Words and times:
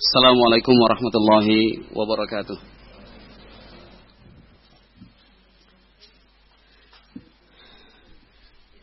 Assalamualaikum 0.00 0.72
warahmatullahi 0.80 1.92
wabarakatuh. 1.92 2.56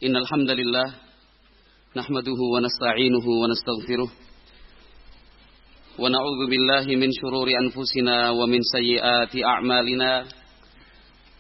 Innal 0.06 0.30
hamdalillah 0.30 0.94
nahmaduhu 1.98 2.54
wa 2.54 2.62
nasta'inuhu 2.62 3.30
wa 3.34 3.50
nastaghfiruh. 3.50 4.06
Wa 5.98 6.06
na'udzu 6.06 6.54
billahi 6.54 6.94
min 7.02 7.10
shururi 7.10 7.58
anfusina 7.66 8.38
wa 8.38 8.46
min 8.46 8.62
sayyiati 8.62 9.42
a'malina. 9.42 10.30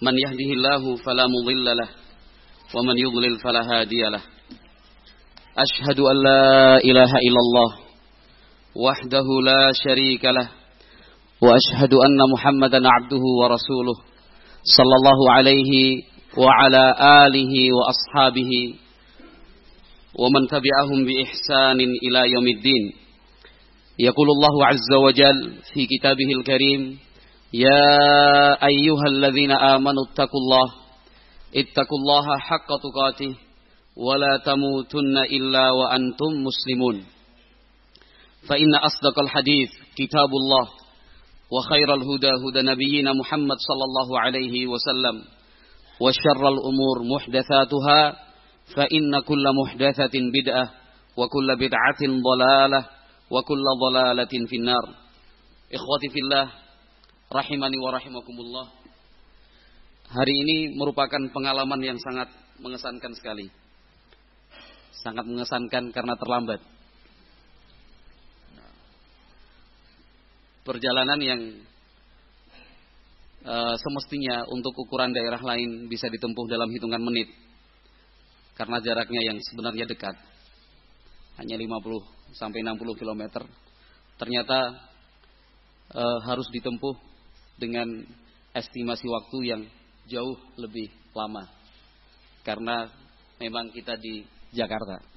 Man 0.01 0.17
yahdihillahu 0.17 0.97
fala 1.05 1.29
mudilla 1.29 1.77
lahu 1.77 1.93
wa 2.73 2.81
man 2.81 2.97
yudlil 2.97 3.37
fala 3.37 3.61
hadiya 3.61 4.09
lahu 4.09 4.25
Ashhadu 5.53 6.01
an 6.09 6.17
la 6.25 6.81
وحده 8.85 9.27
لا 9.45 9.71
شريك 9.83 10.25
له 10.25 10.49
وأشهد 11.41 11.93
أن 11.93 12.19
محمدا 12.33 12.81
عبده 12.89 13.23
ورسوله 13.41 13.97
صلى 14.77 14.95
الله 14.99 15.31
عليه 15.31 15.71
وعلى 16.37 16.83
آله 17.25 17.53
وأصحابه 17.77 18.51
ومن 20.19 20.47
تبعهم 20.47 21.05
بإحسان 21.05 21.79
إلى 22.05 22.31
يوم 22.31 22.47
الدين. 22.47 22.93
يقول 23.99 24.27
الله 24.29 24.65
عز 24.65 24.93
وجل 24.93 25.53
في 25.73 25.85
كتابه 25.85 26.29
الكريم 26.37 26.99
يا 27.53 27.93
أيها 28.65 29.05
الذين 29.09 29.51
آمنوا 29.51 30.03
اتقوا 30.11 30.39
الله 30.43 30.67
اتقوا 31.55 31.97
الله 32.01 32.37
حق 32.37 32.67
تقاته 32.85 33.35
ولا 33.97 34.37
تموتن 34.45 35.17
إلا 35.17 35.71
وأنتم 35.71 36.31
مسلمون. 36.47 37.16
فإن 38.48 38.74
أصدق 38.74 39.18
الحديث 39.18 39.70
كتاب 39.96 40.30
الله 40.30 40.66
وخير 41.50 41.94
الهدى 41.94 42.32
هدى 42.42 42.62
نبينا 42.62 43.12
محمد 43.12 43.56
صلى 43.68 43.84
الله 43.84 44.20
عليه 44.20 44.66
وسلم 44.66 45.16
وشر 46.00 46.48
الأمور 46.48 46.96
محدثاتها 47.14 48.00
فإن 48.76 49.20
كل 49.20 49.44
محدثة 49.62 50.14
بدعة 50.14 50.70
وكل 51.16 51.56
بدعة 51.56 52.02
ضلالة 52.02 52.86
وكل 53.30 53.64
ضلالة 53.84 54.32
في 54.46 54.56
النار 54.56 54.84
إخوتي 55.74 56.08
في 56.12 56.20
الله 56.24 56.62
rahimani 57.32 57.80
wa 57.80 57.90
rahimakumullah. 57.96 58.66
Hari 60.12 60.34
ini 60.44 60.56
merupakan 60.76 61.32
pengalaman 61.32 61.80
yang 61.80 61.96
sangat 61.96 62.28
mengesankan 62.60 63.16
sekali. 63.16 63.48
Sangat 65.00 65.24
mengesankan 65.24 65.88
karena 65.90 66.14
terlambat. 66.20 66.60
Perjalanan 70.67 71.19
yang 71.23 71.41
uh, 73.47 73.75
semestinya 73.79 74.43
untuk 74.51 74.75
ukuran 74.75 75.15
daerah 75.15 75.39
lain 75.39 75.87
bisa 75.87 76.11
ditempuh 76.11 76.43
dalam 76.51 76.67
hitungan 76.67 76.99
menit. 76.99 77.31
Karena 78.59 78.83
jaraknya 78.83 79.21
yang 79.31 79.39
sebenarnya 79.39 79.87
dekat. 79.87 80.19
Hanya 81.39 81.55
50 81.55 82.35
sampai 82.35 82.59
60 82.65 82.99
km. 82.99 83.23
Ternyata 84.19 84.59
uh, 85.95 86.19
harus 86.27 86.49
ditempuh 86.51 86.97
dengan 87.55 87.87
estimasi 88.51 89.07
waktu 89.07 89.37
yang 89.47 89.61
jauh 90.09 90.35
lebih 90.59 90.91
lama. 91.15 91.47
Karena 92.43 92.89
memang 93.39 93.71
kita 93.71 93.95
di 93.95 94.25
Jakarta. 94.51 95.16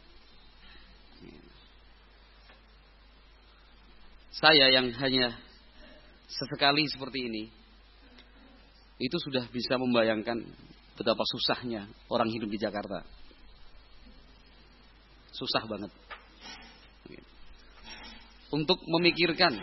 Saya 4.31 4.71
yang 4.71 4.95
hanya 4.95 5.35
sesekali 6.31 6.87
seperti 6.87 7.27
ini 7.27 7.45
itu 9.03 9.17
sudah 9.19 9.43
bisa 9.51 9.75
membayangkan 9.75 10.39
betapa 10.95 11.25
susahnya 11.25 11.89
orang 12.13 12.29
hidup 12.31 12.47
di 12.53 12.59
Jakarta. 12.61 13.03
Susah 15.33 15.65
banget. 15.67 15.91
Untuk 18.51 18.79
memikirkan 18.87 19.57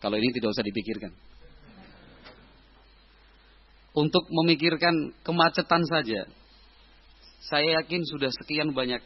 Kalau 0.00 0.16
ini 0.16 0.32
tidak 0.32 0.56
usah 0.56 0.64
dipikirkan 0.64 1.12
untuk 4.00 4.24
memikirkan 4.32 5.12
kemacetan 5.20 5.84
saja. 5.84 6.24
Saya 7.44 7.82
yakin 7.82 8.00
sudah 8.08 8.32
sekian 8.32 8.72
banyak 8.72 9.04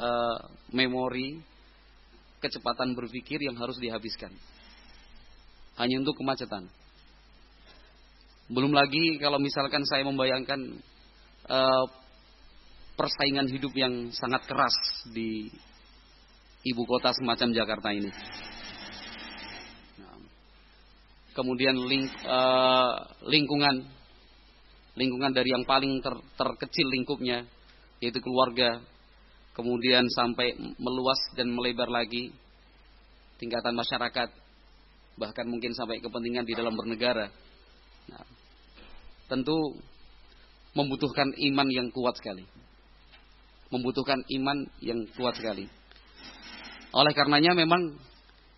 uh, 0.00 0.38
memori 0.72 1.40
kecepatan 2.40 2.96
berpikir 2.96 3.44
yang 3.44 3.60
harus 3.60 3.76
dihabiskan. 3.76 4.32
Hanya 5.76 6.00
untuk 6.00 6.16
kemacetan. 6.16 6.68
Belum 8.52 8.72
lagi 8.72 9.16
kalau 9.20 9.40
misalkan 9.40 9.84
saya 9.88 10.04
membayangkan 10.04 10.60
uh, 11.48 11.86
persaingan 12.96 13.48
hidup 13.48 13.72
yang 13.72 14.12
sangat 14.12 14.44
keras 14.44 14.76
di 15.12 15.48
ibu 16.62 16.82
kota 16.84 17.10
semacam 17.16 17.48
Jakarta 17.56 17.88
ini. 17.96 18.10
Nah, 19.96 20.20
kemudian 21.32 21.80
ling, 21.80 22.04
uh, 22.28 22.92
lingkungan 23.26 24.01
lingkungan 24.96 25.32
dari 25.32 25.50
yang 25.52 25.64
paling 25.64 26.00
ter, 26.04 26.14
terkecil 26.36 26.86
lingkupnya 26.92 27.48
yaitu 28.02 28.18
keluarga 28.20 28.82
kemudian 29.56 30.08
sampai 30.12 30.56
meluas 30.76 31.18
dan 31.36 31.48
melebar 31.52 31.88
lagi 31.88 32.32
tingkatan 33.40 33.74
masyarakat 33.74 34.30
bahkan 35.16 35.44
mungkin 35.44 35.76
sampai 35.76 36.00
kepentingan 36.00 36.48
di 36.48 36.56
dalam 36.56 36.72
bernegara. 36.72 37.28
Nah, 38.08 38.24
tentu 39.28 39.76
membutuhkan 40.72 41.36
iman 41.36 41.68
yang 41.68 41.88
kuat 41.92 42.16
sekali. 42.16 42.44
Membutuhkan 43.68 44.20
iman 44.40 44.58
yang 44.80 45.04
kuat 45.16 45.36
sekali. 45.36 45.68
Oleh 46.92 47.12
karenanya 47.16 47.56
memang 47.56 47.96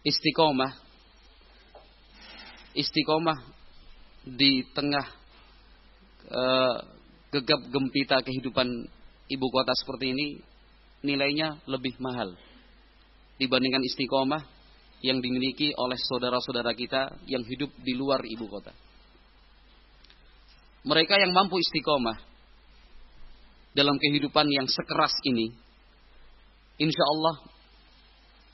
istiqomah 0.02 0.74
istiqomah 2.74 3.38
di 4.26 4.66
tengah 4.74 5.06
uh, 6.30 6.76
gegap 7.34 7.60
gempita 7.68 8.22
kehidupan 8.22 8.68
ibu 9.28 9.46
kota 9.50 9.72
seperti 9.74 10.14
ini 10.14 10.26
nilainya 11.04 11.60
lebih 11.66 11.98
mahal 12.00 12.32
dibandingkan 13.36 13.82
istiqomah 13.82 14.42
yang 15.04 15.20
dimiliki 15.20 15.74
oleh 15.76 16.00
saudara-saudara 16.00 16.72
kita 16.72 17.12
yang 17.28 17.44
hidup 17.44 17.68
di 17.84 17.92
luar 17.92 18.24
ibu 18.24 18.48
kota. 18.48 18.72
Mereka 20.84 21.20
yang 21.20 21.32
mampu 21.32 21.60
istiqomah 21.60 22.16
dalam 23.76 23.96
kehidupan 24.00 24.48
yang 24.48 24.64
sekeras 24.64 25.12
ini, 25.28 25.52
insya 26.80 27.04
Allah 27.04 27.36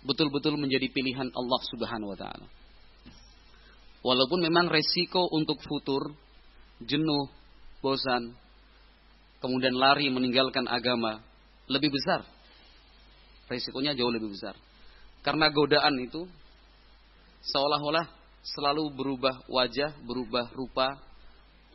betul-betul 0.03 0.57
menjadi 0.57 0.91
pilihan 0.91 1.29
Allah 1.29 1.61
Subhanahu 1.71 2.17
wa 2.17 2.19
Ta'ala. 2.19 2.47
Walaupun 4.01 4.41
memang 4.41 4.73
resiko 4.73 5.29
untuk 5.31 5.61
futur, 5.61 6.17
jenuh, 6.81 7.29
bosan, 7.81 8.37
kemudian 9.41 9.77
lari 9.77 10.09
meninggalkan 10.13 10.69
agama, 10.69 11.21
lebih 11.69 11.93
besar. 11.93 12.25
Risikonya 13.51 13.99
jauh 13.99 14.13
lebih 14.13 14.31
besar. 14.31 14.55
Karena 15.21 15.51
godaan 15.51 15.99
itu 16.01 16.25
seolah-olah 17.45 18.07
selalu 18.41 18.95
berubah 18.95 19.45
wajah, 19.51 19.97
berubah 20.07 20.49
rupa, 20.55 20.97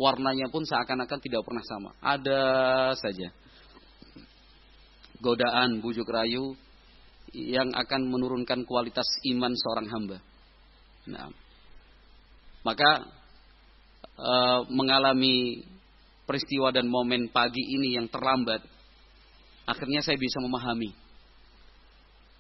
warnanya 0.02 0.50
pun 0.50 0.66
seakan-akan 0.66 1.20
tidak 1.22 1.42
pernah 1.46 1.64
sama. 1.68 1.90
Ada 2.02 2.42
saja 2.98 3.30
godaan, 5.26 5.82
bujuk 5.82 6.06
rayu 6.06 6.54
yang 7.34 7.74
akan 7.76 8.08
menurunkan 8.08 8.64
kualitas 8.64 9.08
iman 9.34 9.52
seorang 9.58 9.88
hamba. 9.92 10.18
Nah, 11.10 11.30
maka 12.64 12.92
e, 14.16 14.34
mengalami 14.72 15.66
peristiwa 16.26 16.74
dan 16.74 16.90
momen 16.90 17.30
pagi 17.30 17.62
ini 17.62 17.96
yang 17.98 18.10
terlambat, 18.10 18.62
akhirnya 19.70 20.02
saya 20.02 20.18
bisa 20.18 20.42
memahami. 20.42 20.94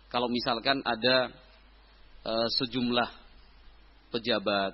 Kalau 0.09 0.29
misalkan 0.29 0.81
ada 0.85 1.29
e, 2.25 2.33
sejumlah 2.61 3.09
pejabat, 4.09 4.73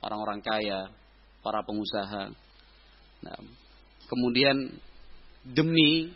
orang-orang 0.00 0.40
kaya, 0.40 0.88
para 1.40 1.64
pengusaha, 1.64 2.32
nah, 3.24 3.40
kemudian 4.08 4.56
demi 5.44 6.12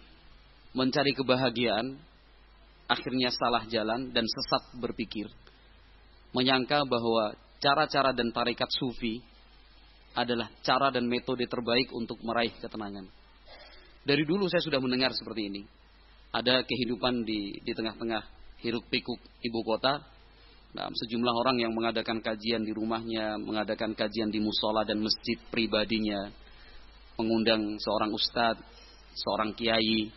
mencari 0.76 1.12
kebahagiaan, 1.16 1.96
akhirnya 2.88 3.32
salah 3.32 3.64
jalan 3.68 4.12
dan 4.12 4.24
sesat 4.28 4.76
berpikir, 4.76 5.28
menyangka 6.36 6.84
bahwa 6.84 7.32
cara-cara 7.60 8.12
dan 8.12 8.28
tarikat 8.32 8.68
sufi 8.68 9.24
adalah 10.14 10.46
cara 10.62 10.94
dan 10.94 11.10
metode 11.10 11.44
terbaik 11.50 11.90
untuk 11.90 12.22
meraih 12.22 12.54
ketenangan. 12.62 13.06
Dari 14.04 14.22
dulu 14.22 14.46
saya 14.46 14.62
sudah 14.62 14.78
mendengar 14.78 15.10
seperti 15.10 15.50
ini. 15.50 15.62
Ada 16.34 16.62
kehidupan 16.66 17.26
di 17.26 17.58
di 17.62 17.72
tengah-tengah 17.74 18.22
hiruk 18.62 18.86
pikuk 18.90 19.18
ibu 19.42 19.60
kota. 19.66 20.02
Nah, 20.74 20.90
sejumlah 20.90 21.34
orang 21.38 21.62
yang 21.62 21.70
mengadakan 21.70 22.18
kajian 22.18 22.66
di 22.66 22.74
rumahnya, 22.74 23.38
mengadakan 23.38 23.94
kajian 23.94 24.26
di 24.26 24.42
musola 24.42 24.82
dan 24.82 24.98
masjid 24.98 25.38
pribadinya, 25.46 26.26
mengundang 27.14 27.78
seorang 27.78 28.10
ustadz, 28.10 28.66
seorang 29.14 29.54
kiai 29.54 30.10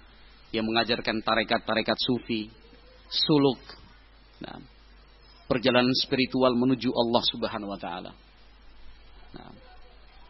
yang 0.49 0.65
mengajarkan 0.65 1.21
tarekat-tarekat 1.21 1.97
sufi, 2.01 2.49
suluk, 3.05 3.61
nah, 4.41 4.57
perjalanan 5.45 5.93
spiritual 6.01 6.57
menuju 6.57 6.89
Allah 6.89 7.23
Subhanahu 7.29 7.77
Wa 7.77 7.79
Taala. 7.79 8.11
Nah, 9.37 9.49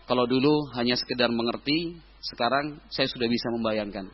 kalau 0.07 0.24
dulu 0.24 0.71
hanya 0.80 0.95
sekedar 0.95 1.27
mengerti, 1.30 2.00
sekarang 2.24 2.80
saya 2.88 3.06
sudah 3.12 3.27
bisa 3.27 3.51
membayangkan. 3.51 4.07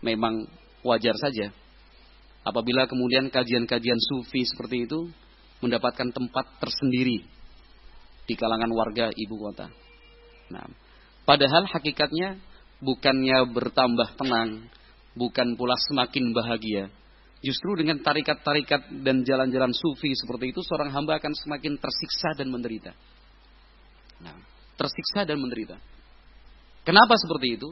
Memang 0.00 0.48
wajar 0.82 1.14
saja 1.16 1.52
apabila 2.46 2.86
kemudian 2.86 3.26
kajian-kajian 3.28 3.98
sufi 3.98 4.46
seperti 4.46 4.86
itu 4.86 5.10
mendapatkan 5.60 6.14
tempat 6.14 6.46
tersendiri 6.62 7.26
di 8.26 8.34
kalangan 8.34 8.70
warga 8.70 9.10
ibu 9.12 9.34
kota. 9.40 9.66
Nah, 10.52 10.66
Padahal 11.26 11.66
hakikatnya 11.66 12.38
bukannya 12.78 13.50
bertambah 13.50 14.14
tenang, 14.14 14.70
bukan 15.18 15.58
pula 15.58 15.74
semakin 15.90 16.30
bahagia. 16.30 16.86
Justru 17.42 17.74
dengan 17.82 17.98
tarikat-tarikat 17.98 19.02
dan 19.02 19.26
jalan-jalan 19.26 19.74
sufi 19.74 20.14
seperti 20.14 20.54
itu, 20.54 20.62
seorang 20.62 20.94
hamba 20.94 21.18
akan 21.18 21.34
semakin 21.34 21.82
tersiksa 21.82 22.38
dan 22.38 22.48
menderita. 22.48 22.94
Nah, 24.22 24.38
tersiksa 24.76 25.24
dan 25.24 25.40
menderita. 25.40 25.76
Kenapa 26.86 27.18
seperti 27.18 27.58
itu? 27.58 27.68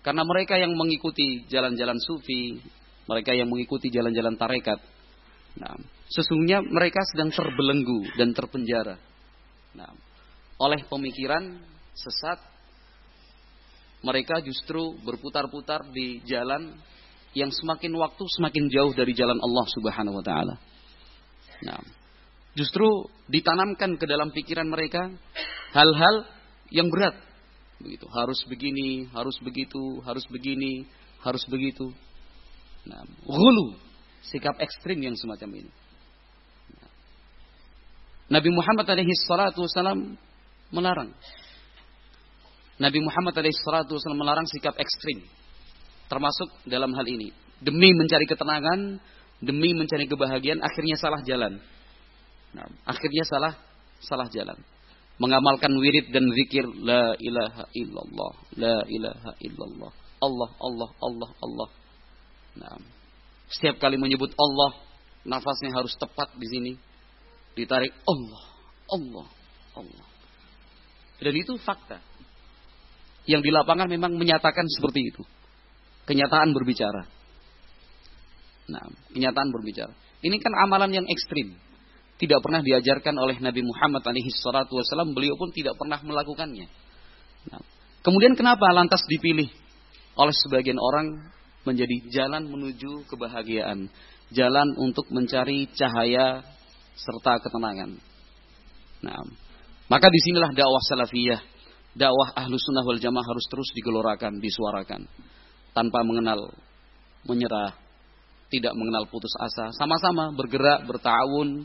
Karena 0.00 0.22
mereka 0.22 0.54
yang 0.56 0.72
mengikuti 0.78 1.44
jalan-jalan 1.50 1.98
sufi, 1.98 2.62
mereka 3.10 3.34
yang 3.34 3.50
mengikuti 3.50 3.90
jalan-jalan 3.90 4.38
tarekat, 4.38 4.78
nah, 5.58 5.74
sesungguhnya 6.10 6.62
mereka 6.62 7.02
sedang 7.10 7.34
terbelenggu 7.34 8.14
dan 8.14 8.30
terpenjara. 8.30 8.96
Nah, 9.74 9.90
oleh 10.62 10.86
pemikiran 10.86 11.58
sesat 11.92 12.38
mereka 14.06 14.38
justru 14.44 14.94
berputar-putar 15.02 15.90
di 15.90 16.22
jalan 16.24 16.78
yang 17.34 17.50
semakin 17.50 17.92
waktu 17.98 18.24
semakin 18.38 18.70
jauh 18.70 18.92
dari 18.94 19.12
jalan 19.12 19.36
Allah 19.36 19.66
Subhanahu 19.68 20.22
wa 20.22 20.24
taala. 20.24 20.54
Nah, 21.66 21.80
justru 22.54 22.86
ditanamkan 23.28 23.98
ke 23.98 24.06
dalam 24.08 24.30
pikiran 24.32 24.70
mereka 24.70 25.10
hal-hal 25.74 26.35
yang 26.70 26.88
berat. 26.90 27.14
Begitu, 27.76 28.08
harus 28.08 28.40
begini, 28.48 29.04
harus 29.12 29.36
begitu, 29.44 30.00
harus 30.00 30.24
begini, 30.32 30.88
harus 31.20 31.44
begitu. 31.44 31.92
Nah, 32.88 33.04
ghulu, 33.26 33.76
sikap 34.24 34.56
ekstrim 34.62 35.02
yang 35.04 35.14
semacam 35.18 35.64
ini. 35.64 35.72
Nabi 38.26 38.50
Muhammad 38.50 38.90
alaihi 38.90 39.14
salatu 39.22 39.62
wasalam 39.62 40.18
melarang 40.74 41.14
Nabi 42.76 43.00
Muhammad 43.00 43.32
SAW 43.32 44.12
melarang 44.12 44.44
sikap 44.44 44.76
ekstrim. 44.76 45.24
Termasuk 46.12 46.68
dalam 46.68 46.92
hal 46.92 47.06
ini. 47.08 47.32
Demi 47.56 47.96
mencari 47.96 48.28
ketenangan, 48.28 49.00
demi 49.40 49.72
mencari 49.72 50.04
kebahagiaan, 50.04 50.60
akhirnya 50.60 50.96
salah 51.00 51.24
jalan. 51.24 51.56
Nah, 52.52 52.68
akhirnya 52.84 53.24
salah 53.24 53.56
salah 54.04 54.28
jalan. 54.28 54.60
Mengamalkan 55.16 55.72
wirid 55.80 56.12
dan 56.12 56.28
zikir 56.36 56.64
la 56.84 57.16
ilaha 57.16 57.64
illallah, 57.72 58.32
la 58.60 58.76
ilaha 58.84 59.30
illallah. 59.40 59.92
Allah, 60.20 60.50
Allah, 60.60 60.90
Allah, 61.00 61.30
Allah. 61.40 61.68
Nah, 62.56 62.76
setiap 63.48 63.80
kali 63.80 63.96
menyebut 63.96 64.32
Allah, 64.36 64.76
nafasnya 65.24 65.72
harus 65.72 65.96
tepat 65.96 66.36
di 66.36 66.46
sini. 66.48 66.72
Ditarik 67.56 67.92
Allah, 68.04 68.44
Allah, 68.92 69.26
Allah. 69.80 70.06
Dan 71.16 71.32
itu 71.32 71.56
fakta 71.64 71.96
yang 73.24 73.40
di 73.40 73.50
lapangan 73.50 73.88
memang 73.88 74.14
menyatakan 74.14 74.68
seperti 74.68 75.00
itu. 75.10 75.22
Kenyataan 76.06 76.54
berbicara. 76.54 77.02
Nah, 78.70 78.84
kenyataan 79.10 79.50
berbicara. 79.50 79.90
Ini 80.22 80.36
kan 80.38 80.52
amalan 80.66 80.94
yang 80.94 81.06
ekstrim. 81.10 81.54
Tidak 82.16 82.40
pernah 82.40 82.64
diajarkan 82.64 83.12
oleh 83.20 83.36
Nabi 83.44 83.60
Muhammad 83.60 84.00
alaihi 84.00 84.32
salatu 84.32 84.80
wasallam, 84.80 85.12
beliau 85.12 85.36
pun 85.36 85.52
tidak 85.52 85.76
pernah 85.76 86.00
melakukannya. 86.00 86.64
Nah, 87.52 87.62
kemudian 88.00 88.32
kenapa 88.32 88.72
lantas 88.72 89.04
dipilih 89.04 89.52
oleh 90.16 90.34
sebagian 90.48 90.80
orang 90.80 91.28
menjadi 91.68 91.96
jalan 92.08 92.48
menuju 92.48 93.04
kebahagiaan, 93.10 93.92
jalan 94.32 94.68
untuk 94.80 95.04
mencari 95.12 95.68
cahaya 95.76 96.40
serta 96.96 97.36
ketenangan. 97.44 98.00
Nah, 99.04 99.20
maka 99.92 100.08
di 100.08 100.20
sinilah 100.24 100.56
dakwah 100.56 100.80
salafiyah 100.88 101.56
dakwah 101.96 102.28
ahlu 102.36 102.60
sunnah 102.60 102.84
wal 102.84 103.00
jamaah 103.00 103.24
harus 103.24 103.48
terus 103.48 103.72
digelorakan, 103.72 104.36
disuarakan. 104.38 105.08
Tanpa 105.72 106.04
mengenal 106.04 106.52
menyerah, 107.24 107.72
tidak 108.52 108.76
mengenal 108.76 109.08
putus 109.08 109.32
asa. 109.40 109.72
Sama-sama 109.74 110.30
bergerak, 110.36 110.84
bertawun. 110.84 111.64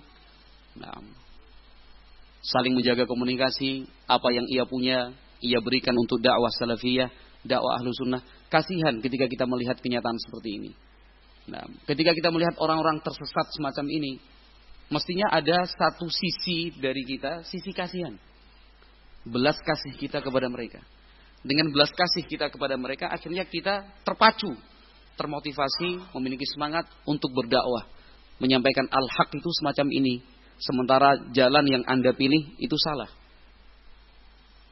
Nah, 0.79 1.01
saling 2.45 2.77
menjaga 2.77 3.03
komunikasi. 3.09 3.89
Apa 4.07 4.31
yang 4.31 4.45
ia 4.47 4.63
punya, 4.63 5.11
ia 5.43 5.59
berikan 5.59 5.95
untuk 5.97 6.21
dakwah 6.23 6.51
salafiyah, 6.53 7.11
dakwah 7.43 7.79
ahlu 7.79 7.91
sunnah. 7.95 8.21
Kasihan 8.51 8.99
ketika 8.99 9.27
kita 9.27 9.47
melihat 9.47 9.79
kenyataan 9.79 10.19
seperti 10.19 10.49
ini. 10.59 10.71
Nah, 11.49 11.65
ketika 11.89 12.13
kita 12.13 12.29
melihat 12.29 12.55
orang-orang 12.61 13.01
tersesat 13.01 13.49
semacam 13.55 13.85
ini, 13.89 14.21
mestinya 14.93 15.31
ada 15.33 15.65
satu 15.65 16.05
sisi 16.11 16.75
dari 16.77 17.01
kita, 17.07 17.43
sisi 17.47 17.73
kasihan 17.73 18.13
belas 19.25 19.57
kasih 19.61 19.93
kita 19.97 20.21
kepada 20.21 20.49
mereka. 20.49 20.81
Dengan 21.41 21.73
belas 21.73 21.89
kasih 21.89 22.25
kita 22.25 22.53
kepada 22.53 22.77
mereka, 22.77 23.09
akhirnya 23.09 23.45
kita 23.45 23.85
terpacu, 24.05 24.53
termotivasi, 25.17 26.13
memiliki 26.17 26.45
semangat 26.53 26.85
untuk 27.05 27.33
berdakwah, 27.33 27.89
menyampaikan 28.37 28.85
al-haq 28.89 29.29
itu 29.33 29.49
semacam 29.61 29.87
ini. 29.89 30.21
Sementara 30.61 31.17
jalan 31.33 31.65
yang 31.65 31.83
Anda 31.89 32.13
pilih 32.13 32.53
itu 32.61 32.77
salah. 32.77 33.09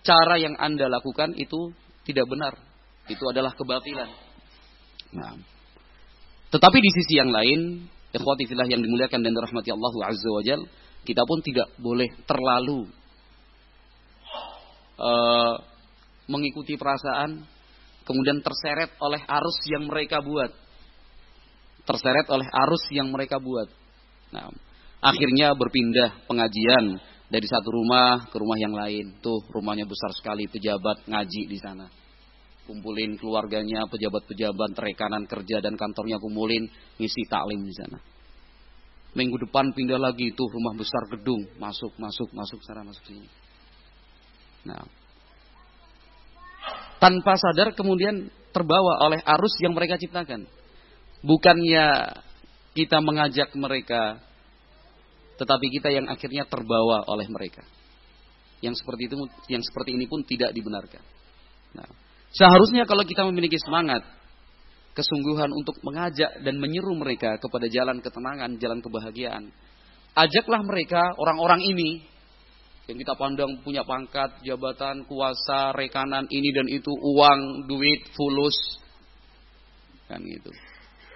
Cara 0.06 0.38
yang 0.38 0.54
Anda 0.62 0.86
lakukan 0.86 1.34
itu 1.34 1.74
tidak 2.06 2.30
benar. 2.30 2.54
Itu 3.10 3.26
adalah 3.26 3.58
kebatilan. 3.58 4.10
Nah. 5.18 5.34
Tetapi 6.50 6.78
di 6.78 6.92
sisi 6.94 7.18
yang 7.18 7.34
lain, 7.34 7.90
ikhwati 8.14 8.46
yang 8.70 8.82
dimuliakan 8.82 9.22
dan 9.22 9.34
dirahmati 9.34 9.70
Allah 9.70 9.94
Azza 10.10 10.30
wa 10.30 10.42
Jal, 10.46 10.62
kita 11.06 11.26
pun 11.26 11.42
tidak 11.46 11.74
boleh 11.78 12.10
terlalu 12.26 12.90
uh, 14.98 15.56
mengikuti 16.30 16.78
perasaan, 16.78 17.46
kemudian 18.06 18.42
terseret 18.46 18.94
oleh 19.02 19.22
arus 19.26 19.58
yang 19.70 19.90
mereka 19.90 20.22
buat. 20.22 20.54
Terseret 21.86 22.30
oleh 22.30 22.46
arus 22.46 22.84
yang 22.94 23.10
mereka 23.10 23.42
buat. 23.42 23.70
Nah, 24.30 24.54
akhirnya 25.00 25.56
berpindah 25.56 26.28
pengajian 26.28 27.00
dari 27.30 27.46
satu 27.46 27.70
rumah 27.70 28.28
ke 28.28 28.36
rumah 28.36 28.58
yang 28.60 28.74
lain. 28.74 29.22
Tuh 29.22 29.46
rumahnya 29.54 29.86
besar 29.86 30.12
sekali, 30.18 30.50
pejabat 30.50 31.06
ngaji 31.06 31.42
di 31.48 31.58
sana. 31.62 31.88
Kumpulin 32.66 33.18
keluarganya, 33.18 33.90
pejabat-pejabat, 33.90 34.78
rekanan 34.78 35.26
kerja 35.26 35.58
dan 35.62 35.74
kantornya 35.74 36.22
kumpulin, 36.22 36.70
ngisi 37.02 37.26
taklim 37.26 37.66
di 37.66 37.74
sana. 37.74 37.98
Minggu 39.18 39.42
depan 39.42 39.74
pindah 39.74 39.98
lagi 39.98 40.38
tuh 40.38 40.46
rumah 40.54 40.78
besar 40.78 41.10
gedung, 41.10 41.42
masuk, 41.58 41.98
masuk, 41.98 42.30
masuk 42.30 42.62
sana, 42.62 42.86
masuk 42.86 43.02
sini. 43.10 43.26
Nah, 44.70 44.86
tanpa 47.02 47.34
sadar 47.42 47.74
kemudian 47.74 48.30
terbawa 48.54 49.02
oleh 49.10 49.18
arus 49.24 49.54
yang 49.66 49.74
mereka 49.74 49.98
ciptakan. 49.98 50.46
Bukannya 51.26 52.16
kita 52.78 53.02
mengajak 53.02 53.50
mereka, 53.58 54.22
tetapi 55.40 55.66
kita 55.80 55.90
yang 55.90 56.12
akhirnya 56.12 56.44
terbawa 56.44 57.08
oleh 57.08 57.26
mereka. 57.32 57.64
Yang 58.60 58.84
seperti 58.84 59.08
itu, 59.08 59.16
yang 59.48 59.64
seperti 59.64 59.96
ini 59.96 60.06
pun 60.12 60.20
tidak 60.28 60.52
dibenarkan. 60.52 61.00
Nah, 61.80 61.88
seharusnya 62.36 62.84
kalau 62.84 63.08
kita 63.08 63.24
memiliki 63.32 63.56
semangat, 63.56 64.04
kesungguhan 64.92 65.48
untuk 65.56 65.80
mengajak 65.80 66.44
dan 66.44 66.60
menyeru 66.60 66.92
mereka 67.00 67.40
kepada 67.40 67.72
jalan 67.72 68.04
ketenangan, 68.04 68.60
jalan 68.60 68.84
kebahagiaan, 68.84 69.48
ajaklah 70.12 70.62
mereka 70.68 71.16
orang-orang 71.16 71.64
ini 71.64 72.04
yang 72.92 72.98
kita 73.00 73.14
pandang 73.16 73.64
punya 73.64 73.86
pangkat, 73.86 74.44
jabatan, 74.44 75.06
kuasa, 75.06 75.72
rekanan 75.78 76.26
ini 76.28 76.50
dan 76.52 76.68
itu, 76.68 76.90
uang, 76.90 77.70
duit, 77.70 78.02
fulus, 78.18 78.58
kan 80.10 80.20
gitu. 80.26 80.50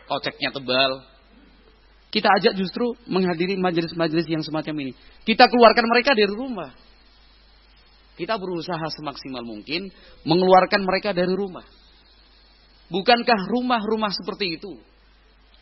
Koceknya 0.06 0.54
tebal. 0.54 1.13
Kita 2.14 2.30
ajak 2.30 2.54
justru 2.54 2.94
menghadiri 3.10 3.58
majelis-majelis 3.58 4.30
yang 4.30 4.46
semacam 4.46 4.86
ini. 4.86 4.94
Kita 5.26 5.50
keluarkan 5.50 5.86
mereka 5.90 6.14
dari 6.14 6.30
rumah. 6.30 6.70
Kita 8.14 8.38
berusaha 8.38 8.86
semaksimal 8.94 9.42
mungkin 9.42 9.90
mengeluarkan 10.22 10.86
mereka 10.86 11.10
dari 11.18 11.34
rumah. 11.34 11.66
Bukankah 12.94 13.50
rumah-rumah 13.50 14.14
seperti 14.14 14.62
itu 14.62 14.78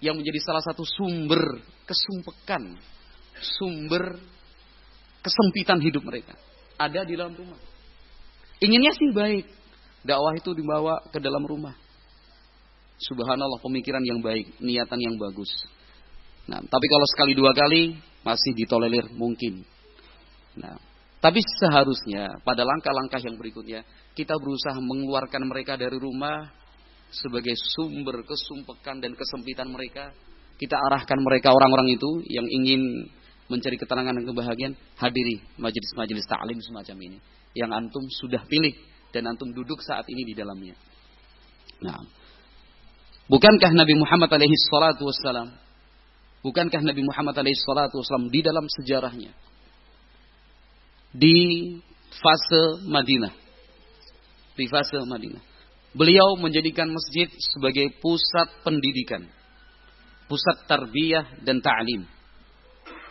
yang 0.03 0.19
menjadi 0.19 0.43
salah 0.43 0.59
satu 0.59 0.83
sumber 0.83 1.63
kesumpekan, 1.87 2.75
sumber 3.39 4.19
kesempitan 5.23 5.79
hidup 5.79 6.03
mereka 6.03 6.35
ada 6.75 7.05
di 7.05 7.13
dalam 7.13 7.37
rumah. 7.37 7.61
Inginnya 8.57 8.91
sih 8.91 9.13
baik, 9.13 9.45
dakwah 10.01 10.33
itu 10.33 10.51
dibawa 10.57 10.99
ke 11.13 11.21
dalam 11.21 11.45
rumah. 11.45 11.77
Subhanallah 13.01 13.61
pemikiran 13.61 14.01
yang 14.05 14.19
baik, 14.21 14.57
niatan 14.61 14.99
yang 15.01 15.15
bagus. 15.17 15.49
Nah, 16.49 16.59
tapi 16.61 16.85
kalau 16.89 17.05
sekali 17.09 17.33
dua 17.37 17.51
kali 17.53 17.97
masih 18.25 18.51
ditolerir 18.57 19.09
mungkin. 19.13 19.61
Nah, 20.57 20.77
tapi 21.21 21.37
seharusnya 21.61 22.41
pada 22.41 22.65
langkah-langkah 22.65 23.21
yang 23.21 23.37
berikutnya 23.37 23.85
kita 24.17 24.33
berusaha 24.41 24.77
mengeluarkan 24.81 25.45
mereka 25.45 25.77
dari 25.77 25.97
rumah 26.01 26.49
sebagai 27.13 27.53
sumber 27.77 28.25
kesumpekan 28.25 28.97
dan 28.97 29.13
kesempitan 29.13 29.69
mereka. 29.69 30.09
Kita 30.57 30.77
arahkan 30.77 31.17
mereka 31.21 31.49
orang-orang 31.49 31.97
itu 31.97 32.21
yang 32.29 32.45
ingin 32.45 33.09
mencari 33.49 33.75
ketenangan 33.81 34.21
dan 34.21 34.25
kebahagiaan, 34.29 34.73
hadiri 34.95 35.41
majelis-majelis 35.57 36.23
taklim 36.29 36.61
semacam 36.61 36.97
ini 37.01 37.17
yang 37.57 37.73
antum 37.75 38.05
sudah 38.23 38.45
pilih 38.47 38.71
dan 39.11 39.27
antum 39.27 39.51
duduk 39.51 39.83
saat 39.83 40.07
ini 40.07 40.23
di 40.23 40.33
dalamnya. 40.37 40.77
Nah, 41.83 41.99
bukankah 43.27 43.71
Nabi 43.75 43.97
Muhammad 43.99 44.31
alaihi 44.31 44.55
salatu 44.71 45.09
wassalam 45.09 45.51
bukankah 46.41 46.81
Nabi 46.81 47.01
Muhammad 47.05 47.37
wassalam 47.37 48.29
di 48.29 48.41
dalam 48.41 48.65
sejarahnya 48.65 49.33
di 51.11 51.37
fase 52.19 52.83
Madinah. 52.87 53.33
Di 54.55 54.65
fase 54.67 54.99
Madinah. 55.03 55.43
Beliau 55.91 56.39
menjadikan 56.39 56.87
masjid 56.87 57.27
sebagai 57.51 57.91
pusat 57.99 58.47
pendidikan. 58.63 59.27
Pusat 60.31 60.63
tarbiyah 60.67 61.43
dan 61.43 61.59
ta'lim. 61.59 62.07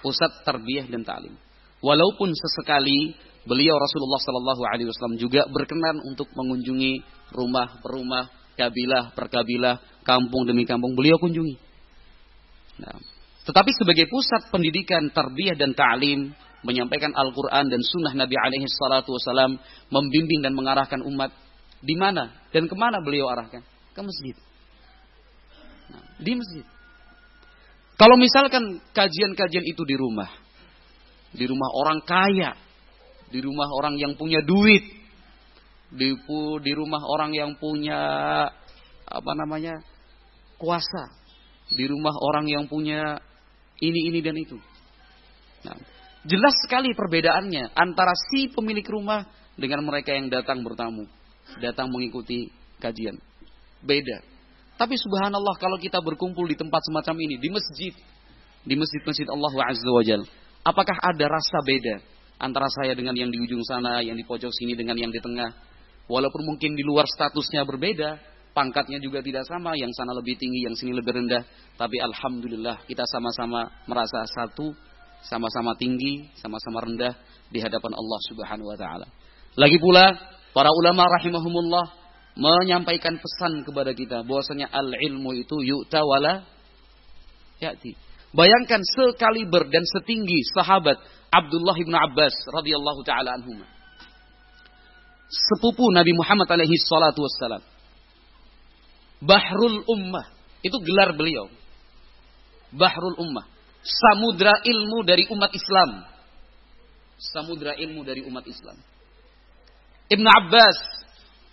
Pusat 0.01 0.49
tarbiyah 0.49 0.89
dan 0.89 1.05
ta'lim. 1.05 1.37
Walaupun 1.85 2.33
sesekali 2.33 3.13
beliau 3.45 3.77
Rasulullah 3.77 4.21
Sallallahu 4.21 4.63
Alaihi 4.65 4.89
Wasallam 4.89 5.21
juga 5.21 5.45
berkenan 5.49 6.01
untuk 6.05 6.29
mengunjungi 6.33 7.05
rumah 7.37 7.81
per 7.85 7.91
rumah, 8.01 8.25
kabilah 8.57 9.13
per 9.13 9.29
kabilah, 9.29 9.81
kampung 10.05 10.49
demi 10.49 10.65
kampung 10.65 10.97
beliau 10.97 11.21
kunjungi. 11.21 11.57
Nah, 12.81 12.97
tetapi 13.51 13.75
sebagai 13.75 14.07
pusat 14.07 14.47
pendidikan, 14.55 15.11
tarbiyah 15.11 15.59
dan 15.59 15.75
ta'lim, 15.75 16.31
menyampaikan 16.63 17.11
Al-Quran 17.11 17.67
dan 17.67 17.83
Sunnah 17.83 18.15
Nabi 18.15 18.39
alaihi 18.39 18.71
salatu 18.71 19.19
wasalam, 19.19 19.59
membimbing 19.91 20.39
dan 20.47 20.55
mengarahkan 20.55 21.03
umat 21.03 21.35
di 21.83 21.99
mana 21.99 22.31
dan 22.55 22.71
ke 22.71 22.77
mana 22.79 23.03
beliau 23.03 23.27
arahkan? 23.27 23.67
Ke 23.91 24.01
masjid. 24.07 24.39
Nah, 25.91 26.05
di 26.23 26.33
masjid. 26.39 26.63
Kalau 27.99 28.15
misalkan 28.15 28.79
kajian-kajian 28.95 29.67
itu 29.67 29.83
di 29.83 29.99
rumah, 29.99 30.31
di 31.35 31.43
rumah 31.51 31.75
orang 31.75 32.07
kaya, 32.07 32.55
di 33.35 33.43
rumah 33.43 33.67
orang 33.67 33.99
yang 33.99 34.15
punya 34.15 34.47
duit, 34.47 34.87
di, 35.91 36.15
di 36.63 36.73
rumah 36.79 37.03
orang 37.03 37.35
yang 37.35 37.59
punya 37.59 37.99
apa 39.11 39.33
namanya 39.35 39.83
kuasa, 40.55 41.19
di 41.75 41.83
rumah 41.91 42.15
orang 42.15 42.47
yang 42.47 42.71
punya 42.71 43.19
ini 43.81 44.13
ini 44.13 44.21
dan 44.21 44.37
itu. 44.37 44.57
Nah, 45.65 45.77
Jelas 46.21 46.53
sekali 46.61 46.93
perbedaannya 46.93 47.73
antara 47.73 48.13
si 48.29 48.53
pemilik 48.53 48.85
rumah 48.85 49.25
dengan 49.57 49.81
mereka 49.89 50.13
yang 50.13 50.29
datang 50.29 50.61
bertamu, 50.61 51.09
datang 51.65 51.89
mengikuti 51.89 52.53
kajian. 52.77 53.17
Beda. 53.81 54.21
Tapi 54.77 55.01
subhanallah 55.01 55.57
kalau 55.57 55.81
kita 55.81 55.97
berkumpul 56.05 56.45
di 56.45 56.57
tempat 56.61 56.85
semacam 56.85 57.17
ini, 57.25 57.41
di 57.41 57.49
masjid, 57.49 57.93
di 58.65 58.75
masjid-masjid 58.77 59.29
Allah 59.33 59.53
Azza 59.73 59.89
wa 59.89 60.05
Jal, 60.05 60.21
apakah 60.61 60.97
ada 61.01 61.25
rasa 61.25 61.65
beda 61.65 62.05
antara 62.37 62.69
saya 62.69 62.93
dengan 62.93 63.17
yang 63.17 63.33
di 63.33 63.41
ujung 63.41 63.65
sana, 63.65 64.05
yang 64.05 64.17
di 64.17 64.25
pojok 64.25 64.53
sini 64.53 64.77
dengan 64.77 65.01
yang 65.01 65.13
di 65.13 65.21
tengah? 65.25 65.57
Walaupun 66.05 66.45
mungkin 66.45 66.77
di 66.77 66.85
luar 66.85 67.09
statusnya 67.09 67.65
berbeda, 67.65 68.21
pangkatnya 68.53 68.99
juga 68.99 69.23
tidak 69.23 69.47
sama, 69.47 69.75
yang 69.79 69.91
sana 69.95 70.15
lebih 70.15 70.37
tinggi, 70.37 70.67
yang 70.67 70.75
sini 70.75 70.93
lebih 70.95 71.15
rendah, 71.15 71.43
tapi 71.79 71.97
alhamdulillah 72.03 72.85
kita 72.87 73.03
sama-sama 73.07 73.71
merasa 73.87 74.27
satu 74.27 74.75
sama-sama 75.25 75.77
tinggi, 75.77 76.33
sama-sama 76.41 76.81
rendah 76.81 77.13
di 77.53 77.61
hadapan 77.61 77.93
Allah 77.93 78.21
Subhanahu 78.33 78.69
wa 78.73 78.79
taala. 78.79 79.07
Lagi 79.59 79.77
pula 79.77 80.17
para 80.57 80.71
ulama 80.73 81.05
rahimahumullah 81.21 81.87
menyampaikan 82.39 83.19
pesan 83.21 83.67
kepada 83.67 83.93
kita 83.93 84.23
bahwasanya 84.25 84.71
al-ilmu 84.73 85.35
itu 85.37 85.61
yu'ta 85.61 86.01
wala 86.01 86.47
ya'ti. 87.61 87.93
Bayangkan 88.31 88.81
sekaliber 88.81 89.67
dan 89.69 89.83
setinggi 89.83 90.47
sahabat 90.55 90.97
Abdullah 91.35 91.77
bin 91.77 91.93
Abbas 91.93 92.35
radhiyallahu 92.49 93.03
taala 93.03 93.35
anhuma. 93.37 93.67
Sepupu 95.31 95.91
Nabi 95.95 96.15
Muhammad 96.15 96.47
alaihi 96.51 96.75
salatu 96.87 97.23
wassalam. 97.27 97.63
Bahrul 99.21 99.85
Ummah, 99.85 100.27
itu 100.65 100.77
gelar 100.81 101.13
beliau. 101.13 101.53
Bahrul 102.73 103.21
Ummah 103.21 103.45
samudra 103.85 104.61
ilmu 104.65 105.05
dari 105.05 105.29
umat 105.33 105.53
Islam. 105.53 106.05
Samudra 107.21 107.77
ilmu 107.77 108.01
dari 108.05 108.25
umat 108.25 108.45
Islam. 108.49 108.77
Ibn 110.11 110.27
Abbas 110.27 110.79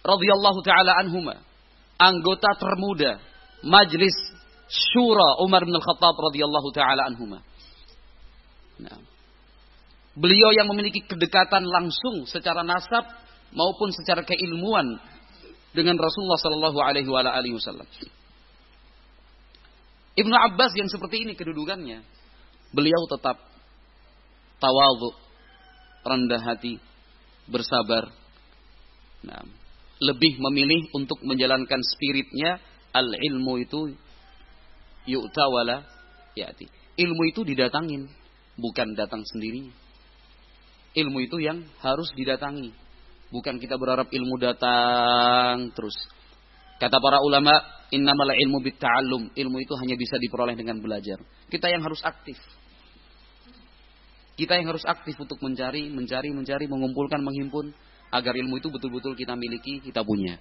radhiyallahu 0.01 0.59
taala 0.63 0.97
anhuma, 1.03 1.35
anggota 1.99 2.55
termuda 2.57 3.19
Majlis 3.61 4.15
Syura 4.67 5.43
Umar 5.43 5.63
bin 5.67 5.75
Al-Khattab 5.75 6.15
radhiyallahu 6.15 6.69
taala 6.71 7.11
anhuma. 7.11 7.43
Nah, 8.77 8.99
beliau 10.15 10.53
yang 10.55 10.69
memiliki 10.71 11.03
kedekatan 11.03 11.65
langsung 11.67 12.23
secara 12.29 12.63
nasab 12.63 13.05
maupun 13.51 13.91
secara 13.91 14.23
keilmuan 14.23 14.99
dengan 15.75 15.95
Rasulullah 15.99 16.39
sallallahu 16.39 16.79
alaihi 16.79 17.09
wasallam. 17.53 17.87
Ibnu 20.17 20.33
Abbas 20.33 20.73
yang 20.73 20.89
seperti 20.89 21.29
ini 21.29 21.33
kedudukannya, 21.37 22.01
beliau 22.73 23.01
tetap 23.05 23.37
tawadhu, 24.57 25.13
rendah 26.01 26.41
hati, 26.41 26.81
bersabar. 27.45 28.09
Nah, 29.21 29.45
lebih 30.01 30.41
memilih 30.41 30.89
untuk 30.93 31.21
menjalankan 31.21 31.81
spiritnya 31.85 32.57
al 32.93 33.05
ilmu 33.05 33.61
itu 33.61 33.93
yu'ta 35.05 35.45
wala 35.53 35.85
ya'ti. 36.33 36.65
Ilmu 36.97 37.23
itu 37.29 37.45
didatangin, 37.45 38.09
bukan 38.57 38.97
datang 38.97 39.21
sendiri. 39.21 39.69
Ilmu 40.97 41.17
itu 41.29 41.37
yang 41.37 41.61
harus 41.85 42.09
didatangi. 42.17 42.73
Bukan 43.27 43.59
kita 43.59 43.75
berharap 43.75 44.07
ilmu 44.07 44.35
datang 44.39 45.71
terus. 45.75 45.95
Kata 46.77 47.01
para 47.01 47.19
ulama, 47.19 47.51
innamal 47.91 48.31
ilmu 48.37 48.63
bitta'allum. 48.63 49.33
Ilmu 49.35 49.57
itu 49.59 49.73
hanya 49.81 49.95
bisa 49.99 50.15
diperoleh 50.21 50.55
dengan 50.55 50.79
belajar. 50.79 51.19
Kita 51.51 51.67
yang 51.67 51.83
harus 51.83 51.99
aktif. 52.05 52.37
Kita 54.37 54.53
yang 54.53 54.69
harus 54.69 54.85
aktif 54.85 55.17
untuk 55.17 55.41
mencari, 55.41 55.89
mencari, 55.89 56.29
mencari, 56.29 56.69
mengumpulkan, 56.69 57.19
menghimpun 57.25 57.73
agar 58.13 58.37
ilmu 58.37 58.61
itu 58.61 58.69
betul-betul 58.69 59.17
kita 59.17 59.33
miliki, 59.33 59.81
kita 59.81 60.05
punya. 60.05 60.37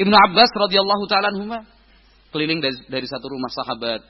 Ibnu 0.00 0.14
Abbas 0.14 0.48
radhiyallahu 0.54 1.04
taala 1.10 1.28
anhuma 1.34 1.60
keliling 2.32 2.62
dari, 2.62 2.76
dari 2.88 3.06
satu 3.10 3.26
rumah 3.28 3.50
sahabat 3.52 4.00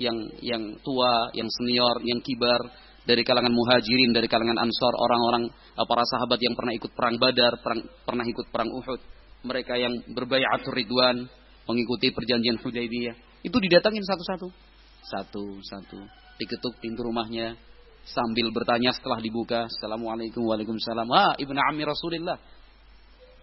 yang 0.00 0.16
yang 0.42 0.62
tua, 0.82 1.30
yang 1.36 1.46
senior, 1.46 2.02
yang 2.02 2.18
kibar 2.24 2.60
dari 3.06 3.22
kalangan 3.22 3.54
muhajirin, 3.54 4.10
dari 4.10 4.26
kalangan 4.26 4.58
ansor, 4.58 4.92
orang-orang 4.98 5.46
eh, 5.48 5.86
para 5.86 6.02
sahabat 6.04 6.38
yang 6.42 6.54
pernah 6.58 6.74
ikut 6.74 6.92
perang 6.92 7.16
Badar, 7.16 7.62
perang, 7.62 7.80
pernah 8.02 8.26
ikut 8.26 8.46
perang 8.50 8.70
Uhud, 8.74 9.00
mereka 9.46 9.78
yang 9.78 9.94
berbayatul 10.10 10.74
ridwan, 10.74 11.24
mengikuti 11.70 12.10
perjanjian 12.10 12.58
Hudaybiyah, 12.58 13.46
itu 13.46 13.56
didatangin 13.56 14.02
satu-satu. 14.02 14.48
Satu-satu. 15.06 15.98
Diketuk 16.36 16.82
pintu 16.82 17.06
rumahnya, 17.06 17.54
sambil 18.02 18.50
bertanya 18.50 18.90
setelah 18.90 19.22
dibuka, 19.22 19.70
Assalamualaikum 19.70 20.42
Waalaikumsalam. 20.42 21.06
Ah, 21.14 21.32
ibnu 21.38 21.56
Ammi 21.56 21.86
Rasulillah. 21.86 22.36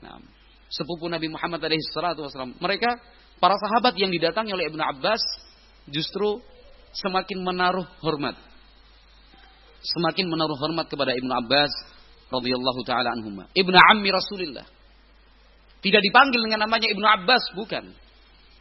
Nah, 0.03 0.19
sepupu 0.67 1.07
Nabi 1.07 1.31
Muhammad 1.31 1.63
alaihi 1.63 1.79
salatu. 1.95 2.27
Mereka 2.59 2.89
para 3.39 3.55
sahabat 3.55 3.95
yang 3.95 4.11
didatangi 4.11 4.51
oleh 4.51 4.67
Ibnu 4.67 4.83
Abbas 4.83 5.23
justru 5.87 6.43
semakin 6.91 7.39
menaruh 7.39 7.87
hormat. 8.03 8.52
Semakin 9.83 10.31
menaruh 10.31 10.55
hormat 10.55 10.87
kepada 10.87 11.11
Ibnu 11.11 11.31
Abbas 11.31 11.71
radhiyallahu 12.31 12.81
taala 12.87 13.11
anhuma. 13.11 13.51
Ibnu 13.51 13.75
Ammi 13.75 14.09
Rasulillah. 14.09 14.63
Tidak 15.83 15.99
dipanggil 15.99 16.39
dengan 16.39 16.63
namanya 16.63 16.87
Ibnu 16.87 17.03
Abbas, 17.03 17.51
bukan. 17.59 17.91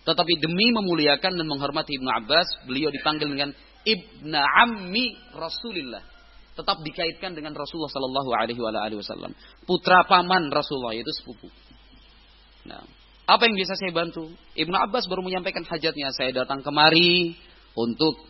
Tetapi 0.03 0.33
demi 0.43 0.75
memuliakan 0.75 1.39
dan 1.39 1.47
menghormati 1.47 1.95
Ibnu 1.95 2.11
Abbas, 2.11 2.67
beliau 2.67 2.91
dipanggil 2.91 3.31
dengan 3.31 3.55
ibna 3.87 4.43
ammi 4.67 5.15
Rasulillah. 5.35 6.03
tetap 6.53 6.85
dikaitkan 6.85 7.33
dengan 7.33 7.57
Rasulullah 7.57 7.89
Sallallahu 7.89 8.31
Alaihi 8.37 8.61
Wasallam. 9.01 9.33
Putra 9.65 10.05
paman 10.05 10.53
Rasulullah 10.53 10.93
itu 10.93 11.09
sepupu. 11.09 11.49
Nah, 12.69 12.85
apa 13.25 13.49
yang 13.49 13.57
bisa 13.57 13.73
saya 13.73 13.89
bantu? 13.89 14.29
Ibnu 14.53 14.77
Abbas 14.77 15.09
baru 15.09 15.25
menyampaikan 15.25 15.65
hajatnya. 15.65 16.13
Saya 16.13 16.45
datang 16.45 16.61
kemari 16.61 17.33
untuk 17.73 18.21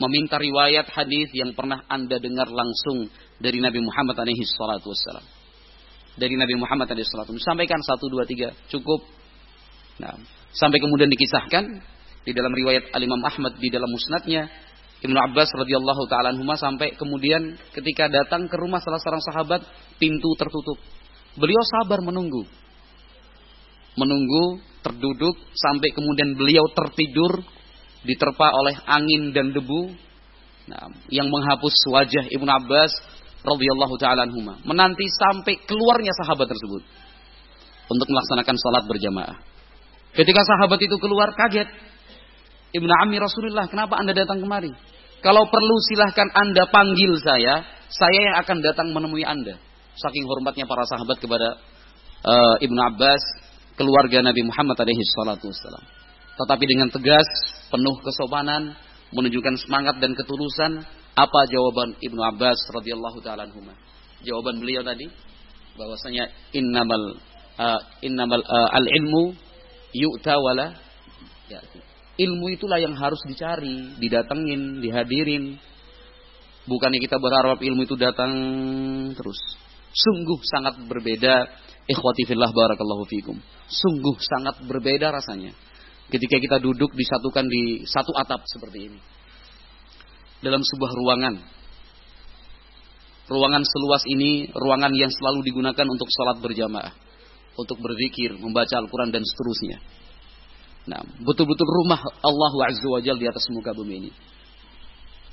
meminta 0.00 0.40
riwayat 0.40 0.88
hadis 0.92 1.28
yang 1.36 1.52
pernah 1.52 1.84
anda 1.88 2.16
dengar 2.16 2.48
langsung 2.48 3.10
dari 3.36 3.58
Nabi 3.60 3.80
Muhammad 3.82 4.16
alaihi 4.16 4.44
salatu 4.56 4.92
wassalam. 4.92 5.24
Dari 6.16 6.36
Nabi 6.36 6.54
Muhammad 6.60 6.92
alaihi 6.92 7.08
salatu 7.08 7.32
Sampaikan 7.40 7.80
satu 7.80 8.08
dua 8.08 8.28
tiga 8.28 8.52
cukup. 8.68 9.00
Nah, 10.00 10.16
sampai 10.52 10.78
kemudian 10.80 11.08
dikisahkan 11.08 11.64
di 12.22 12.32
dalam 12.32 12.52
riwayat 12.54 12.94
Al 12.94 13.02
Imam 13.02 13.20
Ahmad 13.24 13.58
di 13.58 13.68
dalam 13.68 13.90
musnadnya 13.90 14.48
Ibnu 15.02 15.18
Abbas 15.18 15.50
radhiyallahu 15.50 16.06
taala 16.06 16.30
anhuma 16.30 16.54
sampai 16.54 16.94
kemudian 16.94 17.58
ketika 17.74 18.06
datang 18.06 18.46
ke 18.46 18.54
rumah 18.54 18.78
salah 18.78 19.02
seorang 19.02 19.24
sahabat 19.26 19.60
pintu 19.98 20.30
tertutup. 20.38 20.78
Beliau 21.34 21.58
sabar 21.66 21.98
menunggu. 21.98 22.46
Menunggu 23.98 24.62
terduduk 24.80 25.34
sampai 25.58 25.90
kemudian 25.90 26.38
beliau 26.38 26.70
tertidur 26.70 27.42
diterpa 28.02 28.50
oleh 28.50 28.74
angin 28.86 29.30
dan 29.30 29.54
debu 29.54 29.94
nah, 30.66 30.90
yang 31.08 31.30
menghapus 31.30 31.74
wajah 31.90 32.26
Ibnu 32.30 32.50
Abbas 32.50 32.92
radhiyallahu 33.42 33.94
taala 33.98 34.26
anhuma 34.26 34.58
menanti 34.66 35.06
sampai 35.06 35.58
keluarnya 35.66 36.14
sahabat 36.22 36.50
tersebut 36.50 36.82
untuk 37.90 38.08
melaksanakan 38.08 38.56
salat 38.56 38.84
berjamaah. 38.88 39.36
Ketika 40.12 40.40
sahabat 40.44 40.80
itu 40.80 40.96
keluar 40.96 41.32
kaget. 41.36 41.68
Ibnu 42.72 42.88
Ammi 42.88 43.20
Rasulullah, 43.20 43.68
kenapa 43.68 44.00
Anda 44.00 44.16
datang 44.16 44.40
kemari? 44.40 44.72
Kalau 45.20 45.44
perlu 45.44 45.76
silahkan 45.92 46.24
Anda 46.32 46.64
panggil 46.72 47.20
saya, 47.20 47.60
saya 47.92 48.20
yang 48.32 48.36
akan 48.40 48.64
datang 48.64 48.88
menemui 48.96 49.28
Anda. 49.28 49.60
Saking 49.92 50.24
hormatnya 50.24 50.64
para 50.64 50.88
sahabat 50.88 51.20
kepada 51.20 51.60
uh, 52.24 52.56
Ibnu 52.64 52.80
Abbas, 52.80 53.20
keluarga 53.76 54.24
Nabi 54.24 54.40
Muhammad 54.48 54.80
alaihi 54.80 55.04
salatu 55.12 55.52
wassalam 55.52 55.84
tetapi 56.32 56.64
dengan 56.64 56.88
tegas, 56.88 57.28
penuh 57.68 57.96
kesopanan, 58.00 58.72
menunjukkan 59.12 59.60
semangat 59.60 60.00
dan 60.00 60.16
ketulusan. 60.16 60.84
Apa 61.12 61.44
jawaban 61.52 61.92
Ibnu 62.00 62.24
Abbas 62.24 62.56
radhiyallahu 62.72 63.20
taala 63.20 63.44
Jawaban 64.24 64.64
beliau 64.64 64.80
tadi 64.80 65.04
bahwasanya 65.76 66.24
innamal 66.56 67.20
uh, 67.60 67.80
innamal 68.00 68.40
uh, 68.40 68.68
al 68.72 68.86
ilmu 68.88 69.36
yu'ta 69.92 70.40
wala 70.40 70.72
ya, 71.52 71.60
ilmu 72.16 72.56
itulah 72.56 72.80
yang 72.80 72.96
harus 72.96 73.20
dicari, 73.28 73.92
didatengin, 74.00 74.80
dihadirin. 74.80 75.60
Bukannya 76.64 76.96
kita 76.96 77.20
berharap 77.20 77.60
ilmu 77.60 77.84
itu 77.84 77.92
datang 78.00 78.32
terus. 79.12 79.36
Sungguh 79.92 80.40
sangat 80.48 80.80
berbeda 80.80 81.44
ikhwati 81.92 82.24
fillah 82.24 82.48
barakallahu 82.48 83.04
fikum. 83.04 83.36
Sungguh 83.68 84.16
sangat 84.16 84.64
berbeda 84.64 85.12
rasanya 85.12 85.52
ketika 86.12 86.36
kita 86.36 86.56
duduk 86.60 86.92
disatukan 86.92 87.48
di 87.48 87.88
satu 87.88 88.12
atap 88.20 88.44
seperti 88.44 88.92
ini. 88.92 89.00
Dalam 90.44 90.60
sebuah 90.60 90.92
ruangan. 90.92 91.34
Ruangan 93.32 93.64
seluas 93.64 94.04
ini 94.04 94.52
ruangan 94.52 94.92
yang 94.92 95.08
selalu 95.08 95.40
digunakan 95.48 95.86
untuk 95.88 96.04
sholat 96.12 96.36
berjamaah. 96.44 96.92
Untuk 97.56 97.80
berzikir, 97.80 98.36
membaca 98.36 98.76
Al-Quran 98.76 99.08
dan 99.08 99.24
seterusnya. 99.24 99.78
Nah, 100.82 101.00
betul-betul 101.22 101.68
rumah 101.68 102.00
Allah 102.20 102.52
Azza 102.68 102.88
wa 102.90 103.00
di 103.00 103.26
atas 103.28 103.46
muka 103.54 103.72
bumi 103.72 103.94
ini. 104.02 104.10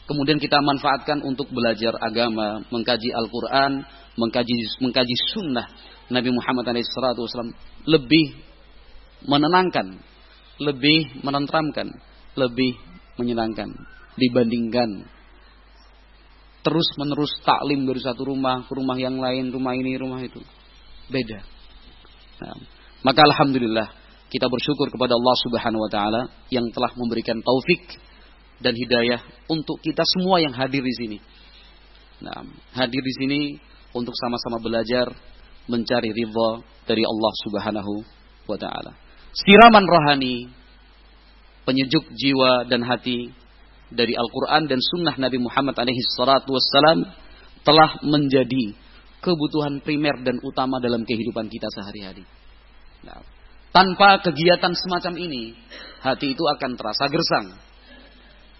Kemudian 0.06 0.38
kita 0.38 0.62
manfaatkan 0.62 1.22
untuk 1.26 1.50
belajar 1.54 1.98
agama, 2.02 2.64
mengkaji 2.70 3.14
Al-Quran, 3.14 3.86
mengkaji, 4.18 4.82
mengkaji 4.82 5.16
sunnah 5.34 5.68
Nabi 6.10 6.34
Muhammad 6.34 6.66
SAW 6.82 7.54
lebih 7.86 8.34
menenangkan 9.26 10.09
lebih 10.60 11.24
menentramkan, 11.24 11.88
lebih 12.36 12.76
menyenangkan 13.16 13.72
dibandingkan 14.20 15.08
terus 16.60 16.88
menerus 17.00 17.32
taklim 17.48 17.88
dari 17.88 18.04
satu 18.04 18.28
rumah 18.28 18.68
ke 18.68 18.72
rumah 18.76 19.00
yang 19.00 19.16
lain, 19.16 19.48
rumah 19.50 19.74
ini, 19.76 19.96
rumah 19.96 20.20
itu. 20.20 20.44
Beda. 21.08 21.40
Nah, 22.44 22.56
maka 23.02 23.24
alhamdulillah 23.24 23.88
kita 24.28 24.46
bersyukur 24.46 24.92
kepada 24.92 25.16
Allah 25.16 25.36
Subhanahu 25.48 25.82
wa 25.88 25.92
taala 25.92 26.22
yang 26.52 26.68
telah 26.76 26.92
memberikan 27.00 27.40
taufik 27.40 27.96
dan 28.60 28.76
hidayah 28.76 29.24
untuk 29.48 29.80
kita 29.80 30.04
semua 30.04 30.44
yang 30.44 30.52
hadir 30.52 30.84
di 30.84 30.94
sini. 31.00 31.18
Nah, 32.20 32.44
hadir 32.76 33.00
di 33.00 33.14
sini 33.16 33.40
untuk 33.96 34.12
sama-sama 34.20 34.60
belajar 34.60 35.08
mencari 35.72 36.12
ridha 36.12 36.50
dari 36.84 37.08
Allah 37.08 37.34
Subhanahu 37.48 37.94
wa 38.52 38.58
taala 38.60 39.09
siraman 39.34 39.86
rohani, 39.86 40.50
penyejuk 41.66 42.06
jiwa 42.14 42.66
dan 42.66 42.82
hati 42.86 43.30
dari 43.90 44.14
Al-Quran 44.14 44.70
dan 44.70 44.80
Sunnah 44.82 45.16
Nabi 45.18 45.38
Muhammad 45.42 45.78
alaihi 45.78 46.02
salatu 46.14 46.54
wassalam 46.54 47.10
telah 47.66 48.02
menjadi 48.06 48.74
kebutuhan 49.20 49.84
primer 49.84 50.22
dan 50.24 50.40
utama 50.42 50.80
dalam 50.80 51.04
kehidupan 51.04 51.52
kita 51.52 51.68
sehari-hari. 51.76 52.24
Nah, 53.04 53.20
tanpa 53.76 54.24
kegiatan 54.24 54.72
semacam 54.74 55.14
ini, 55.20 55.54
hati 56.02 56.34
itu 56.34 56.44
akan 56.46 56.72
terasa 56.80 57.06
gersang. 57.12 57.48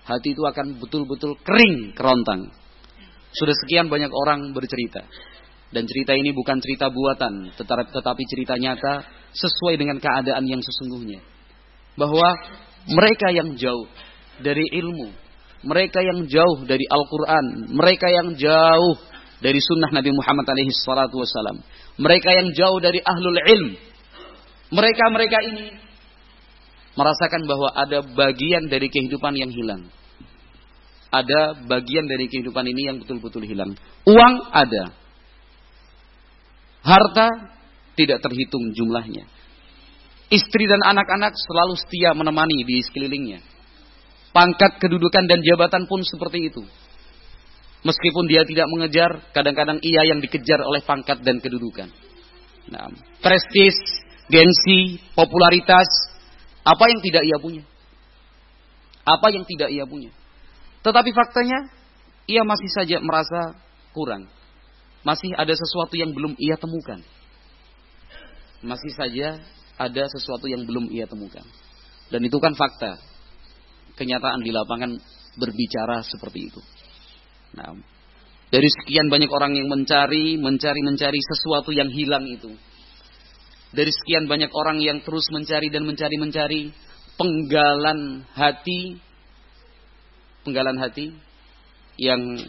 Hati 0.04 0.34
itu 0.34 0.44
akan 0.44 0.82
betul-betul 0.82 1.38
kering 1.46 1.94
kerontang. 1.94 2.50
Sudah 3.30 3.54
sekian 3.54 3.94
banyak 3.94 4.10
orang 4.10 4.52
bercerita. 4.58 5.06
Dan 5.70 5.86
cerita 5.86 6.18
ini 6.18 6.34
bukan 6.34 6.58
cerita 6.58 6.90
buatan, 6.90 7.54
tetapi 7.94 8.24
cerita 8.26 8.58
nyata 8.58 9.06
sesuai 9.38 9.78
dengan 9.78 10.02
keadaan 10.02 10.42
yang 10.50 10.62
sesungguhnya. 10.66 11.22
Bahwa 11.94 12.34
mereka 12.90 13.30
yang 13.30 13.54
jauh 13.54 13.86
dari 14.42 14.66
ilmu, 14.82 15.14
mereka 15.62 16.02
yang 16.02 16.26
jauh 16.26 16.66
dari 16.66 16.90
Al-Quran, 16.90 17.70
mereka 17.70 18.10
yang 18.10 18.34
jauh 18.34 18.98
dari 19.40 19.60
sunnah 19.62 19.94
Nabi 19.94 20.10
Muhammad 20.10 20.48
wasallam, 20.48 21.62
mereka 22.02 22.34
yang 22.34 22.50
jauh 22.56 22.80
dari 22.82 23.00
ahlul 23.06 23.40
ilm, 23.40 23.70
mereka-mereka 24.74 25.38
ini 25.54 25.66
merasakan 26.98 27.46
bahwa 27.48 27.70
ada 27.74 28.00
bagian 28.04 28.68
dari 28.68 28.90
kehidupan 28.90 29.34
yang 29.38 29.50
hilang. 29.54 29.88
Ada 31.10 31.66
bagian 31.66 32.06
dari 32.06 32.30
kehidupan 32.30 32.62
ini 32.70 32.82
yang 32.86 32.98
betul-betul 33.02 33.42
hilang. 33.42 33.74
Uang 34.06 34.36
ada, 34.54 34.94
Harta 36.84 37.60
tidak 38.00 38.24
terhitung 38.24 38.72
jumlahnya. 38.72 39.28
Istri 40.30 40.64
dan 40.70 40.82
anak-anak 40.96 41.34
selalu 41.36 41.76
setia 41.76 42.16
menemani 42.16 42.64
di 42.64 42.80
sekelilingnya. 42.86 43.42
Pangkat 44.30 44.78
kedudukan 44.78 45.26
dan 45.26 45.42
jabatan 45.42 45.90
pun 45.90 46.06
seperti 46.06 46.54
itu. 46.54 46.62
Meskipun 47.82 48.30
dia 48.30 48.46
tidak 48.46 48.70
mengejar, 48.70 49.26
kadang-kadang 49.34 49.82
ia 49.82 50.06
yang 50.06 50.22
dikejar 50.22 50.62
oleh 50.62 50.84
pangkat 50.86 51.20
dan 51.26 51.42
kedudukan. 51.42 51.90
Nah, 52.70 52.92
prestis, 53.24 53.74
gengsi, 54.30 55.02
popularitas, 55.18 55.88
apa 56.62 56.86
yang 56.92 57.02
tidak 57.02 57.24
ia 57.26 57.38
punya? 57.42 57.64
Apa 59.02 59.34
yang 59.34 59.44
tidak 59.50 59.74
ia 59.74 59.90
punya? 59.90 60.14
Tetapi 60.86 61.10
faktanya, 61.10 61.74
ia 62.30 62.46
masih 62.46 62.70
saja 62.70 63.02
merasa 63.02 63.58
kurang 63.96 64.30
masih 65.04 65.32
ada 65.36 65.54
sesuatu 65.56 65.96
yang 65.96 66.12
belum 66.12 66.36
ia 66.36 66.60
temukan. 66.60 67.00
Masih 68.60 68.92
saja 68.92 69.40
ada 69.80 70.04
sesuatu 70.12 70.52
yang 70.52 70.68
belum 70.68 70.92
ia 70.92 71.08
temukan. 71.08 71.46
Dan 72.12 72.22
itu 72.28 72.36
kan 72.42 72.52
fakta. 72.58 73.00
Kenyataan 73.96 74.44
di 74.44 74.52
lapangan 74.52 74.96
berbicara 75.40 76.04
seperti 76.04 76.52
itu. 76.52 76.62
Nah, 77.56 77.76
dari 78.50 78.66
sekian 78.66 79.08
banyak 79.08 79.32
orang 79.32 79.54
yang 79.56 79.68
mencari, 79.70 80.36
mencari, 80.36 80.82
mencari 80.82 81.20
sesuatu 81.22 81.70
yang 81.70 81.88
hilang 81.94 82.26
itu. 82.28 82.52
Dari 83.70 83.92
sekian 83.94 84.26
banyak 84.26 84.50
orang 84.50 84.82
yang 84.82 85.06
terus 85.06 85.30
mencari 85.30 85.70
dan 85.70 85.86
mencari, 85.86 86.18
mencari 86.18 86.62
penggalan 87.14 88.26
hati, 88.34 88.98
penggalan 90.42 90.82
hati 90.82 91.14
yang 92.02 92.42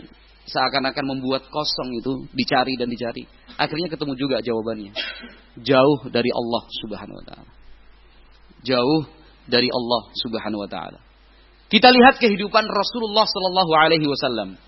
seakan-akan 0.48 1.05
membuat 1.05 1.48
kosong 1.48 1.96
itu 1.96 2.29
dicari 2.33 2.76
dan 2.81 2.88
dicari. 2.88 3.24
Akhirnya 3.61 3.88
ketemu 3.92 4.12
juga 4.16 4.37
jawabannya. 4.40 4.92
Jauh 5.61 6.00
dari 6.09 6.31
Allah 6.33 6.62
Subhanahu 6.85 7.18
wa 7.20 7.24
taala. 7.26 7.50
Jauh 8.64 9.03
dari 9.48 9.68
Allah 9.68 10.03
Subhanahu 10.16 10.64
wa 10.64 10.70
taala. 10.70 11.00
Kita 11.70 11.88
lihat 11.92 12.18
kehidupan 12.18 12.66
Rasulullah 12.66 13.26
sallallahu 13.29 13.72
alaihi 13.76 14.07
wasallam. 14.09 14.59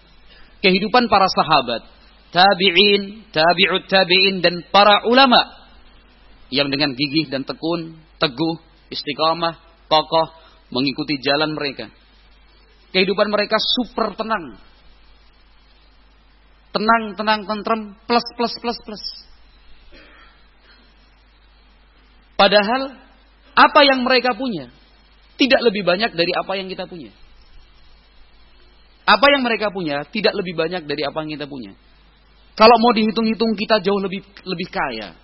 Kehidupan 0.63 1.11
para 1.11 1.27
sahabat, 1.27 1.83
tabi'in, 2.31 3.27
tabi'ut 3.35 3.91
tabi'in 3.91 4.39
dan 4.39 4.63
para 4.71 5.03
ulama 5.11 5.43
yang 6.55 6.71
dengan 6.71 6.95
gigih 6.95 7.27
dan 7.27 7.43
tekun, 7.43 7.99
teguh, 8.23 8.57
istiqamah, 8.93 9.59
kokoh 9.91 10.31
mengikuti 10.71 11.19
jalan 11.19 11.59
mereka 11.59 11.91
Kehidupan 12.93 13.33
mereka 13.33 13.57
super 13.57 14.13
tenang. 14.13 14.61
Tenang, 16.73 17.13
tenang, 17.21 17.41
tentrem, 17.45 17.81
plus, 18.09 18.25
plus, 18.37 18.55
plus, 18.61 18.79
plus. 18.85 19.05
Padahal 22.41 22.97
apa 23.53 23.81
yang 23.85 24.03
mereka 24.03 24.33
punya 24.33 24.73
tidak 25.37 25.61
lebih 25.63 25.85
banyak 25.85 26.11
dari 26.17 26.33
apa 26.33 26.53
yang 26.57 26.67
kita 26.73 26.89
punya. 26.89 27.13
Apa 29.05 29.27
yang 29.37 29.43
mereka 29.45 29.69
punya 29.69 30.09
tidak 30.09 30.33
lebih 30.33 30.57
banyak 30.57 30.89
dari 30.89 31.03
apa 31.05 31.23
yang 31.23 31.37
kita 31.37 31.47
punya. 31.47 31.77
Kalau 32.57 32.77
mau 32.81 32.93
dihitung-hitung 32.97 33.53
kita 33.57 33.85
jauh 33.85 34.01
lebih 34.01 34.25
lebih 34.49 34.69
kaya. 34.73 35.15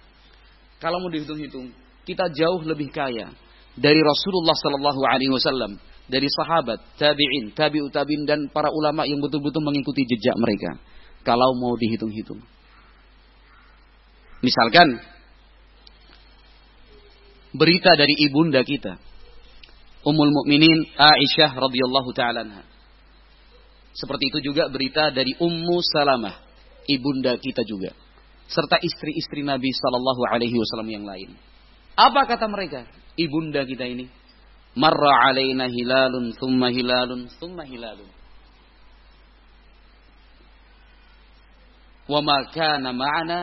Kalau 0.78 1.00
mau 1.00 1.10
dihitung-hitung 1.10 1.72
kita 2.04 2.28
jauh 2.32 2.60
lebih 2.64 2.92
kaya 2.92 3.32
dari 3.78 4.00
Rasulullah 4.02 4.56
Sallallahu 4.58 5.00
Alaihi 5.06 5.32
Wasallam, 5.32 5.78
dari 6.10 6.26
sahabat, 6.26 6.98
tabiin, 6.98 7.54
tabiut 7.54 7.92
tabiin 7.94 8.26
dan 8.26 8.48
para 8.50 8.72
ulama 8.72 9.06
yang 9.06 9.22
betul-betul 9.22 9.62
mengikuti 9.62 10.02
jejak 10.08 10.34
mereka. 10.34 10.80
Kalau 11.26 11.54
mau 11.60 11.76
dihitung-hitung, 11.76 12.40
misalkan 14.40 14.98
berita 17.52 17.92
dari 17.98 18.14
ibunda 18.16 18.62
kita, 18.64 18.96
Ummul 20.06 20.30
Mukminin 20.30 20.88
Aisyah 20.94 21.52
radhiyallahu 21.58 22.10
taala 22.14 22.46
Seperti 23.92 24.30
itu 24.30 24.52
juga 24.52 24.70
berita 24.70 25.10
dari 25.10 25.34
Ummu 25.36 25.76
Salamah, 25.82 26.38
ibunda 26.86 27.34
kita 27.36 27.66
juga, 27.66 27.92
serta 28.48 28.80
istri-istri 28.80 29.44
Nabi 29.44 29.68
sallallahu 29.74 30.22
alaihi 30.32 30.56
wasallam 30.56 30.88
yang 30.88 31.04
lain. 31.04 31.34
Apa 31.98 32.30
kata 32.30 32.46
mereka? 32.46 32.86
Ibunda 33.18 33.66
kita 33.66 33.84
ini. 33.84 34.06
Marra 34.78 35.26
alaina 35.26 35.66
hilalun, 35.66 36.30
thumma 36.38 36.70
hilalun, 36.70 37.26
thumma 37.42 37.66
hilalun. 37.66 38.06
Wa 42.08 42.24
ma 42.24 42.48
kana 42.48 42.90
ma'ana 42.90 43.40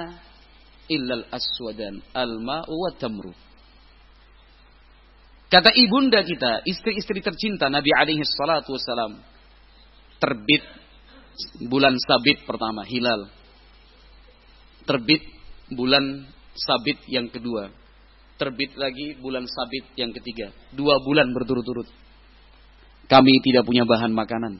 illa 0.89 1.13
al-aswadan, 1.21 2.01
al-ma'u 2.13 2.73
wa 2.73 2.91
tamru. 2.97 3.33
Kata 5.45 5.69
ibunda 5.77 6.25
kita, 6.25 6.65
istri-istri 6.65 7.21
tercinta 7.21 7.69
Nabi 7.69 7.93
alaihi 7.93 8.25
salatu 8.25 8.73
wasalam. 8.73 9.21
Terbit 10.17 10.65
bulan 11.69 11.93
sabit 12.01 12.41
pertama, 12.49 12.81
hilal. 12.83 13.29
Terbit 14.89 15.21
bulan 15.69 16.25
sabit 16.57 16.97
yang 17.05 17.29
kedua 17.29 17.69
terbit 18.35 18.75
lagi 18.75 19.15
bulan 19.19 19.47
sabit 19.47 19.87
yang 19.95 20.11
ketiga. 20.11 20.51
Dua 20.75 20.99
bulan 21.03 21.31
berturut-turut. 21.31 21.87
Kami 23.07 23.33
tidak 23.43 23.63
punya 23.63 23.87
bahan 23.87 24.11
makanan. 24.11 24.59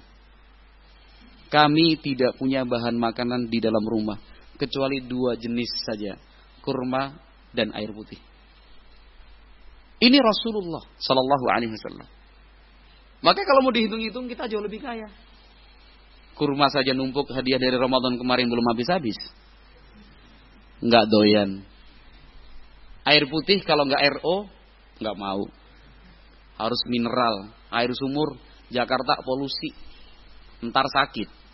Kami 1.55 1.95
tidak 2.03 2.35
punya 2.35 2.67
bahan 2.67 2.99
makanan 2.99 3.47
di 3.47 3.63
dalam 3.63 3.79
rumah. 3.87 4.19
Kecuali 4.59 4.99
dua 5.07 5.39
jenis 5.39 5.71
saja. 5.87 6.19
Kurma 6.59 7.15
dan 7.55 7.71
air 7.71 7.95
putih. 7.95 8.19
Ini 10.03 10.19
Rasulullah 10.19 10.83
Sallallahu 10.99 11.45
Alaihi 11.47 11.71
Wasallam. 11.71 12.07
Maka 13.23 13.39
kalau 13.47 13.63
mau 13.63 13.71
dihitung-hitung 13.71 14.27
kita 14.27 14.51
jauh 14.51 14.59
lebih 14.59 14.83
kaya. 14.83 15.07
Kurma 16.35 16.67
saja 16.67 16.91
numpuk 16.91 17.31
hadiah 17.31 17.55
dari 17.55 17.79
Ramadan 17.79 18.19
kemarin 18.19 18.51
belum 18.51 18.75
habis-habis. 18.75 19.15
Enggak 20.83 21.07
doyan. 21.07 21.63
Air 23.07 23.31
putih 23.31 23.63
kalau 23.63 23.87
nggak 23.87 24.19
RO 24.19 24.51
nggak 24.99 25.15
mau. 25.15 25.47
Harus 26.59 26.83
mineral, 26.91 27.55
air 27.71 27.95
sumur, 27.95 28.35
Jakarta 28.67 29.23
polusi. 29.23 29.71
Ntar 30.59 30.91
sakit. 30.91 31.44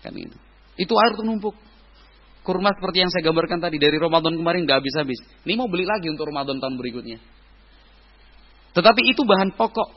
Kan 0.00 0.16
itu. 0.16 0.36
Itu 0.80 0.94
air 0.96 1.16
numpuk. 1.20 1.56
Kurma 2.40 2.72
seperti 2.72 3.04
yang 3.04 3.10
saya 3.12 3.28
gambarkan 3.28 3.60
tadi 3.60 3.76
dari 3.76 4.00
Ramadan 4.00 4.32
kemarin 4.32 4.64
nggak 4.64 4.80
habis-habis. 4.80 5.20
Ini 5.44 5.60
mau 5.60 5.68
beli 5.68 5.84
lagi 5.84 6.08
untuk 6.08 6.24
Ramadan 6.24 6.56
tahun 6.56 6.80
berikutnya. 6.80 7.20
Tetapi 8.72 9.02
itu 9.12 9.22
bahan 9.28 9.60
pokok 9.60 9.88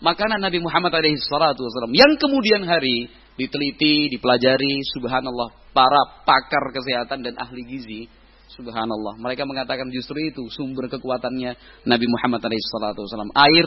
makanan 0.00 0.40
Nabi 0.40 0.56
Muhammad 0.62 0.92
SAW 0.96 1.92
yang 1.92 2.16
kemudian 2.16 2.64
hari 2.64 3.12
diteliti, 3.36 4.08
dipelajari, 4.08 4.80
subhanallah, 4.96 5.52
para 5.76 6.24
pakar 6.24 6.72
kesehatan 6.72 7.20
dan 7.20 7.36
ahli 7.36 7.62
gizi 7.68 8.08
Subhanallah. 8.46 9.18
Mereka 9.18 9.42
mengatakan 9.42 9.90
justru 9.90 10.16
itu 10.22 10.46
sumber 10.54 10.86
kekuatannya 10.86 11.82
Nabi 11.84 12.06
Muhammad 12.06 12.46
SAW. 12.46 13.28
Air 13.34 13.66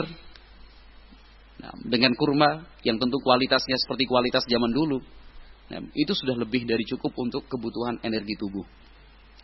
nah, 1.59 1.75
dengan 1.83 2.15
kurma 2.15 2.63
yang 2.87 2.95
tentu 2.95 3.19
kualitasnya 3.19 3.75
seperti 3.75 4.07
kualitas 4.07 4.47
zaman 4.47 4.71
dulu. 4.71 5.03
Nah, 5.69 5.79
itu 5.93 6.13
sudah 6.17 6.33
lebih 6.33 6.65
dari 6.65 6.81
cukup 6.85 7.13
untuk 7.21 7.45
kebutuhan 7.45 8.01
energi 8.01 8.33
tubuh. 8.41 8.65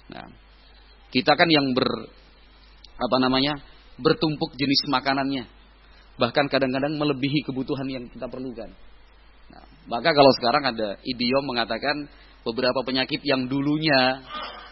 Nah, 0.09 0.25
kita 1.13 1.37
kan 1.37 1.45
yang 1.45 1.69
ber 1.77 1.85
apa 2.95 3.17
namanya 3.21 3.61
bertumpuk 4.01 4.57
jenis 4.57 4.89
makanannya, 4.89 5.45
bahkan 6.17 6.49
kadang-kadang 6.49 6.97
melebihi 6.97 7.45
kebutuhan 7.45 7.85
yang 7.85 8.05
kita 8.09 8.25
perlukan. 8.25 8.73
Nah, 9.53 9.63
maka 9.85 10.09
kalau 10.17 10.31
sekarang 10.33 10.63
ada 10.65 10.97
idiom 11.05 11.45
mengatakan 11.45 12.09
beberapa 12.41 12.81
penyakit 12.81 13.21
yang 13.21 13.45
dulunya 13.45 14.25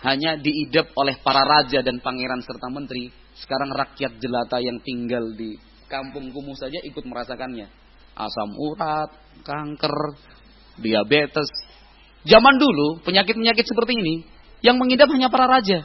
hanya 0.04 0.36
diidap 0.36 0.92
oleh 0.98 1.16
para 1.22 1.46
raja 1.46 1.80
dan 1.86 2.02
pangeran 2.04 2.42
serta 2.42 2.68
menteri. 2.68 3.08
Sekarang 3.39 3.72
rakyat 3.74 4.20
jelata 4.20 4.58
yang 4.60 4.78
tinggal 4.82 5.24
di 5.34 5.58
kampung 5.88 6.34
kumuh 6.34 6.58
saja 6.58 6.82
ikut 6.84 7.06
merasakannya. 7.06 7.70
Asam 8.13 8.52
urat, 8.58 9.10
kanker, 9.42 9.96
diabetes. 10.80 11.50
Zaman 12.24 12.56
dulu 12.56 13.04
penyakit-penyakit 13.04 13.66
seperti 13.68 14.00
ini 14.00 14.16
yang 14.64 14.80
mengidap 14.80 15.12
hanya 15.12 15.28
para 15.28 15.46
raja. 15.46 15.84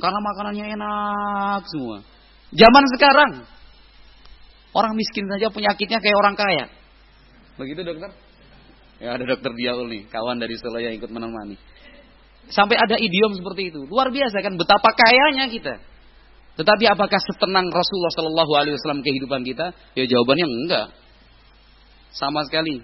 Karena 0.00 0.18
makanannya 0.18 0.64
enak 0.74 1.62
semua. 1.70 2.02
Zaman 2.50 2.84
sekarang 2.98 3.32
orang 4.74 4.92
miskin 4.98 5.30
saja 5.30 5.52
penyakitnya 5.54 6.02
kayak 6.02 6.16
orang 6.18 6.34
kaya. 6.34 6.66
Begitu 7.60 7.86
dokter? 7.86 8.10
Ya 9.00 9.16
ada 9.16 9.24
dokter 9.24 9.52
Diaul 9.56 9.88
nih, 9.88 10.02
kawan 10.12 10.36
dari 10.36 10.60
Solo 10.60 10.76
yang 10.76 10.92
ikut 10.92 11.08
menemani. 11.08 11.56
Sampai 12.50 12.76
ada 12.76 12.98
idiom 12.98 13.38
seperti 13.38 13.70
itu. 13.70 13.86
Luar 13.86 14.10
biasa 14.10 14.42
kan 14.42 14.58
betapa 14.58 14.90
kayanya 14.92 15.46
kita. 15.48 15.78
Tetapi 16.58 16.84
apakah 16.90 17.16
setenang 17.16 17.70
Rasulullah 17.70 18.12
Shallallahu 18.12 18.52
Alaihi 18.58 18.74
Wasallam 18.76 19.00
kehidupan 19.00 19.46
kita? 19.46 19.72
Ya 19.96 20.04
jawabannya 20.04 20.44
enggak. 20.44 20.86
Sama 22.12 22.44
sekali. 22.44 22.82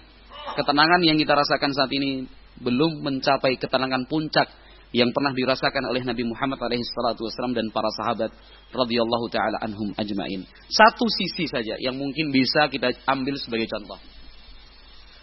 Ketenangan 0.54 1.00
yang 1.02 1.18
kita 1.18 1.34
rasakan 1.34 1.74
saat 1.74 1.90
ini 1.90 2.28
belum 2.62 3.02
mencapai 3.02 3.58
ketenangan 3.58 4.06
puncak 4.06 4.46
yang 4.94 5.10
pernah 5.10 5.34
dirasakan 5.34 5.90
oleh 5.90 6.06
Nabi 6.06 6.22
Muhammad 6.22 6.62
SAW 6.62 7.52
dan 7.52 7.66
para 7.74 7.90
sahabat 7.98 8.30
radhiyallahu 8.70 9.26
taala 9.28 9.58
anhum 9.60 9.90
ajmain. 9.98 10.46
Satu 10.70 11.04
sisi 11.10 11.50
saja 11.50 11.74
yang 11.82 11.98
mungkin 11.98 12.30
bisa 12.30 12.70
kita 12.70 12.94
ambil 13.10 13.34
sebagai 13.36 13.66
contoh. 13.66 13.98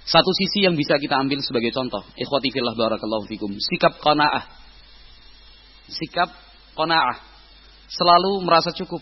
Satu 0.04 0.32
sisi 0.36 0.68
yang 0.68 0.76
bisa 0.76 1.00
kita 1.00 1.16
ambil 1.16 1.40
sebagai 1.40 1.72
contoh, 1.72 2.04
ikhwati 2.20 2.52
fillah 2.52 2.76
barakallahu 2.76 3.24
fikum, 3.32 3.56
sikap 3.56 4.04
qanaah. 4.04 4.44
Sikap 5.88 6.28
qanaah. 6.76 7.24
Selalu 7.88 8.44
merasa 8.44 8.76
cukup. 8.76 9.00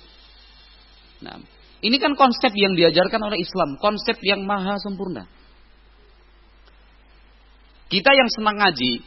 Nah, 1.25 1.41
ini 1.81 1.97
kan 1.97 2.13
konsep 2.13 2.53
yang 2.53 2.77
diajarkan 2.77 3.17
oleh 3.17 3.41
Islam, 3.41 3.81
konsep 3.81 4.21
yang 4.21 4.45
maha 4.45 4.77
sempurna. 4.77 5.25
Kita 7.91 8.11
yang 8.15 8.29
senang 8.31 8.55
ngaji, 8.55 9.03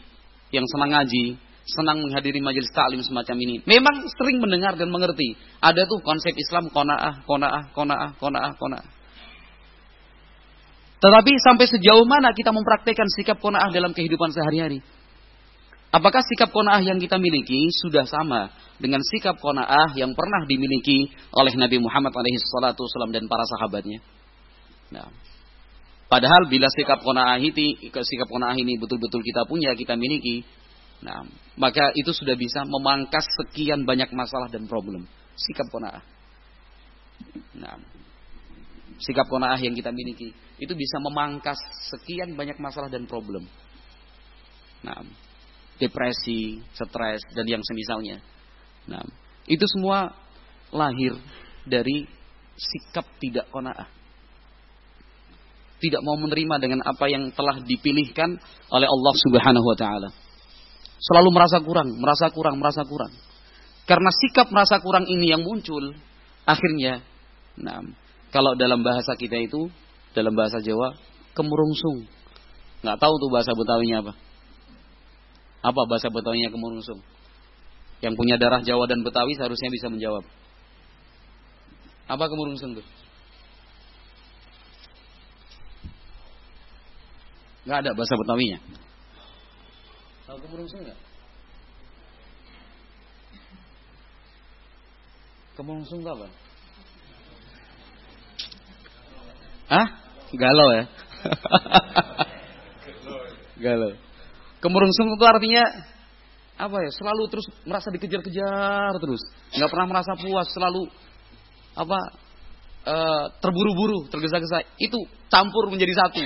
yang 0.53 0.67
senang 0.69 0.93
ngaji, 0.93 1.41
senang 1.65 2.05
menghadiri 2.05 2.45
majelis 2.45 2.69
taklim 2.77 3.01
semacam 3.01 3.37
ini, 3.41 3.65
memang 3.65 4.05
sering 4.13 4.37
mendengar 4.45 4.77
dan 4.77 4.93
mengerti. 4.93 5.41
Ada 5.65 5.89
tuh 5.89 6.05
konsep 6.05 6.37
Islam 6.37 6.69
konaah, 6.69 7.25
konaah, 7.25 7.73
konaah, 7.73 8.13
konaah, 8.21 8.53
konaah. 8.61 8.87
Tetapi 11.01 11.33
sampai 11.41 11.67
sejauh 11.69 12.05
mana 12.09 12.33
kita 12.33 12.49
mempraktekkan 12.49 13.05
sikap 13.13 13.37
kona'ah 13.37 13.69
dalam 13.69 13.93
kehidupan 13.93 14.33
sehari-hari? 14.33 14.81
Apakah 15.93 16.25
sikap 16.25 16.49
kona'ah 16.49 16.81
yang 16.81 16.97
kita 16.97 17.21
miliki 17.21 17.69
sudah 17.85 18.09
sama 18.09 18.49
dengan 18.81 19.05
sikap 19.05 19.37
kona'ah 19.37 19.93
yang 20.01 20.17
pernah 20.17 20.49
dimiliki 20.49 21.13
oleh 21.37 21.53
Nabi 21.61 21.77
Muhammad 21.77 22.09
SAW 22.09 23.13
dan 23.13 23.29
para 23.29 23.45
sahabatnya? 23.53 24.01
Nah, 24.97 25.13
padahal 26.15 26.47
bila 26.47 26.71
sikap 26.71 27.03
kona'ah 27.03 27.43
ini, 27.43 27.91
sikap 27.91 28.31
ini 28.31 28.79
betul-betul 28.79 29.19
kita 29.19 29.43
punya, 29.51 29.75
kita 29.75 29.99
miliki, 29.99 30.47
nah, 31.03 31.27
maka 31.59 31.91
itu 31.99 32.15
sudah 32.15 32.39
bisa 32.39 32.63
memangkas 32.63 33.27
sekian 33.43 33.83
banyak 33.83 34.15
masalah 34.15 34.47
dan 34.47 34.71
problem. 34.71 35.11
Sikap 35.35 35.67
kona'ah. 35.75 36.07
Nah, 37.59 37.75
sikap 39.03 39.27
kona'ah 39.27 39.59
yang 39.59 39.75
kita 39.75 39.91
miliki 39.91 40.31
itu 40.63 40.71
bisa 40.79 41.03
memangkas 41.03 41.59
sekian 41.91 42.39
banyak 42.39 42.63
masalah 42.63 42.87
dan 42.87 43.11
problem. 43.11 43.51
Nah, 44.87 45.03
depresi, 45.83 46.63
stres 46.79 47.27
dan 47.35 47.47
yang 47.51 47.63
semisalnya. 47.67 48.23
Nah, 48.87 49.03
itu 49.51 49.67
semua 49.67 50.15
lahir 50.71 51.19
dari 51.67 52.07
sikap 52.55 53.03
tidak 53.19 53.51
kona'ah. 53.51 54.04
Tidak 55.85 56.01
mau 56.01 56.17
menerima 56.17 56.57
dengan 56.57 56.81
apa 56.81 57.05
yang 57.13 57.29
telah 57.37 57.61
dipilihkan 57.61 58.41
oleh 58.73 58.89
Allah 58.89 59.15
Subhanahu 59.21 59.67
wa 59.69 59.77
taala. 59.77 60.09
Selalu 60.97 61.29
merasa 61.37 61.61
kurang, 61.61 61.93
merasa 62.01 62.33
kurang, 62.33 62.57
merasa 62.57 62.83
kurang. 62.89 63.13
Karena 63.85 64.09
sikap 64.09 64.49
merasa 64.49 64.81
kurang 64.81 65.05
ini 65.05 65.29
yang 65.29 65.45
muncul, 65.45 65.93
akhirnya 66.49 67.05
nah, 67.61 67.85
kalau 68.33 68.57
dalam 68.57 68.81
bahasa 68.81 69.13
kita 69.13 69.37
itu, 69.37 69.69
dalam 70.17 70.33
bahasa 70.33 70.65
Jawa, 70.65 70.97
kemurungsung. 71.37 72.09
Nggak 72.81 72.97
tahu 72.97 73.15
tuh 73.21 73.29
bahasa 73.29 73.53
Betawinya 73.53 74.01
apa. 74.01 74.13
Apa 75.61 75.81
bahasa 75.85 76.09
Betawinya 76.09 76.49
kemurungsung? 76.49 77.05
Yang 78.01 78.15
punya 78.17 78.41
darah 78.41 78.65
Jawa 78.65 78.89
dan 78.89 79.05
Betawi 79.05 79.37
seharusnya 79.37 79.69
bisa 79.69 79.93
menjawab. 79.93 80.25
Apa 82.09 82.25
kemurungsung 82.29 82.81
tuh? 82.81 82.87
Nggak 87.65 87.79
ada 87.81 87.91
bahasa 87.97 88.15
Betawinya. 88.21 88.61
Tahu 90.25 90.39
kemurungsung 90.41 90.81
nggak? 90.85 90.99
Kemurungsung 95.55 96.01
itu 96.05 96.11
apa? 96.11 96.27
Hah? 99.71 99.89
Galau 100.35 100.69
ya? 100.77 100.85
Galau. 103.65 103.93
Kemurungsung 104.61 105.09
itu 105.15 105.25
artinya 105.25 105.65
apa 106.61 106.77
ya? 106.85 106.91
Selalu 106.93 107.23
terus 107.33 107.47
merasa 107.65 107.89
dikejar-kejar 107.89 108.93
terus, 109.01 109.23
nggak 109.57 109.71
pernah 109.73 109.87
merasa 109.89 110.13
puas, 110.21 110.49
selalu 110.53 110.85
apa? 111.79 111.99
E, 112.85 112.97
terburu-buru, 113.41 114.05
tergesa-gesa. 114.13 114.69
Itu 114.77 115.01
campur 115.33 115.73
menjadi 115.73 115.97
satu 115.97 116.25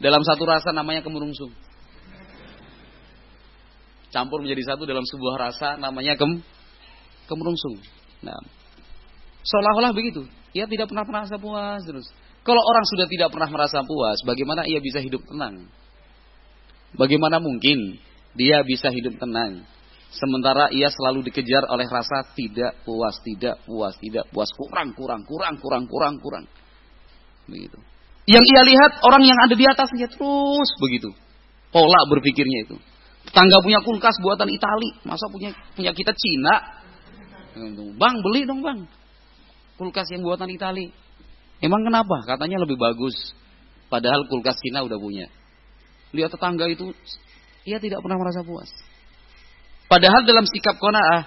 dalam 0.00 0.24
satu 0.24 0.42
rasa 0.48 0.72
namanya 0.72 1.04
kemurungsung. 1.04 1.52
Campur 4.10 4.42
menjadi 4.42 4.74
satu 4.74 4.88
dalam 4.88 5.06
sebuah 5.06 5.34
rasa 5.38 5.78
namanya 5.78 6.18
kem 6.18 6.42
kemurungsung. 7.30 7.78
Nah, 8.26 8.40
seolah-olah 9.46 9.94
begitu. 9.94 10.26
Ia 10.50 10.66
tidak 10.66 10.90
pernah 10.90 11.06
merasa 11.06 11.38
puas 11.38 11.86
terus. 11.86 12.10
Kalau 12.42 12.58
orang 12.58 12.84
sudah 12.88 13.06
tidak 13.06 13.30
pernah 13.30 13.46
merasa 13.52 13.84
puas, 13.86 14.18
bagaimana 14.26 14.66
ia 14.66 14.80
bisa 14.82 14.98
hidup 14.98 15.22
tenang? 15.28 15.68
Bagaimana 16.96 17.38
mungkin 17.38 18.00
dia 18.34 18.64
bisa 18.66 18.90
hidup 18.90 19.14
tenang? 19.20 19.62
Sementara 20.10 20.74
ia 20.74 20.90
selalu 20.90 21.30
dikejar 21.30 21.70
oleh 21.70 21.86
rasa 21.86 22.26
tidak 22.34 22.82
puas, 22.82 23.14
tidak 23.22 23.62
puas, 23.62 23.94
tidak 24.02 24.26
puas, 24.34 24.50
kurang, 24.58 24.90
kurang, 24.98 25.22
kurang, 25.22 25.54
kurang, 25.62 25.84
kurang, 25.86 26.14
kurang. 26.18 26.44
Begitu. 27.46 27.78
Yang 28.30 28.44
ia 28.46 28.62
lihat 28.62 28.92
orang 29.02 29.26
yang 29.26 29.38
ada 29.42 29.54
di 29.58 29.66
atasnya 29.66 30.06
terus 30.06 30.70
begitu. 30.78 31.10
Pola 31.74 32.06
berpikirnya 32.14 32.70
itu. 32.70 32.78
Tetangga 33.26 33.58
punya 33.58 33.82
kulkas 33.82 34.14
buatan 34.22 34.46
Itali, 34.46 34.90
masa 35.02 35.26
punya 35.34 35.50
punya 35.74 35.90
kita 35.90 36.14
Cina? 36.14 36.54
Bang 37.98 38.22
beli 38.22 38.46
dong 38.46 38.62
bang. 38.62 38.86
Kulkas 39.74 40.06
yang 40.14 40.22
buatan 40.22 40.46
Itali. 40.46 40.94
Emang 41.58 41.82
kenapa? 41.82 42.22
Katanya 42.22 42.62
lebih 42.62 42.78
bagus. 42.78 43.34
Padahal 43.90 44.30
kulkas 44.30 44.54
Cina 44.62 44.86
udah 44.86 44.96
punya. 44.96 45.26
Lihat 46.14 46.30
tetangga 46.30 46.70
itu, 46.70 46.94
ia 47.66 47.82
tidak 47.82 47.98
pernah 48.02 48.18
merasa 48.18 48.46
puas. 48.46 48.70
Padahal 49.90 50.22
dalam 50.22 50.46
sikap 50.46 50.78
kona'ah, 50.78 51.26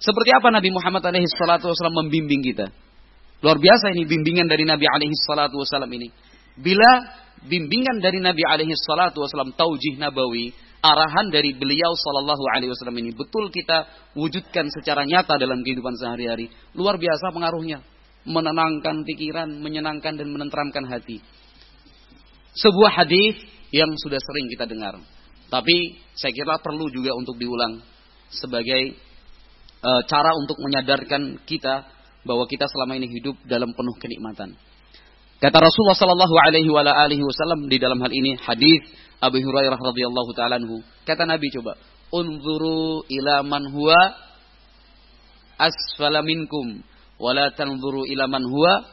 seperti 0.00 0.32
apa 0.32 0.48
Nabi 0.48 0.72
Muhammad 0.72 1.04
SAW 1.04 1.76
membimbing 2.04 2.40
kita? 2.40 2.72
Luar 3.44 3.60
biasa 3.60 3.92
ini 3.92 4.08
bimbingan 4.08 4.48
dari 4.48 4.64
Nabi 4.64 4.88
SAW 4.88 5.88
ini. 5.92 6.08
Bila 6.60 6.90
bimbingan 7.48 8.04
dari 8.04 8.20
Nabi 8.20 8.44
alaihi 8.44 8.76
salatu 8.76 9.24
wasallam 9.24 9.56
taujih 9.56 9.96
nabawi, 9.96 10.52
arahan 10.84 11.32
dari 11.32 11.56
beliau 11.56 11.92
sallallahu 11.96 12.44
alaihi 12.52 12.72
wasallam 12.72 13.00
ini 13.00 13.16
betul 13.16 13.48
kita 13.48 13.88
wujudkan 14.16 14.68
secara 14.68 15.08
nyata 15.08 15.40
dalam 15.40 15.64
kehidupan 15.64 15.96
sehari-hari, 15.96 16.52
luar 16.76 17.00
biasa 17.00 17.32
pengaruhnya. 17.32 17.80
Menenangkan 18.20 19.00
pikiran, 19.08 19.48
menyenangkan 19.48 20.12
dan 20.20 20.28
menenteramkan 20.28 20.84
hati. 20.84 21.24
Sebuah 22.52 23.00
hadis 23.00 23.40
yang 23.72 23.88
sudah 23.96 24.20
sering 24.20 24.46
kita 24.52 24.68
dengar. 24.68 25.00
Tapi 25.48 25.96
saya 26.12 26.28
kira 26.36 26.60
perlu 26.60 26.92
juga 26.92 27.16
untuk 27.16 27.40
diulang 27.40 27.80
sebagai 28.28 28.92
e, 29.80 29.90
cara 30.04 30.30
untuk 30.36 30.60
menyadarkan 30.60 31.42
kita 31.48 31.88
bahwa 32.22 32.44
kita 32.44 32.68
selama 32.68 33.00
ini 33.00 33.08
hidup 33.08 33.40
dalam 33.48 33.72
penuh 33.72 33.96
kenikmatan. 33.96 34.52
Kata 35.40 35.56
Rasulullah 35.56 35.96
sallallahu 35.96 36.36
alaihi 36.36 37.24
wasallam 37.24 37.64
di 37.72 37.80
dalam 37.80 37.96
hal 38.04 38.12
ini 38.12 38.36
hadis 38.44 38.84
Abu 39.24 39.40
Hurairah 39.40 39.80
radhiyallahu 39.80 40.36
taala 40.36 40.60
anhu. 40.60 40.84
Kata 41.08 41.24
Nabi 41.24 41.48
coba, 41.48 41.80
"Unzuru 42.12 43.08
ila 43.08 43.40
man 43.40 43.72
huwa 43.72 43.96
asfala 45.56 46.20
minkum 46.20 46.84
wa 47.16 47.32
la 47.32 47.48
tanzuru 47.56 48.04
ila 48.04 48.28
man 48.28 48.44
huwa 48.44 48.84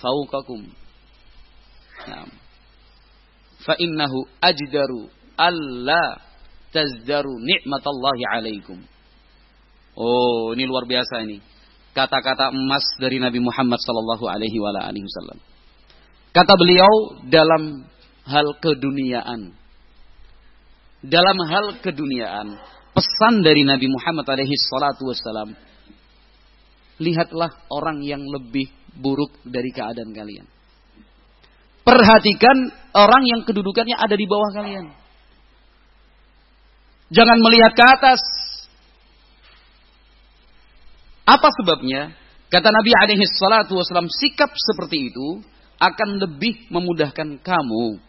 fawqakum." 0.00 0.64
Nah. 2.08 2.24
Fa 3.60 3.76
innahu 3.76 4.24
ajdaru 4.40 5.12
alla 5.36 6.16
tazdaru 6.72 7.36
ni'matallahi 7.36 8.24
alaikum. 8.32 8.80
Oh, 9.96 10.56
ini 10.56 10.64
luar 10.64 10.88
biasa 10.88 11.24
ini. 11.24 11.40
Kata-kata 11.96 12.52
emas 12.52 12.84
dari 13.00 13.16
Nabi 13.20 13.40
Muhammad 13.40 13.80
sallallahu 13.80 14.24
alaihi 14.28 14.56
wa 14.60 14.72
alihi 14.72 15.04
wasallam. 15.04 15.40
Kata 16.36 16.52
beliau 16.52 17.16
dalam 17.32 17.88
hal 18.28 18.60
keduniaan. 18.60 19.56
Dalam 21.00 21.38
hal 21.48 21.80
keduniaan, 21.80 22.60
pesan 22.92 23.40
dari 23.40 23.64
Nabi 23.64 23.88
Muhammad 23.88 24.28
alaihi 24.28 24.52
salatu 24.68 25.08
wassalam, 25.08 25.56
lihatlah 27.00 27.48
orang 27.72 28.04
yang 28.04 28.20
lebih 28.20 28.68
buruk 29.00 29.32
dari 29.48 29.72
keadaan 29.72 30.12
kalian. 30.12 30.44
Perhatikan 31.88 32.68
orang 32.92 33.24
yang 33.24 33.40
kedudukannya 33.48 33.96
ada 33.96 34.12
di 34.12 34.28
bawah 34.28 34.50
kalian. 34.52 34.92
Jangan 37.16 37.38
melihat 37.40 37.72
ke 37.72 37.84
atas. 37.96 38.20
Apa 41.24 41.48
sebabnya? 41.64 42.12
Kata 42.52 42.68
Nabi 42.68 42.92
alaihi 42.92 43.24
salatu 43.24 43.80
wassalam, 43.80 44.10
sikap 44.12 44.52
seperti 44.52 45.08
itu 45.08 45.55
akan 45.76 46.10
lebih 46.20 46.72
memudahkan 46.72 47.40
kamu 47.44 48.00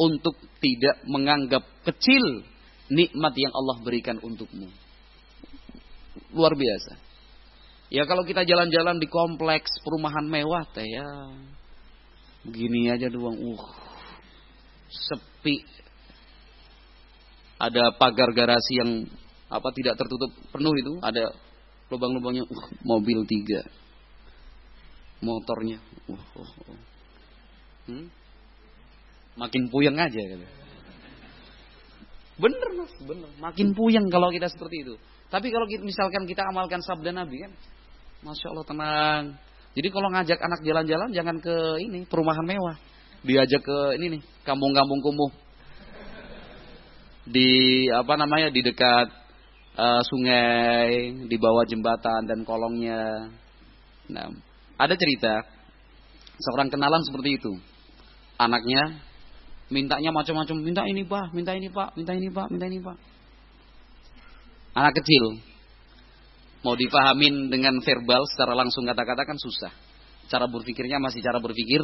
untuk 0.00 0.34
tidak 0.58 0.96
menganggap 1.04 1.62
kecil 1.84 2.42
nikmat 2.88 3.34
yang 3.36 3.52
Allah 3.52 3.76
berikan 3.84 4.16
untukmu. 4.20 4.68
Luar 6.32 6.56
biasa. 6.56 6.96
Ya 7.92 8.08
kalau 8.08 8.24
kita 8.24 8.48
jalan-jalan 8.48 8.96
di 8.96 9.08
kompleks 9.08 9.68
perumahan 9.84 10.24
mewah 10.24 10.64
teh 10.72 10.88
ya 10.88 11.04
begini 12.48 12.88
aja 12.88 13.12
doang. 13.12 13.36
Uh, 13.36 13.64
sepi. 14.88 15.60
Ada 17.62 17.94
pagar 17.94 18.34
garasi 18.34 18.80
yang 18.80 19.06
apa 19.46 19.68
tidak 19.76 19.94
tertutup 19.94 20.32
penuh 20.50 20.74
itu, 20.74 20.92
ada 21.04 21.30
lubang-lubangnya. 21.92 22.48
Uh, 22.48 22.66
mobil 22.82 23.22
tiga, 23.28 23.60
motornya. 25.20 25.78
Uh, 26.08 26.16
uh, 26.16 26.52
uh. 26.72 26.91
Hmm? 27.92 28.08
Makin 29.36 29.68
puyeng 29.68 29.96
aja 30.00 30.20
gitu. 30.20 30.46
Bener 32.40 32.68
mas, 32.76 32.92
bener. 33.04 33.30
Makin 33.36 33.76
puyeng 33.76 34.08
kalau 34.08 34.32
kita 34.32 34.48
seperti 34.48 34.88
itu. 34.88 34.94
Tapi 35.28 35.48
kalau 35.48 35.64
kita, 35.68 35.84
misalkan 35.84 36.24
kita 36.28 36.44
amalkan 36.48 36.80
sabda 36.84 37.12
Nabi 37.12 37.44
kan, 37.44 37.52
masya 38.24 38.52
Allah 38.52 38.66
tenang. 38.68 39.24
Jadi 39.72 39.88
kalau 39.88 40.08
ngajak 40.12 40.36
anak 40.36 40.60
jalan-jalan 40.60 41.08
jangan 41.16 41.36
ke 41.40 41.56
ini 41.80 42.04
perumahan 42.04 42.44
mewah, 42.44 42.76
diajak 43.24 43.64
ke 43.64 43.78
ini 43.96 44.18
nih 44.18 44.22
kampung-kampung 44.44 45.00
kumuh 45.00 45.32
di 47.24 47.88
apa 47.88 48.20
namanya 48.20 48.52
di 48.52 48.60
dekat 48.60 49.08
uh, 49.80 50.02
sungai, 50.04 51.16
di 51.24 51.36
bawah 51.40 51.64
jembatan 51.64 52.28
dan 52.28 52.44
kolongnya. 52.44 53.32
Nah, 54.12 54.28
ada 54.76 54.92
cerita 54.92 55.40
seorang 56.36 56.68
kenalan 56.68 57.00
seperti 57.08 57.40
itu 57.40 57.71
anaknya 58.38 59.02
mintanya 59.72 60.12
macam-macam, 60.12 60.56
minta 60.60 60.82
ini 60.84 61.02
pak, 61.08 61.32
minta 61.32 61.52
ini 61.56 61.68
pak, 61.72 61.96
minta 61.96 62.12
ini 62.12 62.28
pak, 62.28 62.46
minta 62.52 62.66
ini 62.68 62.78
pak. 62.84 62.96
Anak 64.72 64.92
kecil 65.00 65.40
mau 66.62 66.76
dipahamin 66.78 67.50
dengan 67.50 67.76
verbal 67.82 68.22
secara 68.30 68.54
langsung 68.54 68.86
kata-kata 68.86 69.24
kan 69.24 69.36
susah. 69.36 69.72
Cara 70.30 70.46
berpikirnya 70.48 71.02
masih 71.02 71.20
cara 71.20 71.42
berpikir 71.42 71.82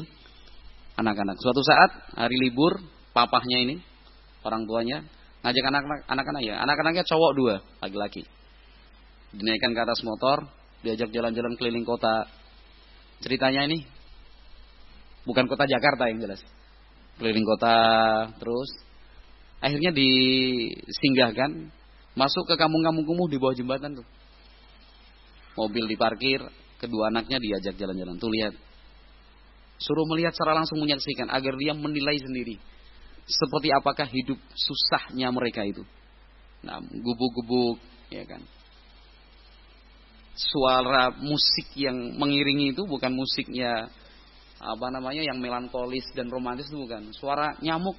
anak-anak. 0.96 1.36
Suatu 1.40 1.60
saat 1.64 1.90
hari 2.16 2.36
libur, 2.38 2.80
papahnya 3.12 3.58
ini 3.68 3.76
orang 4.46 4.64
tuanya 4.64 5.04
ngajak 5.42 5.64
anak-anak 5.70 6.00
anak-anak 6.10 6.42
ya, 6.42 6.54
anak-anaknya 6.62 7.04
cowok 7.06 7.32
dua, 7.36 7.54
laki-laki. 7.82 8.22
Dinaikkan 9.34 9.76
ke 9.76 9.80
atas 9.84 10.00
motor, 10.02 10.48
diajak 10.82 11.12
jalan-jalan 11.12 11.54
keliling 11.60 11.84
kota. 11.84 12.26
Ceritanya 13.20 13.66
ini 13.68 13.84
Bukan 15.28 15.44
kota 15.44 15.68
Jakarta 15.68 16.08
yang 16.08 16.24
jelas. 16.24 16.40
keliling 17.18 17.42
kota 17.42 17.74
terus 18.38 18.70
akhirnya 19.58 19.90
disinggahkan 19.90 21.66
masuk 22.14 22.46
ke 22.46 22.54
kampung-kampung 22.54 23.04
kumuh 23.04 23.26
di 23.26 23.36
bawah 23.36 23.52
jembatan 23.52 24.00
tuh. 24.00 24.06
Mobil 25.58 25.84
diparkir 25.90 26.40
kedua 26.78 27.10
anaknya 27.10 27.42
diajak 27.42 27.74
jalan-jalan. 27.76 28.16
Tuh 28.16 28.30
lihat. 28.30 28.54
Suruh 29.82 30.06
melihat 30.10 30.32
secara 30.34 30.58
langsung 30.58 30.78
menyaksikan 30.78 31.28
agar 31.30 31.54
dia 31.58 31.74
menilai 31.74 32.18
sendiri 32.18 32.58
seperti 33.28 33.68
apakah 33.76 34.08
hidup 34.08 34.40
susahnya 34.56 35.28
mereka 35.28 35.62
itu. 35.68 35.84
Nah 36.64 36.80
gubuk-gubuk 36.80 37.76
ya 38.08 38.24
kan. 38.24 38.40
Suara 40.38 41.10
musik 41.18 41.74
yang 41.74 42.14
mengiringi 42.14 42.72
itu 42.72 42.86
bukan 42.86 43.10
musiknya 43.10 43.90
apa 44.58 44.86
namanya 44.90 45.22
yang 45.22 45.38
melankolis 45.38 46.02
dan 46.18 46.26
romantis 46.30 46.66
itu 46.66 46.78
bukan. 46.82 47.14
Suara 47.14 47.54
nyamuk. 47.62 47.94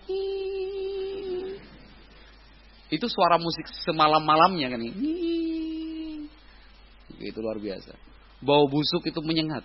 Itu 2.89 3.05
suara 3.07 3.39
musik 3.39 3.69
semalam-malamnya 3.87 4.67
kan. 4.75 4.81
Itu 7.19 7.39
luar 7.39 7.57
biasa. 7.63 7.95
Bau 8.43 8.67
busuk 8.67 9.07
itu 9.07 9.19
menyengat. 9.23 9.63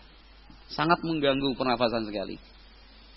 Sangat 0.70 1.02
mengganggu 1.02 1.54
pernafasan 1.58 2.06
sekali. 2.06 2.38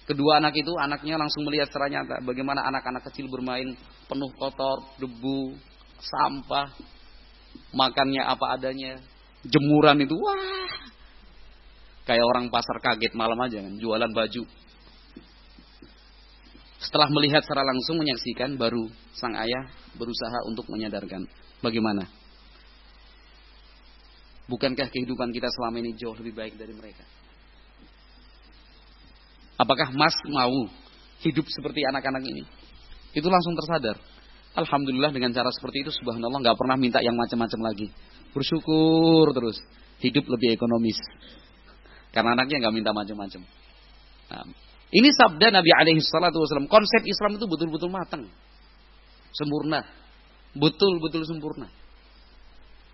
Kedua 0.07 0.39
anak 0.39 0.55
itu 0.55 0.71
anaknya 0.79 1.19
langsung 1.19 1.43
melihat 1.43 1.67
secara 1.67 1.91
nyata 1.91 2.23
bagaimana 2.23 2.63
anak-anak 2.71 3.03
kecil 3.11 3.27
bermain 3.27 3.75
penuh 4.07 4.31
kotor 4.39 4.79
debu 5.03 5.51
sampah 5.99 6.71
makannya 7.75 8.23
apa 8.23 8.55
adanya 8.55 9.03
jemuran 9.43 9.99
itu 10.07 10.15
wah 10.15 10.87
kayak 12.07 12.23
orang 12.23 12.47
pasar 12.47 12.79
kaget 12.79 13.13
malam 13.13 13.35
aja 13.43 13.59
kan 13.59 13.75
jualan 13.75 14.11
baju. 14.15 14.43
Setelah 16.79 17.09
melihat 17.11 17.43
secara 17.43 17.67
langsung 17.67 17.99
menyaksikan 17.99 18.55
baru 18.55 18.87
sang 19.11 19.35
ayah 19.35 19.67
berusaha 19.99 20.47
untuk 20.47 20.69
menyadarkan. 20.71 21.27
Bagaimana? 21.59 22.07
Bukankah 24.47 24.87
kehidupan 24.87 25.35
kita 25.35 25.51
selama 25.51 25.83
ini 25.83 25.91
jauh 25.99 26.15
lebih 26.15 26.37
baik 26.37 26.55
dari 26.55 26.71
mereka? 26.71 27.03
Apakah 29.57 29.91
mas 29.91 30.15
mau 30.29 30.69
hidup 31.25 31.43
seperti 31.49 31.83
anak-anak 31.83 32.23
ini? 32.23 32.45
Itu 33.11 33.27
langsung 33.27 33.57
tersadar. 33.57 33.97
Alhamdulillah 34.53 35.11
dengan 35.11 35.33
cara 35.33 35.49
seperti 35.49 35.83
itu 35.83 35.91
subhanallah 35.91 36.39
nggak 36.39 36.57
pernah 36.57 36.77
minta 36.77 37.01
yang 37.01 37.17
macam-macam 37.17 37.73
lagi. 37.73 37.89
Bersyukur 38.31 39.33
terus, 39.33 39.57
hidup 39.99 40.29
lebih 40.29 40.53
ekonomis. 40.53 40.97
Karena 42.17 42.33
anaknya 42.33 42.65
nggak 42.65 42.73
minta 42.73 42.89
macam-macam. 42.97 43.45
Nah, 44.33 44.45
ini 44.89 45.09
sabda 45.13 45.53
Nabi 45.53 45.69
alaihi 45.69 46.01
salatu 46.01 46.41
wasallam. 46.41 46.65
Konsep 46.65 47.05
Islam 47.05 47.37
itu 47.37 47.45
betul-betul 47.45 47.93
matang. 47.93 48.25
Sempurna. 49.37 49.85
Betul-betul 50.57 51.29
sempurna. 51.29 51.69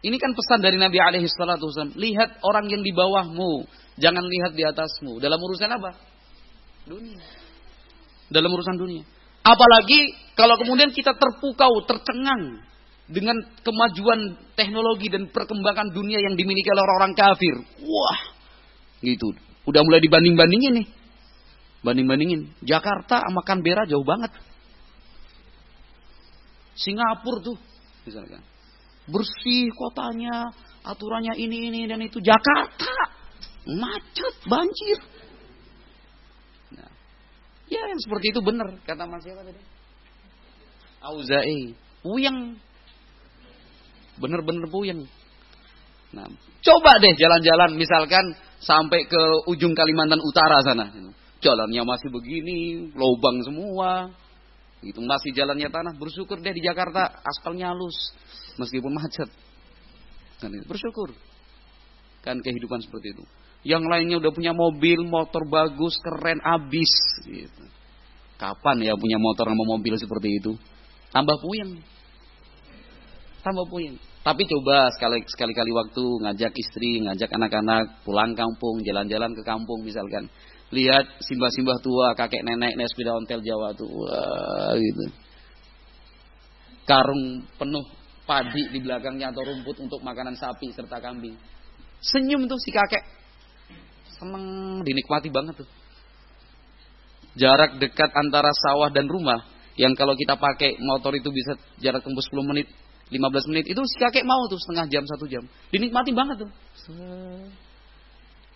Ini 0.04 0.20
kan 0.20 0.36
pesan 0.36 0.60
dari 0.60 0.76
Nabi 0.76 1.00
alaihi 1.00 1.32
salatu 1.32 1.72
wasallam. 1.72 1.96
Lihat 1.96 2.44
orang 2.44 2.68
yang 2.68 2.84
di 2.84 2.92
bawahmu, 2.92 3.64
jangan 3.96 4.28
lihat 4.28 4.52
di 4.60 4.68
atasmu. 4.68 5.24
Dalam 5.24 5.40
urusan 5.40 5.72
apa? 5.72 5.96
Dunia. 6.84 7.24
Dalam 8.28 8.52
urusan 8.52 8.76
dunia. 8.76 9.08
Apalagi 9.40 10.12
kalau 10.36 10.60
kemudian 10.60 10.92
kita 10.92 11.16
terpukau, 11.16 11.88
tercengang 11.88 12.60
dengan 13.08 13.40
kemajuan 13.64 14.36
teknologi 14.60 15.08
dan 15.08 15.32
perkembangan 15.32 15.96
dunia 15.96 16.20
yang 16.20 16.36
dimiliki 16.36 16.68
oleh 16.68 16.84
orang-orang 16.84 17.14
kafir. 17.16 17.56
Wah, 17.88 18.20
gitu. 19.04 19.36
Udah 19.68 19.84
mulai 19.84 20.00
dibanding-bandingin 20.00 20.74
nih. 20.80 20.88
Banding-bandingin. 21.84 22.42
Jakarta 22.64 23.28
sama 23.28 23.44
Canberra 23.44 23.84
jauh 23.84 24.08
banget. 24.08 24.32
Singapura 26.74 27.44
tuh, 27.44 27.60
misalkan. 28.08 28.42
Bersih 29.06 29.68
kotanya, 29.76 30.50
aturannya 30.88 31.36
ini, 31.36 31.70
ini, 31.70 31.82
dan 31.86 32.00
itu. 32.00 32.24
Jakarta, 32.24 32.96
macet, 33.68 34.36
banjir. 34.48 35.00
Nah, 36.80 36.92
ya 37.68 37.84
yang 37.84 38.00
seperti 38.00 38.32
itu 38.32 38.40
benar, 38.40 38.80
kata 38.88 39.04
Mas 39.06 39.22
siapa 39.22 39.44
tadi? 39.44 39.62
Auza'i. 41.04 41.76
Uyang 42.04 42.56
Bener-bener 44.18 44.70
puyeng. 44.70 45.10
Nah, 46.14 46.30
coba 46.62 46.92
deh 47.02 47.14
jalan-jalan 47.18 47.74
misalkan 47.74 48.38
sampai 48.64 49.06
ke 49.06 49.24
ujung 49.52 49.76
Kalimantan 49.76 50.20
Utara 50.24 50.64
sana. 50.64 50.90
Jalannya 51.44 51.84
masih 51.84 52.10
begini, 52.10 52.90
lubang 52.96 53.44
semua. 53.44 54.12
Itu 54.84 55.00
masih 55.04 55.36
jalannya 55.36 55.68
tanah. 55.72 55.94
Bersyukur 55.96 56.40
deh 56.40 56.56
di 56.56 56.64
Jakarta 56.64 57.24
aspalnya 57.24 57.72
halus 57.72 57.96
meskipun 58.60 58.92
macet. 58.96 59.30
Bersyukur. 60.68 61.16
Kan 62.24 62.40
kehidupan 62.40 62.84
seperti 62.84 63.16
itu. 63.16 63.24
Yang 63.64 63.84
lainnya 63.88 64.20
udah 64.20 64.32
punya 64.36 64.52
mobil, 64.52 65.08
motor 65.08 65.48
bagus, 65.48 65.96
keren, 66.04 66.40
abis. 66.44 66.92
Gitu. 67.24 67.64
Kapan 68.36 68.84
ya 68.84 68.94
punya 69.00 69.16
motor 69.16 69.48
sama 69.48 69.64
mobil 69.64 69.96
seperti 69.96 70.36
itu? 70.36 70.52
Tambah 71.16 71.40
puyeng 71.40 71.80
tambah 73.44 73.68
puyeng. 73.68 74.00
Tapi 74.24 74.48
coba 74.48 74.88
sekali 74.96 75.20
sekali 75.28 75.52
kali 75.52 75.72
waktu 75.76 76.04
ngajak 76.24 76.56
istri, 76.56 77.04
ngajak 77.04 77.28
anak-anak 77.28 78.08
pulang 78.08 78.32
kampung, 78.32 78.80
jalan-jalan 78.80 79.36
ke 79.36 79.44
kampung 79.44 79.84
misalkan. 79.84 80.32
Lihat 80.72 81.20
simbah-simbah 81.20 81.84
tua, 81.84 82.16
kakek 82.16 82.40
nenek 82.48 82.80
naik 82.80 82.88
sepeda 82.88 83.20
ontel 83.20 83.44
Jawa 83.44 83.76
tuh, 83.76 83.92
wah 83.92 84.74
gitu. 84.80 85.06
Karung 86.88 87.44
penuh 87.60 87.84
padi 88.24 88.64
di 88.72 88.80
belakangnya 88.80 89.36
atau 89.36 89.44
rumput 89.44 89.84
untuk 89.84 90.00
makanan 90.00 90.40
sapi 90.40 90.72
serta 90.72 91.04
kambing. 91.04 91.36
Senyum 92.00 92.48
tuh 92.48 92.60
si 92.64 92.72
kakek. 92.72 93.04
Seneng, 94.16 94.80
dinikmati 94.88 95.28
banget 95.28 95.60
tuh. 95.64 95.70
Jarak 97.36 97.76
dekat 97.76 98.08
antara 98.16 98.56
sawah 98.56 98.88
dan 98.88 99.12
rumah 99.12 99.44
yang 99.76 99.92
kalau 100.00 100.16
kita 100.16 100.40
pakai 100.40 100.80
motor 100.80 101.12
itu 101.12 101.28
bisa 101.28 101.60
jarak 101.82 102.06
tempuh 102.06 102.24
10 102.24 102.50
menit 102.56 102.72
15 103.14 103.50
menit. 103.54 103.66
Itu 103.70 103.82
si 103.86 103.96
kakek 104.02 104.26
mau 104.26 104.50
tuh 104.50 104.58
setengah 104.58 104.90
jam 104.90 105.04
satu 105.06 105.30
jam. 105.30 105.46
Dinikmati 105.70 106.12
banget 106.12 106.42
tuh. 106.44 106.52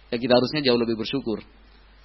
Ya 0.10 0.17
kita 0.17 0.34
harusnya 0.34 0.62
jauh 0.65 0.80
lebih 0.80 0.98
bersyukur. 0.98 1.46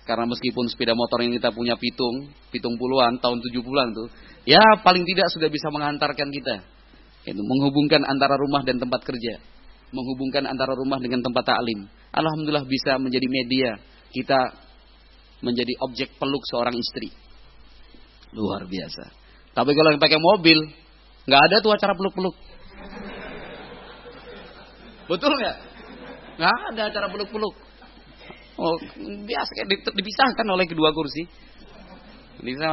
Karena 0.02 0.26
meskipun 0.26 0.66
sepeda 0.66 0.98
motor 0.98 1.22
yang 1.22 1.30
kita 1.30 1.54
punya 1.54 1.78
pitung 1.78 2.26
pitung 2.50 2.74
puluhan 2.74 3.22
tahun 3.22 3.38
tujuh 3.38 3.62
bulan 3.62 3.94
tuh 3.94 4.10
ya 4.42 4.58
paling 4.82 5.06
tidak 5.06 5.30
sudah 5.30 5.46
bisa 5.46 5.70
mengantarkan 5.70 6.28
kita. 6.28 6.66
Itu 7.22 7.38
menghubungkan 7.38 8.02
antara 8.02 8.34
rumah 8.34 8.66
dan 8.66 8.82
tempat 8.82 9.06
kerja. 9.06 9.38
Menghubungkan 9.94 10.42
antara 10.50 10.74
rumah 10.74 10.98
dengan 10.98 11.22
tempat 11.22 11.54
taklim 11.54 11.86
alhamdulillah 12.10 12.66
bisa 12.66 12.98
menjadi 12.98 13.26
media 13.30 13.70
kita 14.10 14.52
menjadi 15.38 15.74
objek 15.86 16.18
peluk 16.18 16.42
seorang 16.50 16.74
istri. 16.74 17.14
Luar 18.34 18.66
biasa. 18.66 19.04
Tapi 19.52 19.70
kalau 19.76 19.94
yang 19.94 20.02
pakai 20.02 20.18
mobil 20.18 20.58
Nggak 21.26 21.42
ada 21.48 21.56
tuh 21.62 21.70
acara 21.70 21.94
peluk-peluk. 21.94 22.36
Betul 25.06 25.32
nggak? 25.38 25.56
Nggak 26.38 26.52
ada 26.74 26.82
acara 26.88 27.06
peluk-peluk. 27.10 27.54
Oh, 28.58 28.76
biasa 29.02 29.50
dipisahkan 29.96 30.46
oleh 30.46 30.66
kedua 30.68 30.92
kursi. 30.92 31.24
Bisa. 32.42 32.68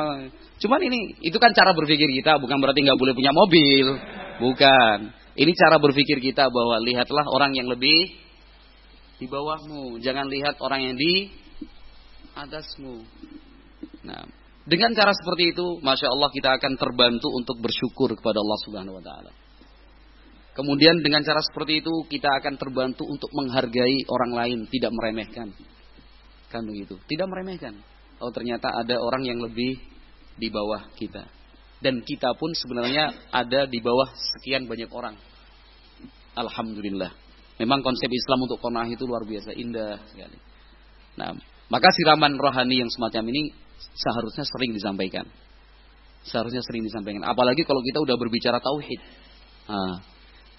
Cuman 0.60 0.82
ini 0.82 1.16
itu 1.24 1.38
kan 1.38 1.54
cara 1.54 1.72
berpikir 1.72 2.10
kita, 2.20 2.42
bukan 2.42 2.58
berarti 2.60 2.84
nggak 2.84 3.00
boleh 3.00 3.14
punya 3.16 3.32
mobil, 3.32 3.86
bukan. 4.42 5.14
Ini 5.40 5.52
cara 5.56 5.80
berpikir 5.80 6.20
kita 6.20 6.52
bahwa 6.52 6.84
lihatlah 6.84 7.24
orang 7.32 7.56
yang 7.56 7.72
lebih 7.72 8.12
di 9.20 9.28
bawahmu, 9.30 10.00
jangan 10.04 10.28
lihat 10.28 10.60
orang 10.60 10.92
yang 10.92 10.96
di 11.00 11.32
atasmu. 12.36 13.04
Nah, 14.04 14.24
dengan 14.70 14.94
cara 14.94 15.10
seperti 15.18 15.58
itu, 15.58 15.82
masya 15.82 16.14
Allah 16.14 16.30
kita 16.30 16.62
akan 16.62 16.78
terbantu 16.78 17.34
untuk 17.34 17.58
bersyukur 17.58 18.14
kepada 18.14 18.38
Allah 18.38 18.60
Subhanahu 18.70 19.02
Wa 19.02 19.04
Taala. 19.04 19.32
Kemudian 20.54 21.02
dengan 21.02 21.26
cara 21.26 21.42
seperti 21.42 21.82
itu 21.82 21.94
kita 22.06 22.30
akan 22.38 22.54
terbantu 22.60 23.08
untuk 23.10 23.32
menghargai 23.34 24.06
orang 24.06 24.32
lain, 24.36 24.60
tidak 24.70 24.92
meremehkan. 24.94 25.50
Kan 26.54 26.68
begitu, 26.70 27.02
tidak 27.10 27.32
meremehkan. 27.32 27.82
Oh 28.20 28.30
ternyata 28.30 28.70
ada 28.76 29.00
orang 29.00 29.26
yang 29.26 29.40
lebih 29.42 29.80
di 30.38 30.48
bawah 30.52 30.86
kita. 31.00 31.26
Dan 31.80 32.04
kita 32.04 32.36
pun 32.36 32.52
sebenarnya 32.52 33.32
ada 33.32 33.64
di 33.64 33.80
bawah 33.80 34.12
sekian 34.36 34.68
banyak 34.68 34.92
orang. 34.92 35.16
Alhamdulillah. 36.36 37.16
Memang 37.60 37.80
konsep 37.80 38.12
Islam 38.12 38.44
untuk 38.44 38.60
konah 38.60 38.88
itu 38.88 39.08
luar 39.08 39.24
biasa 39.24 39.56
indah 39.56 40.00
sekali. 40.12 40.38
Nah, 41.16 41.36
maka 41.72 41.88
siraman 41.96 42.36
rohani 42.36 42.84
yang 42.84 42.92
semacam 42.92 43.32
ini 43.32 43.52
seharusnya 43.96 44.46
sering 44.46 44.72
disampaikan. 44.76 45.26
Seharusnya 46.28 46.60
sering 46.64 46.84
disampaikan. 46.84 47.24
Apalagi 47.24 47.64
kalau 47.64 47.80
kita 47.80 48.04
udah 48.04 48.16
berbicara 48.20 48.60
tauhid. 48.60 49.02
Nah, 49.70 50.04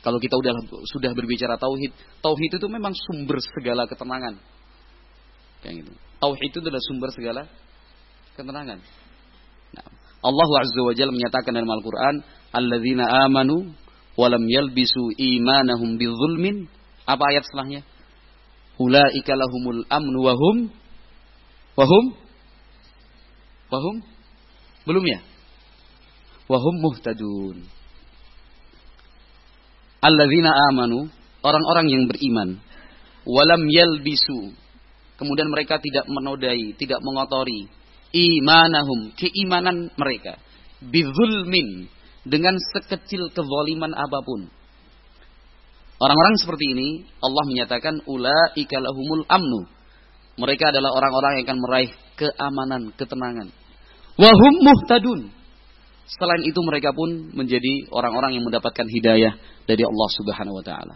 kalau 0.00 0.16
kita 0.16 0.32
udah 0.40 0.56
sudah 0.88 1.12
berbicara 1.12 1.60
tauhid, 1.60 1.92
tauhid 2.24 2.50
itu 2.56 2.66
memang 2.72 2.96
sumber 2.96 3.36
segala 3.44 3.84
ketenangan. 3.84 4.40
Kayak 5.60 5.84
gitu. 5.84 5.92
Tauhid 6.20 6.48
itu 6.48 6.58
adalah 6.64 6.82
sumber 6.88 7.10
segala 7.12 7.42
ketenangan. 8.36 8.80
Allah 10.20 10.48
Azza 10.60 10.80
wa 10.84 10.92
Jalla 10.92 11.12
menyatakan 11.16 11.52
dalam 11.56 11.68
Al-Qur'an, 11.68 12.20
"Alladzina 12.52 13.24
amanu 13.24 13.72
wa 14.16 14.26
lam 14.28 14.44
yalbisu 14.44 15.16
imanahum 15.16 15.96
bidzulmin." 15.96 16.68
Apa 17.08 17.32
ayat 17.32 17.44
setelahnya? 17.48 17.80
Ulaika 18.76 19.32
lahumul 19.36 19.84
amnu 19.88 20.18
wa 20.20 20.34
hum 20.36 20.56
wa 21.76 21.84
wa 23.70 23.78
hum 23.78 23.96
belum 24.84 25.04
ya? 25.06 25.20
Wa 26.50 26.58
hum 26.58 26.74
muhtadun. 26.82 27.56
Alladzina 30.00 30.50
amanu, 30.72 31.12
orang-orang 31.44 31.86
yang 31.92 32.04
beriman, 32.08 32.58
walam 33.28 33.62
yalbisu. 33.68 34.56
Kemudian 35.20 35.52
mereka 35.52 35.76
tidak 35.76 36.08
menodai, 36.08 36.72
tidak 36.80 36.98
mengotori 37.04 37.68
imanahum, 38.10 39.12
keimanan 39.14 39.92
mereka 39.94 40.40
bizulmin 40.80 41.86
dengan 42.24 42.56
sekecil 42.72 43.28
kezaliman 43.30 43.92
apa 43.92 44.18
pun. 44.24 44.48
Orang-orang 46.00 46.34
seperti 46.40 46.64
ini 46.72 46.88
Allah 47.20 47.44
menyatakan 47.44 48.00
ulaika 48.08 48.76
lahumul 48.80 49.24
amnu. 49.28 49.68
Mereka 50.40 50.72
adalah 50.72 50.96
orang-orang 50.96 51.36
yang 51.36 51.44
akan 51.52 51.60
meraih 51.60 51.90
keamanan, 52.16 52.82
ketenangan. 52.96 53.52
Wahum 54.18 54.54
muhtadun. 54.64 55.30
Selain 56.10 56.42
itu 56.42 56.58
mereka 56.66 56.90
pun 56.90 57.30
menjadi 57.30 57.86
orang-orang 57.94 58.34
yang 58.34 58.42
mendapatkan 58.42 58.82
hidayah 58.82 59.38
dari 59.62 59.82
Allah 59.86 60.08
Subhanahu 60.10 60.58
wa 60.58 60.64
taala. 60.66 60.94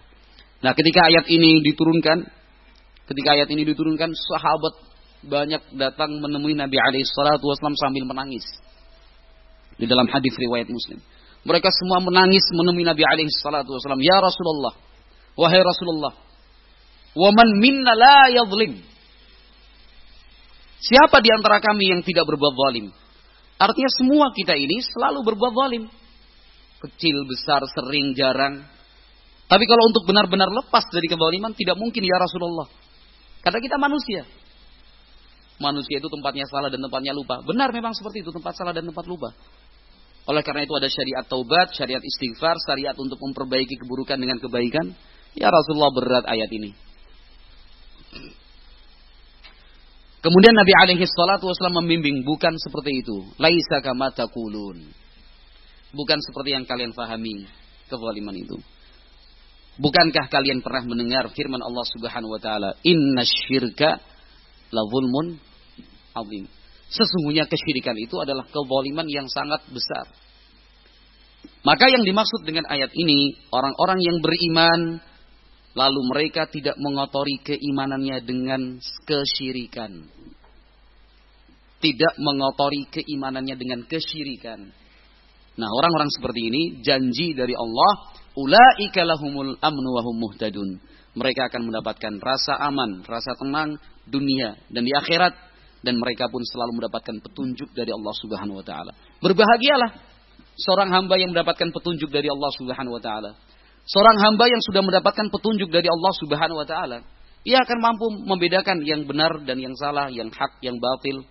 Nah, 0.58 0.74
ketika 0.74 1.06
ayat 1.06 1.30
ini 1.30 1.62
diturunkan, 1.62 2.26
ketika 3.06 3.28
ayat 3.38 3.46
ini 3.54 3.62
diturunkan, 3.62 4.10
sahabat 4.10 4.74
banyak 5.22 5.62
datang 5.78 6.18
menemui 6.18 6.58
Nabi 6.58 6.76
alaihi 6.82 7.06
salatu 7.06 7.46
wasallam 7.46 7.78
sambil 7.78 8.04
menangis. 8.10 8.42
Di 9.78 9.86
dalam 9.86 10.10
hadis 10.10 10.34
riwayat 10.34 10.66
Muslim. 10.66 10.98
Mereka 11.44 11.68
semua 11.70 12.00
menangis 12.00 12.42
menemui 12.50 12.82
Nabi 12.82 13.04
alaihi 13.04 13.30
salatu 13.38 13.76
wasallam, 13.76 14.00
"Ya 14.00 14.18
Rasulullah, 14.18 14.74
wahai 15.36 15.60
Rasulullah, 15.60 16.12
wa 17.14 17.30
man 17.30 17.48
minna 17.60 17.92
la 17.94 18.34
yadhlim?" 18.34 18.80
Siapa 20.84 21.22
di 21.24 21.30
antara 21.32 21.62
kami 21.64 21.96
yang 21.96 22.00
tidak 22.04 22.28
berbuat 22.28 22.54
zalim? 22.56 22.92
Artinya 23.58 23.90
semua 23.94 24.26
kita 24.34 24.54
ini 24.58 24.82
selalu 24.82 25.22
berbuat 25.22 25.52
zalim. 25.54 25.84
Kecil, 26.84 27.16
besar, 27.24 27.62
sering, 27.70 28.12
jarang. 28.12 28.66
Tapi 29.48 29.64
kalau 29.64 29.88
untuk 29.88 30.04
benar-benar 30.04 30.50
lepas 30.50 30.84
dari 30.90 31.06
kezaliman 31.06 31.54
tidak 31.54 31.78
mungkin 31.78 32.02
ya 32.02 32.16
Rasulullah. 32.18 32.68
Kata 33.44 33.60
kita 33.60 33.76
manusia. 33.76 34.24
Manusia 35.62 36.02
itu 36.02 36.08
tempatnya 36.10 36.44
salah 36.50 36.66
dan 36.66 36.82
tempatnya 36.82 37.14
lupa. 37.14 37.38
Benar 37.46 37.70
memang 37.70 37.94
seperti 37.94 38.26
itu, 38.26 38.34
tempat 38.34 38.58
salah 38.58 38.74
dan 38.74 38.84
tempat 38.90 39.06
lupa. 39.06 39.30
Oleh 40.24 40.40
karena 40.40 40.64
itu 40.64 40.72
ada 40.72 40.88
syariat 40.88 41.24
taubat, 41.28 41.76
syariat 41.76 42.00
istighfar, 42.00 42.56
syariat 42.64 42.96
untuk 42.96 43.20
memperbaiki 43.20 43.76
keburukan 43.84 44.16
dengan 44.16 44.40
kebaikan. 44.40 44.96
Ya 45.36 45.52
Rasulullah 45.52 45.92
berat 45.92 46.24
ayat 46.24 46.48
ini. 46.48 46.72
Kemudian 50.24 50.56
Nabi 50.56 50.72
alaihi 50.72 51.04
salatu 51.04 51.52
wasallam 51.52 51.84
membimbing 51.84 52.24
bukan 52.24 52.56
seperti 52.56 53.04
itu. 53.04 53.28
Laisa 53.36 53.84
kama 53.84 54.08
taqulun. 54.08 54.88
Bukan 55.92 56.18
seperti 56.24 56.56
yang 56.56 56.64
kalian 56.64 56.96
fahami 56.96 57.44
kezaliman 57.92 58.32
itu. 58.32 58.56
Bukankah 59.76 60.32
kalian 60.32 60.64
pernah 60.64 60.80
mendengar 60.88 61.28
firman 61.36 61.60
Allah 61.60 61.84
Subhanahu 61.92 62.32
wa 62.32 62.40
taala, 62.40 62.72
"Inna 62.88 63.20
syirka 63.20 64.00
la 64.72 64.82
zulmun 64.88 65.36
azim." 66.16 66.48
Sesungguhnya 66.88 67.44
kesyirikan 67.44 67.98
itu 68.00 68.16
adalah 68.16 68.48
kezaliman 68.48 69.04
yang 69.12 69.28
sangat 69.28 69.60
besar. 69.68 70.08
Maka 71.68 71.92
yang 71.92 72.00
dimaksud 72.00 72.48
dengan 72.48 72.64
ayat 72.72 72.88
ini, 72.96 73.36
orang-orang 73.52 74.00
yang 74.00 74.24
beriman 74.24 75.04
lalu 75.74 76.00
mereka 76.06 76.46
tidak 76.46 76.78
mengotori 76.78 77.42
keimanannya 77.42 78.22
dengan 78.22 78.78
kesyirikan. 79.04 80.13
Tidak 81.84 82.16
mengotori 82.16 82.88
keimanannya 82.88 83.60
dengan 83.60 83.84
kesyirikan. 83.84 84.64
Nah, 85.60 85.68
orang-orang 85.68 86.08
seperti 86.08 86.40
ini 86.48 86.62
janji 86.80 87.36
dari 87.36 87.52
Allah 87.52 87.92
Ulaika 88.34 89.06
lahumul 89.06 89.54
amnu 89.60 89.88
wa 89.94 90.02
hum 90.02 90.16
muhtadun. 90.18 90.80
Mereka 91.14 91.46
akan 91.52 91.70
mendapatkan 91.70 92.18
rasa 92.18 92.58
aman, 92.66 93.06
rasa 93.06 93.38
tenang 93.38 93.78
dunia 94.08 94.58
dan 94.66 94.82
di 94.82 94.90
akhirat 94.90 95.30
dan 95.86 95.94
mereka 96.00 96.26
pun 96.26 96.42
selalu 96.42 96.82
mendapatkan 96.82 97.22
petunjuk 97.22 97.70
dari 97.70 97.94
Allah 97.94 98.14
Subhanahu 98.18 98.58
wa 98.58 98.66
taala. 98.66 98.92
Berbahagialah 99.22 99.94
seorang 100.58 100.90
hamba 100.90 101.14
yang 101.20 101.30
mendapatkan 101.30 101.70
petunjuk 101.70 102.10
dari 102.10 102.26
Allah 102.26 102.50
Subhanahu 102.58 102.98
wa 102.98 103.02
taala. 103.04 103.30
Seorang 103.86 104.16
hamba 104.26 104.48
yang 104.50 104.62
sudah 104.64 104.82
mendapatkan 104.82 105.30
petunjuk 105.30 105.70
dari 105.70 105.86
Allah 105.86 106.12
Subhanahu 106.18 106.58
wa 106.58 106.66
taala, 106.66 106.98
ia 107.46 107.60
akan 107.62 107.78
mampu 107.78 108.06
membedakan 108.24 108.82
yang 108.82 109.06
benar 109.06 109.44
dan 109.44 109.60
yang 109.60 109.76
salah, 109.76 110.10
yang 110.10 110.32
hak, 110.32 110.58
yang 110.64 110.80
batil, 110.80 111.22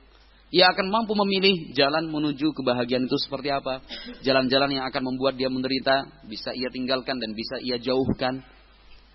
ia 0.53 0.69
akan 0.69 0.85
mampu 0.93 1.17
memilih 1.17 1.73
jalan 1.73 2.13
menuju 2.13 2.53
kebahagiaan 2.53 3.09
itu 3.09 3.17
seperti 3.17 3.49
apa. 3.49 3.81
Jalan-jalan 4.21 4.69
yang 4.69 4.85
akan 4.85 5.01
membuat 5.01 5.33
dia 5.33 5.49
menderita 5.49 6.21
bisa 6.29 6.53
ia 6.53 6.69
tinggalkan 6.69 7.17
dan 7.17 7.33
bisa 7.33 7.57
ia 7.57 7.81
jauhkan 7.81 8.45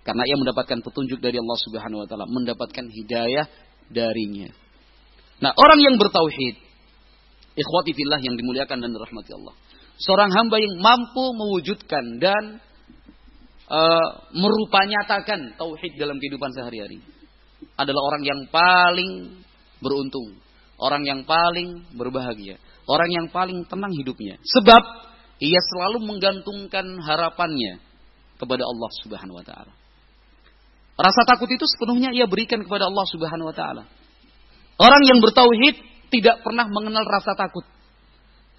karena 0.03 0.23
ia 0.27 0.35
mendapatkan 0.35 0.83
petunjuk 0.83 1.23
dari 1.23 1.39
Allah 1.39 1.59
Subhanahu 1.63 2.03
wa 2.03 2.07
taala, 2.11 2.27
mendapatkan 2.27 2.91
hidayah 2.91 3.47
darinya. 3.87 4.51
Nah, 5.39 5.55
orang 5.55 5.79
yang 5.79 5.95
bertauhid, 5.95 6.59
ikhwati 7.55 7.91
fillah 7.95 8.19
yang 8.19 8.35
dimuliakan 8.35 8.83
dan 8.83 8.91
dirahmati 8.91 9.31
Allah. 9.31 9.55
Seorang 9.95 10.35
hamba 10.35 10.59
yang 10.59 10.75
mampu 10.75 11.23
mewujudkan 11.39 12.19
dan 12.19 12.43
uh, 13.71 14.07
merupanyatakan 14.35 15.55
tauhid 15.55 15.95
dalam 15.95 16.19
kehidupan 16.19 16.51
sehari-hari 16.51 16.99
adalah 17.79 18.01
orang 18.11 18.23
yang 18.27 18.39
paling 18.51 19.39
beruntung 19.79 20.48
orang 20.79 21.03
yang 21.03 21.21
paling 21.27 21.85
berbahagia, 21.93 22.57
orang 22.87 23.09
yang 23.11 23.27
paling 23.29 23.67
tenang 23.67 23.91
hidupnya. 23.93 24.39
Sebab 24.41 24.83
ia 25.39 25.59
selalu 25.75 26.03
menggantungkan 26.03 26.83
harapannya 27.03 27.79
kepada 28.39 28.63
Allah 28.63 28.89
Subhanahu 29.03 29.39
wa 29.39 29.45
taala. 29.45 29.73
Rasa 30.99 31.23
takut 31.23 31.47
itu 31.47 31.63
sepenuhnya 31.63 32.11
ia 32.11 32.27
berikan 32.27 32.59
kepada 32.59 32.87
Allah 32.87 33.05
Subhanahu 33.07 33.51
wa 33.51 33.55
taala. 33.55 33.83
Orang 34.79 35.03
yang 35.03 35.19
bertauhid 35.19 35.75
tidak 36.11 36.43
pernah 36.43 36.67
mengenal 36.67 37.03
rasa 37.03 37.35
takut. 37.35 37.63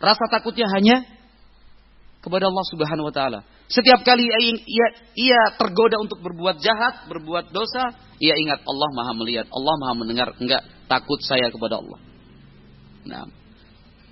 Rasa 0.01 0.25
takutnya 0.29 0.69
hanya 0.73 1.05
kepada 2.21 2.49
Allah 2.49 2.65
Subhanahu 2.69 3.09
wa 3.09 3.15
taala. 3.15 3.41
Setiap 3.69 4.03
kali 4.03 4.27
ia, 4.27 4.39
ia, 4.67 4.87
ia 5.17 5.41
tergoda 5.57 6.01
untuk 6.01 6.21
berbuat 6.21 6.59
jahat, 6.59 7.07
berbuat 7.07 7.55
dosa, 7.55 7.93
ia 8.19 8.35
ingat 8.37 8.67
Allah 8.67 8.89
Maha 8.93 9.13
melihat, 9.17 9.47
Allah 9.53 9.75
Maha 9.79 9.95
mendengar. 9.95 10.29
Enggak, 10.37 10.65
takut 10.91 11.21
saya 11.23 11.49
kepada 11.49 11.79
Allah. 11.79 12.10
Nah, 13.07 13.25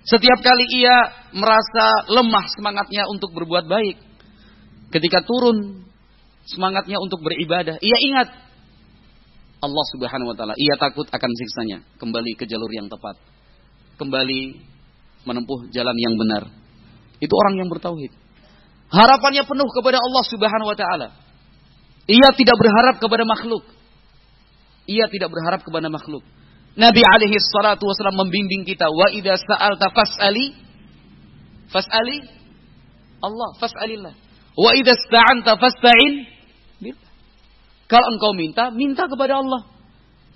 setiap 0.08 0.38
kali 0.40 0.64
ia 0.80 0.96
merasa 1.36 2.08
lemah 2.08 2.46
semangatnya 2.56 3.04
untuk 3.12 3.34
berbuat 3.36 3.68
baik, 3.68 3.96
ketika 4.88 5.20
turun 5.24 5.84
semangatnya 6.48 6.96
untuk 6.96 7.20
beribadah, 7.20 7.76
ia 7.84 7.98
ingat 8.00 8.28
Allah 9.58 9.84
Subhanahu 9.92 10.32
wa 10.32 10.36
taala. 10.38 10.54
Ia 10.56 10.80
takut 10.80 11.04
akan 11.10 11.30
siksanya, 11.34 11.84
kembali 12.00 12.38
ke 12.38 12.48
jalur 12.48 12.70
yang 12.72 12.88
tepat. 12.88 13.20
Kembali 13.98 14.40
menempuh 15.26 15.68
jalan 15.74 15.96
yang 15.98 16.14
benar. 16.16 16.42
Itu 17.18 17.34
orang 17.34 17.58
yang 17.58 17.68
bertauhid. 17.68 18.14
Harapannya 18.88 19.44
penuh 19.44 19.68
kepada 19.68 19.98
Allah 20.00 20.24
Subhanahu 20.24 20.70
wa 20.72 20.78
taala. 20.78 21.08
Ia 22.08 22.32
tidak 22.32 22.56
berharap 22.56 22.96
kepada 22.96 23.28
makhluk. 23.28 23.64
Ia 24.88 25.04
tidak 25.12 25.28
berharap 25.28 25.60
kepada 25.60 25.92
makhluk. 25.92 26.24
Nabi 26.78 27.02
alaihi 27.02 27.42
salatu 27.42 27.90
wasallam 27.90 28.22
membimbing 28.22 28.62
kita 28.62 28.86
wa 28.86 29.10
idza 29.10 29.34
sa'alta 29.34 29.90
fas'ali 29.90 30.54
fas'ali 31.74 32.18
Allah 33.18 33.50
fas'alillah. 33.58 34.14
Wa 34.54 34.70
idza 34.78 34.94
sta'anta 34.94 35.58
fasta'in 35.58 36.38
kalau 37.88 38.06
engkau 38.14 38.36
minta 38.36 38.68
minta 38.68 39.08
kepada 39.08 39.40
Allah. 39.40 39.64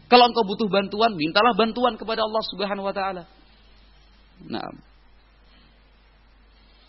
Kalau 0.09 0.25
engkau 0.29 0.45
butuh 0.45 0.69
bantuan 0.73 1.13
mintalah 1.15 1.53
bantuan 1.53 2.01
kepada 2.01 2.25
Allah 2.25 2.43
Subhanahu 2.49 2.89
wa 2.89 2.95
taala. 2.97 3.29
Nah 4.49 4.73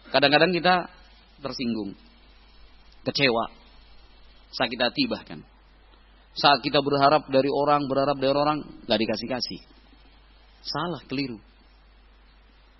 kadang-kadang 0.09 0.55
kita 0.55 0.87
tersinggung 1.43 1.93
kecewa 3.03 3.51
sakit 4.55 4.79
hati 4.79 5.03
bahkan 5.11 5.43
saat 6.33 6.59
kita 6.65 6.81
berharap 6.81 7.29
dari 7.29 7.49
orang, 7.49 7.85
berharap 7.85 8.17
dari 8.17 8.33
orang, 8.33 8.65
gak 8.89 8.99
dikasih-kasih. 8.99 9.61
Salah, 10.65 11.01
keliru. 11.05 11.37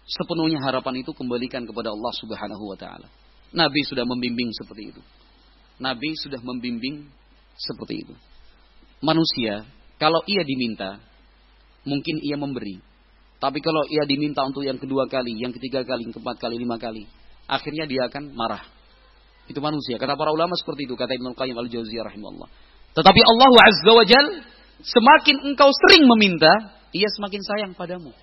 Sepenuhnya 0.04 0.60
harapan 0.60 1.00
itu 1.00 1.14
kembalikan 1.16 1.64
kepada 1.64 1.94
Allah 1.94 2.14
Subhanahu 2.18 2.64
wa 2.68 2.78
taala. 2.78 3.08
Nabi 3.54 3.82
sudah 3.88 4.04
membimbing 4.04 4.50
seperti 4.52 4.92
itu. 4.92 5.02
Nabi 5.80 6.12
sudah 6.18 6.42
membimbing 6.42 7.08
seperti 7.56 8.04
itu. 8.04 8.16
Manusia, 9.00 9.64
kalau 10.02 10.20
ia 10.28 10.44
diminta, 10.44 11.00
mungkin 11.86 12.20
ia 12.26 12.36
memberi. 12.36 12.82
Tapi 13.38 13.60
kalau 13.60 13.84
ia 13.92 14.08
diminta 14.08 14.44
untuk 14.48 14.64
yang 14.64 14.80
kedua 14.80 15.06
kali, 15.06 15.36
yang 15.36 15.52
ketiga 15.52 15.84
kali, 15.84 16.08
yang 16.08 16.16
keempat 16.16 16.40
kali, 16.40 16.56
lima 16.56 16.80
kali, 16.80 17.04
akhirnya 17.46 17.84
dia 17.86 18.08
akan 18.08 18.32
marah. 18.34 18.64
Itu 19.48 19.60
manusia. 19.60 20.00
Kata 20.00 20.16
para 20.16 20.32
ulama 20.32 20.56
seperti 20.56 20.88
itu, 20.88 20.96
kata 20.96 21.20
Ibnu 21.20 21.36
Qayyim 21.36 21.58
Al-Jauziyah 21.60 22.08
rahimahullah. 22.08 22.50
Tetapi 22.94 23.22
Allah 23.26 23.50
Azza 23.66 23.92
wa 23.92 24.06
Jal, 24.06 24.26
semakin 24.86 25.36
engkau 25.50 25.70
sering 25.74 26.06
meminta, 26.06 26.52
ia 26.94 27.10
semakin 27.10 27.42
sayang 27.42 27.74
padamu. 27.74 28.14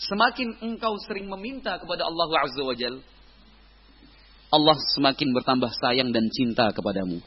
Semakin 0.00 0.64
engkau 0.64 0.94
sering 1.04 1.26
meminta 1.26 1.76
kepada 1.82 2.06
Allah 2.06 2.28
Azza 2.46 2.62
wa 2.62 2.74
Jal, 2.78 3.02
Allah 4.50 4.76
semakin 4.98 5.30
bertambah 5.34 5.70
sayang 5.78 6.10
dan 6.10 6.26
cinta 6.30 6.70
kepadamu. 6.74 7.22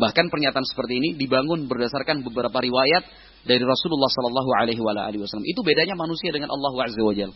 Bahkan 0.00 0.32
pernyataan 0.32 0.64
seperti 0.64 0.96
ini 0.96 1.08
dibangun 1.20 1.68
berdasarkan 1.68 2.24
beberapa 2.24 2.56
riwayat 2.56 3.04
dari 3.44 3.60
Rasulullah 3.60 4.08
Sallallahu 4.08 4.50
Alaihi 4.56 4.80
Wasallam. 4.80 5.44
Itu 5.44 5.60
bedanya 5.60 5.92
manusia 5.92 6.32
dengan 6.32 6.48
Allah 6.48 6.72
Azza 6.88 7.00
wa 7.04 7.12
Jal. 7.12 7.32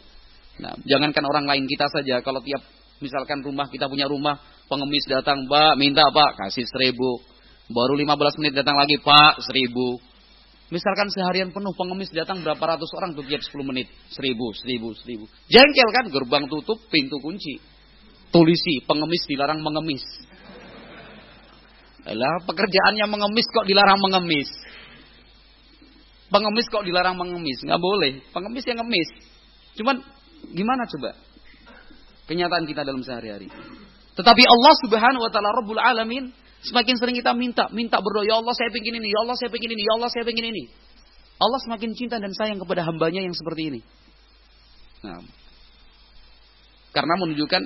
Nah, 0.61 0.73
jangankan 0.89 1.25
orang 1.29 1.45
lain 1.45 1.65
kita 1.69 1.89
saja. 1.93 2.25
Kalau 2.25 2.41
tiap 2.41 2.65
misalkan 3.05 3.45
rumah 3.45 3.69
kita 3.69 3.85
punya 3.91 4.09
rumah, 4.09 4.41
pengemis 4.69 5.05
datang, 5.05 5.45
Pak, 5.45 5.77
minta 5.77 6.09
Pak, 6.09 6.41
kasih 6.41 6.65
seribu. 6.65 7.34
Baru 7.73 7.97
15 7.97 8.41
menit 8.45 8.53
datang 8.53 8.77
lagi, 8.77 9.01
Pak, 9.01 9.41
seribu. 9.41 9.97
Misalkan 10.69 11.09
seharian 11.09 11.49
penuh 11.49 11.73
pengemis 11.77 12.13
datang 12.13 12.45
berapa 12.45 12.61
ratus 12.61 12.91
orang 12.97 13.17
tuh 13.17 13.25
tiap 13.25 13.41
10 13.41 13.65
menit. 13.65 13.89
Seribu, 14.13 14.53
seribu, 14.53 14.93
seribu. 15.01 15.25
Jengkel 15.49 15.89
kan, 15.93 16.05
gerbang 16.13 16.45
tutup, 16.49 16.77
pintu 16.93 17.17
kunci. 17.25 17.57
Tulisi, 18.29 18.85
pengemis 18.85 19.23
dilarang 19.31 19.65
mengemis. 19.65 20.05
Lah 22.05 22.37
pekerjaannya 22.45 23.07
mengemis 23.09 23.47
kok 23.49 23.65
dilarang 23.65 23.97
mengemis. 23.97 24.51
Pengemis 26.29 26.67
kok 26.69 26.85
dilarang 26.85 27.17
mengemis? 27.17 27.65
Nggak 27.65 27.81
boleh. 27.81 28.21
Pengemis 28.29 28.65
yang 28.69 28.85
ngemis. 28.85 29.09
Cuman 29.81 30.05
gimana 30.53 30.85
coba? 30.85 31.17
Kenyataan 32.29 32.69
kita 32.69 32.85
dalam 32.85 33.01
sehari-hari. 33.01 33.49
Tetapi 34.15 34.43
Allah 34.45 34.75
Subhanahu 34.85 35.23
wa 35.25 35.31
taala 35.33 35.51
Rabbul 35.65 35.81
Alamin 35.81 36.29
semakin 36.65 36.95
sering 36.97 37.17
kita 37.21 37.37
minta, 37.37 37.69
minta 37.71 38.01
berdoa, 38.01 38.25
ya 38.25 38.41
Allah 38.41 38.55
saya 38.57 38.73
pengen 38.73 39.01
ini, 39.01 39.09
ya 39.13 39.21
Allah 39.25 39.37
saya 39.37 39.51
pengen 39.53 39.71
ini, 39.73 39.83
ya 39.85 39.93
Allah 40.01 40.11
saya 40.11 40.25
pengen 40.25 40.47
ini. 40.49 40.65
Allah 41.35 41.61
semakin 41.61 41.91
cinta 41.99 42.17
dan 42.23 42.31
sayang 42.33 42.63
kepada 42.63 42.87
hambanya 42.87 43.21
yang 43.21 43.35
seperti 43.35 43.63
ini. 43.75 43.81
Nah, 45.05 45.21
karena 46.95 47.15
menunjukkan 47.21 47.63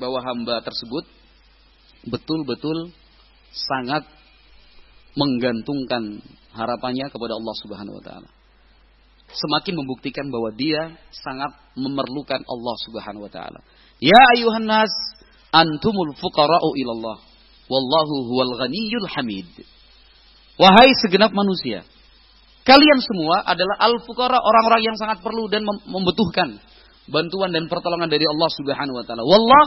bahwa 0.00 0.18
hamba 0.24 0.64
tersebut 0.64 1.04
betul-betul 2.08 2.90
sangat 3.52 4.08
menggantungkan 5.14 6.24
harapannya 6.56 7.06
kepada 7.12 7.36
Allah 7.36 7.54
Subhanahu 7.62 7.98
wa 8.00 8.04
taala. 8.04 8.28
Semakin 9.30 9.78
membuktikan 9.78 10.26
bahwa 10.26 10.50
dia 10.50 10.98
sangat 11.14 11.54
memerlukan 11.78 12.42
Allah 12.42 12.76
Subhanahu 12.88 13.28
wa 13.28 13.30
taala. 13.30 13.60
Ya 14.02 14.18
ayuhan 14.34 14.66
nas, 14.66 14.90
antumul 15.54 16.16
fuqara'u 16.18 16.74
ilallah. 16.80 17.29
Wallahu 17.70 18.26
huwal 18.26 18.52
ghaniyyul 18.58 19.06
hamid. 19.14 19.46
Wahai 20.58 20.90
segenap 21.06 21.30
manusia, 21.30 21.86
kalian 22.66 22.98
semua 23.00 23.46
adalah 23.46 23.78
al-fuqara, 23.80 24.36
orang-orang 24.36 24.90
yang 24.90 24.96
sangat 24.98 25.22
perlu 25.22 25.46
dan 25.46 25.62
membutuhkan 25.86 26.58
bantuan 27.08 27.54
dan 27.54 27.70
pertolongan 27.70 28.10
dari 28.10 28.26
Allah 28.26 28.50
Subhanahu 28.58 28.98
wa 28.98 29.04
taala. 29.06 29.22
Wallah, 29.24 29.64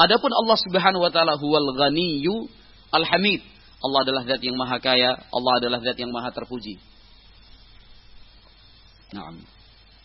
adapun 0.00 0.32
Allah 0.32 0.58
Subhanahu 0.64 1.04
wa 1.04 1.12
taala 1.12 1.36
huwal 1.36 1.76
ghaniyyu 1.76 2.48
al-hamid. 2.90 3.44
Allah 3.82 4.00
adalah 4.08 4.22
zat 4.24 4.40
yang 4.42 4.56
maha 4.56 4.78
kaya, 4.80 5.14
Allah 5.14 5.52
adalah 5.60 5.78
zat 5.84 5.98
yang 6.00 6.10
maha 6.10 6.30
terpuji. 6.32 6.78
Nah, 9.12 9.28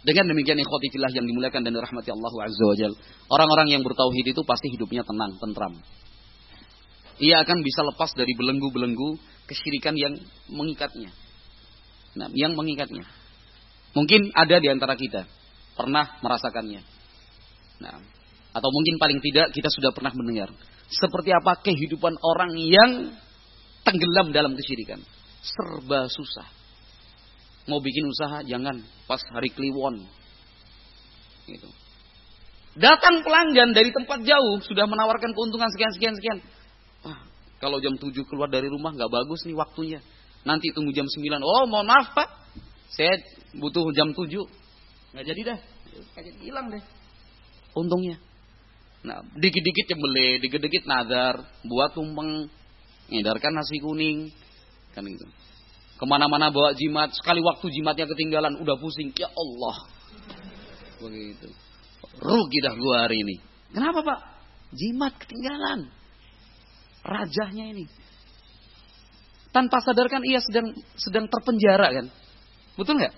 dengan 0.04 0.26
demikian 0.30 0.60
ikhwati 0.60 0.88
fillah 0.91 1.12
yang 1.16 1.26
dimuliakan 1.26 1.64
dan 1.64 1.72
dirahmati 1.74 2.10
Allah 2.12 2.32
Azza 2.43 2.64
wa 2.64 2.76
Jal. 2.76 2.93
Orang-orang 3.32 3.72
yang 3.72 3.82
bertauhid 3.82 4.36
itu 4.36 4.41
pasti 4.43 4.68
hidupnya 4.72 5.04
tenang, 5.08 5.36
tentram. 5.39 5.74
Ia 7.18 7.41
akan 7.41 7.65
bisa 7.65 7.82
lepas 7.82 8.13
dari 8.13 8.30
belenggu-belenggu 8.38 9.18
kesyirikan 9.49 9.97
yang 9.97 10.13
mengikatnya. 10.53 11.09
Nah, 12.18 12.30
yang 12.34 12.53
mengikatnya. 12.53 13.05
Mungkin 13.97 14.30
ada 14.38 14.61
di 14.61 14.68
antara 14.70 14.93
kita 14.93 15.26
pernah 15.74 16.22
merasakannya. 16.22 16.82
Nah, 17.82 17.97
atau 18.53 18.70
mungkin 18.74 19.01
paling 19.01 19.20
tidak 19.22 19.53
kita 19.53 19.70
sudah 19.70 19.93
pernah 19.93 20.13
mendengar 20.13 20.49
seperti 20.89 21.30
apa 21.34 21.61
kehidupan 21.61 22.15
orang 22.22 22.51
yang 22.57 22.91
tenggelam 23.86 24.34
dalam 24.34 24.53
kesyirikan. 24.57 25.01
Serba 25.41 26.09
susah. 26.09 26.47
Mau 27.68 27.84
bikin 27.84 28.07
usaha 28.07 28.43
jangan 28.47 28.80
pas 29.05 29.20
hari 29.36 29.51
kliwon. 29.51 30.07
Gitu. 31.47 31.70
Datang 32.78 33.26
pelanggan 33.26 33.74
dari 33.74 33.89
tempat 33.89 34.22
jauh 34.22 34.61
sudah 34.61 34.86
menawarkan 34.86 35.34
keuntungan 35.34 35.70
sekian 35.74 35.91
sekian 35.97 36.15
sekian. 36.15 36.39
Kalau 37.58 37.82
jam 37.82 37.97
7 37.97 38.14
keluar 38.30 38.49
dari 38.49 38.70
rumah 38.70 38.93
nggak 38.93 39.10
bagus 39.10 39.41
nih 39.49 39.58
waktunya. 39.58 39.99
Nanti 40.45 40.70
tunggu 40.72 40.93
jam 40.93 41.10
9. 41.10 41.41
Oh, 41.41 41.66
mohon 41.66 41.89
maaf, 41.89 42.14
Pak. 42.14 42.30
Saya 42.93 43.18
butuh 43.58 43.89
jam 43.97 44.14
7. 44.14 44.45
Nggak 45.14 45.26
jadi 45.26 45.41
dah. 45.53 45.60
Kayak 46.14 46.38
hilang 46.39 46.68
deh. 46.70 46.84
Untungnya. 47.74 48.22
Nah, 49.05 49.22
dikit-dikit 49.38 49.86
cembele, 49.93 50.41
dikit-dikit 50.41 50.84
nazar, 50.89 51.39
buat 51.64 51.93
tumpeng, 51.93 52.49
ngedarkan 53.08 53.53
nasi 53.53 53.78
kuning, 53.80 54.34
kan 54.91 55.05
itu. 55.05 55.26
Ke 55.97 56.05
mana-mana 56.05 56.49
bawa 56.49 56.74
jimat, 56.78 57.14
sekali 57.14 57.41
waktu 57.41 57.72
jimatnya 57.72 58.05
ketinggalan, 58.10 58.58
udah 58.62 58.76
pusing, 58.78 59.14
ya 59.16 59.30
Allah. 59.30 59.78
Begitu. 61.01 61.49
Rugi 62.18 62.60
dah 62.66 62.74
gua 62.74 63.05
hari 63.05 63.22
ini. 63.22 63.36
Kenapa 63.70 64.01
pak? 64.01 64.20
Jimat 64.74 65.14
ketinggalan. 65.22 65.89
Rajahnya 67.08 67.72
ini. 67.72 67.86
Tanpa 69.55 69.80
sadarkan 69.80 70.28
ia 70.28 70.43
sedang 70.43 70.76
sedang 70.99 71.26
terpenjara 71.32 71.88
kan. 71.95 72.05
Betul 72.76 72.99
nggak? 72.99 73.16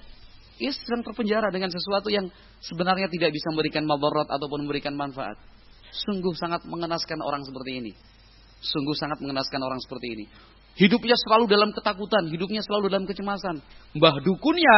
Ia 0.62 0.72
sedang 0.76 1.02
terpenjara 1.02 1.50
dengan 1.50 1.74
sesuatu 1.74 2.14
yang 2.14 2.30
sebenarnya 2.62 3.10
tidak 3.10 3.34
bisa 3.34 3.50
memberikan 3.52 3.84
mabarat 3.90 4.30
ataupun 4.30 4.68
memberikan 4.68 4.94
manfaat. 4.94 5.36
Sungguh 5.90 6.38
sangat 6.38 6.64
mengenaskan 6.70 7.18
orang 7.26 7.42
seperti 7.42 7.82
ini. 7.82 7.92
Sungguh 8.62 8.94
sangat 8.94 9.18
mengenaskan 9.24 9.62
orang 9.64 9.82
seperti 9.82 10.08
ini. 10.20 10.26
Hidupnya 10.78 11.18
selalu 11.18 11.50
dalam 11.50 11.72
ketakutan, 11.74 12.30
hidupnya 12.30 12.62
selalu 12.64 12.92
dalam 12.92 13.06
kecemasan. 13.10 13.60
Mbah 13.98 14.16
dukunnya, 14.24 14.78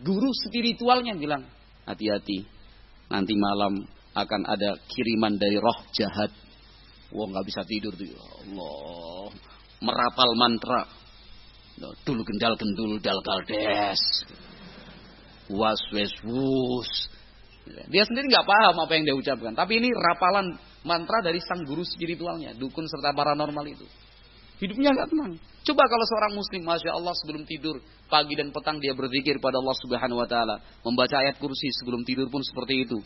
guru 0.00 0.30
spiritualnya 0.46 1.18
bilang, 1.18 1.44
hati-hati, 1.84 2.48
nanti 3.10 3.34
malam 3.36 3.84
akan 4.16 4.42
ada 4.46 4.78
kiriman 4.88 5.36
dari 5.36 5.56
roh 5.60 5.78
jahat. 5.92 6.32
Wah 7.08 7.26
nggak 7.28 7.46
bisa 7.48 7.60
tidur 7.64 7.92
tuh, 7.96 8.04
ya 8.04 8.20
Allah. 8.20 9.32
Merapal 9.80 10.30
mantra. 10.36 10.82
Dulu 11.78 12.22
gendal 12.26 12.58
gendul 12.58 12.98
dal 12.98 13.20
kaldes. 13.22 14.02
Was 15.48 15.80
wes 15.94 16.12
wus. 16.26 16.90
Dia 17.88 18.04
sendiri 18.04 18.28
nggak 18.28 18.44
paham 18.48 18.76
apa 18.84 18.92
yang 18.96 19.04
dia 19.08 19.16
ucapkan. 19.16 19.52
Tapi 19.56 19.80
ini 19.80 19.88
rapalan 19.92 20.56
mantra 20.84 21.20
dari 21.24 21.40
sang 21.44 21.64
guru 21.64 21.84
spiritualnya, 21.84 22.56
dukun 22.56 22.84
serta 22.88 23.12
paranormal 23.12 23.64
itu. 23.68 23.86
Hidupnya 24.58 24.90
nggak 24.90 25.08
tenang. 25.14 25.32
Coba 25.62 25.84
kalau 25.86 26.04
seorang 26.08 26.32
muslim, 26.34 26.62
masya 26.66 26.90
Allah 26.96 27.14
sebelum 27.22 27.46
tidur 27.46 27.78
pagi 28.10 28.34
dan 28.34 28.50
petang 28.50 28.82
dia 28.82 28.90
berzikir 28.90 29.38
pada 29.38 29.60
Allah 29.62 29.76
Subhanahu 29.84 30.18
Wa 30.18 30.28
Taala, 30.28 30.56
membaca 30.82 31.16
ayat 31.22 31.38
kursi 31.38 31.70
sebelum 31.78 32.02
tidur 32.02 32.26
pun 32.26 32.42
seperti 32.42 32.82
itu. 32.88 32.98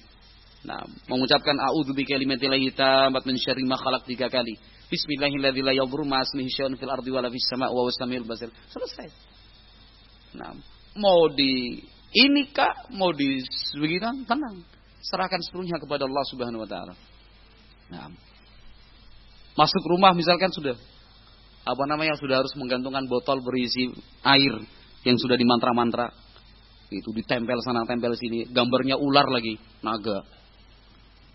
Nah, 0.62 0.86
mengucapkan 1.10 1.58
a'udzu 1.58 1.90
bikalimatillahi 1.90 2.70
tammat 2.78 3.26
min 3.26 3.34
syarri 3.34 3.66
ma 3.66 3.74
khalaq 3.74 4.06
tiga 4.06 4.30
kali. 4.30 4.54
Bismillahirrahmanirrahim. 4.86 5.66
La 5.66 5.74
yadhurru 5.74 6.06
ma 6.06 6.22
ismihi 6.22 6.50
syai'un 6.54 6.78
fil 6.78 6.90
ardi 6.90 7.10
wala 7.10 7.26
fis 7.34 7.42
sama' 7.50 7.66
wa 7.66 7.82
huwas 7.82 7.98
samiul 7.98 8.22
basir. 8.22 8.46
Selesai. 8.70 9.10
Nah, 10.38 10.54
mau 10.94 11.26
di 11.34 11.82
ini 12.14 12.42
kak 12.54 12.94
mau 12.94 13.10
di 13.10 13.42
begitu 13.74 14.06
tenang. 14.22 14.62
Serahkan 15.02 15.42
sepenuhnya 15.42 15.82
kepada 15.82 16.06
Allah 16.06 16.24
Subhanahu 16.30 16.62
wa 16.62 16.68
taala. 16.70 16.94
Nah, 17.90 18.06
masuk 19.58 19.82
rumah 19.82 20.14
misalkan 20.14 20.54
sudah 20.54 20.78
apa 21.62 21.84
namanya 21.90 22.14
sudah 22.22 22.38
harus 22.38 22.54
menggantungkan 22.54 23.10
botol 23.10 23.42
berisi 23.42 23.90
air 24.22 24.62
yang 25.02 25.18
sudah 25.18 25.34
dimantra-mantra. 25.34 26.14
Itu 26.92 27.10
ditempel 27.10 27.58
sana 27.64 27.82
tempel 27.88 28.14
sini, 28.14 28.46
gambarnya 28.52 29.00
ular 29.00 29.26
lagi, 29.26 29.58
naga. 29.82 30.22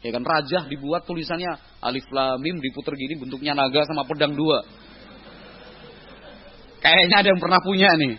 Ya 0.06 0.14
kan 0.14 0.22
rajah 0.22 0.70
dibuat 0.70 1.10
tulisannya 1.10 1.58
alif 1.82 2.06
lam 2.14 2.38
mim 2.38 2.62
diputer 2.62 2.94
gini 2.94 3.18
bentuknya 3.18 3.58
naga 3.58 3.82
sama 3.90 4.06
pedang 4.06 4.38
dua. 4.38 4.62
Kayaknya 6.78 7.16
ada 7.26 7.30
yang 7.34 7.42
pernah 7.42 7.60
punya 7.60 7.90
nih. 7.98 8.16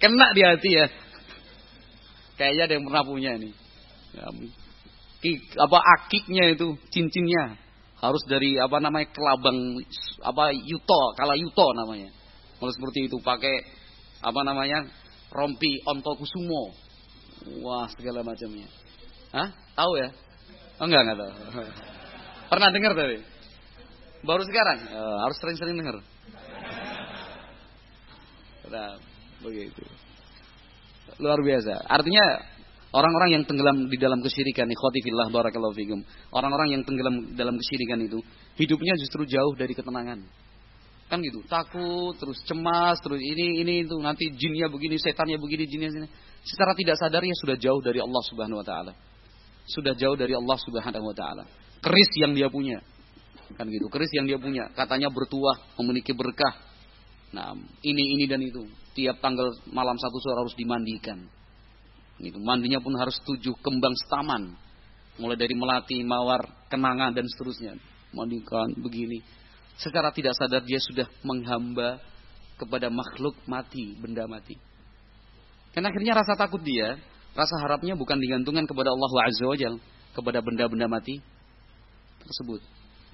Kena 0.00 0.32
di 0.32 0.40
hati 0.40 0.70
ya. 0.72 0.86
Kayaknya 2.40 2.62
ada 2.64 2.74
yang 2.80 2.84
pernah 2.88 3.04
punya 3.04 3.32
nih. 3.36 3.52
Ya, 4.16 4.24
apa 5.60 5.78
akiknya 6.00 6.56
itu 6.56 6.80
cincinnya 6.88 7.60
harus 8.00 8.24
dari 8.24 8.56
apa 8.56 8.80
namanya 8.80 9.12
kelabang 9.12 9.76
apa 10.24 10.56
yuto 10.56 11.02
kala 11.20 11.36
yuto 11.36 11.76
namanya 11.76 12.08
kalau 12.56 12.72
seperti 12.72 13.12
itu 13.12 13.20
pakai 13.20 13.60
apa 14.20 14.40
namanya 14.44 14.84
rompi 15.32 15.80
ontokusumo. 15.88 16.76
Wah, 17.64 17.88
segala 17.96 18.20
macamnya. 18.20 18.68
Hah? 19.30 19.48
Tahu 19.78 19.92
ya? 19.98 20.08
Oh, 20.82 20.86
enggak, 20.88 21.02
enggak 21.06 21.18
tahu. 21.22 21.32
Pernah 22.50 22.68
dengar 22.74 22.92
tapi? 22.98 23.22
Baru 24.26 24.42
sekarang? 24.44 24.78
Oh, 24.90 25.16
harus 25.24 25.36
sering-sering 25.38 25.78
dengar. 25.78 26.02
Nah, 28.70 28.98
begitu. 29.42 29.82
Luar 31.18 31.42
biasa. 31.42 31.84
Artinya 31.90 32.24
orang-orang 32.94 33.40
yang 33.40 33.42
tenggelam 33.46 33.90
di 33.90 33.98
dalam 33.98 34.22
kesyirikan, 34.22 34.66
ikhwati 34.70 35.00
fillah 35.02 35.26
barakallahu 35.30 35.74
fikum. 35.74 36.00
Orang-orang 36.30 36.78
yang 36.78 36.82
tenggelam 36.86 37.34
dalam 37.34 37.58
kesyirikan 37.58 37.98
itu, 38.02 38.18
hidupnya 38.58 38.94
justru 38.98 39.26
jauh 39.26 39.54
dari 39.58 39.74
ketenangan. 39.74 40.22
Kan 41.10 41.18
gitu, 41.26 41.42
takut, 41.50 42.14
terus 42.22 42.38
cemas, 42.46 43.02
terus 43.02 43.18
ini 43.18 43.66
ini 43.66 43.82
itu 43.82 43.98
nanti 43.98 44.30
jinnya 44.30 44.70
begini, 44.70 44.94
setannya 44.94 45.42
begini, 45.42 45.66
jinnya 45.66 45.90
sini. 45.90 46.06
Secara 46.46 46.70
tidak 46.78 46.96
sadar 47.02 47.26
ya 47.26 47.34
sudah 47.34 47.58
jauh 47.58 47.82
dari 47.82 47.98
Allah 47.98 48.22
Subhanahu 48.30 48.62
wa 48.62 48.66
taala. 48.66 48.94
Sudah 49.70 49.94
jauh 49.94 50.18
dari 50.18 50.34
Allah 50.34 50.58
Subhanahu 50.58 51.06
wa 51.06 51.14
taala. 51.14 51.44
Keris 51.78 52.10
yang 52.18 52.34
dia 52.34 52.50
punya. 52.50 52.82
Kan 53.54 53.66
gitu, 53.66 53.90
keris 53.90 54.10
yang 54.14 54.30
dia 54.30 54.38
punya, 54.38 54.70
katanya 54.74 55.10
bertuah, 55.10 55.58
memiliki 55.78 56.14
berkah. 56.14 56.54
Nah, 57.34 57.54
ini 57.82 58.18
ini 58.18 58.24
dan 58.26 58.42
itu. 58.42 58.66
Tiap 58.94 59.22
tanggal 59.22 59.54
malam 59.70 59.94
satu 59.98 60.18
sore 60.18 60.38
harus 60.42 60.54
dimandikan. 60.58 61.18
Gitu, 62.18 62.38
mandinya 62.42 62.82
pun 62.82 62.94
harus 62.98 63.18
tujuh 63.22 63.54
kembang 63.62 63.94
setaman. 64.06 64.54
Mulai 65.18 65.38
dari 65.38 65.54
melati, 65.54 65.98
mawar, 66.02 66.46
kenanga 66.70 67.10
dan 67.14 67.26
seterusnya. 67.26 67.74
Mandikan 68.10 68.74
begini 68.74 69.22
secara 69.80 70.12
tidak 70.12 70.36
sadar 70.36 70.60
dia 70.60 70.76
sudah 70.76 71.08
menghamba 71.24 71.96
kepada 72.60 72.92
makhluk 72.92 73.32
mati, 73.48 73.96
benda 73.96 74.28
mati. 74.28 74.60
Karena 75.72 75.88
akhirnya 75.88 76.12
rasa 76.20 76.36
takut 76.36 76.60
dia, 76.60 77.00
rasa 77.34 77.54
harapnya 77.62 77.94
bukan 77.94 78.18
digantungkan 78.18 78.66
kepada 78.66 78.90
Allah 78.90 79.10
Azza 79.26 79.44
wa 79.46 79.56
Jal, 79.56 79.78
kepada 80.16 80.42
benda-benda 80.42 80.86
mati 80.90 81.22
tersebut. 82.22 82.60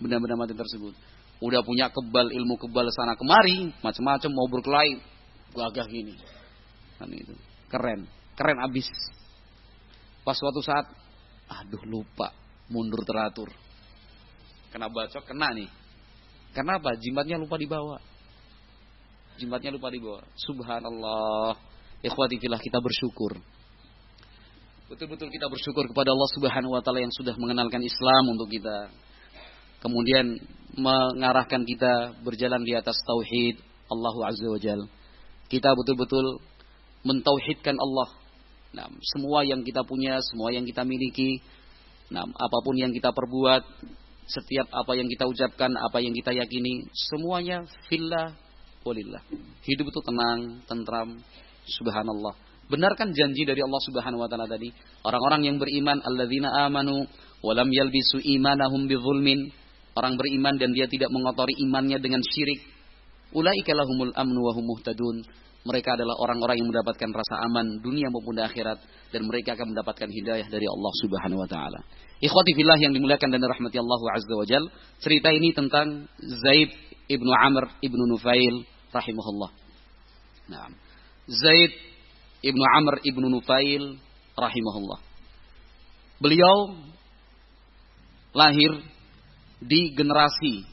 Benda-benda 0.01 0.37
mati 0.37 0.55
tersebut. 0.57 0.95
Udah 1.41 1.61
punya 1.61 1.93
kebal 1.93 2.33
ilmu 2.33 2.57
kebal 2.57 2.89
sana 2.93 3.13
kemari, 3.17 3.73
macam-macam 3.85 4.31
mau 4.33 4.47
berkelahi, 4.49 4.93
gagah 5.53 5.87
gini. 5.89 6.17
Kan 6.97 7.13
itu. 7.13 7.37
Keren, 7.69 8.09
keren 8.37 8.59
abis. 8.65 8.89
Pas 10.25 10.35
suatu 10.35 10.65
saat, 10.65 10.89
aduh 11.49 11.85
lupa, 11.85 12.33
mundur 12.73 13.05
teratur. 13.05 13.53
Kena 14.73 14.89
bacok, 14.89 15.23
kena 15.29 15.53
nih 15.53 15.69
karena 16.57 16.81
apa? 16.81 16.97
Jimatnya 16.97 17.37
lupa 17.37 17.61
dibawa. 17.61 18.01
Jimatnya 19.37 19.77
lupa 19.77 19.93
dibawa. 19.93 20.25
Subhanallah. 20.41 21.53
Ikhwati 22.01 22.41
kita 22.41 22.81
bersyukur. 22.81 23.37
Betul-betul 24.87 25.35
kita 25.35 25.51
bersyukur 25.51 25.91
kepada 25.91 26.15
Allah 26.15 26.31
Subhanahu 26.39 26.79
wa 26.79 26.83
taala 26.83 27.03
yang 27.03 27.11
sudah 27.11 27.35
mengenalkan 27.43 27.83
Islam 27.83 28.23
untuk 28.31 28.47
kita. 28.47 28.87
Kemudian 29.83 30.39
mengarahkan 30.79 31.67
kita 31.67 32.15
berjalan 32.23 32.63
di 32.63 32.71
atas 32.71 32.95
tauhid 33.03 33.59
Allah 33.91 34.15
Azza 34.31 34.47
wa 34.47 34.61
Jal. 34.63 34.87
Kita 35.51 35.75
betul-betul 35.75 36.39
mentauhidkan 37.03 37.75
Allah. 37.75 38.15
Nah, 38.79 38.87
semua 39.03 39.43
yang 39.43 39.67
kita 39.67 39.83
punya, 39.83 40.23
semua 40.23 40.55
yang 40.55 40.63
kita 40.63 40.87
miliki, 40.87 41.43
nah, 42.15 42.23
apa 42.23 42.59
pun 42.63 42.79
yang 42.79 42.95
kita 42.95 43.11
perbuat, 43.11 43.67
setiap 44.31 44.71
apa 44.71 44.95
yang 44.95 45.11
kita 45.11 45.27
ucapkan, 45.27 45.75
apa 45.83 45.99
yang 45.99 46.15
kita 46.15 46.31
yakini, 46.31 46.87
semuanya 46.95 47.67
fillah 47.91 48.39
walillah. 48.87 49.23
Hidup 49.67 49.91
itu 49.91 50.01
tenang, 50.07 50.63
tentram, 50.71 51.19
subhanallah. 51.67 52.46
Benarkan 52.67 53.15
janji 53.15 53.47
dari 53.47 53.63
Allah 53.63 53.83
Subhanahu 53.87 54.27
wa 54.27 54.29
taala 54.29 54.51
tadi, 54.51 54.67
orang-orang 55.07 55.47
yang 55.47 55.57
beriman 55.63 56.03
alladzina 56.03 56.67
amanu 56.67 57.07
wa 57.43 57.53
lam 57.55 57.71
yalbisu 57.71 58.19
imanahum 58.27 58.91
bidzulmin, 58.91 59.39
orang 59.95 60.19
beriman 60.19 60.59
dan 60.59 60.75
dia 60.75 60.91
tidak 60.91 61.15
mengotori 61.15 61.55
imannya 61.63 62.03
dengan 62.03 62.19
syirik. 62.27 62.59
Ulaika 63.31 63.71
lahumul 63.71 64.11
amnu 64.15 64.41
wa 64.43 64.53
hum 64.55 64.65
muhtadun. 64.67 65.17
Mereka 65.67 65.99
adalah 65.99 66.15
orang-orang 66.23 66.63
yang 66.63 66.71
mendapatkan 66.71 67.11
rasa 67.11 67.43
aman 67.43 67.83
dunia 67.83 68.07
maupun 68.07 68.39
akhirat 68.39 68.79
dan 69.11 69.27
mereka 69.27 69.59
akan 69.59 69.75
mendapatkan 69.75 70.07
hidayah 70.07 70.47
dari 70.47 70.67
Allah 70.67 70.93
Subhanahu 71.03 71.43
wa 71.43 71.49
taala. 71.51 71.83
Ikhwati 72.23 72.55
fillah 72.55 72.79
yang 72.79 72.95
dimuliakan 72.95 73.29
dan 73.35 73.43
dirahmati 73.43 73.77
Allah 73.83 74.01
Azza 74.15 74.35
wa 74.35 74.47
Jal, 74.47 74.65
cerita 75.03 75.29
ini 75.35 75.51
tentang 75.51 76.07
Zaid 76.23 76.71
ibnu 77.11 77.31
Amr 77.35 77.83
ibnu 77.83 78.03
Nufail 78.07 78.63
rahimahullah. 78.95 79.51
Nah, 80.55 80.71
Zaid 81.27 81.96
ibnu 82.47 82.63
Amr 82.63 83.03
ibnu 83.03 83.27
Nufail 83.27 83.99
rahimahullah. 84.39 85.03
Beliau 86.23 86.79
lahir 88.33 88.81
di 89.61 89.91
generasi 89.93 90.65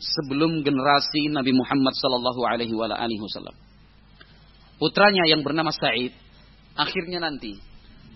sebelum 0.00 0.64
generasi 0.66 1.30
Nabi 1.30 1.54
Muhammad 1.54 1.94
sallallahu 1.94 2.42
alaihi 2.42 2.74
wasallam 2.74 3.54
putranya 4.82 5.22
yang 5.30 5.46
bernama 5.46 5.70
Sa'id 5.70 6.10
akhirnya 6.74 7.22
nanti 7.22 7.54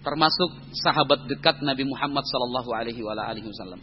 termasuk 0.03 0.51
sahabat 0.83 1.31
dekat 1.31 1.63
Nabi 1.63 1.87
Muhammad 1.87 2.27
sallallahu 2.27 2.71
alaihi 2.75 3.03
wasallam. 3.03 3.79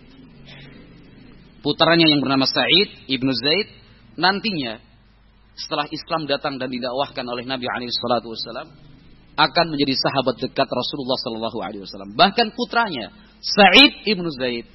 Putranya 1.63 2.11
yang 2.11 2.19
bernama 2.19 2.43
Sa'id 2.43 3.07
ibnu 3.07 3.31
Zaid 3.31 3.71
nantinya 4.19 4.83
setelah 5.55 5.87
Islam 5.87 6.27
datang 6.27 6.59
dan 6.59 6.67
didakwahkan 6.67 7.23
oleh 7.23 7.47
Nabi 7.47 7.67
alaihi 7.71 7.91
wasallam 7.91 8.67
akan 9.33 9.65
menjadi 9.73 9.93
sahabat 9.97 10.35
dekat 10.37 10.69
Rasulullah 10.69 11.17
sallallahu 11.17 11.59
alaihi 11.61 11.81
wasallam. 11.81 12.13
Bahkan 12.13 12.53
putranya 12.53 13.09
Sa'id 13.41 14.05
ibnu 14.05 14.29
Zaid 14.37 14.69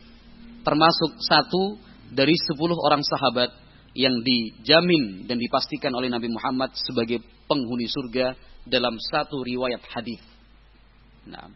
termasuk 0.67 1.17
satu 1.23 1.79
dari 2.11 2.35
sepuluh 2.37 2.77
orang 2.77 3.01
sahabat 3.07 3.55
yang 3.97 4.13
dijamin 4.21 5.25
dan 5.25 5.41
dipastikan 5.41 5.95
oleh 5.95 6.13
Nabi 6.13 6.29
Muhammad 6.29 6.75
sebagai 6.77 7.23
penghuni 7.49 7.89
surga 7.89 8.37
dalam 8.69 9.01
satu 9.01 9.41
riwayat 9.41 9.81
hadis. 9.89 10.21
Nah, 11.25 11.49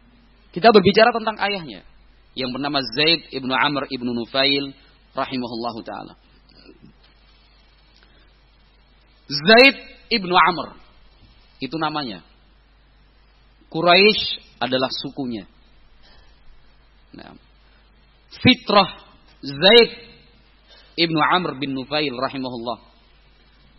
kita 0.54 0.72
berbicara 0.72 1.12
tentang 1.12 1.36
ayahnya 1.42 1.84
yang 2.32 2.48
bernama 2.54 2.80
Zaid 2.96 3.28
ibnu 3.34 3.52
Amr 3.52 3.88
ibnu 3.92 4.10
Nufail 4.16 4.72
rahimahullahu 5.12 5.80
taala. 5.84 6.16
Zaid 9.28 9.76
ibnu 10.08 10.32
Amr 10.32 10.76
itu 11.60 11.76
namanya. 11.76 12.31
Quraisy 13.72 14.60
adalah 14.60 14.92
sukunya. 14.92 15.48
Nah, 17.16 17.32
fitrah 18.44 19.08
Zaid 19.40 19.90
ibnu 21.00 21.18
Amr 21.18 21.56
bin 21.56 21.72
Nufail 21.72 22.12
rahimahullah 22.12 22.78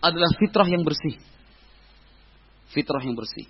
adalah 0.02 0.30
fitrah 0.42 0.66
yang 0.66 0.82
bersih 0.82 1.16
fitrah 2.74 3.00
yang 3.06 3.14
bersih. 3.14 3.46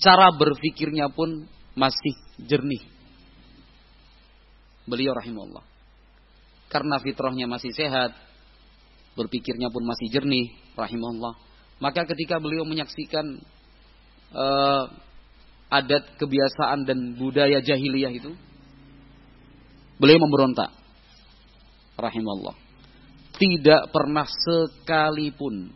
Cara 0.00 0.32
berfikirnya 0.32 1.12
pun 1.12 1.44
masih 1.76 2.16
jernih. 2.40 2.80
Beliau 4.88 5.12
rahimahullah. 5.12 5.62
Karena 6.72 6.96
fitrahnya 6.96 7.44
masih 7.44 7.76
sehat, 7.76 8.16
berpikirnya 9.12 9.68
pun 9.68 9.84
masih 9.84 10.08
jernih, 10.08 10.48
rahimahullah. 10.72 11.36
Maka 11.78 12.08
ketika 12.08 12.40
beliau 12.40 12.64
menyaksikan 12.64 13.24
uh, 14.32 14.84
adat, 15.68 16.16
kebiasaan 16.16 16.88
dan 16.88 17.16
budaya 17.16 17.60
jahiliyah 17.60 18.12
itu, 18.12 18.32
beliau 20.00 20.18
memberontak. 20.20 20.72
Rahimahullah. 21.98 22.56
Tidak 23.38 23.94
pernah 23.94 24.26
sekalipun 24.26 25.70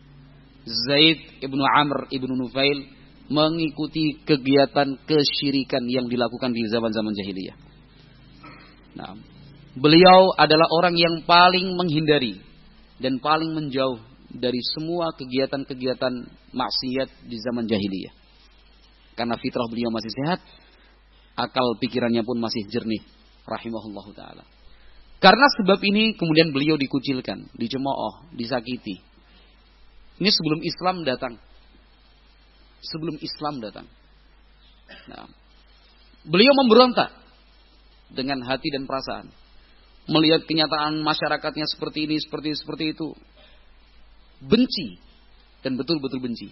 Zaid 0.62 1.42
ibnu 1.42 1.62
Amr 1.62 2.06
ibnu 2.14 2.34
Nufail 2.38 2.86
mengikuti 3.26 4.22
kegiatan 4.22 4.98
kesyirikan 5.06 5.82
yang 5.90 6.06
dilakukan 6.06 6.54
di 6.54 6.62
zaman-zaman 6.70 7.14
jahiliyah. 7.14 7.56
Nah, 8.98 9.16
beliau 9.74 10.36
adalah 10.38 10.68
orang 10.70 10.94
yang 10.94 11.22
paling 11.26 11.74
menghindari 11.74 12.38
dan 13.02 13.18
paling 13.18 13.50
menjauh 13.50 13.98
dari 14.30 14.60
semua 14.76 15.10
kegiatan-kegiatan 15.16 16.14
maksiat 16.54 17.08
di 17.26 17.36
zaman 17.42 17.66
jahiliyah. 17.66 18.21
Karena 19.12 19.36
fitrah 19.36 19.68
beliau 19.68 19.92
masih 19.92 20.12
sehat, 20.12 20.40
akal 21.36 21.76
pikirannya 21.80 22.24
pun 22.24 22.40
masih 22.40 22.64
jernih, 22.72 23.02
rahimahullah 23.44 24.06
taala. 24.16 24.44
Karena 25.22 25.46
sebab 25.60 25.78
ini 25.84 26.18
kemudian 26.18 26.50
beliau 26.50 26.74
dikucilkan, 26.74 27.46
dicemooh, 27.54 28.26
disakiti, 28.34 29.12
ini 30.22 30.30
sebelum 30.30 30.60
Islam 30.62 30.96
datang. 31.02 31.34
Sebelum 32.82 33.16
Islam 33.22 33.54
datang. 33.58 33.86
Nah, 35.10 35.26
beliau 36.26 36.54
memberontak 36.62 37.10
dengan 38.14 38.38
hati 38.46 38.70
dan 38.70 38.84
perasaan. 38.84 39.26
Melihat 40.10 40.46
kenyataan 40.46 41.02
masyarakatnya 41.02 41.66
seperti 41.70 42.10
ini, 42.10 42.22
seperti 42.22 42.54
seperti 42.58 42.84
itu. 42.94 43.14
Benci 44.42 44.98
dan 45.62 45.78
betul-betul 45.78 46.18
benci. 46.18 46.50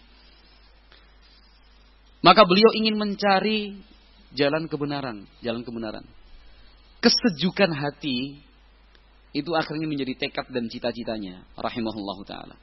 Maka 2.20 2.44
beliau 2.44 2.70
ingin 2.76 3.00
mencari 3.00 3.80
jalan 4.36 4.68
kebenaran, 4.68 5.24
jalan 5.40 5.64
kebenaran. 5.64 6.04
Kesejukan 7.00 7.72
hati 7.72 8.44
itu 9.32 9.50
akhirnya 9.56 9.88
menjadi 9.88 10.28
tekad 10.28 10.52
dan 10.52 10.68
cita-citanya 10.68 11.46
rahimahullahu 11.56 12.22
taala. 12.28 12.56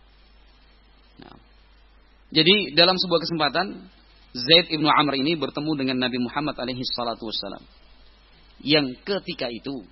Nah. 1.17 1.37
Jadi 2.29 2.75
dalam 2.75 2.99
sebuah 2.99 3.23
kesempatan 3.23 3.87
Zaid 4.35 4.69
ibnu 4.69 4.85
Amr 4.85 5.17
ini 5.17 5.33
bertemu 5.39 5.71
dengan 5.73 5.97
Nabi 6.05 6.21
Muhammad 6.21 6.59
alaihi 6.59 6.83
salatu 6.93 7.25
wassalam. 7.25 7.63
Yang 8.61 8.99
ketika 9.01 9.49
itu 9.49 9.85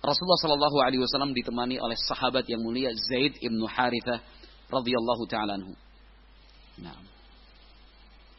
Rasulullah 0.00 0.40
Shallallahu 0.40 0.78
Alaihi 0.80 1.02
Wasallam 1.04 1.36
ditemani 1.36 1.76
oleh 1.76 1.98
sahabat 2.08 2.48
yang 2.48 2.64
mulia 2.64 2.88
Zaid 2.96 3.36
ibnu 3.36 3.68
Harithah 3.68 4.24
radhiyallahu 4.72 5.22
taala 5.28 5.60
anhu. 5.60 5.76
Nah. 6.80 7.19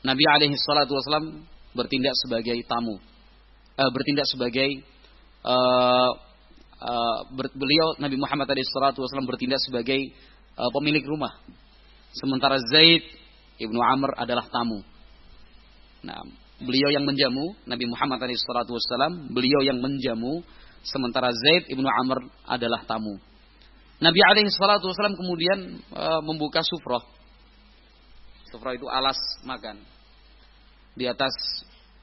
Nabi 0.02 0.24
alaihi 0.26 0.58
salatu 0.58 0.98
wasallam 0.98 1.46
bertindak 1.78 2.18
sebagai 2.18 2.58
tamu, 2.66 2.98
uh, 3.78 3.90
bertindak 3.94 4.26
sebagai 4.26 4.82
uh, 5.46 6.12
uh, 6.82 7.20
beliau 7.54 7.96
Nabi 8.02 8.18
Muhammad 8.18 8.50
alaihi 8.50 8.68
salatu 8.70 9.06
wasallam 9.06 9.30
bertindak 9.30 9.62
sebagai 9.62 10.02
uh, 10.58 10.70
pemilik 10.74 11.06
rumah. 11.06 11.38
Sementara 12.12 12.60
Zaid 12.74 13.06
ibnu 13.62 13.78
Amr 13.78 14.18
adalah 14.18 14.50
tamu. 14.50 14.82
Nah, 16.02 16.18
beliau 16.58 16.90
yang 16.90 17.06
menjamu 17.06 17.54
Nabi 17.70 17.86
Muhammad 17.86 18.20
alaihi 18.22 18.42
salatu 18.42 18.74
wasallam, 18.74 19.30
beliau 19.30 19.62
yang 19.62 19.78
menjamu 19.78 20.42
sementara 20.82 21.30
Zaid 21.30 21.70
ibnu 21.70 21.86
Amr 21.86 22.26
adalah 22.50 22.82
tamu. 22.90 23.22
Nabi 24.02 24.18
alaihi 24.26 24.50
salatu 24.50 24.90
wasallam 24.90 25.14
kemudian 25.14 25.78
e, 25.78 26.06
membuka 26.26 26.66
sufrah. 26.66 27.06
Sufrah 28.52 28.76
itu 28.76 28.88
alas 28.92 29.18
makan. 29.48 29.80
Di 30.94 31.08
atas 31.08 31.32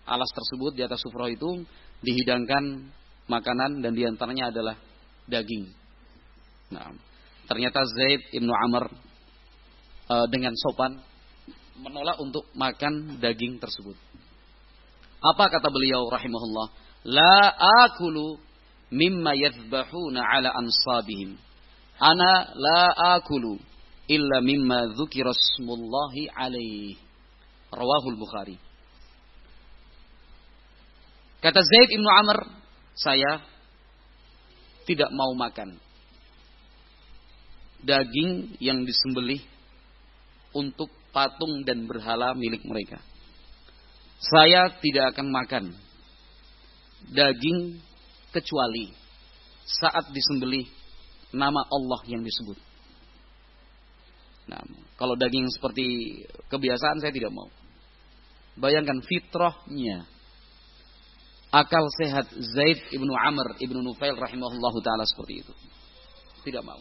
alas 0.09 0.33
tersebut, 0.33 0.73
di 0.73 0.83
atas 0.83 1.05
sufrah 1.05 1.29
itu 1.29 1.69
dihidangkan 2.01 2.89
makanan 3.29 3.85
dan 3.85 3.93
di 3.93 4.09
antaranya 4.09 4.49
adalah 4.49 4.77
daging. 5.29 5.69
Nah, 6.73 6.89
ternyata 7.45 7.85
Zaid 7.85 8.33
ibnu 8.33 8.49
Amr 8.49 8.89
e, 10.09 10.17
dengan 10.33 10.57
sopan 10.57 10.97
menolak 11.77 12.17
untuk 12.19 12.49
makan 12.57 13.21
daging 13.21 13.61
tersebut. 13.61 13.95
Apa 15.21 15.53
kata 15.53 15.69
beliau 15.69 16.09
rahimahullah? 16.09 16.69
La 17.13 17.53
akulu 17.85 18.41
mimma 18.89 19.37
yadhbahuna 19.37 20.25
ala 20.25 20.49
ansabihim. 20.57 21.37
Ana 22.01 22.49
la 22.57 22.83
akulu 23.21 23.61
illa 24.09 24.41
mimma 24.41 24.97
dzukira 24.97 25.33
alaihi. 26.35 26.97
Rawahul 27.69 28.17
Bukhari. 28.17 28.57
Kata 31.45 31.61
Zaid 31.61 31.89
ibnu 31.93 32.09
Amr, 32.09 32.49
saya 32.97 33.45
tidak 34.89 35.13
mau 35.13 35.37
makan 35.37 35.77
daging 37.85 38.59
yang 38.59 38.83
disembelih 38.83 39.39
untuk 40.57 40.91
patung 41.15 41.63
dan 41.63 41.87
berhala 41.87 42.35
milik 42.35 42.65
mereka. 42.65 42.99
Saya 44.19 44.73
tidak 44.83 45.15
akan 45.15 45.29
makan 45.31 45.65
daging 47.13 47.79
kecuali 48.35 48.91
saat 49.63 50.11
disembelih 50.11 50.67
nama 51.31 51.63
Allah 51.71 52.01
yang 52.11 52.25
disebut. 52.25 52.68
Nah, 54.49 54.65
kalau 54.97 55.15
daging 55.15 55.49
seperti 55.53 56.19
kebiasaan 56.49 57.05
saya 57.05 57.13
tidak 57.13 57.33
mau. 57.33 57.49
Bayangkan 58.59 59.05
fitrahnya. 59.05 60.09
Akal 61.49 61.89
sehat 61.97 62.29
Zaid 62.33 62.93
ibnu 62.93 63.09
Amr 63.17 63.57
ibnu 63.57 63.81
Nufail 63.81 64.13
rahimahullah 64.13 64.75
taala 64.85 65.05
seperti 65.09 65.47
itu. 65.47 65.53
Tidak 66.45 66.61
mau. 66.61 66.81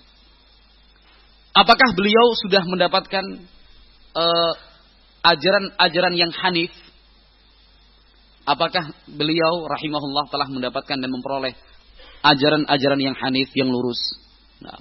Apakah 1.56 1.96
beliau 1.96 2.36
sudah 2.36 2.64
mendapatkan 2.68 3.26
eh, 4.12 4.54
ajaran-ajaran 5.24 6.14
uh, 6.14 6.20
yang 6.20 6.32
hanif 6.36 6.72
Apakah 8.48 8.96
beliau 9.12 9.68
rahimahullah 9.68 10.32
telah 10.32 10.48
mendapatkan 10.48 10.96
dan 11.04 11.12
memperoleh 11.12 11.52
ajaran-ajaran 12.24 13.02
yang 13.04 13.16
hanif, 13.20 13.52
yang 13.52 13.68
lurus? 13.68 14.00
Nah. 14.64 14.80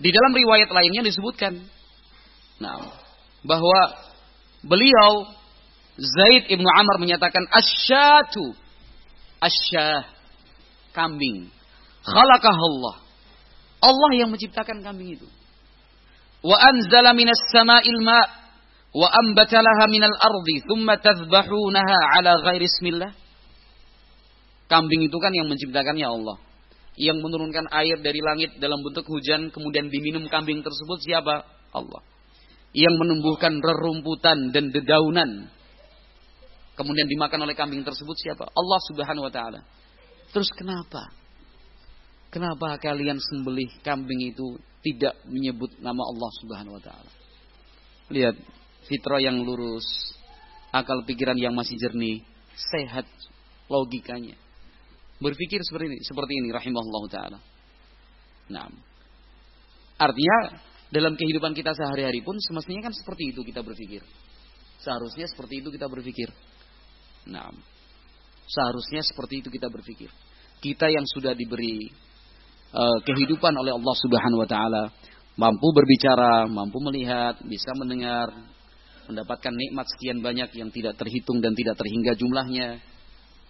Di 0.00 0.08
dalam 0.08 0.32
riwayat 0.32 0.72
lainnya 0.72 1.04
disebutkan. 1.04 1.60
Nah, 2.60 2.88
bahwa 3.44 3.80
beliau 4.64 5.28
Zaid 6.00 6.48
ibnu 6.48 6.64
Amr 6.64 6.96
menyatakan 6.96 7.44
asyatu. 7.52 8.56
Asyah. 9.44 10.08
Kambing. 10.96 11.52
Khalaqah 12.00 12.56
Allah 12.56 12.96
Allah 13.80 14.10
yang 14.12 14.28
menciptakan 14.28 14.84
kambing 14.84 15.16
itu. 15.16 15.28
Wa 16.44 16.56
anzala 16.56 17.16
minas 17.16 17.40
sama'il 17.52 18.00
ma' 18.00 18.28
wa 18.92 19.08
ambatalaha 19.08 19.88
minal 19.88 20.16
ardi 20.16 20.64
thumma 20.68 21.00
tadhbahunaha 21.00 21.96
ala 22.16 22.40
ghairi 22.44 22.68
ismillah. 22.68 23.12
Kambing 24.68 25.04
itu 25.04 25.16
kan 25.16 25.32
yang 25.32 25.48
menciptakannya 25.48 26.06
Allah 26.06 26.36
yang 27.00 27.16
menurunkan 27.24 27.64
air 27.72 27.96
dari 28.04 28.20
langit 28.20 28.60
dalam 28.60 28.84
bentuk 28.84 29.08
hujan 29.08 29.48
kemudian 29.48 29.88
diminum 29.88 30.28
kambing 30.28 30.60
tersebut 30.60 31.00
siapa? 31.00 31.48
Allah. 31.72 32.04
Yang 32.76 32.94
menumbuhkan 33.00 33.56
rerumputan 33.56 34.52
dan 34.52 34.68
dedaunan 34.68 35.48
kemudian 36.76 37.08
dimakan 37.08 37.48
oleh 37.48 37.56
kambing 37.56 37.80
tersebut 37.80 38.16
siapa? 38.20 38.44
Allah 38.52 38.80
Subhanahu 38.92 39.24
wa 39.28 39.32
taala. 39.32 39.60
Terus 40.32 40.52
kenapa? 40.52 41.08
Kenapa 42.28 42.76
kalian 42.76 43.16
sembelih 43.16 43.80
kambing 43.80 44.32
itu 44.32 44.60
tidak 44.84 45.16
menyebut 45.24 45.76
nama 45.80 46.04
Allah 46.04 46.30
Subhanahu 46.44 46.76
wa 46.76 46.82
taala? 46.84 47.10
Lihat 48.12 48.36
fitrah 48.88 49.24
yang 49.24 49.40
lurus, 49.40 49.84
akal 50.72 51.00
pikiran 51.04 51.36
yang 51.40 51.56
masih 51.56 51.80
jernih, 51.80 52.20
sehat 52.54 53.08
logikanya. 53.72 54.36
Berpikir 55.20 55.60
seperti 55.60 55.86
ini, 55.92 55.98
seperti 56.00 56.32
ini 56.32 56.48
rahimahullah 56.48 57.04
taala. 57.12 57.38
Nah, 58.50 58.66
artinya 60.00 60.38
dalam 60.90 61.14
kehidupan 61.14 61.52
kita 61.54 61.76
sehari-hari 61.76 62.24
pun 62.24 62.34
semestinya 62.40 62.90
kan 62.90 62.94
seperti 62.96 63.36
itu 63.36 63.44
kita 63.44 63.60
berpikir. 63.60 64.02
Seharusnya 64.80 65.28
seperti 65.28 65.60
itu 65.60 65.68
kita 65.68 65.86
berpikir. 65.86 66.32
Nah, 67.28 67.52
seharusnya 68.48 69.04
seperti 69.04 69.44
itu 69.44 69.48
kita 69.52 69.68
berpikir. 69.68 70.08
Kita 70.60 70.88
yang 70.88 71.04
sudah 71.04 71.36
diberi 71.36 71.88
uh, 72.72 72.98
kehidupan 73.04 73.54
oleh 73.54 73.76
Allah 73.76 73.96
Subhanahu 74.00 74.40
wa 74.40 74.48
taala, 74.48 74.84
mampu 75.36 75.68
berbicara, 75.76 76.48
mampu 76.48 76.80
melihat, 76.80 77.38
bisa 77.44 77.70
mendengar, 77.76 78.32
mendapatkan 79.06 79.52
nikmat 79.52 79.86
sekian 79.94 80.24
banyak 80.24 80.48
yang 80.58 80.72
tidak 80.72 80.96
terhitung 80.96 81.38
dan 81.44 81.54
tidak 81.54 81.76
terhingga 81.76 82.12
jumlahnya. 82.18 82.68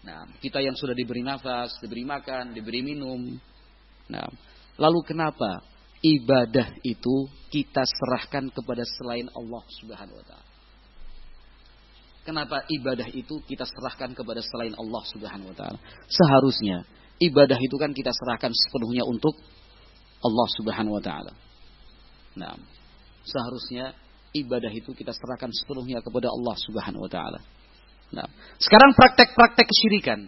Nah, 0.00 0.24
kita 0.40 0.64
yang 0.64 0.72
sudah 0.72 0.96
diberi 0.96 1.20
nafas, 1.20 1.76
diberi 1.84 2.08
makan, 2.08 2.56
diberi 2.56 2.80
minum. 2.80 3.36
Nah, 4.08 4.26
lalu 4.80 5.00
kenapa 5.04 5.60
ibadah 6.00 6.72
itu 6.80 7.28
kita 7.52 7.84
serahkan 7.84 8.48
kepada 8.48 8.80
selain 8.96 9.28
Allah 9.36 9.62
Subhanahu 9.80 10.16
wa 10.16 10.24
taala? 10.24 10.48
Kenapa 12.20 12.64
ibadah 12.68 13.08
itu 13.12 13.40
kita 13.44 13.64
serahkan 13.68 14.12
kepada 14.16 14.40
selain 14.40 14.72
Allah 14.76 15.02
Subhanahu 15.12 15.52
wa 15.52 15.56
taala? 15.56 15.78
Seharusnya 16.08 16.84
ibadah 17.20 17.60
itu 17.60 17.76
kan 17.76 17.92
kita 17.92 18.12
serahkan 18.12 18.52
sepenuhnya 18.56 19.04
untuk 19.04 19.36
Allah 20.20 20.48
Subhanahu 20.56 20.96
wa 20.96 21.02
taala. 21.04 21.32
Nah, 22.40 22.56
seharusnya 23.24 23.92
ibadah 24.32 24.72
itu 24.72 24.96
kita 24.96 25.12
serahkan 25.12 25.52
sepenuhnya 25.52 26.00
kepada 26.00 26.32
Allah 26.32 26.56
Subhanahu 26.56 27.04
wa 27.04 27.10
taala. 27.12 27.40
Nah, 28.10 28.26
sekarang 28.58 28.92
praktek-praktek 28.98 29.66
kesyirikan. 29.70 30.20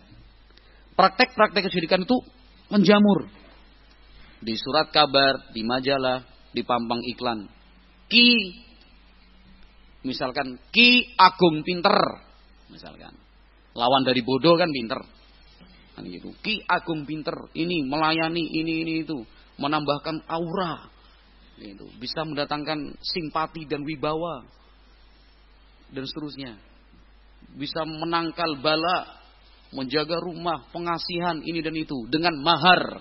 Praktek-praktek 0.95 1.67
kesyirikan 1.67 2.07
itu 2.07 2.17
menjamur. 2.71 3.27
Di 4.43 4.55
surat 4.59 4.91
kabar, 4.91 5.51
di 5.55 5.63
majalah, 5.67 6.23
di 6.51 6.63
pampang 6.63 7.03
iklan. 7.11 7.47
Ki 8.07 8.59
misalkan 10.03 10.59
Ki 10.75 11.15
Agung 11.19 11.63
Pinter 11.63 11.95
misalkan. 12.71 13.15
Lawan 13.73 14.05
dari 14.05 14.21
bodoh 14.21 14.55
kan 14.59 14.69
pinter. 14.69 15.01
Kan 15.97 16.05
gitu. 16.07 16.35
Ki 16.45 16.61
Agung 16.69 17.09
Pinter 17.09 17.51
ini 17.57 17.85
melayani 17.89 18.43
ini 18.43 18.85
ini 18.85 18.93
itu, 19.03 19.25
menambahkan 19.59 20.29
aura 20.29 20.93
itu 21.63 21.87
bisa 22.03 22.27
mendatangkan 22.27 22.99
simpati 22.99 23.69
dan 23.71 23.87
wibawa 23.87 24.43
dan 25.95 26.05
seterusnya. 26.09 26.59
Bisa 27.53 27.85
menangkal 27.85 28.57
bala, 28.61 29.23
menjaga 29.73 30.17
rumah, 30.21 30.69
pengasihan 30.73 31.41
ini 31.45 31.61
dan 31.61 31.77
itu 31.77 32.09
dengan 32.09 32.37
mahar 32.41 33.01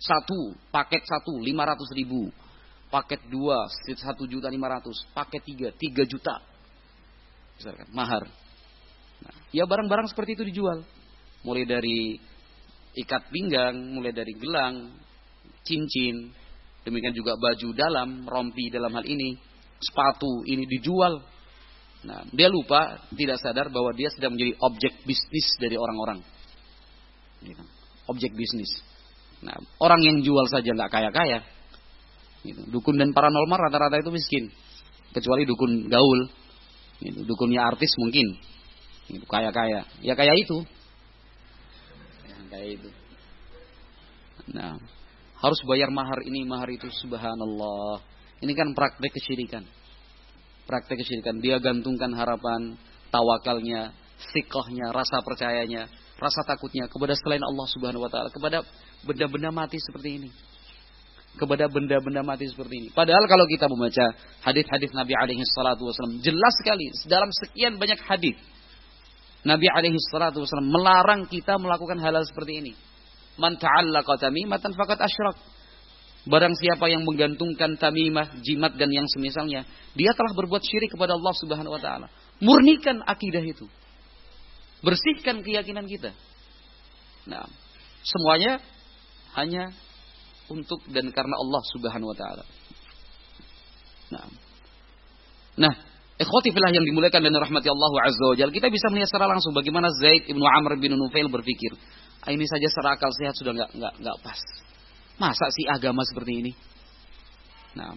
satu, 0.00 0.56
paket 0.72 1.04
satu, 1.04 1.36
lima 1.40 1.68
ratus 1.68 1.92
ribu, 1.92 2.32
paket 2.88 3.20
dua, 3.28 3.68
satu 3.96 4.24
juta 4.24 4.48
lima 4.48 4.72
ratus, 4.72 5.04
paket 5.12 5.44
tiga, 5.44 5.68
tiga 5.76 6.04
juta. 6.08 6.40
Misalkan 7.60 7.88
mahar. 7.92 8.24
Nah, 9.20 9.36
ya 9.52 9.68
barang-barang 9.68 10.08
seperti 10.08 10.40
itu 10.40 10.44
dijual. 10.48 10.80
Mulai 11.44 11.64
dari 11.68 12.16
ikat 12.96 13.28
pinggang, 13.28 13.76
mulai 13.92 14.16
dari 14.16 14.32
gelang, 14.36 14.96
cincin, 15.64 16.32
demikian 16.84 17.12
juga 17.12 17.36
baju 17.36 17.68
dalam, 17.76 18.24
rompi 18.24 18.72
dalam 18.72 18.92
hal 18.96 19.04
ini, 19.04 19.36
sepatu 19.80 20.44
ini 20.48 20.64
dijual. 20.64 21.20
Nah, 22.00 22.24
dia 22.32 22.48
lupa, 22.48 23.04
tidak 23.12 23.36
sadar 23.44 23.68
bahwa 23.68 23.92
dia 23.92 24.08
sedang 24.08 24.32
menjadi 24.32 24.56
objek 24.64 25.04
bisnis 25.04 25.46
dari 25.60 25.76
orang-orang. 25.76 26.24
Gitu. 27.44 27.64
Objek 28.08 28.32
bisnis. 28.32 28.72
Nah, 29.44 29.56
orang 29.80 30.00
yang 30.00 30.16
jual 30.24 30.48
saja 30.48 30.72
nggak 30.72 30.88
kaya-kaya. 30.88 31.44
Gitu. 32.40 32.72
Dukun 32.72 32.96
dan 32.96 33.12
paranormal 33.12 33.68
rata-rata 33.68 34.00
itu 34.00 34.08
miskin, 34.08 34.48
kecuali 35.12 35.44
dukun 35.44 35.92
gaul. 35.92 36.20
Gitu. 37.04 37.24
Dukunnya 37.28 37.68
artis 37.68 37.92
mungkin, 38.00 38.36
gitu. 39.08 39.24
kaya-kaya. 39.28 39.84
Ya 40.00 40.16
kayak 40.16 40.36
itu. 40.40 40.64
Ya, 42.28 42.36
kayak 42.48 42.68
itu. 42.80 42.88
Nah, 44.56 44.80
harus 45.40 45.60
bayar 45.68 45.92
mahar 45.92 46.24
ini, 46.24 46.48
mahar 46.48 46.68
itu, 46.72 46.88
subhanallah. 47.04 48.00
Ini 48.40 48.52
kan 48.56 48.72
praktek 48.72 49.12
kesyirikan. 49.12 49.68
Praktek 50.70 51.02
kesyirikan. 51.02 51.42
Dia 51.42 51.58
gantungkan 51.58 52.14
harapan, 52.14 52.78
tawakalnya, 53.10 53.90
sikohnya, 54.30 54.94
rasa 54.94 55.18
percayanya, 55.18 55.90
rasa 56.14 56.46
takutnya 56.46 56.86
kepada 56.86 57.18
selain 57.18 57.42
Allah 57.42 57.66
subhanahu 57.74 58.06
wa 58.06 58.10
ta'ala. 58.10 58.30
Kepada 58.30 58.62
benda-benda 59.02 59.50
mati 59.50 59.82
seperti 59.82 60.22
ini. 60.22 60.30
Kepada 61.34 61.66
benda-benda 61.66 62.22
mati 62.22 62.46
seperti 62.46 62.86
ini. 62.86 62.88
Padahal 62.94 63.26
kalau 63.26 63.50
kita 63.50 63.66
membaca 63.66 64.14
hadis-hadis 64.46 64.94
Nabi 64.94 65.18
alaihi 65.18 65.42
salatu 65.58 65.90
wasallam, 65.90 66.22
jelas 66.22 66.54
sekali 66.62 66.86
dalam 67.10 67.34
sekian 67.34 67.74
banyak 67.74 67.98
hadis 68.06 68.38
Nabi 69.42 69.66
alaihi 69.72 69.98
salatu 70.14 70.44
wasallam 70.44 70.70
melarang 70.70 71.26
kita 71.26 71.58
melakukan 71.58 71.98
hal-hal 71.98 72.22
seperti 72.22 72.62
ini. 72.62 72.72
Man 73.40 73.58
ta'allaqa 73.58 74.22
tamimatan 74.22 74.70
faqad 74.76 75.02
asyrak. 75.02 75.34
Barang 76.28 76.52
siapa 76.52 76.84
yang 76.92 77.08
menggantungkan 77.08 77.80
tamimah, 77.80 78.44
jimat 78.44 78.76
dan 78.76 78.92
yang 78.92 79.08
semisalnya, 79.08 79.64
dia 79.96 80.12
telah 80.12 80.36
berbuat 80.36 80.60
syirik 80.60 80.92
kepada 80.92 81.16
Allah 81.16 81.32
Subhanahu 81.32 81.72
wa 81.72 81.80
taala. 81.80 82.12
Murnikan 82.44 83.00
akidah 83.00 83.40
itu. 83.40 83.64
Bersihkan 84.84 85.40
keyakinan 85.40 85.88
kita. 85.88 86.12
Nah, 87.24 87.48
semuanya 88.04 88.60
hanya 89.40 89.72
untuk 90.52 90.84
dan 90.92 91.08
karena 91.08 91.36
Allah 91.40 91.62
Subhanahu 91.72 92.12
wa 92.12 92.16
taala. 92.16 92.44
Nah. 94.12 94.28
Nah, 95.56 95.74
ikhwati 96.20 96.52
fillah 96.52 96.72
yang 96.72 96.84
dimuliakan 96.84 97.20
dan 97.24 97.36
rahmati 97.36 97.68
Allah 97.72 97.92
azza 98.04 98.26
wajalla, 98.28 98.52
kita 98.52 98.68
bisa 98.68 98.92
melihat 98.92 99.08
secara 99.08 99.24
langsung 99.24 99.56
bagaimana 99.56 99.88
Zaid 99.96 100.28
bin 100.28 100.40
Amr 100.44 100.76
bin 100.76 101.00
Nufail 101.00 101.32
berpikir. 101.32 101.80
Ah, 102.20 102.28
ini 102.28 102.44
saja 102.44 102.68
secara 102.68 103.00
akal 103.00 103.08
sehat 103.16 103.32
sudah 103.40 103.56
nggak 103.56 103.70
nggak 103.72 103.94
nggak 104.04 104.16
pas. 104.20 104.40
Masa 105.20 105.52
sih 105.52 105.68
agama 105.68 106.00
seperti 106.08 106.32
ini? 106.40 106.52
Nah, 107.76 107.92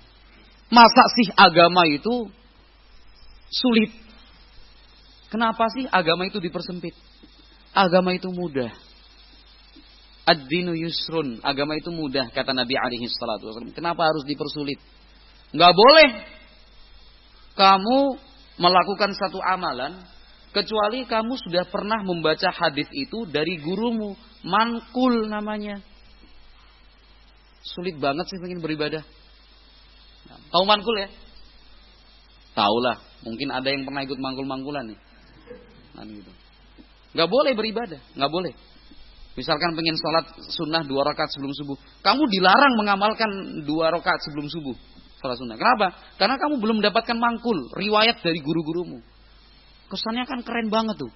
masa 0.68 1.04
sih 1.16 1.32
agama 1.32 1.88
itu 1.88 2.28
sulit? 3.48 3.96
Kenapa 5.32 5.72
sih 5.72 5.88
agama 5.88 6.28
itu 6.28 6.44
dipersempit? 6.44 6.94
Agama 7.72 8.12
itu 8.12 8.28
mudah. 8.28 8.70
Ad-dinu 10.28 10.76
yusrun. 10.76 11.40
Agama 11.42 11.80
itu 11.80 11.90
mudah 11.90 12.28
kata 12.36 12.52
Nabi 12.52 12.76
alaihi 12.76 13.08
salatu 13.08 13.50
wasallam. 13.50 13.72
Kenapa 13.72 14.04
harus 14.04 14.28
dipersulit? 14.28 14.78
Enggak 15.56 15.74
boleh 15.74 16.10
kamu 17.56 17.98
melakukan 18.60 19.16
satu 19.18 19.42
amalan 19.42 20.04
Kecuali 20.54 21.02
kamu 21.10 21.34
sudah 21.50 21.66
pernah 21.66 22.06
membaca 22.06 22.54
hadis 22.54 22.86
itu 22.94 23.26
dari 23.26 23.58
gurumu. 23.58 24.14
Mankul 24.46 25.26
namanya. 25.26 25.82
Sulit 27.64 27.96
banget 27.96 28.28
sih 28.28 28.40
pengen 28.44 28.60
beribadah. 28.60 29.04
Tahu 30.52 30.64
mankul 30.68 30.96
ya? 31.00 31.10
Tahu 32.54 32.78
lah. 32.84 33.00
Mungkin 33.24 33.50
ada 33.50 33.72
yang 33.72 33.88
pernah 33.88 34.04
ikut 34.04 34.20
mangkul-mangkulan 34.20 34.92
nih. 34.92 35.00
Nah, 35.96 36.04
gitu. 36.06 36.32
Gak 37.16 37.30
boleh 37.32 37.56
beribadah. 37.56 38.02
Gak 38.14 38.32
boleh. 38.32 38.54
Misalkan 39.34 39.74
pengen 39.74 39.98
sholat 39.98 40.30
sunnah 40.54 40.86
dua 40.86 41.10
rakaat 41.10 41.34
sebelum 41.34 41.50
subuh. 41.58 41.78
Kamu 42.06 42.30
dilarang 42.30 42.78
mengamalkan 42.78 43.32
dua 43.66 43.90
rakaat 43.90 44.22
sebelum 44.22 44.46
subuh. 44.46 44.78
Sholat 45.24 45.40
sunnah. 45.42 45.58
Kenapa? 45.58 45.98
Karena 46.22 46.38
kamu 46.38 46.62
belum 46.62 46.76
mendapatkan 46.84 47.18
mangkul. 47.18 47.74
Riwayat 47.74 48.22
dari 48.22 48.38
guru-gurumu. 48.44 49.02
Kesannya 49.90 50.30
kan 50.30 50.46
keren 50.46 50.70
banget 50.70 51.02
tuh. 51.02 51.14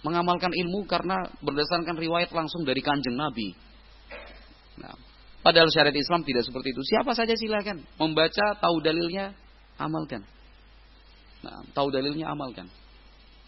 Mengamalkan 0.00 0.54
ilmu 0.54 0.86
karena 0.88 1.28
berdasarkan 1.42 1.98
riwayat 1.98 2.30
langsung 2.32 2.64
dari 2.64 2.80
kanjeng 2.80 3.18
Nabi. 3.18 3.52
Nah, 4.80 4.96
padahal 5.46 5.70
syariat 5.70 5.94
Islam 5.94 6.26
tidak 6.26 6.42
seperti 6.42 6.74
itu. 6.74 6.82
Siapa 6.82 7.14
saja 7.14 7.38
silakan 7.38 7.86
membaca, 8.02 8.58
tahu 8.58 8.82
dalilnya, 8.82 9.30
amalkan. 9.78 10.26
Nah, 11.46 11.62
tahu 11.70 11.94
dalilnya 11.94 12.34
amalkan. 12.34 12.66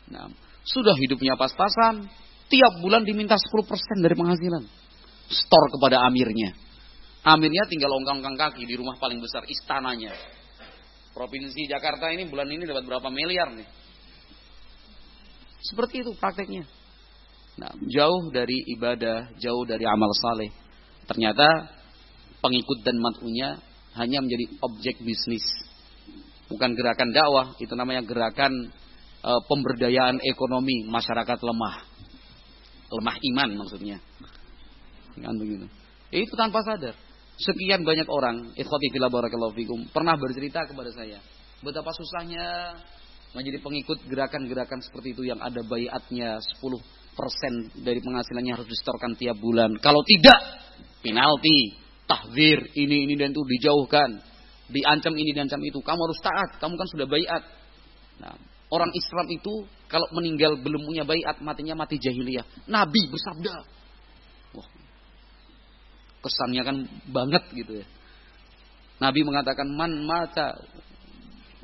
Nah, 0.07 0.31
sudah 0.63 0.95
hidupnya 0.95 1.35
pas-pasan, 1.35 2.07
tiap 2.47 2.79
bulan 2.79 3.03
diminta 3.03 3.35
10% 3.35 3.99
dari 3.99 4.15
penghasilan. 4.15 4.63
Store 5.27 5.69
kepada 5.75 6.07
amirnya. 6.07 6.55
Amirnya 7.27 7.67
tinggal 7.67 7.91
ongkang-ongkang 7.91 8.39
kaki 8.39 8.63
di 8.63 8.79
rumah 8.79 8.95
paling 9.03 9.19
besar 9.19 9.43
istananya. 9.51 10.15
Provinsi 11.13 11.67
Jakarta 11.67 12.15
ini 12.15 12.31
bulan 12.31 12.47
ini 12.47 12.63
dapat 12.63 12.87
berapa 12.87 13.11
miliar 13.11 13.51
nih? 13.59 13.67
Seperti 15.67 16.07
itu 16.07 16.15
prakteknya. 16.15 16.63
Nah, 17.59 17.75
jauh 17.91 18.31
dari 18.31 18.63
ibadah, 18.79 19.35
jauh 19.35 19.67
dari 19.67 19.83
amal 19.83 20.15
saleh. 20.15 20.55
Ternyata 21.11 21.78
pengikut 22.49 22.81
dan 22.81 22.97
matunya 22.97 23.61
hanya 24.01 24.25
menjadi 24.25 24.49
objek 24.65 24.97
bisnis. 25.05 25.45
Bukan 26.49 26.73
gerakan 26.73 27.13
dakwah, 27.13 27.53
itu 27.61 27.77
namanya 27.77 28.01
gerakan 28.09 28.73
e, 29.21 29.31
pemberdayaan 29.53 30.25
ekonomi 30.25 30.89
masyarakat 30.89 31.39
lemah. 31.45 31.77
Lemah 32.89 33.17
iman 33.21 33.51
maksudnya. 33.61 34.01
Kan 35.21 35.37
begitu. 35.37 35.69
Itu 36.09 36.33
tanpa 36.41 36.65
sadar. 36.65 36.97
Sekian 37.37 37.85
banyak 37.85 38.09
orang, 38.09 38.57
barakallahu 38.57 39.53
fikum, 39.53 39.87
pernah 39.93 40.17
bercerita 40.17 40.65
kepada 40.65 40.91
saya 40.91 41.21
betapa 41.63 41.91
susahnya 41.91 42.79
menjadi 43.35 43.59
pengikut 43.61 43.99
gerakan-gerakan 44.09 44.81
seperti 44.81 45.13
itu 45.13 45.23
yang 45.27 45.39
ada 45.43 45.61
bayatnya 45.67 46.39
10% 46.39 47.83
dari 47.83 48.01
penghasilannya 48.01 48.53
harus 48.57 48.69
distorkan 48.71 49.19
tiap 49.19 49.37
bulan. 49.37 49.75
Kalau 49.83 50.01
tidak, 50.07 50.39
penalti, 51.03 51.77
tahzir, 52.09 52.73
ini 52.75 53.05
ini 53.05 53.15
dan 53.15 53.37
itu 53.37 53.45
dijauhkan, 53.45 54.19
diancam 54.73 55.13
ini 55.15 55.31
diancam 55.37 55.61
itu. 55.61 55.79
Kamu 55.85 56.01
harus 56.01 56.21
taat, 56.25 56.57
kamu 56.59 56.75
kan 56.75 56.89
sudah 56.89 57.07
bayat. 57.07 57.43
Nah, 58.19 58.35
orang 58.73 58.91
Islam 58.97 59.27
itu 59.29 59.69
kalau 59.87 60.09
meninggal 60.17 60.57
belum 60.59 60.89
punya 60.89 61.05
bayat, 61.05 61.39
matinya 61.45 61.77
mati 61.77 62.01
jahiliyah. 62.01 62.67
Nabi 62.67 63.07
bersabda. 63.13 63.55
Wah. 64.57 64.69
Kesannya 66.25 66.63
kan 66.65 66.77
banget 67.13 67.45
gitu 67.53 67.85
ya. 67.85 67.87
Nabi 68.99 69.23
mengatakan 69.23 69.71
man 69.71 69.95
mata 70.03 70.59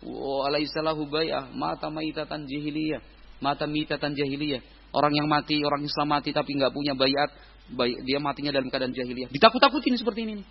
wa 0.05 0.47
alaihissalahu 0.47 1.09
bay'ah 1.11 1.51
mata 1.57 1.89
maitatan 1.89 2.45
jahiliyah 2.45 3.01
mata 3.41 3.65
mitatan 3.65 4.13
jahiliyah 4.15 4.63
orang 4.95 5.13
yang 5.17 5.27
mati 5.27 5.59
orang 5.65 5.83
Islam 5.83 6.13
mati 6.13 6.31
tapi 6.31 6.55
nggak 6.55 6.71
punya 6.71 6.93
bayat 6.95 7.33
bay, 7.73 7.97
dia 8.05 8.21
matinya 8.21 8.53
dalam 8.53 8.69
keadaan 8.69 8.93
jahiliyah. 8.93 9.33
Ditakut-takutin 9.33 9.97
seperti 9.97 10.21
ini 10.29 10.45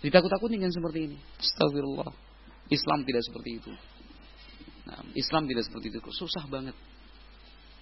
ditakut-takutin 0.00 0.60
kan 0.64 0.72
seperti 0.72 0.98
ini. 1.12 1.16
Astagfirullah. 1.40 2.12
Islam 2.72 3.04
tidak 3.04 3.22
seperti 3.26 3.50
itu. 3.60 3.72
Nah, 4.88 5.00
Islam 5.12 5.42
tidak 5.44 5.64
seperti 5.68 5.86
itu. 5.92 5.98
Susah 6.16 6.44
banget. 6.48 6.76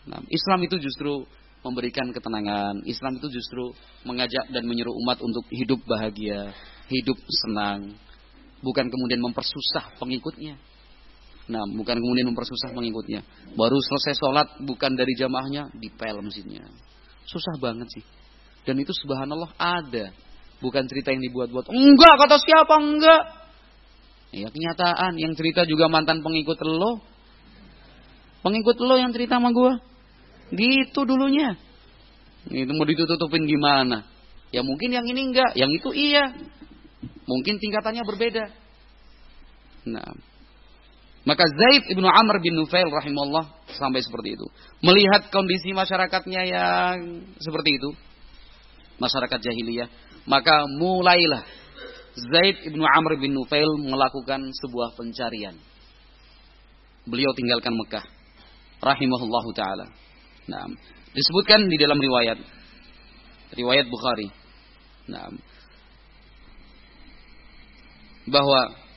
Nah, 0.09 0.21
Islam 0.33 0.59
itu 0.67 0.77
justru 0.83 1.25
memberikan 1.63 2.11
ketenangan. 2.11 2.83
Islam 2.89 3.19
itu 3.23 3.29
justru 3.31 3.71
mengajak 4.07 4.51
dan 4.51 4.65
menyuruh 4.67 4.95
umat 5.05 5.19
untuk 5.23 5.45
hidup 5.53 5.79
bahagia 5.87 6.55
hidup 6.89 7.19
senang. 7.45 7.95
Bukan 8.65 8.89
kemudian 8.91 9.23
mempersusah 9.23 10.01
pengikutnya. 10.01 10.57
Nah, 11.49 11.65
bukan 11.65 11.97
kemudian 12.01 12.27
mempersusah 12.33 12.73
pengikutnya. 12.73 13.25
Baru 13.55 13.79
selesai 13.79 14.17
sholat, 14.19 14.49
bukan 14.65 14.97
dari 14.97 15.13
jamaahnya, 15.17 15.73
dipel 15.77 16.21
masjidnya. 16.21 16.67
Susah 17.29 17.61
banget 17.61 17.93
sih. 17.93 18.05
Dan 18.65 18.81
itu 18.81 18.93
subhanallah 18.97 19.53
ada. 19.61 20.13
Bukan 20.59 20.89
cerita 20.89 21.13
yang 21.13 21.23
dibuat-buat. 21.23 21.71
Enggak, 21.71 22.15
kata 22.25 22.37
siapa? 22.41 22.75
Enggak. 22.81 23.23
Ya 24.33 24.49
kenyataan. 24.49 25.21
Yang 25.21 25.39
cerita 25.39 25.63
juga 25.69 25.87
mantan 25.93 26.25
pengikut 26.25 26.59
lo. 26.65 27.05
Pengikut 28.41 28.77
lo 28.81 28.97
yang 28.97 29.13
cerita 29.13 29.37
sama 29.37 29.53
gue. 29.53 29.73
Gitu 30.57 31.01
dulunya. 31.05 31.55
Itu 32.49 32.73
mau 32.73 32.89
ditutupin 32.89 33.45
gimana? 33.45 34.09
Ya 34.49 34.65
mungkin 34.65 34.89
yang 34.89 35.05
ini 35.05 35.31
enggak. 35.31 35.53
Yang 35.53 35.85
itu 35.85 35.89
iya. 35.93 36.33
Mungkin 37.29 37.61
tingkatannya 37.61 38.03
berbeda. 38.09 38.45
Nah, 39.89 40.17
Maka 41.29 41.45
Zaid 41.45 41.93
ibnu 41.93 42.09
Amr 42.09 42.41
bin 42.41 42.57
Nufail 42.57 42.89
rahimahullah 42.89 43.69
sampai 43.77 44.01
seperti 44.01 44.33
itu. 44.33 44.47
Melihat 44.81 45.29
kondisi 45.29 45.77
masyarakatnya 45.77 46.43
yang 46.49 46.97
seperti 47.37 47.77
itu, 47.77 47.93
masyarakat 48.97 49.37
jahiliyah, 49.37 49.93
maka 50.25 50.65
mulailah 50.81 51.45
Zaid 52.17 52.73
ibnu 52.73 52.81
Amr 52.81 53.21
bin 53.21 53.37
Nufail 53.37 53.69
melakukan 53.77 54.41
sebuah 54.57 54.97
pencarian. 54.97 55.53
Beliau 57.05 57.37
tinggalkan 57.37 57.77
Mekah, 57.77 58.09
rahimahullahu 58.81 59.53
taala. 59.53 59.85
Nah, 60.49 60.65
disebutkan 61.13 61.69
di 61.69 61.77
dalam 61.77 62.01
riwayat, 62.01 62.41
riwayat 63.53 63.85
Bukhari. 63.93 64.33
Nah, 65.13 65.29
bahwa 68.33 68.88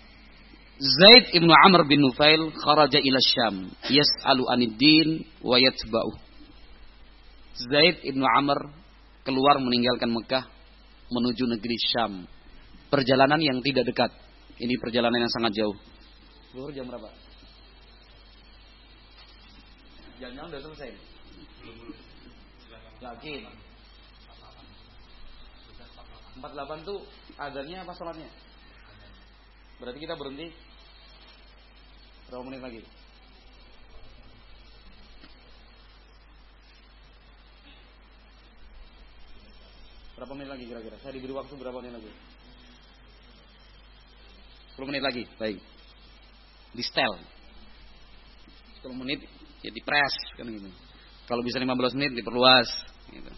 Zaid 0.82 1.38
ibnu 1.38 1.54
Amr 1.54 1.86
bin 1.86 2.02
Nufail 2.02 2.50
kharaja 2.58 2.98
ila 2.98 3.20
Syam 3.22 3.70
yas'alu 3.86 4.50
anid 4.50 4.82
din 4.82 5.22
wa 5.46 5.62
yatba'u. 5.62 6.18
Zaid 7.54 8.02
ibnu 8.02 8.26
Amr 8.26 8.66
keluar 9.22 9.62
meninggalkan 9.62 10.10
Mekah 10.10 10.42
menuju 11.14 11.46
negeri 11.54 11.78
Syam. 11.86 12.26
Perjalanan 12.90 13.38
yang 13.38 13.62
tidak 13.62 13.94
dekat. 13.94 14.10
Ini 14.58 14.74
perjalanan 14.82 15.22
yang 15.22 15.34
sangat 15.38 15.54
jauh. 15.54 15.78
Zuhur 16.50 16.74
jam 16.74 16.90
berapa? 16.90 17.14
Jangan-jangan 20.18 20.50
udah 20.50 20.62
selesai. 20.66 20.90
Yakin. 23.06 23.42
48 26.42 26.90
tuh 26.90 27.00
adarnya 27.38 27.78
apa 27.86 27.94
sholatnya? 27.94 28.30
Berarti 29.78 29.98
kita 29.98 30.14
berhenti 30.18 30.71
Berapa 32.32 32.48
menit 32.48 32.64
lagi? 32.64 32.80
Berapa 40.16 40.32
menit 40.40 40.50
lagi 40.56 40.64
kira-kira? 40.64 40.96
Saya 41.04 41.12
diberi 41.12 41.36
waktu 41.36 41.54
berapa 41.60 41.76
menit 41.84 42.00
lagi? 42.00 42.12
10 44.80 44.88
menit 44.88 45.04
lagi, 45.04 45.24
baik. 45.36 45.60
Di 46.72 46.84
setel. 46.88 47.20
10 48.80 48.96
menit 48.96 49.28
ya 49.60 49.70
di 49.76 49.82
press 49.84 50.16
kan 50.40 50.48
gitu. 50.48 50.72
Kalau 51.28 51.44
bisa 51.44 51.60
15 51.60 52.00
menit 52.00 52.16
diperluas 52.16 52.70
gitu. 53.12 53.32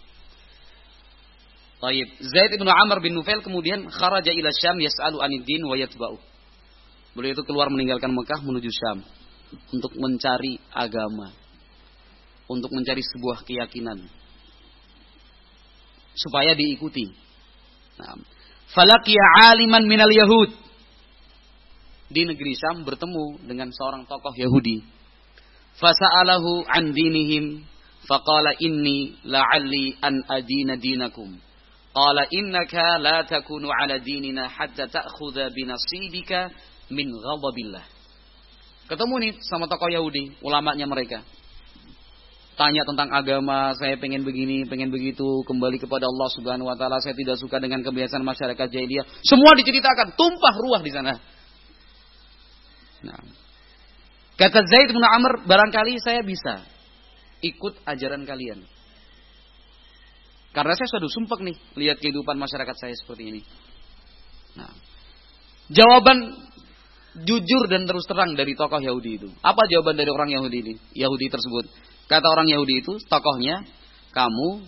Taib. 1.82 2.08
Zaid 2.22 2.52
bin 2.62 2.70
Amr 2.70 3.02
bin 3.02 3.18
Nufail 3.18 3.42
kemudian 3.42 3.90
kharaja 3.90 4.30
ila 4.30 4.50
Syam 4.54 4.78
yas'alu 4.78 5.18
anid 5.18 5.44
din 5.50 5.66
wa 5.66 5.74
yatba'u. 5.74 6.16
Beliau 7.14 7.38
itu 7.38 7.44
keluar 7.46 7.70
meninggalkan 7.70 8.10
Mekah 8.10 8.42
menuju 8.42 8.70
Syam 8.74 9.06
untuk 9.70 9.94
mencari 10.02 10.58
agama, 10.74 11.30
untuk 12.50 12.74
mencari 12.74 13.06
sebuah 13.06 13.46
keyakinan 13.46 14.02
supaya 16.18 16.58
diikuti. 16.58 17.10
Nah, 18.02 18.18
falakiya 18.74 19.54
aliman 19.54 19.86
minal 19.86 20.10
Yahud 20.10 20.50
di 22.10 22.22
negeri 22.26 22.54
Syam 22.58 22.86
bertemu 22.86 23.46
dengan 23.46 23.70
seorang 23.74 24.06
tokoh 24.06 24.34
Yahudi. 24.34 24.82
Fasa'alahu 25.78 26.70
an 26.70 26.94
dinihim 26.94 27.66
faqala 28.06 28.54
inni 28.62 29.18
la'alli 29.26 29.98
an 30.02 30.22
adina 30.30 30.78
dinakum. 30.78 31.34
Qala 31.94 32.26
innaka 32.30 32.98
la 32.98 33.22
takunu 33.26 33.70
ala 33.70 34.02
dinina 34.02 34.50
hatta 34.50 34.90
ta'khudha 34.90 35.54
binasibika 35.54 36.50
min 36.90 37.08
ghadabillah. 37.14 37.86
Ketemu 38.90 39.16
nih 39.24 39.32
sama 39.48 39.72
tokoh 39.72 39.88
Yahudi, 39.88 40.36
ulamanya 40.44 40.84
mereka. 40.84 41.24
Tanya 42.54 42.86
tentang 42.86 43.10
agama, 43.10 43.74
saya 43.80 43.98
pengen 43.98 44.22
begini, 44.22 44.68
pengen 44.70 44.94
begitu, 44.94 45.26
kembali 45.50 45.82
kepada 45.82 46.06
Allah 46.06 46.30
Subhanahu 46.38 46.70
wa 46.70 46.78
taala, 46.78 47.02
saya 47.02 47.18
tidak 47.18 47.42
suka 47.42 47.58
dengan 47.58 47.82
kebiasaan 47.82 48.22
masyarakat 48.22 48.68
jahiliyah. 48.70 49.06
Semua 49.26 49.58
diceritakan, 49.58 50.14
tumpah 50.14 50.54
ruah 50.62 50.82
di 50.86 50.92
sana. 50.94 51.14
Nah. 53.04 53.22
Kata 54.34 54.66
Zaid 54.66 54.90
bin 54.90 55.02
Amr, 55.02 55.46
barangkali 55.46 55.98
saya 56.02 56.22
bisa 56.22 56.62
ikut 57.42 57.82
ajaran 57.86 58.26
kalian. 58.26 58.66
Karena 60.54 60.74
saya 60.78 60.86
sudah 60.90 61.10
sumpah 61.10 61.40
nih 61.42 61.58
lihat 61.78 61.98
kehidupan 61.98 62.38
masyarakat 62.38 62.76
saya 62.78 62.94
seperti 62.94 63.34
ini. 63.34 63.42
Nah, 64.54 64.70
jawaban 65.74 66.38
jujur 67.22 67.64
dan 67.70 67.86
terus 67.86 68.06
terang 68.10 68.34
dari 68.34 68.58
tokoh 68.58 68.82
Yahudi 68.82 69.22
itu. 69.22 69.30
Apa 69.46 69.70
jawaban 69.70 69.94
dari 69.94 70.10
orang 70.10 70.34
Yahudi 70.34 70.58
ini? 70.66 70.74
Yahudi 70.98 71.30
tersebut. 71.30 71.70
Kata 72.10 72.26
orang 72.26 72.50
Yahudi 72.50 72.82
itu, 72.82 72.98
tokohnya, 73.06 73.62
kamu 74.12 74.66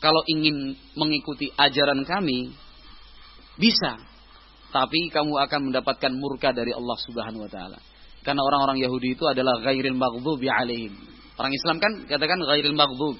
kalau 0.00 0.20
ingin 0.28 0.76
mengikuti 0.96 1.52
ajaran 1.56 2.04
kami, 2.04 2.52
bisa. 3.60 4.00
Tapi 4.74 5.08
kamu 5.12 5.38
akan 5.48 5.60
mendapatkan 5.70 6.12
murka 6.12 6.50
dari 6.50 6.74
Allah 6.74 6.98
Subhanahu 7.06 7.46
wa 7.46 7.50
taala. 7.52 7.78
Karena 8.26 8.42
orang-orang 8.42 8.80
Yahudi 8.80 9.14
itu 9.14 9.24
adalah 9.28 9.60
ghairil 9.62 9.94
maghdubi 9.94 10.48
alaihim. 10.50 10.96
Orang 11.36 11.52
Islam 11.52 11.76
kan 11.78 11.92
katakan 12.08 12.40
ghairil 12.42 12.74
maghdub. 12.74 13.16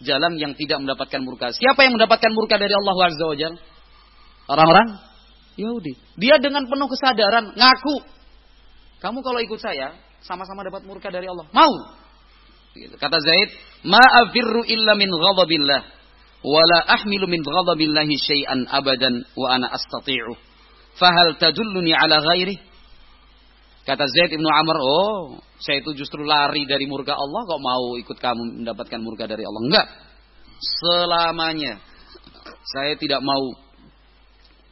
Jalan 0.00 0.40
yang 0.40 0.56
tidak 0.56 0.80
mendapatkan 0.80 1.20
murka. 1.20 1.52
Siapa 1.52 1.84
yang 1.84 2.00
mendapatkan 2.00 2.32
murka 2.32 2.56
dari 2.56 2.72
Allah 2.72 2.96
Azza 3.04 3.26
wa 3.28 3.36
Orang-orang 4.48 4.88
Yahudi. 5.60 5.92
Dia 6.16 6.40
dengan 6.40 6.64
penuh 6.64 6.88
kesadaran 6.88 7.52
ngaku, 7.52 7.96
kamu 9.00 9.18
kalau 9.20 9.40
ikut 9.44 9.60
saya 9.60 9.96
sama-sama 10.24 10.64
dapat 10.64 10.84
murka 10.84 11.08
dari 11.08 11.28
Allah. 11.28 11.48
Mau? 11.52 11.72
Gitu. 12.76 12.94
Kata 13.00 13.18
Zaid, 13.18 13.50
ma'afirru 13.84 14.62
illa 14.68 14.94
min 14.94 15.10
ghadabillah 15.10 15.80
wala 16.40 16.78
ahmilu 16.88 17.28
min 17.28 17.42
ghadabillahi 17.44 18.14
syai'an 18.16 18.68
abadan 18.68 19.24
wa 19.36 19.56
ana 19.56 19.68
astati'u. 19.72 20.36
Fahal 20.96 21.36
tadulluni 21.40 21.96
ala 21.96 22.20
ghairi? 22.20 22.56
Kata 23.88 24.04
Zaid 24.06 24.36
ibnu 24.36 24.46
Amr, 24.46 24.76
oh 24.78 25.40
saya 25.60 25.80
itu 25.80 25.96
justru 25.96 26.22
lari 26.24 26.68
dari 26.68 26.84
murka 26.84 27.16
Allah 27.16 27.42
kok 27.48 27.60
mau 27.60 27.96
ikut 27.96 28.16
kamu 28.20 28.62
mendapatkan 28.62 29.00
murka 29.00 29.24
dari 29.24 29.42
Allah. 29.44 29.62
Enggak. 29.66 29.86
Selamanya 30.60 31.80
saya 32.76 32.94
tidak 33.00 33.24
mau 33.24 33.56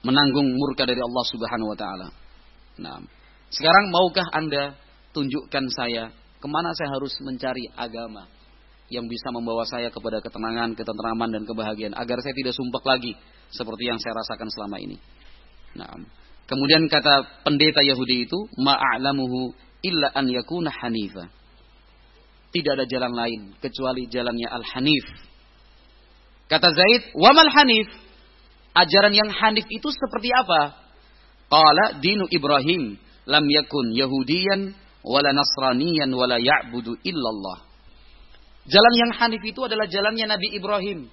menanggung 0.02 0.48
murka 0.54 0.86
dari 0.86 1.00
Allah 1.02 1.24
Subhanahu 1.26 1.72
wa 1.74 1.78
taala. 1.78 2.08
Nah, 2.78 2.98
sekarang 3.50 3.90
maukah 3.90 4.26
Anda 4.30 4.76
tunjukkan 5.16 5.64
saya 5.74 6.14
ke 6.38 6.46
mana 6.46 6.70
saya 6.78 6.94
harus 6.94 7.16
mencari 7.24 7.66
agama 7.74 8.30
yang 8.88 9.04
bisa 9.04 9.28
membawa 9.34 9.68
saya 9.68 9.92
kepada 9.92 10.22
ketenangan, 10.24 10.72
ketentraman 10.72 11.28
dan 11.28 11.42
kebahagiaan 11.44 11.92
agar 11.92 12.22
saya 12.24 12.32
tidak 12.32 12.56
sumpah 12.56 12.82
lagi 12.88 13.12
seperti 13.52 13.84
yang 13.84 14.00
saya 14.00 14.16
rasakan 14.16 14.48
selama 14.48 14.76
ini. 14.80 14.96
Nah, 15.76 15.92
kemudian 16.48 16.88
kata 16.88 17.44
pendeta 17.44 17.84
Yahudi 17.84 18.24
itu, 18.24 18.38
ma'alamuhu 18.56 19.52
illa 19.84 20.08
an 20.16 20.32
yakuna 20.32 20.72
hanifa. 20.72 21.28
Tidak 22.48 22.72
ada 22.80 22.88
jalan 22.88 23.12
lain 23.12 23.40
kecuali 23.60 24.08
jalannya 24.08 24.48
al-hanif. 24.48 25.04
Kata 26.48 26.72
Zaid, 26.72 27.12
wamal 27.12 27.52
hanif? 27.52 28.07
Ajaran 28.84 29.12
yang 29.14 29.30
hanif 29.30 29.66
itu 29.66 29.88
seperti 29.90 30.30
apa? 30.30 30.78
Qala 31.48 31.98
dinu 31.98 32.28
Ibrahim 32.28 32.94
lam 33.26 33.44
yakun 33.48 33.96
Yahudiyan 33.96 34.60
wala 35.04 35.30
Nasraniyan 35.32 36.10
wala 36.12 36.36
ya'budu 36.38 37.00
illallah. 37.02 37.64
Jalan 38.68 38.94
yang 39.00 39.12
hanif 39.16 39.40
itu 39.40 39.60
adalah 39.64 39.88
jalannya 39.88 40.28
Nabi 40.28 40.48
Ibrahim. 40.52 41.08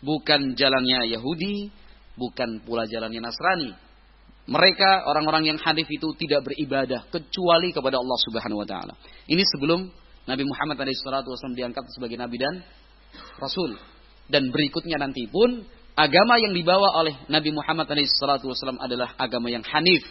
Bukan 0.00 0.56
jalannya 0.56 1.10
Yahudi, 1.12 1.68
bukan 2.16 2.64
pula 2.64 2.88
jalannya 2.88 3.20
Nasrani. 3.20 3.72
Mereka 4.48 5.04
orang-orang 5.04 5.52
yang 5.52 5.58
hanif 5.60 5.84
itu 5.92 6.08
tidak 6.16 6.48
beribadah 6.48 7.04
kecuali 7.12 7.68
kepada 7.68 8.00
Allah 8.00 8.18
Subhanahu 8.24 8.64
wa 8.64 8.68
taala. 8.68 8.96
Ini 9.28 9.44
sebelum 9.44 9.92
Nabi 10.24 10.44
Muhammad 10.48 10.80
SAW 10.88 11.52
diangkat 11.52 11.84
sebagai 11.92 12.16
nabi 12.16 12.40
dan 12.40 12.64
rasul. 13.36 13.76
Dan 14.28 14.48
berikutnya 14.48 14.96
nanti 15.00 15.28
pun 15.28 15.68
agama 15.97 16.41
yang 16.41 16.53
dibawa 16.53 16.97
oleh 16.99 17.15
Nabi 17.29 17.53
Muhammad 17.53 17.89
SAW 17.89 18.81
adalah 18.81 19.13
agama 19.17 19.49
yang 19.49 19.63
hanif, 19.65 20.03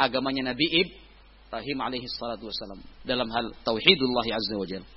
agamanya 0.00 0.52
Nabi 0.52 0.66
Ibrahim 0.84 1.78
SAW 2.08 2.80
dalam 3.04 3.28
hal 3.30 3.52
tauhidullah 3.64 4.26
azza 4.32 4.56
wa 4.56 4.66
jalla. 4.66 4.88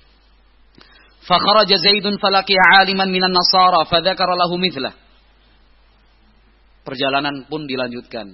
فخرج 1.20 1.70
زيد 1.74 2.06
فلقي 2.16 2.56
عالما 2.72 3.04
من 3.04 3.22
النصارى 3.28 3.80
فذكر 3.92 4.28
له 4.40 4.50
مثله 4.56 4.92
Perjalanan 6.80 7.44
pun 7.44 7.68
dilanjutkan. 7.68 8.24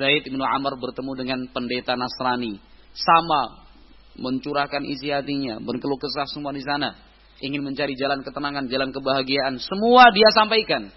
Zaid 0.00 0.24
bin 0.24 0.40
Amr 0.40 0.72
bertemu 0.80 1.12
dengan 1.20 1.40
pendeta 1.52 1.94
Nasrani. 2.00 2.56
Sama 2.96 3.60
mencurahkan 4.16 4.82
isi 4.88 5.12
hatinya, 5.12 5.60
berkeluh 5.60 6.00
kesah 6.00 6.24
semua 6.32 6.50
di 6.56 6.64
sana. 6.64 6.96
Ingin 7.44 7.60
mencari 7.60 7.92
jalan 8.00 8.24
ketenangan, 8.24 8.72
jalan 8.72 8.88
kebahagiaan. 8.90 9.60
Semua 9.60 10.08
dia 10.16 10.32
sampaikan. 10.32 10.88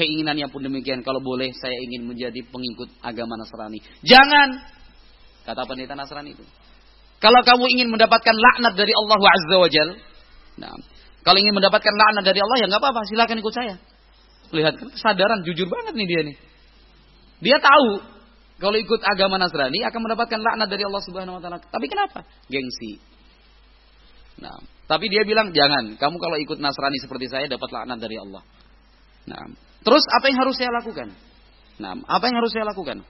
Keinginannya 0.00 0.48
pun 0.48 0.64
demikian. 0.64 1.04
Kalau 1.04 1.20
boleh 1.20 1.52
saya 1.60 1.76
ingin 1.76 2.08
menjadi 2.08 2.40
pengikut 2.48 2.88
agama 3.04 3.36
Nasrani. 3.36 3.84
Jangan. 4.00 4.48
Kata 5.44 5.68
pendeta 5.68 5.92
Nasrani 5.92 6.32
itu. 6.32 6.44
Kalau 7.20 7.44
kamu 7.44 7.68
ingin 7.76 7.92
mendapatkan 7.92 8.32
laknat 8.32 8.80
dari 8.80 8.96
Allah 8.96 9.20
Azza 9.20 9.56
wa 9.60 9.68
Jal, 9.68 9.88
nah, 10.56 10.72
kalau 11.20 11.36
ingin 11.36 11.52
mendapatkan 11.52 11.92
laknat 11.92 12.24
dari 12.24 12.40
Allah 12.40 12.56
ya 12.64 12.66
nggak 12.72 12.80
apa-apa, 12.80 13.00
silakan 13.12 13.36
ikut 13.44 13.52
saya. 13.52 13.74
Lihat 14.56 14.74
kesadaran 14.96 15.44
jujur 15.44 15.68
banget 15.68 15.92
nih 16.00 16.08
dia 16.08 16.20
nih. 16.32 16.36
Dia 17.44 17.60
tahu 17.60 18.00
kalau 18.56 18.76
ikut 18.80 19.04
agama 19.04 19.36
Nasrani 19.36 19.84
akan 19.84 20.00
mendapatkan 20.00 20.40
laknat 20.40 20.68
dari 20.72 20.88
Allah 20.88 21.02
Subhanahu 21.04 21.36
wa 21.36 21.42
taala. 21.44 21.60
Tapi 21.60 21.86
kenapa? 21.92 22.24
Gengsi. 22.48 23.04
Nah, 24.40 24.56
tapi 24.88 25.12
dia 25.12 25.28
bilang 25.28 25.52
jangan, 25.52 26.00
kamu 26.00 26.16
kalau 26.16 26.40
ikut 26.40 26.56
Nasrani 26.56 26.96
seperti 27.04 27.28
saya 27.28 27.44
dapat 27.52 27.68
laknat 27.68 28.00
dari 28.00 28.16
Allah. 28.16 28.40
Nah, 29.28 29.44
terus 29.80 30.04
apa 30.12 30.24
yang 30.28 30.38
harus 30.40 30.56
saya 30.56 30.70
lakukan? 30.72 31.08
Nah, 31.80 31.96
apa 32.04 32.24
yang 32.28 32.36
harus 32.36 32.52
saya 32.52 32.68
lakukan? 32.68 33.00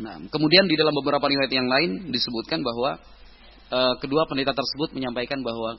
Nah, 0.00 0.16
kemudian 0.32 0.64
di 0.64 0.76
dalam 0.80 0.96
beberapa 0.96 1.28
riwayat 1.28 1.52
yang 1.52 1.68
lain 1.68 2.08
disebutkan 2.08 2.64
bahwa 2.64 2.96
uh, 3.68 3.94
kedua 4.00 4.24
pendeta 4.28 4.56
tersebut 4.56 4.96
menyampaikan 4.96 5.44
bahwa 5.44 5.76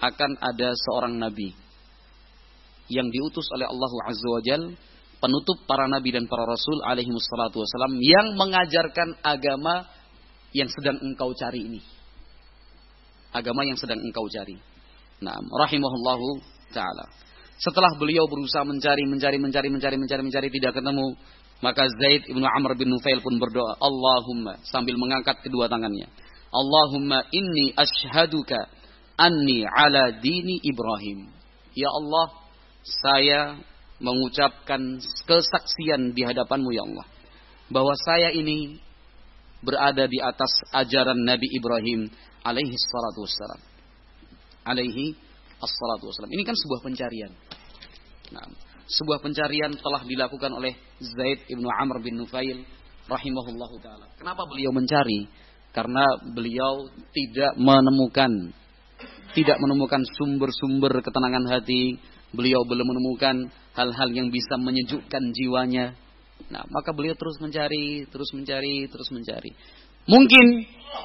akan 0.00 0.30
ada 0.40 0.72
seorang 0.88 1.20
nabi 1.20 1.52
yang 2.88 3.12
diutus 3.12 3.44
oleh 3.52 3.68
Allah 3.68 3.90
Azza 4.08 4.28
wa 4.28 4.40
Jal, 4.40 4.62
penutup 5.20 5.58
para 5.68 5.84
nabi 5.84 6.16
dan 6.16 6.24
para 6.24 6.48
rasul 6.48 6.80
alaihi 6.88 7.12
wassalatu 7.12 7.60
wassalam 7.60 8.00
yang 8.00 8.32
mengajarkan 8.38 9.20
agama 9.20 9.84
yang 10.56 10.68
sedang 10.72 10.96
engkau 11.04 11.36
cari 11.36 11.60
ini. 11.68 11.80
Agama 13.28 13.60
yang 13.68 13.76
sedang 13.76 14.00
engkau 14.00 14.24
cari. 14.32 14.56
Nah, 15.20 15.36
rahimahullahu 15.36 16.40
taala. 16.72 17.04
Setelah 17.58 17.98
beliau 17.98 18.30
berusaha 18.30 18.62
mencari, 18.62 19.02
mencari, 19.02 19.38
mencari, 19.42 19.68
mencari, 19.68 19.96
mencari, 19.98 20.22
mencari, 20.22 20.48
tidak 20.54 20.78
ketemu, 20.78 21.18
maka 21.58 21.90
Zaid 21.90 22.30
ibnu 22.30 22.46
Amr 22.46 22.78
bin 22.78 22.94
Nufail 22.94 23.18
pun 23.18 23.34
berdoa, 23.34 23.74
Allahumma 23.82 24.62
sambil 24.62 24.94
mengangkat 24.94 25.42
kedua 25.42 25.66
tangannya. 25.66 26.06
Allahumma 26.54 27.26
inni 27.34 27.74
ashhaduka 27.74 28.70
anni 29.18 29.66
ala 29.66 30.14
dini 30.22 30.62
Ibrahim. 30.62 31.34
Ya 31.74 31.90
Allah, 31.90 32.26
saya 32.86 33.40
mengucapkan 33.98 35.02
kesaksian 35.26 36.14
di 36.14 36.22
hadapanmu 36.22 36.70
ya 36.70 36.86
Allah. 36.86 37.06
Bahwa 37.68 37.92
saya 38.06 38.30
ini 38.32 38.78
berada 39.60 40.06
di 40.06 40.22
atas 40.22 40.62
ajaran 40.70 41.26
Nabi 41.26 41.50
Ibrahim 41.58 42.06
alaihi 42.46 42.74
salatu 42.78 43.26
wassalam. 43.26 43.60
Alaihi 44.62 45.18
assalatu 45.58 46.10
wassalam. 46.10 46.32
Ini 46.32 46.42
kan 46.46 46.56
sebuah 46.56 46.80
pencarian. 46.82 47.32
Nah, 48.34 48.44
sebuah 48.88 49.20
pencarian 49.20 49.72
telah 49.76 50.02
dilakukan 50.04 50.52
oleh 50.54 50.72
Zaid 51.00 51.44
ibnu 51.50 51.68
Amr 51.68 52.00
bin 52.00 52.16
Nufail 52.18 52.64
rahimahullahu 53.08 53.76
taala. 53.84 54.08
Kenapa 54.16 54.48
beliau 54.48 54.72
mencari? 54.72 55.28
Karena 55.72 56.04
beliau 56.32 56.88
tidak 57.12 57.54
menemukan 57.60 58.52
tidak 59.36 59.60
menemukan 59.60 60.02
sumber-sumber 60.18 61.04
ketenangan 61.04 61.44
hati, 61.52 62.00
beliau 62.32 62.64
belum 62.64 62.86
menemukan 62.88 63.52
hal-hal 63.76 64.08
yang 64.10 64.32
bisa 64.32 64.56
menyejukkan 64.56 65.22
jiwanya. 65.36 65.94
Nah, 66.48 66.64
maka 66.72 66.96
beliau 66.96 67.12
terus 67.18 67.36
mencari, 67.42 68.08
terus 68.08 68.30
mencari, 68.32 68.88
terus 68.88 69.08
mencari. 69.12 69.52
Mungkin 70.08 70.44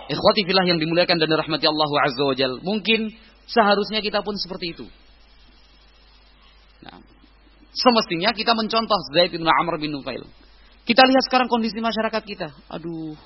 ikhwati 0.08 0.42
fillah 0.48 0.64
yang 0.64 0.80
dimuliakan 0.80 1.20
dan 1.20 1.28
dirahmati 1.28 1.68
Allah 1.68 1.90
Azza 2.08 2.24
wa 2.24 2.36
mungkin 2.64 3.12
seharusnya 3.48 4.00
kita 4.04 4.22
pun 4.22 4.36
seperti 4.38 4.76
itu. 4.76 4.86
Nah, 6.84 7.00
Semestinya 7.74 8.30
kita 8.38 8.54
mencontoh 8.54 9.02
Zaid 9.10 9.34
bin 9.34 9.42
Amr 9.50 9.82
bin 9.82 9.98
Nufail. 9.98 10.22
Kita 10.86 11.02
lihat 11.10 11.26
sekarang 11.26 11.50
kondisi 11.50 11.82
masyarakat 11.82 12.22
kita. 12.22 12.54
Aduh. 12.70 13.18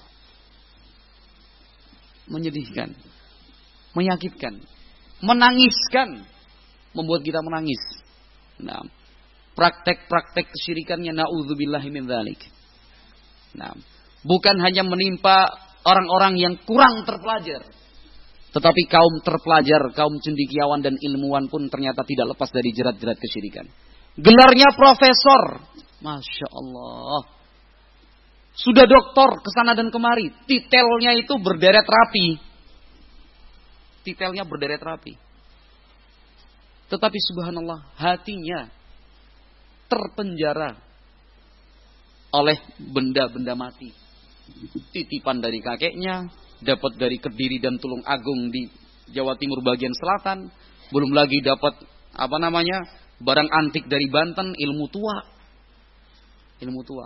Menyedihkan. 2.31 2.95
Menyakitkan. 3.91 4.63
Menangiskan. 5.19 6.23
Membuat 6.95 7.27
kita 7.27 7.43
menangis. 7.43 7.81
Nah, 8.63 8.87
praktek-praktek 9.59 10.47
kesyirikannya 10.47 11.11
na'udzubillahi 11.11 11.89
min. 11.91 12.07
Nah, 12.07 13.75
bukan 14.23 14.55
hanya 14.63 14.87
menimpa 14.87 15.51
orang-orang 15.83 16.39
yang 16.39 16.55
kurang 16.63 17.03
terpelajar. 17.03 17.67
Tetapi 18.57 18.89
kaum 18.89 19.21
terpelajar, 19.21 19.93
kaum 19.93 20.17
cendikiawan 20.17 20.81
dan 20.81 20.97
ilmuwan 20.97 21.45
pun 21.45 21.69
ternyata 21.69 22.01
tidak 22.01 22.33
lepas 22.33 22.49
dari 22.49 22.73
jerat-jerat 22.73 23.13
kesyirikan. 23.21 23.69
Gelarnya 24.17 24.73
profesor. 24.73 25.61
Masya 26.01 26.49
Allah. 26.49 27.21
Sudah 28.57 28.89
doktor 28.89 29.45
ke 29.45 29.49
sana 29.53 29.77
dan 29.77 29.93
kemari. 29.93 30.33
Titelnya 30.49 31.13
itu 31.13 31.37
berderet 31.37 31.85
rapi. 31.85 32.41
Titelnya 34.01 34.41
berderet 34.41 34.81
rapi. 34.81 35.13
Tetapi 36.89 37.17
subhanallah 37.29 37.93
hatinya 37.93 38.73
terpenjara 39.85 40.81
oleh 42.33 42.57
benda-benda 42.81 43.53
mati. 43.53 43.93
Titipan 44.89 45.45
dari 45.45 45.61
kakeknya, 45.61 46.25
dapat 46.61 46.97
dari 46.97 47.17
Kediri 47.21 47.61
dan 47.61 47.77
Tulung 47.77 48.01
Agung 48.05 48.49
di 48.49 48.69
Jawa 49.13 49.37
Timur 49.37 49.63
bagian 49.63 49.93
selatan, 49.93 50.49
belum 50.91 51.11
lagi 51.13 51.39
dapat 51.43 51.73
apa 52.17 52.37
namanya 52.41 52.83
barang 53.21 53.49
antik 53.49 53.85
dari 53.85 54.07
Banten, 54.09 54.53
ilmu 54.53 54.85
tua. 54.89 55.17
Ilmu 56.61 56.81
tua. 56.85 57.05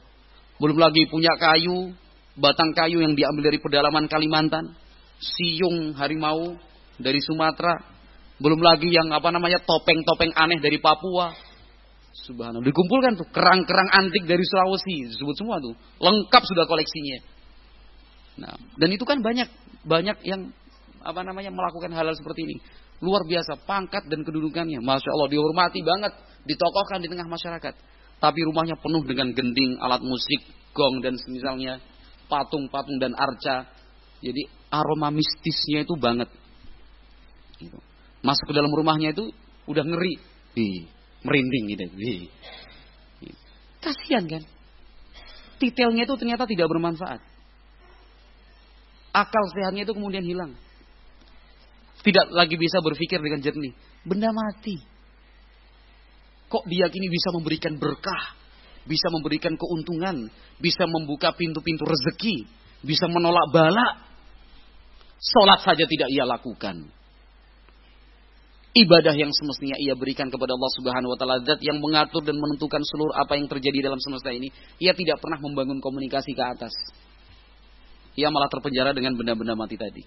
Belum 0.61 0.77
lagi 0.77 1.09
punya 1.09 1.33
kayu, 1.35 1.91
batang 2.37 2.71
kayu 2.71 3.01
yang 3.01 3.17
diambil 3.17 3.51
dari 3.51 3.59
pedalaman 3.59 4.05
Kalimantan, 4.07 4.77
siung 5.19 5.97
harimau 5.97 6.55
dari 7.01 7.19
Sumatera, 7.19 7.81
belum 8.41 8.61
lagi 8.61 8.89
yang 8.89 9.09
apa 9.13 9.29
namanya 9.29 9.61
topeng-topeng 9.61 10.33
aneh 10.33 10.61
dari 10.61 10.77
Papua. 10.81 11.33
Subhanallah, 12.11 12.67
dikumpulkan 12.67 13.15
tuh 13.15 13.27
kerang-kerang 13.31 13.89
antik 13.89 14.27
dari 14.27 14.43
Sulawesi, 14.43 15.15
disebut 15.15 15.35
semua 15.39 15.63
tuh, 15.63 15.73
lengkap 15.97 16.43
sudah 16.43 16.67
koleksinya. 16.67 17.23
Nah, 18.41 18.57
dan 18.57 18.89
itu 18.89 19.05
kan 19.05 19.21
banyak 19.21 19.45
banyak 19.85 20.17
yang 20.25 20.49
apa 21.05 21.21
namanya 21.21 21.53
melakukan 21.53 21.93
hal-hal 21.93 22.17
seperti 22.17 22.41
ini. 22.49 22.55
Luar 23.01 23.25
biasa 23.25 23.65
pangkat 23.65 24.09
dan 24.09 24.21
kedudukannya. 24.21 24.81
Masya 24.81 25.09
Allah 25.13 25.29
dihormati 25.29 25.81
banget. 25.81 26.13
Ditokohkan 26.45 27.01
di 27.01 27.09
tengah 27.09 27.25
masyarakat. 27.25 27.73
Tapi 28.21 28.39
rumahnya 28.45 28.77
penuh 28.77 29.01
dengan 29.01 29.33
gending, 29.33 29.81
alat 29.81 30.01
musik, 30.05 30.41
gong 30.73 31.01
dan 31.01 31.17
semisalnya. 31.17 31.81
Patung-patung 32.29 33.01
dan 33.01 33.17
arca. 33.17 33.65
Jadi 34.21 34.45
aroma 34.69 35.09
mistisnya 35.09 35.81
itu 35.81 35.97
banget. 35.97 36.29
Gitu. 37.57 37.77
Masuk 38.21 38.45
ke 38.45 38.53
dalam 38.53 38.69
rumahnya 38.69 39.17
itu 39.17 39.33
udah 39.65 39.81
ngeri. 39.81 40.21
Di, 40.53 40.85
merinding 41.25 41.65
gitu. 41.73 41.85
Di. 41.97 42.13
Kasihan 43.81 44.29
kan? 44.29 44.45
Titelnya 45.57 46.05
itu 46.05 46.13
ternyata 46.21 46.45
tidak 46.45 46.69
bermanfaat. 46.69 47.30
Akal 49.11 49.43
sehatnya 49.51 49.83
itu 49.83 49.91
kemudian 49.91 50.23
hilang. 50.23 50.55
Tidak 52.01 52.33
lagi 52.33 52.55
bisa 52.57 52.81
berpikir 52.81 53.21
dengan 53.21 53.43
jernih. 53.43 53.75
Benda 54.07 54.33
mati. 54.33 54.79
Kok 56.51 56.67
diyakini 56.67 57.07
bisa 57.07 57.29
memberikan 57.31 57.77
berkah, 57.77 58.35
bisa 58.83 59.07
memberikan 59.13 59.55
keuntungan, 59.55 60.27
bisa 60.59 60.83
membuka 60.89 61.31
pintu-pintu 61.37 61.85
rezeki, 61.85 62.49
bisa 62.83 63.07
menolak 63.07 63.47
bala. 63.53 64.09
Sholat 65.21 65.61
saja 65.61 65.85
tidak 65.85 66.09
ia 66.09 66.25
lakukan. 66.25 66.89
Ibadah 68.71 69.13
yang 69.13 69.29
semestinya 69.35 69.75
ia 69.77 69.93
berikan 69.99 70.31
kepada 70.31 70.55
Allah 70.55 70.71
Subhanahu 70.79 71.11
wa 71.11 71.17
taala 71.19 71.43
zat 71.43 71.59
yang 71.59 71.83
mengatur 71.83 72.23
dan 72.23 72.39
menentukan 72.39 72.79
seluruh 72.87 73.11
apa 73.19 73.35
yang 73.35 73.51
terjadi 73.51 73.91
dalam 73.91 73.99
semesta 73.99 74.31
ini, 74.31 74.47
ia 74.79 74.95
tidak 74.95 75.19
pernah 75.19 75.43
membangun 75.43 75.83
komunikasi 75.83 76.31
ke 76.31 76.39
atas. 76.39 76.71
Ia 78.19 78.27
malah 78.27 78.51
terpenjara 78.51 78.91
dengan 78.91 79.15
benda-benda 79.15 79.55
mati 79.55 79.79
tadi. 79.79 80.03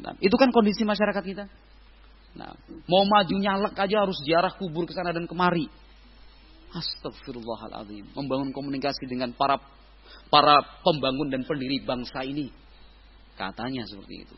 Nah, 0.00 0.16
itu 0.18 0.34
kan 0.34 0.50
kondisi 0.50 0.82
masyarakat 0.82 1.22
kita. 1.22 1.44
Nah, 2.34 2.50
mau 2.90 3.06
maju 3.06 3.34
nyalek 3.38 3.78
aja 3.78 4.02
harus 4.02 4.18
ziarah 4.26 4.50
kubur 4.58 4.88
ke 4.88 4.92
sana 4.96 5.14
dan 5.14 5.28
kemari. 5.30 5.70
Astagfirullahaladzim. 6.74 8.10
Membangun 8.18 8.50
komunikasi 8.50 9.06
dengan 9.06 9.30
para 9.38 9.62
para 10.28 10.58
pembangun 10.82 11.30
dan 11.30 11.46
pendiri 11.46 11.78
bangsa 11.86 12.26
ini. 12.26 12.50
Katanya 13.38 13.86
seperti 13.86 14.26
itu. 14.26 14.36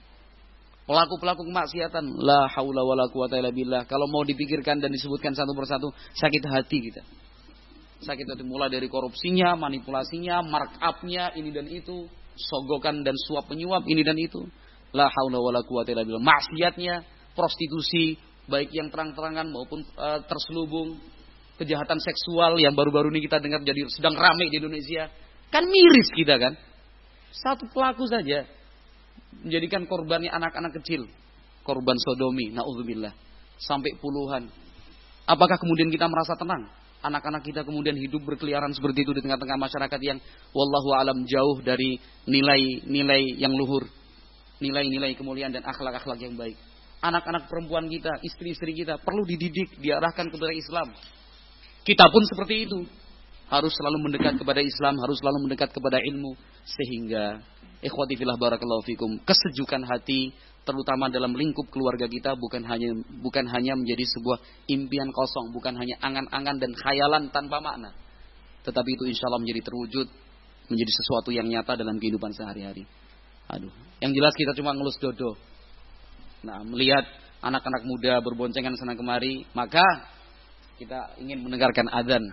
Pelaku-pelaku 0.85 1.49
kemaksiatan. 1.49 2.05
La 2.21 2.47
haula 2.53 2.85
wa 2.85 2.95
la 2.95 3.09
quwata 3.09 3.41
illa 3.41 3.51
billah. 3.51 3.89
Kalau 3.89 4.07
mau 4.13 4.23
dipikirkan 4.23 4.79
dan 4.79 4.93
disebutkan 4.93 5.33
satu 5.33 5.57
persatu. 5.57 5.89
Sakit 6.15 6.45
hati 6.53 6.79
kita. 6.93 7.03
Sakit 8.05 8.29
hati 8.29 8.45
mulai 8.45 8.69
dari 8.69 8.93
korupsinya, 8.93 9.57
manipulasinya, 9.57 10.45
markupnya, 10.45 11.33
ini 11.33 11.49
dan 11.49 11.67
itu. 11.73 12.05
Sogokan 12.37 13.01
dan 13.01 13.17
suap 13.17 13.49
penyuap, 13.49 13.89
ini 13.89 14.05
dan 14.05 14.17
itu. 14.21 14.45
La 14.93 15.09
haula 15.09 15.41
wala 15.41 15.61
quwata 15.65 15.93
illa 15.93 16.05
billah. 16.05 16.23
Maksiatnya, 16.23 17.03
prostitusi, 17.33 18.21
baik 18.47 18.71
yang 18.73 18.89
terang-terangan 18.93 19.49
maupun 19.49 19.83
uh, 19.97 20.21
terselubung, 20.25 21.01
kejahatan 21.57 21.99
seksual 21.99 22.61
yang 22.61 22.77
baru-baru 22.77 23.09
ini 23.17 23.25
kita 23.25 23.41
dengar 23.41 23.65
jadi 23.65 23.89
sedang 23.89 24.15
ramai 24.15 24.53
di 24.53 24.61
Indonesia. 24.61 25.09
Kan 25.49 25.67
miris 25.67 26.13
kita 26.13 26.37
kan. 26.37 26.55
Satu 27.33 27.69
pelaku 27.73 28.09
saja 28.09 28.49
menjadikan 29.45 29.85
korbannya 29.85 30.33
anak-anak 30.33 30.73
kecil, 30.81 31.05
korban 31.61 31.97
sodomi, 32.01 32.49
naudzubillah, 32.53 33.13
sampai 33.61 33.93
puluhan. 34.01 34.49
Apakah 35.27 35.59
kemudian 35.61 35.93
kita 35.93 36.07
merasa 36.09 36.39
tenang? 36.39 36.71
Anak-anak 37.05 37.45
kita 37.45 37.61
kemudian 37.63 37.95
hidup 37.97 38.25
berkeliaran 38.25 38.73
seperti 38.73 39.05
itu 39.05 39.13
di 39.13 39.21
tengah-tengah 39.21 39.59
masyarakat 39.61 40.01
yang 40.01 40.19
wallahu 40.51 40.91
alam 40.97 41.19
jauh 41.29 41.61
dari 41.61 42.01
nilai-nilai 42.25 43.37
yang 43.37 43.53
luhur, 43.53 43.85
nilai-nilai 44.59 45.13
kemuliaan 45.15 45.53
dan 45.53 45.63
akhlak-akhlak 45.63 46.19
yang 46.19 46.35
baik. 46.35 46.57
Anak-anak 47.05 47.47
perempuan 47.53 47.87
kita, 47.93 48.11
istri-istri 48.25 48.73
kita 48.73 48.97
perlu 48.99 49.23
dididik, 49.29 49.77
diarahkan 49.79 50.33
kepada 50.33 50.53
Islam. 50.57 50.89
Kita 51.85 52.09
pun 52.09 52.23
seperti 52.27 52.67
itu 52.67 52.79
harus 53.47 53.71
selalu 53.77 54.11
mendekat 54.11 54.35
kepada 54.41 54.59
Islam, 54.59 54.99
harus 54.99 55.21
selalu 55.23 55.47
mendekat 55.47 55.71
kepada 55.71 56.03
ilmu 56.03 56.35
sehingga 56.67 57.39
ikhwati 57.85 58.19
fillah 58.19 58.35
barakallahu 58.35 58.83
fikum 58.83 59.21
kesejukan 59.23 59.87
hati 59.87 60.35
terutama 60.67 61.07
dalam 61.07 61.31
lingkup 61.31 61.71
keluarga 61.71 62.11
kita 62.11 62.35
bukan 62.35 62.67
hanya 62.67 62.91
bukan 63.23 63.47
hanya 63.47 63.79
menjadi 63.79 64.03
sebuah 64.19 64.43
impian 64.67 65.15
kosong, 65.15 65.55
bukan 65.55 65.79
hanya 65.79 65.95
angan-angan 66.03 66.59
dan 66.59 66.75
khayalan 66.75 67.31
tanpa 67.31 67.63
makna. 67.63 67.95
Tetapi 68.67 68.91
itu 68.99 69.07
insya 69.07 69.31
Allah 69.31 69.47
menjadi 69.47 69.63
terwujud, 69.63 70.07
menjadi 70.67 70.93
sesuatu 70.99 71.31
yang 71.31 71.47
nyata 71.47 71.79
dalam 71.79 72.03
kehidupan 72.03 72.35
sehari-hari. 72.35 72.83
Aduh, 73.47 73.71
yang 74.03 74.11
jelas 74.11 74.35
kita 74.35 74.59
cuma 74.59 74.75
ngelus 74.75 74.99
dodo. 74.99 75.39
Nah, 76.43 76.67
melihat 76.67 77.07
anak-anak 77.47 77.87
muda 77.87 78.19
berboncengan 78.19 78.75
sana 78.75 78.99
kemari, 78.99 79.47
maka 79.55 79.87
kita 80.83 81.15
ingin 81.23 81.47
mendengarkan 81.47 81.87
adzan 81.95 82.27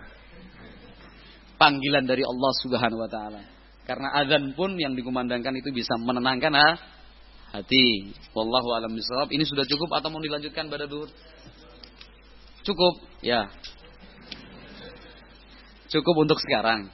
panggilan 1.54 2.02
dari 2.02 2.26
Allah 2.26 2.52
Subhanahu 2.66 2.98
wa 2.98 3.10
taala. 3.10 3.42
Karena 3.84 4.16
azan 4.16 4.56
pun 4.56 4.74
yang 4.80 4.96
dikumandangkan 4.96 5.54
itu 5.60 5.68
bisa 5.70 5.94
menenangkan 6.00 6.52
ha? 6.56 6.68
hati. 7.54 8.10
Wallahu 8.34 8.68
alam 8.74 8.90
bisawab. 8.90 9.30
Ini 9.30 9.46
sudah 9.46 9.62
cukup 9.62 9.94
atau 9.94 10.10
mau 10.10 10.18
dilanjutkan 10.18 10.66
pada 10.66 10.90
duhur? 10.90 11.06
Cukup, 12.66 12.94
ya. 13.22 13.46
Cukup 15.86 16.26
untuk 16.26 16.40
sekarang. 16.42 16.90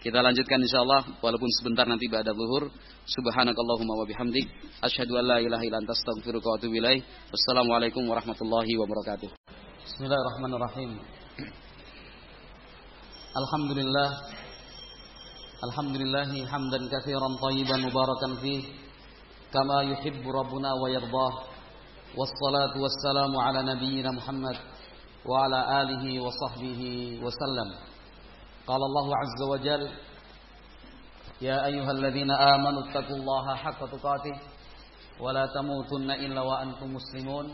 Kita 0.00 0.24
lanjutkan 0.24 0.58
insyaallah 0.64 1.20
walaupun 1.20 1.46
sebentar 1.60 1.86
nanti 1.86 2.10
pada 2.10 2.34
duhur. 2.34 2.72
Subhanakallahumma 3.04 4.00
wa 4.00 4.06
bihamdik 4.08 4.48
asyhadu 4.80 5.18
an 5.20 5.24
la 5.28 5.38
ilaha 5.44 5.60
illa 5.60 5.78
anta 5.78 5.92
astaghfiruka 5.92 6.46
wa 6.48 6.56
atubu 6.56 6.74
ilaik. 6.80 7.04
Wassalamualaikum 7.30 8.02
warahmatullahi 8.08 8.72
wabarakatuh. 8.80 9.28
Bismillahirrahmanirrahim. 9.84 10.90
Alhamdulillah 13.30 14.10
Alhamdulillahi 15.60 16.48
hamdan 16.48 16.88
katsiran 16.88 17.36
tayyiban 17.36 17.84
mubarakan 17.84 18.40
fihi 18.40 18.79
كما 19.52 19.82
يحب 19.82 20.28
ربنا 20.28 20.72
ويرضاه. 20.82 21.34
والصلاة 22.16 22.74
والسلام 22.82 23.36
على 23.36 23.62
نبينا 23.62 24.10
محمد 24.10 24.56
وعلى 25.26 25.82
آله 25.82 26.20
وصحبه 26.20 26.82
وسلم. 27.22 27.68
قال 28.66 28.82
الله 28.82 29.16
عز 29.16 29.40
وجل 29.50 29.88
يا 31.40 31.66
أيها 31.66 31.90
الذين 31.90 32.30
آمنوا 32.30 32.90
اتقوا 32.90 33.16
الله 33.16 33.54
حق 33.54 33.80
تقاته 33.90 34.36
ولا 35.20 35.46
تموتن 35.46 36.10
إلا 36.10 36.40
وأنتم 36.40 36.94
مسلمون. 36.94 37.46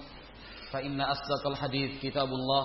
فإن 0.73 1.01
أصدق 1.01 1.47
الحديث 1.47 2.03
كتاب 2.03 2.29
الله 2.29 2.65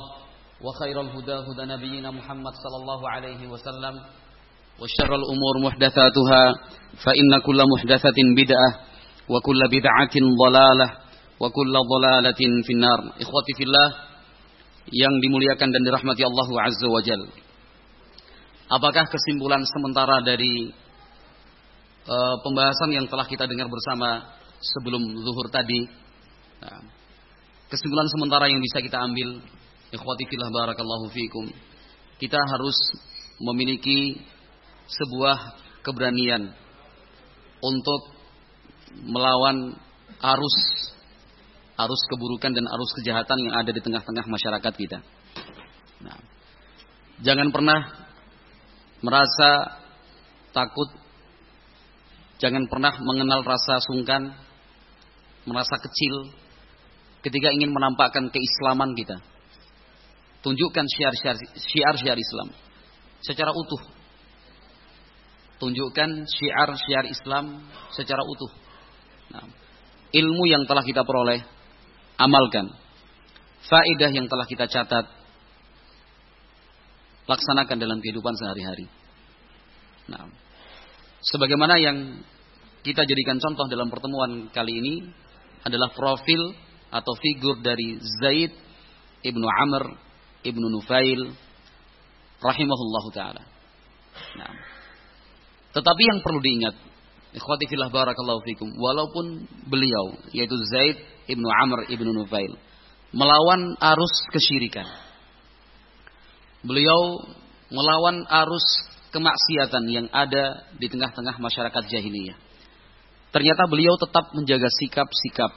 وخير 0.62 1.02
الهدى 1.02 1.34
هدى 1.34 1.66
نبينا 1.74 2.12
محمد 2.12 2.54
صلى 2.54 2.78
الله 2.82 3.10
عليه 3.10 3.48
وسلم. 3.48 3.96
وشر 4.82 5.16
الأمور 5.16 5.56
محدثاتها 5.64 6.44
فإن 7.06 7.32
كل 7.46 7.60
محدثة 7.76 8.18
بدعة 8.38 8.91
وكل 9.27 9.61
بدعة 9.71 10.15
ضلالة 10.17 10.89
وكل 11.41 11.75
ضلالة 11.93 12.41
في 12.67 12.73
النار 12.73 13.01
إخوتي 13.21 13.53
في 13.59 13.65
الله 13.65 13.89
yang 14.87 15.19
dimuliakan 15.19 15.75
dan 15.75 15.83
dirahmati 15.83 16.23
Allah 16.23 16.47
Azza 16.63 16.87
wa 16.87 17.03
Jal. 17.03 17.19
Apakah 18.71 19.11
kesimpulan 19.11 19.67
sementara 19.67 20.23
dari 20.23 20.71
uh, 22.07 22.37
pembahasan 22.47 22.95
yang 22.95 23.11
telah 23.11 23.27
kita 23.27 23.51
dengar 23.51 23.67
bersama 23.67 24.39
sebelum 24.63 25.03
zuhur 25.27 25.51
tadi? 25.51 25.91
Nah, 26.63 26.87
kesimpulan 27.67 28.07
sementara 28.15 28.47
yang 28.47 28.63
bisa 28.63 28.79
kita 28.79 29.03
ambil 29.03 29.43
Ikhwati 29.87 30.25
fillah 30.27 30.51
barakallahu 30.51 31.15
fikum. 31.15 31.47
Kita 32.19 32.39
harus 32.39 32.75
memiliki 33.39 34.19
sebuah 34.87 35.39
keberanian 35.87 36.51
untuk 37.63 38.01
melawan 39.06 39.76
arus 40.22 40.58
arus 41.82 42.02
keburukan 42.14 42.54
dan 42.54 42.66
arus 42.70 42.92
kejahatan 43.02 43.38
yang 43.42 43.56
ada 43.58 43.72
di 43.74 43.82
tengah-tengah 43.82 44.26
masyarakat 44.30 44.74
kita. 44.78 45.00
Nah, 46.06 46.18
jangan 47.26 47.50
pernah 47.50 47.80
merasa 49.02 49.82
takut, 50.54 50.90
jangan 52.38 52.70
pernah 52.70 52.94
mengenal 53.02 53.42
rasa 53.42 53.82
sungkan, 53.82 54.30
merasa 55.50 55.76
kecil 55.82 56.30
ketika 57.26 57.50
ingin 57.50 57.74
menampakkan 57.74 58.30
keislaman 58.30 58.94
kita. 58.94 59.18
Tunjukkan 60.42 60.86
syiar-syiar 60.90 62.18
Islam 62.18 62.50
secara 63.22 63.54
utuh. 63.54 63.82
Tunjukkan 65.62 66.26
syiar-syiar 66.26 67.06
Islam 67.06 67.70
secara 67.94 68.26
utuh. 68.26 68.50
Nah, 69.32 69.48
ilmu 70.12 70.44
yang 70.48 70.64
telah 70.68 70.84
kita 70.84 71.08
peroleh, 71.08 71.40
amalkan. 72.20 72.70
Faedah 73.62 74.12
yang 74.12 74.28
telah 74.28 74.46
kita 74.50 74.66
catat, 74.68 75.06
laksanakan 77.30 77.78
dalam 77.78 78.02
kehidupan 78.02 78.34
sehari-hari. 78.36 78.90
Nah, 80.10 80.28
sebagaimana 81.24 81.78
yang 81.78 81.98
kita 82.82 83.06
jadikan 83.06 83.38
contoh 83.38 83.70
dalam 83.70 83.88
pertemuan 83.94 84.50
kali 84.50 84.74
ini 84.74 84.96
adalah 85.62 85.94
profil 85.94 86.58
atau 86.90 87.14
figur 87.22 87.62
dari 87.62 88.02
Zaid 88.20 88.52
ibnu 89.22 89.46
Amr 89.46 90.12
Ibnu 90.42 90.68
Nufail 90.74 91.22
rahimahullahu 92.42 93.10
taala. 93.14 93.46
Nah. 94.42 94.54
Tetapi 95.72 96.02
yang 96.04 96.20
perlu 96.20 96.42
diingat, 96.42 96.76
ikhwati 97.32 97.66
fillah 97.72 97.88
barakallahu 97.88 98.44
fikum, 98.44 98.70
walaupun 98.76 99.48
beliau 99.68 100.20
yaitu 100.36 100.56
Zaid 100.68 101.00
Ibnu 101.32 101.48
Amr 101.48 101.88
Ibnu 101.88 102.12
Nufail 102.12 102.56
melawan 103.12 103.76
arus 103.80 104.16
kesyirikan. 104.32 104.88
Beliau 106.64 107.20
melawan 107.72 108.24
arus 108.46 108.66
kemaksiatan 109.12 109.84
yang 109.92 110.08
ada 110.12 110.72
di 110.80 110.88
tengah-tengah 110.88 111.36
masyarakat 111.40 111.84
jahiliyah. 111.92 112.38
Ternyata 113.32 113.64
beliau 113.68 113.96
tetap 113.96 114.32
menjaga 114.36 114.68
sikap-sikap 114.68 115.52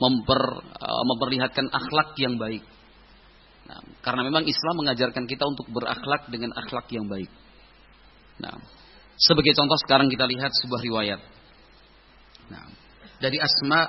memper, 0.00 0.42
uh, 0.62 1.04
memperlihatkan 1.14 1.66
akhlak 1.68 2.16
yang 2.16 2.38
baik. 2.40 2.64
Nah, 3.68 3.78
karena 4.02 4.26
memang 4.26 4.48
Islam 4.48 4.82
mengajarkan 4.82 5.28
kita 5.28 5.44
untuk 5.46 5.68
berakhlak 5.70 6.26
dengan 6.32 6.50
akhlak 6.56 6.88
yang 6.90 7.06
baik. 7.06 7.30
Nah, 8.40 8.56
sebagai 9.20 9.52
contoh 9.52 9.76
sekarang 9.84 10.08
kita 10.08 10.24
lihat 10.24 10.52
sebuah 10.64 10.80
riwayat. 10.80 11.20
Nah, 12.48 12.66
dari 13.20 13.36
Asma 13.36 13.86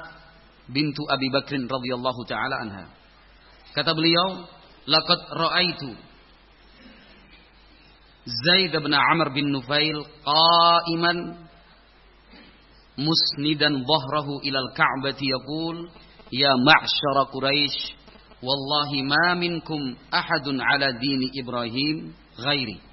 bintu 0.67 1.07
Abi 1.07 1.31
Bakrin 1.31 1.65
radhiyallahu 1.71 2.21
taala 2.27 2.55
anha. 2.67 2.85
Kata 3.71 3.95
beliau, 3.95 4.43
"Laqad 4.85 5.19
ra'aitu 5.31 5.89
Zaid 8.21 8.75
bin 8.75 8.93
Amr 8.93 9.33
bin 9.33 9.49
Nufail 9.49 9.97
qa'iman 10.21 11.49
musnidan 13.01 13.81
dhahrahu 13.81 14.45
ilal 14.45 14.69
ka'bati 14.77 15.25
yaqul 15.25 15.89
ya 16.29 16.53
ma'syara 16.53 17.33
quraisy 17.33 17.97
wallahi 18.45 19.01
ma 19.01 19.33
minkum 19.33 19.97
ahadun 20.13 20.61
ala 20.61 20.93
dini 21.01 21.33
Ibrahim 21.33 22.13
ghairi 22.37 22.90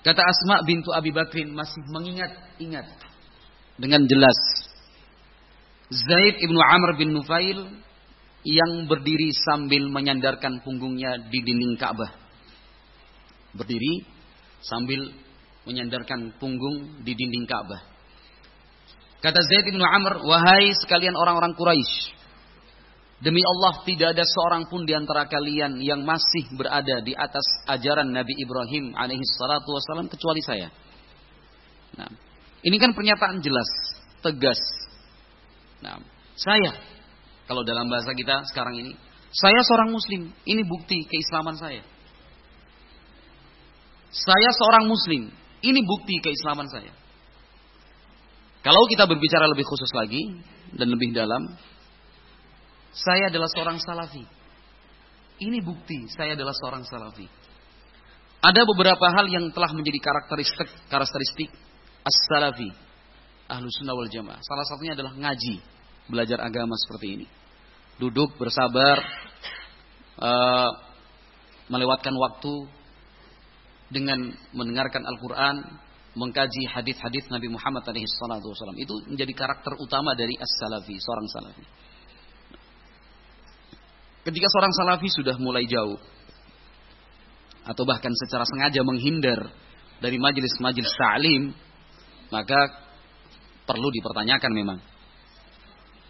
Kata 0.00 0.22
Asma 0.24 0.64
bintu 0.64 0.88
Abi 0.96 1.12
Bakrin 1.12 1.52
masih 1.52 1.84
mengingat-ingat 1.92 2.88
dengan 3.76 4.00
jelas 4.08 4.38
Zaid 5.90 6.40
ibnu 6.40 6.56
Amr 6.56 6.96
bin 6.96 7.12
Nufail 7.12 7.66
yang 8.46 8.88
berdiri 8.88 9.34
sambil 9.44 9.90
menyandarkan 9.90 10.64
punggungnya 10.64 11.18
di 11.28 11.44
dinding 11.44 11.76
Ka'bah. 11.76 12.14
Berdiri 13.52 14.06
sambil 14.62 15.10
menyandarkan 15.66 16.32
punggung 16.40 17.02
di 17.04 17.12
dinding 17.12 17.44
Ka'bah. 17.44 17.82
Kata 19.20 19.40
Zaid 19.44 19.68
bin 19.68 19.76
Amr, 19.82 20.24
wahai 20.24 20.72
sekalian 20.80 21.12
orang-orang 21.12 21.52
Quraisy, 21.52 22.16
Demi 23.20 23.44
Allah 23.44 23.84
tidak 23.84 24.16
ada 24.16 24.24
seorang 24.24 24.64
pun 24.72 24.88
di 24.88 24.96
antara 24.96 25.28
kalian 25.28 25.76
yang 25.84 26.00
masih 26.00 26.48
berada 26.56 27.04
di 27.04 27.12
atas 27.12 27.44
ajaran 27.68 28.08
Nabi 28.08 28.32
Ibrahim 28.40 28.96
alaihi 28.96 29.20
salatu 29.36 29.76
wasallam 29.76 30.08
kecuali 30.08 30.40
saya. 30.40 30.72
Nah, 32.00 32.08
ini 32.64 32.76
kan 32.80 32.96
pernyataan 32.96 33.44
jelas, 33.44 33.68
tegas. 34.24 34.56
Nah, 35.84 36.00
saya 36.32 36.72
kalau 37.50 37.66
dalam 37.66 37.90
bahasa 37.90 38.14
kita 38.14 38.46
sekarang 38.46 38.78
ini, 38.78 38.94
saya 39.34 39.58
seorang 39.66 39.90
muslim, 39.90 40.30
ini 40.46 40.62
bukti 40.62 41.02
keislaman 41.02 41.58
saya. 41.58 41.82
Saya 44.14 44.50
seorang 44.54 44.86
muslim, 44.86 45.34
ini 45.58 45.80
bukti 45.82 46.22
keislaman 46.22 46.70
saya. 46.70 46.94
Kalau 48.62 48.86
kita 48.86 49.02
berbicara 49.02 49.50
lebih 49.50 49.66
khusus 49.66 49.90
lagi 49.98 50.22
dan 50.78 50.94
lebih 50.94 51.10
dalam, 51.10 51.42
saya 52.90 53.30
adalah 53.30 53.46
seorang 53.50 53.78
salafi. 53.78 54.24
Ini 55.40 55.58
bukti 55.64 56.10
saya 56.12 56.36
adalah 56.36 56.52
seorang 56.52 56.84
salafi. 56.84 57.24
Ada 58.40 58.64
beberapa 58.64 59.06
hal 59.12 59.28
yang 59.28 59.52
telah 59.52 59.72
menjadi 59.76 60.00
karakteristik 60.00 60.68
karakteristik 60.88 61.48
as-salafi. 62.04 62.72
Ahlus 63.50 63.76
sunnah 63.76 63.92
wal 63.92 64.08
jamaah. 64.08 64.40
Salah 64.40 64.64
satunya 64.64 64.96
adalah 64.96 65.12
ngaji. 65.12 65.60
Belajar 66.08 66.40
agama 66.40 66.72
seperti 66.80 67.06
ini. 67.20 67.26
Duduk 68.00 68.38
bersabar. 68.40 69.02
Uh, 70.16 70.70
melewatkan 71.68 72.14
waktu. 72.16 72.54
Dengan 73.90 74.32
mendengarkan 74.54 75.02
Al-Quran. 75.04 75.56
Mengkaji 76.16 76.64
hadis-hadis 76.70 77.28
Nabi 77.28 77.50
Muhammad 77.52 77.84
SAW. 77.84 78.74
Itu 78.78 79.04
menjadi 79.04 79.32
karakter 79.34 79.76
utama 79.82 80.16
dari 80.16 80.38
as-salafi. 80.38 80.96
Seorang 80.96 81.26
salafi. 81.28 81.64
Ketika 84.20 84.46
seorang 84.52 84.72
salafi 84.76 85.08
sudah 85.08 85.36
mulai 85.40 85.64
jauh 85.64 85.96
atau 87.64 87.84
bahkan 87.88 88.12
secara 88.12 88.44
sengaja 88.44 88.84
menghindar 88.84 89.48
dari 90.00 90.16
majelis-majelis 90.16 90.92
ta'lim, 90.96 91.52
maka 92.32 92.60
perlu 93.64 93.88
dipertanyakan 93.92 94.52
memang. 94.52 94.78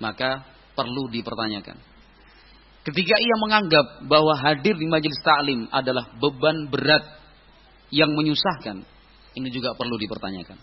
Maka 0.01 0.43
perlu 0.75 1.11
dipertanyakan. 1.13 1.77
Ketika 2.81 3.15
ia 3.21 3.37
menganggap 3.37 4.09
bahwa 4.09 4.33
hadir 4.41 4.73
di 4.73 4.89
majelis 4.89 5.21
ta'lim 5.21 5.69
adalah 5.69 6.09
beban 6.17 6.73
berat 6.73 7.05
yang 7.93 8.09
menyusahkan, 8.17 8.81
ini 9.37 9.49
juga 9.53 9.77
perlu 9.77 10.01
dipertanyakan. 10.01 10.57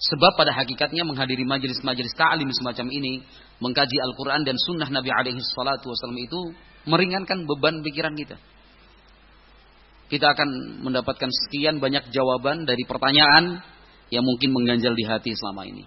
Sebab 0.00 0.32
pada 0.32 0.56
hakikatnya 0.56 1.04
menghadiri 1.04 1.44
majelis-majelis 1.44 2.14
ta'lim 2.16 2.48
semacam 2.54 2.86
ini, 2.88 3.20
mengkaji 3.60 3.96
Al-Quran 4.00 4.46
dan 4.48 4.56
sunnah 4.56 4.88
Nabi 4.88 5.12
alaihi 5.12 5.42
salatu 5.52 5.92
wasallam 5.92 6.16
itu 6.16 6.40
meringankan 6.88 7.44
beban 7.44 7.84
pikiran 7.84 8.14
kita. 8.16 8.36
Kita 10.10 10.26
akan 10.34 10.82
mendapatkan 10.82 11.30
sekian 11.30 11.78
banyak 11.78 12.10
jawaban 12.10 12.66
dari 12.66 12.82
pertanyaan 12.82 13.62
yang 14.10 14.26
mungkin 14.26 14.50
mengganjal 14.50 14.90
di 14.96 15.04
hati 15.06 15.30
selama 15.38 15.70
ini. 15.70 15.86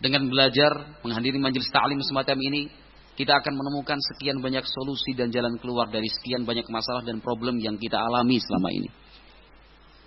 Dengan 0.00 0.28
belajar 0.28 1.00
menghadiri 1.04 1.36
majelis 1.36 1.68
ta'lim 1.68 2.00
semacam 2.00 2.36
ini, 2.52 2.68
kita 3.16 3.32
akan 3.32 3.52
menemukan 3.56 3.96
sekian 4.12 4.40
banyak 4.44 4.64
solusi 4.64 5.16
dan 5.16 5.32
jalan 5.32 5.56
keluar 5.56 5.88
dari 5.88 6.08
sekian 6.08 6.44
banyak 6.44 6.68
masalah 6.68 7.00
dan 7.04 7.20
problem 7.24 7.56
yang 7.60 7.80
kita 7.80 7.96
alami 7.96 8.36
selama 8.40 8.68
ini. 8.72 8.88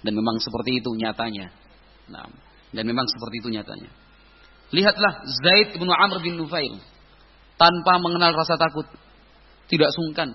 Dan 0.06 0.14
memang 0.14 0.38
seperti 0.38 0.78
itu 0.78 0.90
nyatanya. 0.94 1.50
Nah, 2.10 2.30
dan 2.70 2.84
memang 2.86 3.06
seperti 3.10 3.36
itu 3.42 3.50
nyatanya. 3.50 3.90
Lihatlah 4.70 5.26
Zaid 5.26 5.74
bin 5.82 5.90
Amr 5.90 6.22
bin 6.22 6.38
Nufail 6.38 6.78
tanpa 7.58 7.98
mengenal 7.98 8.38
rasa 8.38 8.56
takut 8.62 8.86
tidak 9.70 9.90
sungkan. 9.94 10.34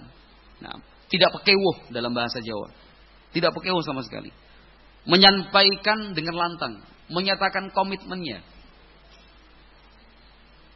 Nah, 0.62 0.78
tidak 1.10 1.34
pekewuh 1.40 1.90
dalam 1.90 2.14
bahasa 2.14 2.38
Jawa. 2.38 2.70
Tidak 3.34 3.50
pekewuh 3.50 3.82
sama 3.82 4.06
sekali. 4.06 4.30
Menyampaikan 5.04 6.14
dengan 6.14 6.38
lantang, 6.38 6.80
menyatakan 7.10 7.68
komitmennya. 7.74 8.40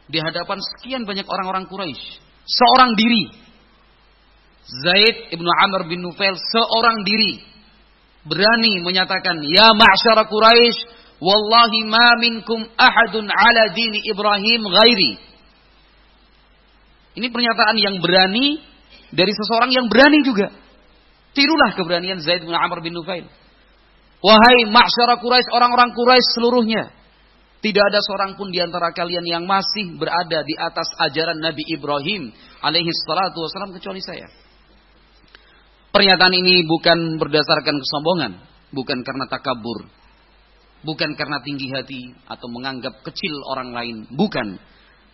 Di 0.09 0.19
hadapan 0.19 0.59
sekian 0.59 1.07
banyak 1.07 1.25
orang-orang 1.25 1.65
Quraisy, 1.71 2.03
seorang 2.45 2.93
diri. 2.99 3.23
Zaid 4.69 5.33
ibnu 5.33 5.49
Amr 5.49 5.89
bin 5.89 6.05
Nufail 6.05 6.37
seorang 6.37 7.01
diri 7.01 7.41
berani 8.27 8.85
menyatakan, 8.85 9.41
"Ya 9.49 9.73
ma'syara 9.73 10.29
Quraisy, 10.29 10.77
wallahi 11.17 11.79
ma 11.89 12.07
minkum 12.21 12.69
ahadun 12.77 13.25
ala 13.25 13.63
dini 13.73 14.03
Ibrahim 14.05 14.61
ghairi." 14.69 15.28
Ini 17.19 17.27
pernyataan 17.27 17.75
yang 17.75 17.99
berani 17.99 18.63
dari 19.11 19.35
seseorang 19.35 19.75
yang 19.75 19.91
berani 19.91 20.23
juga. 20.23 20.55
Tirulah 21.35 21.75
keberanian 21.75 22.23
Zaid 22.23 22.47
bin 22.47 22.55
Amr 22.55 22.79
bin 22.79 22.95
Nufail. 22.95 23.27
Wahai 24.23 24.67
masyarakat 24.71 25.19
Quraisy, 25.19 25.51
orang-orang 25.51 25.91
Quraisy 25.91 26.27
seluruhnya. 26.39 26.95
Tidak 27.59 27.83
ada 27.83 27.99
seorang 27.99 28.39
pun 28.39 28.55
di 28.55 28.63
antara 28.63 28.95
kalian 28.95 29.27
yang 29.27 29.43
masih 29.43 29.99
berada 29.99 30.47
di 30.47 30.55
atas 30.55 30.95
ajaran 30.95 31.43
Nabi 31.43 31.67
Ibrahim 31.67 32.31
alaihi 32.63 32.87
salatu 33.03 33.43
wasallam 33.43 33.75
kecuali 33.75 33.99
saya. 33.99 34.31
Pernyataan 35.91 36.35
ini 36.39 36.63
bukan 36.63 37.19
berdasarkan 37.19 37.75
kesombongan, 37.83 38.31
bukan 38.71 39.03
karena 39.03 39.27
takabur, 39.27 39.91
bukan 40.87 41.19
karena 41.19 41.43
tinggi 41.43 41.67
hati 41.75 42.15
atau 42.31 42.47
menganggap 42.47 43.03
kecil 43.03 43.35
orang 43.51 43.75
lain, 43.75 44.07
bukan. 44.15 44.55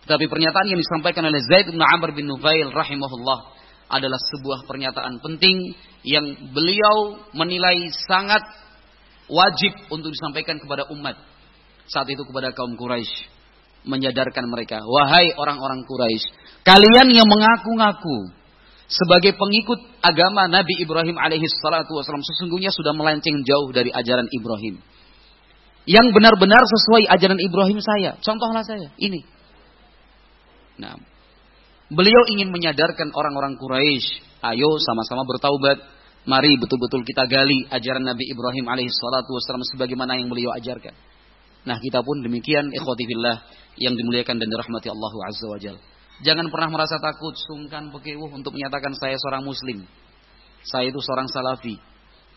Tapi 0.06 0.24
pernyataan 0.30 0.70
yang 0.70 0.78
disampaikan 0.78 1.26
oleh 1.26 1.42
Zaid 1.42 1.66
bin 1.66 1.82
Amr 1.82 2.14
bin 2.14 2.30
Nufail 2.30 2.70
rahimahullah 2.70 3.38
adalah 3.90 4.18
sebuah 4.18 4.66
pernyataan 4.66 5.18
penting 5.18 5.74
yang 6.06 6.50
beliau 6.54 7.26
menilai 7.34 7.90
sangat 8.06 8.42
wajib 9.26 9.74
untuk 9.90 10.14
disampaikan 10.14 10.62
kepada 10.62 10.86
umat. 10.94 11.18
Saat 11.90 12.10
itu 12.10 12.22
kepada 12.22 12.50
kaum 12.54 12.74
Quraisy 12.78 13.34
menyadarkan 13.86 14.46
mereka, 14.50 14.82
wahai 14.82 15.30
orang-orang 15.38 15.86
Quraisy, 15.86 16.26
kalian 16.66 17.06
yang 17.14 17.26
mengaku-ngaku 17.26 18.34
sebagai 18.86 19.34
pengikut 19.34 19.78
agama 20.02 20.46
Nabi 20.46 20.82
Ibrahim 20.82 21.18
alaihi 21.18 21.46
salatu 21.62 21.98
wasallam 21.98 22.22
sesungguhnya 22.22 22.70
sudah 22.70 22.94
melenceng 22.94 23.42
jauh 23.42 23.70
dari 23.70 23.90
ajaran 23.90 24.26
Ibrahim. 24.30 24.82
Yang 25.86 26.06
benar-benar 26.10 26.62
sesuai 26.66 27.06
ajaran 27.14 27.38
Ibrahim 27.38 27.78
saya. 27.78 28.18
Contohlah 28.18 28.66
saya, 28.66 28.90
ini. 28.98 29.22
Nah, 30.76 30.94
beliau 31.88 32.22
ingin 32.32 32.52
menyadarkan 32.52 33.12
orang-orang 33.12 33.56
Quraisy, 33.56 34.06
ayo 34.44 34.70
sama-sama 34.82 35.24
bertaubat. 35.24 35.78
Mari 36.26 36.58
betul-betul 36.58 37.06
kita 37.06 37.22
gali 37.30 37.70
ajaran 37.70 38.02
Nabi 38.02 38.26
Ibrahim 38.26 38.66
alaihi 38.66 38.90
salatu 38.90 39.30
wasallam 39.38 39.62
sebagaimana 39.62 40.18
yang 40.18 40.26
beliau 40.26 40.50
ajarkan. 40.58 40.90
Nah, 41.66 41.78
kita 41.78 42.02
pun 42.02 42.22
demikian 42.22 42.70
ikhwati 42.74 43.04
fillah 43.06 43.46
yang 43.78 43.94
dimuliakan 43.94 44.38
dan 44.38 44.48
dirahmati 44.50 44.90
Allah 44.90 45.12
azza 45.26 45.46
wajalla. 45.46 45.82
Jangan 46.24 46.48
pernah 46.48 46.70
merasa 46.72 46.96
takut, 46.96 47.36
sungkan, 47.36 47.92
pekewuh 47.92 48.32
untuk 48.32 48.56
menyatakan 48.56 48.96
saya 48.96 49.20
seorang 49.20 49.44
muslim. 49.44 49.84
Saya 50.64 50.88
itu 50.88 50.98
seorang 50.98 51.28
salafi. 51.28 51.76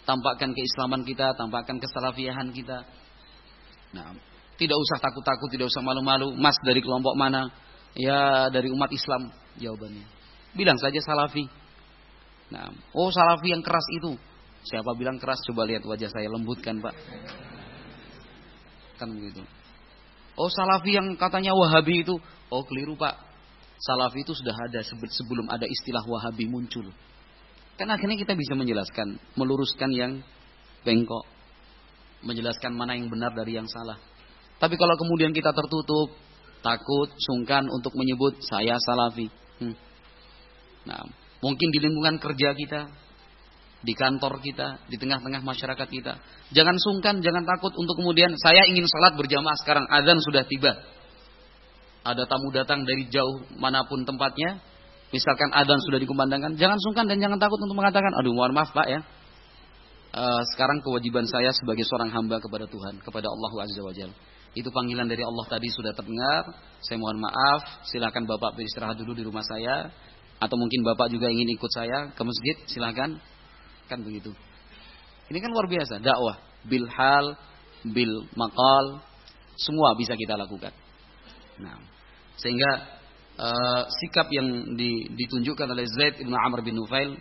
Tampakkan 0.03 0.51
keislaman 0.51 1.01
kita, 1.07 1.33
tampakkan 1.33 1.79
kesalafiahan 1.79 2.51
kita. 2.51 2.83
Nah, 3.95 4.13
tidak 4.59 4.75
usah 4.75 4.97
takut-takut, 4.99 5.47
tidak 5.49 5.71
usah 5.71 5.79
malu-malu. 5.79 6.35
Mas 6.35 6.57
dari 6.61 6.83
kelompok 6.83 7.15
mana? 7.15 7.47
Ya 7.97 8.47
dari 8.53 8.69
umat 8.69 8.89
Islam 8.93 9.33
jawabannya. 9.57 10.05
Bilang 10.53 10.77
saja 10.77 10.97
salafi. 11.01 11.45
Nah, 12.49 12.73
oh 12.97 13.09
salafi 13.13 13.53
yang 13.53 13.61
keras 13.61 13.85
itu. 13.93 14.17
Siapa 14.65 14.91
bilang 14.97 15.21
keras? 15.21 15.39
Coba 15.45 15.63
lihat 15.69 15.85
wajah 15.85 16.09
saya 16.11 16.27
lembutkan 16.27 16.81
pak. 16.83 16.95
Kan 18.99 19.15
begitu. 19.15 19.45
Oh 20.35 20.49
salafi 20.51 20.97
yang 20.97 21.15
katanya 21.15 21.55
wahabi 21.55 22.03
itu. 22.03 22.17
Oh 22.49 22.63
keliru 22.65 22.97
pak. 22.99 23.15
Salafi 23.79 24.27
itu 24.27 24.35
sudah 24.35 24.51
ada 24.51 24.83
sebelum 24.83 25.47
ada 25.47 25.63
istilah 25.63 26.03
wahabi 26.03 26.49
muncul. 26.51 26.91
Kan 27.79 27.87
akhirnya 27.87 28.19
kita 28.19 28.35
bisa 28.35 28.59
menjelaskan. 28.59 29.15
Meluruskan 29.39 29.89
yang 29.95 30.19
bengkok. 30.83 31.23
Menjelaskan 32.27 32.75
mana 32.75 32.99
yang 32.99 33.07
benar 33.07 33.31
dari 33.31 33.55
yang 33.55 33.71
salah. 33.71 33.95
Tapi 34.59 34.75
kalau 34.75 34.99
kemudian 34.99 35.31
kita 35.31 35.55
tertutup 35.55 36.11
takut, 36.59 37.09
sungkan 37.17 37.67
untuk 37.67 37.95
menyebut 37.95 38.39
saya 38.43 38.75
salafi. 38.79 39.27
Hmm. 39.59 39.75
Nah, 40.87 41.03
mungkin 41.43 41.67
di 41.71 41.79
lingkungan 41.79 42.19
kerja 42.19 42.55
kita, 42.55 42.81
di 43.79 43.93
kantor 43.95 44.43
kita, 44.43 44.83
di 44.91 44.99
tengah-tengah 44.99 45.39
masyarakat 45.39 45.87
kita. 45.87 46.13
Jangan 46.51 46.75
sungkan, 46.79 47.23
jangan 47.23 47.47
takut 47.47 47.71
untuk 47.79 47.95
kemudian 47.95 48.35
saya 48.35 48.67
ingin 48.67 48.83
salat 48.87 49.15
berjamaah 49.15 49.55
sekarang, 49.63 49.87
azan 49.87 50.19
sudah 50.19 50.43
tiba. 50.43 50.75
Ada 52.03 52.27
tamu 52.27 52.51
datang 52.51 52.83
dari 52.83 53.07
jauh 53.07 53.43
mana 53.55 53.87
pun 53.87 54.03
tempatnya, 54.03 54.59
misalkan 55.15 55.51
azan 55.55 55.79
sudah 55.83 55.99
dikumandangkan, 55.99 56.59
jangan 56.59 56.79
sungkan 56.79 57.07
dan 57.07 57.23
jangan 57.23 57.39
takut 57.39 57.59
untuk 57.59 57.75
mengatakan, 57.79 58.11
aduh 58.19 58.35
mohon 58.35 58.51
maaf 58.51 58.71
pak 58.75 58.87
ya, 58.87 58.99
uh, 60.15 60.41
sekarang 60.55 60.83
kewajiban 60.83 61.23
saya 61.27 61.51
sebagai 61.55 61.87
seorang 61.87 62.11
hamba 62.11 62.43
kepada 62.43 62.67
Tuhan, 62.67 62.99
kepada 63.03 63.27
Allah 63.31 63.51
Azza 63.63 63.81
wa 63.83 63.93
Jalla. 63.95 64.15
Itu 64.57 64.73
panggilan 64.73 65.05
dari 65.05 65.21
Allah 65.21 65.45
tadi 65.45 65.69
sudah 65.69 65.93
terdengar. 65.93 66.49
Saya 66.81 66.97
mohon 66.97 67.21
maaf. 67.21 67.85
Silakan 67.85 68.25
Bapak 68.25 68.57
beristirahat 68.57 68.97
dulu 68.97 69.13
di 69.13 69.23
rumah 69.25 69.45
saya. 69.45 69.89
Atau 70.39 70.55
mungkin 70.55 70.81
Bapak 70.81 71.11
juga 71.11 71.27
ingin 71.27 71.51
ikut 71.53 71.71
saya 71.71 72.09
ke 72.15 72.21
masjid, 72.23 72.55
silakan. 72.65 73.19
Kan 73.85 74.01
begitu. 74.01 74.33
Ini 75.29 75.37
kan 75.37 75.53
luar 75.53 75.69
biasa, 75.69 76.01
dakwah 76.01 76.41
bil 76.65 76.89
hal, 76.89 77.37
bil 77.85 78.25
maqal, 78.33 78.99
semua 79.55 79.93
bisa 79.95 80.17
kita 80.17 80.35
lakukan. 80.35 80.73
Nah, 81.59 81.77
sehingga 82.39 82.71
uh, 83.37 83.83
sikap 83.87 84.27
yang 84.31 84.75
ditunjukkan 85.15 85.67
oleh 85.69 85.85
Zaid 85.87 86.19
bin 86.23 86.33
Amr 86.33 86.63
bin 86.63 86.75
Nufail 86.75 87.15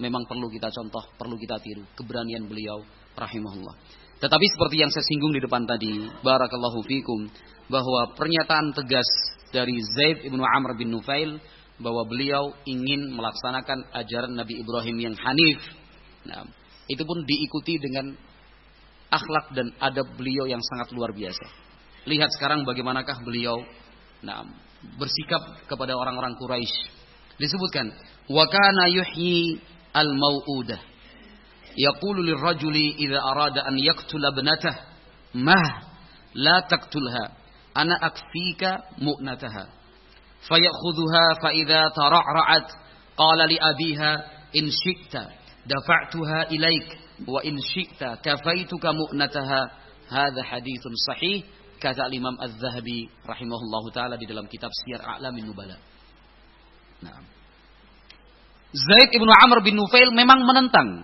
memang 0.00 0.24
perlu 0.24 0.48
kita 0.48 0.72
contoh, 0.72 1.04
perlu 1.14 1.36
kita 1.36 1.60
tiru 1.60 1.84
keberanian 1.94 2.48
beliau 2.48 2.82
rahimahullah. 3.14 3.76
Tetapi 4.22 4.46
seperti 4.54 4.76
yang 4.78 4.90
saya 4.94 5.02
singgung 5.02 5.34
di 5.34 5.42
depan 5.42 5.66
tadi, 5.66 6.06
barakallahu 6.22 6.86
fikum, 6.86 7.26
bahwa 7.66 8.14
pernyataan 8.14 8.70
tegas 8.70 9.08
dari 9.50 9.74
Zaid 9.98 10.22
bin 10.30 10.38
Amr 10.38 10.78
bin 10.78 10.94
Nufail 10.94 11.42
bahwa 11.82 12.06
beliau 12.06 12.54
ingin 12.62 13.10
melaksanakan 13.10 13.90
ajaran 13.90 14.38
Nabi 14.38 14.62
Ibrahim 14.62 14.96
yang 15.10 15.14
hanif. 15.18 15.58
Nah, 16.22 16.46
itu 16.86 17.02
pun 17.02 17.26
diikuti 17.26 17.82
dengan 17.82 18.14
akhlak 19.10 19.50
dan 19.58 19.74
adab 19.82 20.06
beliau 20.14 20.46
yang 20.46 20.62
sangat 20.62 20.94
luar 20.94 21.10
biasa. 21.10 21.42
Lihat 22.06 22.30
sekarang 22.38 22.62
bagaimanakah 22.62 23.26
beliau 23.26 23.58
nah, 24.22 24.46
bersikap 25.02 25.66
kepada 25.66 25.98
orang-orang 25.98 26.38
Quraisy. 26.38 26.78
Disebutkan, 27.42 27.90
"Wa 28.30 28.46
kana 28.46 28.86
yuhyi 28.86 29.58
al-mau'udah." 29.90 30.91
Yaqulu 31.76 32.22
lirrajuli 32.22 33.00
idza 33.00 33.20
arada 33.20 33.64
an 33.64 33.78
yaqtula 33.78 34.28
ibnatah, 34.32 34.74
"Mah, 35.34 35.68
la 36.34 36.62
taqtulha. 36.68 37.32
Ana 37.74 37.96
akfika 38.00 39.00
mu'nataha." 39.00 39.64
Fayakhudhuha 40.48 41.24
fa 41.40 41.50
idza 41.54 41.90
tara'ra'at 41.96 42.68
qala 43.16 43.46
li 43.46 43.58
abiha 43.58 44.10
in 44.52 44.68
syi'ta 44.68 45.30
dafa'tuha 45.66 46.50
ilaik 46.50 46.88
wa 47.26 47.40
in 47.42 47.56
syi'ta 47.56 48.18
kafaituka 48.20 48.92
mu'nataha 48.92 49.60
hadha 50.10 50.42
hadithun 50.42 50.92
sahih 51.08 51.46
kata 51.78 52.10
Imam 52.14 52.38
Az-Zahabi 52.38 53.10
rahimahullahu 53.26 53.90
taala 53.90 54.14
di 54.14 54.26
dalam 54.26 54.46
kitab 54.46 54.70
Syiar 54.70 55.02
A'lamin 55.02 55.50
Nubala. 55.50 55.74
Nah. 57.02 57.22
Zaid 58.72 59.10
ibnu 59.10 59.28
Amr 59.28 59.60
bin 59.66 59.74
Nufail 59.74 60.14
memang 60.14 60.46
menentang 60.46 61.02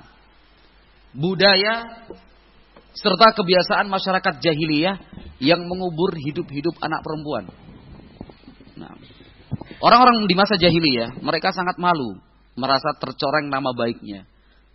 budaya 1.14 2.04
serta 2.96 3.26
kebiasaan 3.36 3.86
masyarakat 3.86 4.34
jahiliyah 4.42 4.96
yang 5.38 5.62
mengubur 5.64 6.12
hidup-hidup 6.18 6.74
anak 6.82 7.00
perempuan. 7.06 7.44
Nah, 8.74 8.94
orang-orang 9.78 10.26
di 10.26 10.34
masa 10.34 10.58
jahiliyah 10.58 11.22
mereka 11.22 11.54
sangat 11.54 11.78
malu 11.78 12.18
merasa 12.58 12.90
tercoreng 12.98 13.46
nama 13.46 13.70
baiknya 13.70 14.26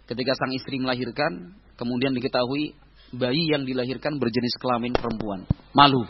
ketika 0.08 0.36
sang 0.36 0.52
istri 0.56 0.80
melahirkan, 0.80 1.56
kemudian 1.80 2.12
diketahui 2.16 2.76
bayi 3.14 3.44
yang 3.52 3.64
dilahirkan 3.64 4.18
berjenis 4.20 4.56
kelamin 4.60 4.92
perempuan. 4.96 5.46
Malu. 5.72 6.04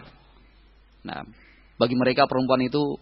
Nah, 1.04 1.22
bagi 1.76 1.96
mereka 2.00 2.26
perempuan 2.26 2.64
itu 2.64 2.98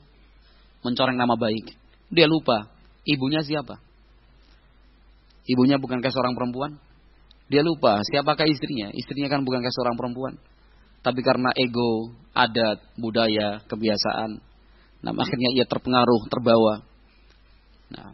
mencoreng 0.82 1.16
nama 1.16 1.38
baik. 1.38 1.78
Dia 2.12 2.26
lupa 2.26 2.68
ibunya 3.06 3.46
siapa. 3.46 3.78
Ibunya 5.46 5.78
bukankah 5.78 6.12
seorang 6.12 6.34
perempuan? 6.38 6.78
Dia 7.52 7.62
lupa 7.68 8.00
siapakah 8.08 8.48
istrinya. 8.48 8.96
Istrinya 8.96 9.28
kan 9.28 9.44
bukankah 9.44 9.68
seorang 9.76 10.00
perempuan. 10.00 10.40
Tapi 11.04 11.20
karena 11.20 11.52
ego, 11.60 12.16
adat, 12.32 12.80
budaya, 12.96 13.60
kebiasaan, 13.68 14.40
nah 15.02 15.14
akhirnya 15.18 15.50
ia 15.58 15.66
terpengaruh, 15.66 16.30
terbawa. 16.30 16.86
Nah, 17.90 18.14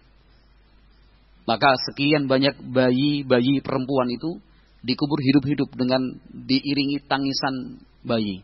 maka 1.44 1.76
sekian 1.92 2.26
banyak 2.32 2.64
bayi-bayi 2.64 3.60
perempuan 3.60 4.08
itu 4.10 4.40
dikubur 4.82 5.20
hidup-hidup 5.20 5.70
dengan 5.76 6.00
diiringi 6.32 7.04
tangisan 7.06 7.84
bayi. 8.08 8.42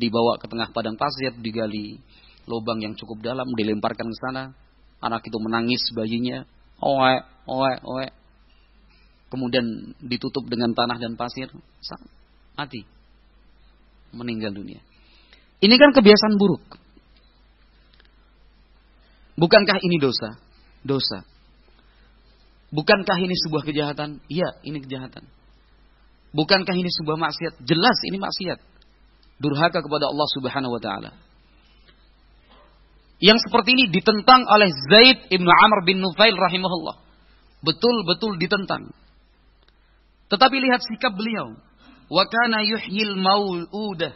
Dibawa 0.00 0.40
ke 0.40 0.48
tengah 0.48 0.72
padang 0.72 0.96
pasir, 0.96 1.36
digali 1.44 2.00
lubang 2.48 2.80
yang 2.80 2.96
cukup 2.96 3.20
dalam, 3.20 3.46
dilemparkan 3.52 4.08
ke 4.08 4.16
sana. 4.16 4.56
Anak 5.04 5.24
itu 5.28 5.36
menangis 5.40 5.80
bayinya, 5.92 6.48
oe, 6.80 7.14
oe, 7.48 7.72
oe. 7.84 8.06
Kemudian 9.30 9.94
ditutup 10.02 10.42
dengan 10.50 10.74
tanah 10.74 10.98
dan 10.98 11.14
pasir, 11.14 11.46
mati. 12.58 12.82
Meninggal 14.10 14.50
dunia. 14.50 14.82
Ini 15.62 15.74
kan 15.78 15.94
kebiasaan 15.94 16.34
buruk. 16.34 16.66
Bukankah 19.38 19.78
ini 19.86 20.02
dosa? 20.02 20.34
Dosa. 20.82 21.22
Bukankah 22.74 23.18
ini 23.22 23.34
sebuah 23.46 23.62
kejahatan? 23.62 24.18
Iya, 24.26 24.58
ini 24.66 24.82
kejahatan. 24.82 25.26
Bukankah 26.30 26.74
ini 26.74 26.90
sebuah 26.90 27.18
maksiat? 27.18 27.62
Jelas 27.66 27.98
ini 28.06 28.18
maksiat. 28.18 28.58
Durhaka 29.38 29.82
kepada 29.82 30.10
Allah 30.10 30.28
Subhanahu 30.34 30.74
wa 30.74 30.82
taala. 30.82 31.10
Yang 33.20 33.44
seperti 33.46 33.76
ini 33.76 33.84
ditentang 33.92 34.48
oleh 34.48 34.70
Zaid 34.70 35.28
ibn 35.28 35.44
Amr 35.44 35.84
bin 35.84 36.00
Nufail 36.00 36.32
rahimahullah. 36.32 36.96
Betul-betul 37.60 38.40
ditentang. 38.40 38.94
Tetapi 40.30 40.56
lihat 40.62 40.80
sikap 40.86 41.12
beliau. 41.18 41.58
Wa 42.06 42.24
kana 42.26 42.62
yuhyil 42.62 43.18
mau'udah. 43.18 44.14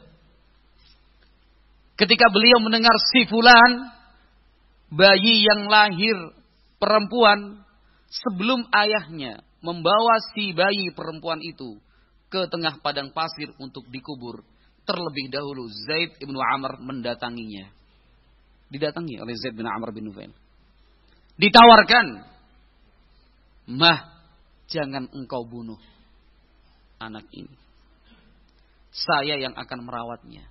Ketika 1.95 2.27
beliau 2.31 2.59
mendengar 2.63 2.95
si 3.15 3.27
fulan 3.27 3.91
bayi 4.91 5.47
yang 5.47 5.71
lahir 5.71 6.15
perempuan 6.79 7.63
sebelum 8.11 8.67
ayahnya 8.71 9.43
membawa 9.63 10.19
si 10.35 10.51
bayi 10.51 10.91
perempuan 10.91 11.39
itu 11.39 11.79
ke 12.31 12.51
tengah 12.51 12.83
padang 12.83 13.15
pasir 13.15 13.55
untuk 13.63 13.87
dikubur, 13.95 14.43
terlebih 14.83 15.31
dahulu 15.31 15.71
Zaid 15.87 16.19
ibnu 16.19 16.35
Amr 16.35 16.83
mendatanginya. 16.83 17.71
Didatangi 18.75 19.23
oleh 19.23 19.39
Zaid 19.39 19.55
bin 19.55 19.71
Amr 19.71 19.95
bin 19.95 20.11
Nufail. 20.11 20.35
Ditawarkan, 21.39 22.07
mah 23.71 23.99
jangan 24.67 25.07
engkau 25.15 25.47
bunuh 25.47 25.79
anak 27.05 27.27
ini. 27.37 27.55
Saya 28.95 29.37
yang 29.37 29.55
akan 29.59 29.79
merawatnya. 29.85 30.47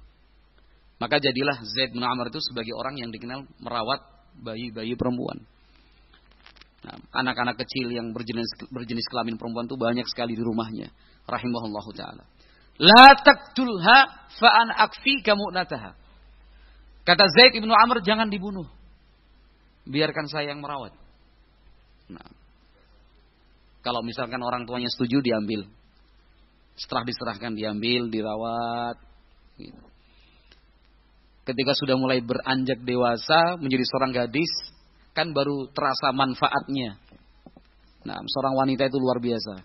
Maka 1.00 1.20
jadilah 1.20 1.58
Zaid 1.64 1.96
bin 1.96 2.04
Amr 2.04 2.32
itu 2.32 2.40
sebagai 2.44 2.76
orang 2.76 3.00
yang 3.00 3.10
dikenal 3.12 3.48
merawat 3.60 4.04
bayi-bayi 4.40 4.96
perempuan. 4.96 5.42
Nah, 6.84 7.00
anak-anak 7.16 7.56
kecil 7.64 7.96
yang 7.96 8.12
berjenis 8.12 8.48
berjenis 8.68 9.08
kelamin 9.08 9.40
perempuan 9.40 9.68
itu 9.68 9.80
banyak 9.80 10.08
sekali 10.08 10.36
di 10.36 10.44
rumahnya. 10.44 10.92
Rahimahullahu 11.24 11.92
taala. 11.96 12.28
La 12.80 13.16
taqtulha 13.16 13.98
fa 14.36 14.50
an 14.52 14.68
kamu 15.24 15.46
nataha. 15.56 15.96
Kata 17.04 17.26
Zaid 17.32 17.56
ibnu 17.60 17.72
Amr 17.72 18.04
jangan 18.04 18.28
dibunuh. 18.28 18.68
Biarkan 19.88 20.28
saya 20.32 20.56
yang 20.56 20.64
merawat. 20.64 20.96
Nah, 22.12 22.28
kalau 23.84 24.00
misalkan 24.04 24.40
orang 24.40 24.64
tuanya 24.64 24.88
setuju 24.88 25.20
diambil. 25.20 25.68
Setelah 26.74 27.04
diserahkan 27.06 27.54
diambil, 27.54 28.10
dirawat. 28.10 28.98
Ketika 31.44 31.72
sudah 31.76 32.00
mulai 32.00 32.24
beranjak 32.24 32.82
dewasa 32.82 33.60
menjadi 33.60 33.84
seorang 33.84 34.12
gadis, 34.16 34.52
kan 35.14 35.36
baru 35.36 35.70
terasa 35.70 36.10
manfaatnya. 36.16 36.98
Nah, 38.04 38.20
seorang 38.26 38.56
wanita 38.58 38.90
itu 38.90 38.98
luar 39.00 39.20
biasa. 39.22 39.56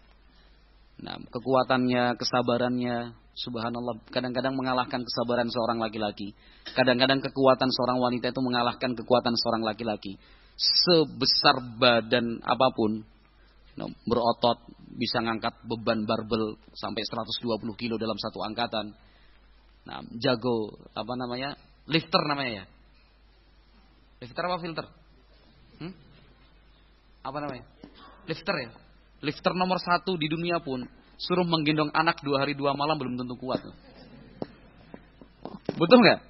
Nah, 0.99 1.17
kekuatannya, 1.31 2.19
kesabarannya, 2.19 3.15
subhanallah, 3.39 4.03
kadang-kadang 4.11 4.59
mengalahkan 4.59 5.07
kesabaran 5.07 5.47
seorang 5.47 5.79
laki-laki. 5.79 6.35
Kadang-kadang 6.75 7.23
kekuatan 7.23 7.71
seorang 7.71 7.99
wanita 8.03 8.35
itu 8.35 8.41
mengalahkan 8.43 8.99
kekuatan 8.99 9.35
seorang 9.39 9.63
laki-laki. 9.63 10.19
Sebesar 10.59 11.63
badan 11.79 12.43
apa 12.43 12.75
pun, 12.75 13.07
berotot, 14.03 14.59
bisa 14.99 15.23
ngangkat 15.23 15.63
beban 15.63 16.03
barbel 16.03 16.59
sampai 16.75 17.07
120 17.07 17.63
kilo 17.79 17.95
dalam 17.95 18.19
satu 18.19 18.43
angkatan. 18.43 18.91
Nah, 19.87 20.03
jago, 20.19 20.75
apa 20.97 21.13
namanya? 21.15 21.55
Lifter 21.87 22.23
namanya 22.27 22.53
ya. 22.63 22.65
Lifter 24.19 24.43
apa 24.51 24.57
filter? 24.59 24.87
Hmm? 25.79 25.95
Apa 27.23 27.39
namanya? 27.39 27.65
Lifter 28.27 28.55
ya. 28.59 28.71
Lifter 29.23 29.53
nomor 29.55 29.79
satu 29.79 30.19
di 30.19 30.27
dunia 30.27 30.59
pun 30.59 30.83
suruh 31.19 31.47
menggendong 31.47 31.91
anak 31.91 32.23
dua 32.23 32.47
hari 32.47 32.55
dua 32.55 32.75
malam 32.75 32.95
belum 32.99 33.19
tentu 33.19 33.35
kuat. 33.39 33.63
Betul 35.79 35.99
nggak? 36.03 36.21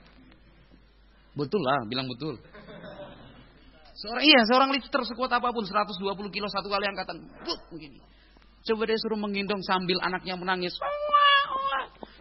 Betul 1.36 1.60
lah, 1.64 1.84
bilang 1.88 2.08
betul. 2.08 2.40
Seorang 3.98 4.22
iya, 4.22 4.46
seorang 4.46 4.70
lifter 4.70 5.02
sekuat 5.02 5.30
apa 5.34 5.50
pun 5.50 5.66
120 5.66 5.98
kilo 6.30 6.46
satu 6.46 6.70
kali 6.70 6.86
angkatan. 6.86 7.18
Buk, 7.42 7.60
begini. 7.74 7.98
Coba 8.62 8.86
dia 8.86 8.94
suruh 8.94 9.18
menggendong 9.18 9.58
sambil 9.66 9.98
anaknya 9.98 10.38
menangis. 10.38 10.78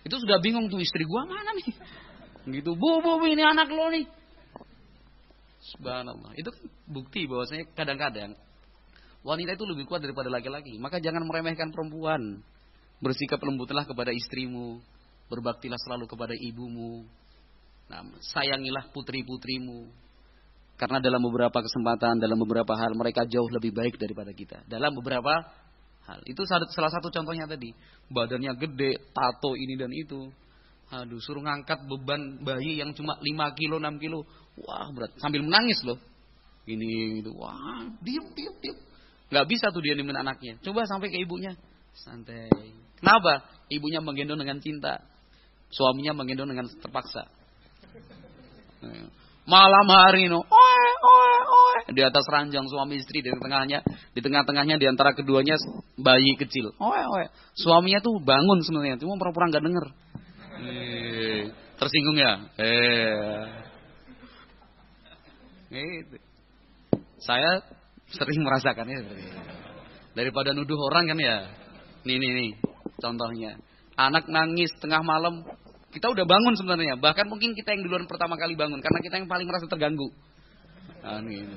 Itu 0.02 0.18
sudah 0.18 0.42
bingung 0.42 0.74
tuh 0.74 0.82
istri 0.82 1.06
gua 1.06 1.30
mana 1.30 1.54
nih? 1.54 1.70
Gitu, 2.50 2.74
bu, 2.74 3.04
bu, 3.04 3.22
ini 3.30 3.46
anak 3.46 3.70
lo 3.70 3.94
nih. 3.94 4.10
Subhanallah. 5.78 6.34
Itu 6.34 6.50
kan 6.50 6.66
bukti 6.90 7.30
bahwasanya 7.30 7.70
kadang-kadang 7.76 8.34
wanita 9.22 9.60
itu 9.60 9.66
lebih 9.68 9.86
kuat 9.86 10.02
daripada 10.02 10.32
laki-laki. 10.34 10.80
Maka 10.82 10.98
jangan 10.98 11.28
meremehkan 11.28 11.70
perempuan. 11.70 12.42
Bersikap 12.98 13.38
lembutlah 13.46 13.86
kepada 13.86 14.10
istrimu, 14.10 14.82
berbaktilah 15.30 15.78
selalu 15.78 16.10
kepada 16.10 16.34
ibumu. 16.34 17.06
Nah, 17.92 18.02
sayangilah 18.34 18.90
putri-putrimu. 18.90 20.07
Karena 20.78 21.02
dalam 21.02 21.26
beberapa 21.26 21.58
kesempatan, 21.58 22.22
dalam 22.22 22.38
beberapa 22.38 22.78
hal 22.78 22.94
mereka 22.94 23.26
jauh 23.26 23.50
lebih 23.50 23.74
baik 23.74 23.98
daripada 23.98 24.30
kita. 24.30 24.62
Dalam 24.70 24.94
beberapa 24.94 25.42
hal. 26.06 26.22
Itu 26.30 26.46
salah 26.46 26.94
satu 26.94 27.10
contohnya 27.10 27.50
tadi. 27.50 27.74
Badannya 28.14 28.54
gede, 28.56 29.10
tato 29.10 29.58
ini 29.58 29.74
dan 29.74 29.90
itu. 29.90 30.30
Aduh, 30.94 31.20
suruh 31.20 31.44
ngangkat 31.44 31.84
beban 31.84 32.46
bayi 32.46 32.80
yang 32.80 32.94
cuma 32.96 33.18
5 33.20 33.60
kilo, 33.60 33.82
6 33.82 34.00
kilo. 34.00 34.24
Wah, 34.64 34.88
berat. 34.94 35.18
Sambil 35.20 35.44
menangis 35.44 35.82
loh. 35.84 36.00
Ini, 36.70 37.20
itu. 37.26 37.34
Wah, 37.36 37.84
diem, 38.00 38.24
diem, 38.38 38.56
diem. 38.62 38.78
Gak 39.28 39.46
bisa 39.50 39.68
tuh 39.74 39.84
dia 39.84 39.98
nemenin 39.98 40.24
anaknya. 40.24 40.56
Coba 40.64 40.88
sampai 40.88 41.12
ke 41.12 41.20
ibunya. 41.20 41.58
Santai. 41.92 42.48
Kenapa? 43.02 43.44
Ibunya 43.68 44.00
menggendong 44.00 44.40
dengan 44.40 44.62
cinta. 44.64 45.04
Suaminya 45.68 46.16
menggendong 46.16 46.54
dengan 46.56 46.70
terpaksa. 46.80 47.28
Malam 49.48 49.88
hari 49.88 50.28
no, 50.28 50.44
oe, 50.44 50.84
oe, 51.08 51.34
oe. 51.48 51.96
di 51.96 52.04
atas 52.04 52.28
ranjang 52.28 52.68
suami 52.68 53.00
istri 53.00 53.24
di 53.24 53.32
tengahnya, 53.32 53.80
di 54.12 54.20
tengah-tengahnya 54.20 54.76
di 54.76 54.92
antara 54.92 55.16
keduanya 55.16 55.56
bayi 55.96 56.36
kecil. 56.36 56.76
Oe, 56.76 57.02
oe. 57.16 57.26
Suaminya 57.56 58.04
tuh 58.04 58.20
bangun 58.20 58.60
sebenarnya, 58.60 59.00
cuma 59.00 59.16
pura-pura 59.16 59.48
nggak 59.48 59.64
denger. 59.64 59.86
Tersinggung 61.80 62.18
ya? 62.20 62.34
Eh. 62.60 63.44
Gitu. 65.72 66.18
Saya 67.24 67.64
sering 68.12 68.44
merasakannya 68.44 68.98
itu. 69.00 69.16
Daripada 70.12 70.52
nuduh 70.52 70.80
orang 70.92 71.08
kan 71.14 71.20
ya. 71.24 71.38
Nih 72.04 72.20
nih 72.20 72.32
nih 72.36 72.52
contohnya. 73.00 73.56
Anak 73.98 74.30
nangis 74.30 74.70
tengah 74.78 75.02
malam, 75.02 75.42
kita 75.92 76.08
udah 76.12 76.26
bangun 76.28 76.54
sebenarnya. 76.60 77.00
Bahkan 77.00 77.26
mungkin 77.32 77.56
kita 77.56 77.74
yang 77.76 77.88
duluan 77.88 78.06
pertama 78.06 78.36
kali 78.36 78.60
bangun 78.60 78.80
karena 78.84 79.00
kita 79.00 79.16
yang 79.24 79.30
paling 79.32 79.48
merasa 79.48 79.66
terganggu. 79.70 80.10
Nah, 81.04 81.24
nih, 81.24 81.48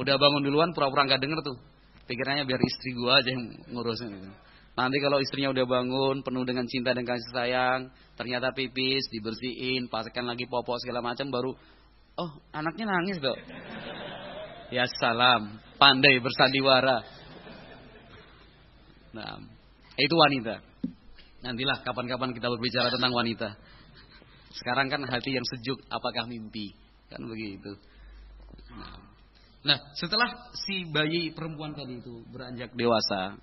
udah 0.00 0.16
bangun 0.16 0.42
duluan 0.44 0.70
pura-pura 0.72 1.04
nggak 1.04 1.20
denger 1.20 1.40
tuh. 1.44 1.56
Pikirannya 2.04 2.44
biar 2.44 2.60
istri 2.60 2.92
gua 2.96 3.20
aja 3.20 3.32
yang 3.32 3.52
ngurusin 3.72 4.08
gitu. 4.12 4.28
Nanti 4.74 4.96
kalau 4.98 5.22
istrinya 5.22 5.54
udah 5.54 5.66
bangun 5.70 6.16
penuh 6.26 6.42
dengan 6.42 6.66
cinta 6.66 6.90
dan 6.90 7.06
kasih 7.06 7.30
sayang, 7.30 7.80
ternyata 8.18 8.50
pipis, 8.50 9.06
dibersihin, 9.06 9.86
paskan 9.86 10.26
lagi 10.26 10.50
popok 10.50 10.82
segala 10.82 10.98
macam 10.98 11.30
baru 11.30 11.54
oh, 12.18 12.30
anaknya 12.54 12.90
nangis 12.90 13.18
dong. 13.22 13.38
Ya 14.70 14.86
salam, 14.98 15.62
pandai 15.78 16.18
bersandiwara. 16.18 17.06
Nah, 19.14 19.38
itu 19.94 20.14
wanita. 20.14 20.58
Nantilah 21.46 21.84
kapan-kapan 21.86 22.34
kita 22.34 22.50
berbicara 22.50 22.90
tentang 22.90 23.14
wanita. 23.14 23.54
Sekarang 24.54 24.86
kan 24.86 25.02
hati 25.06 25.34
yang 25.34 25.46
sejuk, 25.46 25.82
apakah 25.90 26.30
mimpi? 26.30 26.70
Kan 27.10 27.26
begitu. 27.26 27.74
Nah, 28.70 28.98
nah 29.66 29.78
setelah 29.98 30.54
si 30.54 30.86
bayi 30.86 31.34
perempuan 31.34 31.74
tadi 31.74 31.98
itu 31.98 32.22
beranjak 32.30 32.70
dewasa, 32.78 33.34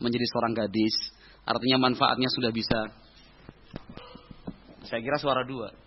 menjadi 0.00 0.26
seorang 0.32 0.52
gadis, 0.56 0.96
artinya 1.44 1.88
manfaatnya 1.88 2.28
sudah 2.32 2.50
bisa. 2.50 2.80
Saya 4.88 5.00
kira 5.00 5.20
suara 5.20 5.44
dua. 5.44 5.84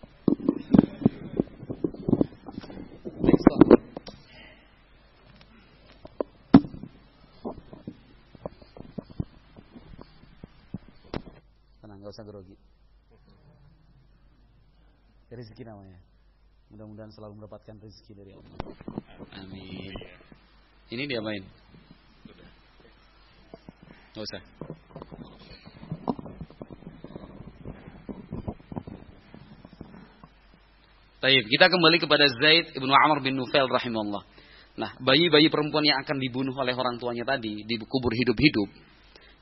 usah 12.17 12.25
grogi. 12.25 12.57
Rezeki 15.27 15.67
namanya. 15.67 15.99
Mudah-mudahan 16.71 17.11
selalu 17.11 17.43
mendapatkan 17.43 17.75
rezeki 17.83 18.11
dari 18.15 18.31
Allah. 18.31 18.59
Amin. 19.43 19.93
Ini 20.87 21.03
dia 21.03 21.19
main. 21.19 21.43
Gak 24.15 24.23
usah. 24.23 24.41
Taib. 31.17 31.43
Kita 31.43 31.65
kembali 31.67 31.97
kepada 31.99 32.25
Zaid 32.39 32.71
ibnu 32.79 32.93
Amr 32.93 33.19
bin 33.19 33.35
Nufail 33.35 33.67
rahimahullah. 33.67 34.23
Nah, 34.79 34.95
bayi-bayi 35.03 35.51
perempuan 35.51 35.83
yang 35.83 35.99
akan 36.07 36.23
dibunuh 36.23 36.55
oleh 36.55 36.71
orang 36.71 36.95
tuanya 37.01 37.25
tadi, 37.25 37.65
dikubur 37.65 38.13
hidup-hidup, 38.13 38.69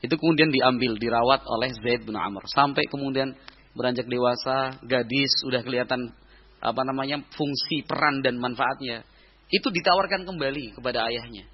itu 0.00 0.14
kemudian 0.16 0.48
diambil, 0.48 0.96
dirawat 0.96 1.44
oleh 1.44 1.72
Zaid 1.76 2.04
bin 2.08 2.16
Amr. 2.16 2.44
Sampai 2.52 2.84
kemudian 2.88 3.36
beranjak 3.76 4.08
dewasa, 4.08 4.80
gadis, 4.82 5.30
sudah 5.44 5.60
kelihatan 5.60 6.10
apa 6.58 6.82
namanya 6.82 7.20
fungsi, 7.36 7.84
peran 7.84 8.24
dan 8.24 8.40
manfaatnya. 8.40 9.04
Itu 9.52 9.68
ditawarkan 9.70 10.26
kembali 10.26 10.80
kepada 10.80 11.06
ayahnya. 11.12 11.46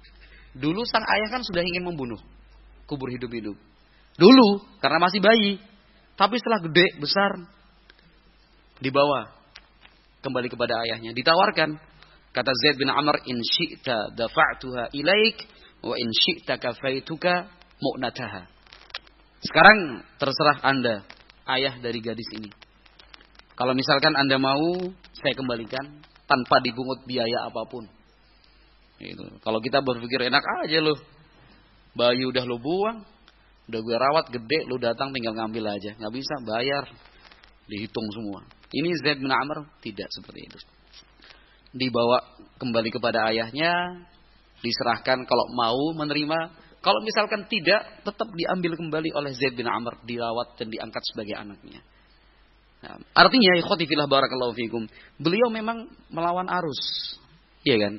Dulu 0.55 0.81
sang 0.87 1.05
ayah 1.05 1.29
kan 1.29 1.43
sudah 1.45 1.61
ingin 1.61 1.83
membunuh, 1.85 2.17
kubur 2.87 3.11
hidup-hidup. 3.11 3.59
Dulu 4.17 4.47
karena 4.79 4.97
masih 5.03 5.19
bayi, 5.19 5.59
tapi 6.15 6.39
setelah 6.39 6.61
gede 6.63 6.97
besar 7.01 7.31
dibawa 8.79 9.33
kembali 10.23 10.47
kepada 10.47 10.79
ayahnya. 10.87 11.11
Ditawarkan 11.11 11.75
kata 12.33 12.51
Zaid 12.63 12.77
bin 12.79 12.89
Amr 12.89 13.21
in 13.27 13.37
syi'ta 13.41 14.13
dafa'tuha 14.13 14.93
ilaik 14.93 15.37
wa 15.83 15.97
in 15.97 16.09
syi'ta 16.09 16.57
kafaituka 16.61 17.49
mu'nataha. 17.81 18.47
Sekarang 19.43 20.07
terserah 20.21 20.57
Anda, 20.63 21.03
ayah 21.49 21.75
dari 21.79 21.99
gadis 21.99 22.27
ini. 22.35 22.49
Kalau 23.53 23.77
misalkan 23.77 24.17
Anda 24.17 24.41
mau, 24.41 24.89
saya 25.13 25.33
kembalikan 25.37 26.01
tanpa 26.25 26.57
dipungut 26.63 27.05
biaya 27.05 27.45
apa 27.45 27.61
pun. 27.69 27.85
Itu. 28.97 29.25
Kalau 29.43 29.59
kita 29.61 29.83
berpikir 29.83 30.29
enak 30.31 30.43
aja 30.65 30.79
loh. 30.81 30.97
Bayi 31.93 32.25
udah 32.25 32.41
lo 32.49 32.57
buang, 32.57 33.05
udah 33.69 33.79
gue 33.85 33.97
rawat 34.01 34.25
gede, 34.33 34.65
lo 34.65 34.81
datang 34.81 35.13
tinggal 35.13 35.37
ngambil 35.37 35.77
aja. 35.77 35.93
Nggak 35.93 36.13
bisa 36.17 36.33
bayar, 36.41 36.89
dihitung 37.69 38.09
semua. 38.09 38.41
Ini 38.73 38.89
Zaid 39.05 39.21
bin 39.21 39.29
Amr 39.29 39.69
tidak 39.85 40.09
seperti 40.09 40.49
itu. 40.49 40.57
Dibawa 41.77 42.17
kembali 42.57 42.89
kepada 42.89 43.29
ayahnya, 43.29 44.01
diserahkan 44.65 45.21
kalau 45.29 45.45
mau 45.53 45.93
menerima 45.93 46.62
kalau 46.83 46.99
misalkan 46.99 47.47
tidak, 47.47 48.03
tetap 48.03 48.27
diambil 48.35 48.75
kembali 48.75 49.15
oleh 49.15 49.31
Zaid 49.31 49.55
bin 49.55 49.71
Amr, 49.71 50.03
dirawat 50.03 50.59
dan 50.59 50.67
diangkat 50.67 50.99
sebagai 51.07 51.39
anaknya. 51.39 51.79
Nah, 52.83 52.99
artinya, 53.15 53.55
ikhwatifillah 53.63 54.11
barakallahu 54.11 54.51
fikum. 54.51 54.83
Beliau 55.15 55.47
memang 55.47 55.87
melawan 56.11 56.51
arus. 56.59 57.15
Iya 57.63 57.87
kan? 57.87 57.93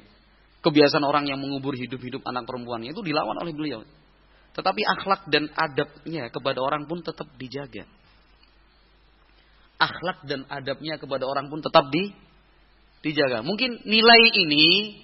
Kebiasaan 0.61 1.01
orang 1.01 1.24
yang 1.24 1.40
mengubur 1.40 1.73
hidup-hidup 1.73 2.28
anak 2.28 2.44
perempuannya 2.44 2.93
itu 2.93 3.01
dilawan 3.01 3.40
oleh 3.40 3.56
beliau. 3.56 3.81
Tetapi 4.52 4.81
akhlak 4.85 5.32
dan 5.32 5.48
adabnya 5.56 6.28
kepada 6.28 6.61
orang 6.61 6.85
pun 6.85 7.01
tetap 7.01 7.32
dijaga. 7.40 7.89
Akhlak 9.81 10.28
dan 10.28 10.44
adabnya 10.52 11.01
kepada 11.01 11.24
orang 11.24 11.48
pun 11.48 11.65
tetap 11.65 11.89
di, 11.89 12.12
dijaga. 13.01 13.40
Mungkin 13.40 13.89
nilai 13.89 14.23
ini 14.44 15.01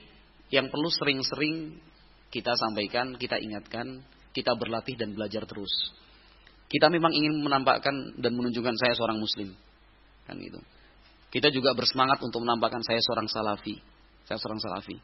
yang 0.53 0.69
perlu 0.69 0.93
sering-sering 0.93 1.81
kita 2.31 2.55
sampaikan, 2.55 3.19
kita 3.19 3.37
ingatkan, 3.43 4.07
kita 4.31 4.55
berlatih 4.55 4.95
dan 4.95 5.13
belajar 5.15 5.43
terus. 5.45 5.71
Kita 6.71 6.87
memang 6.87 7.11
ingin 7.11 7.43
menampakkan 7.43 8.15
dan 8.23 8.33
menunjukkan 8.39 8.75
saya 8.79 8.95
seorang 8.95 9.19
muslim. 9.19 9.51
Kan 10.31 10.39
gitu. 10.39 10.63
Kita 11.35 11.51
juga 11.51 11.75
bersemangat 11.75 12.23
untuk 12.23 12.43
menampakkan 12.47 12.83
saya 12.87 13.03
seorang 13.03 13.27
salafi. 13.27 13.75
Saya 14.27 14.39
seorang 14.39 14.63
salafi. 14.63 14.95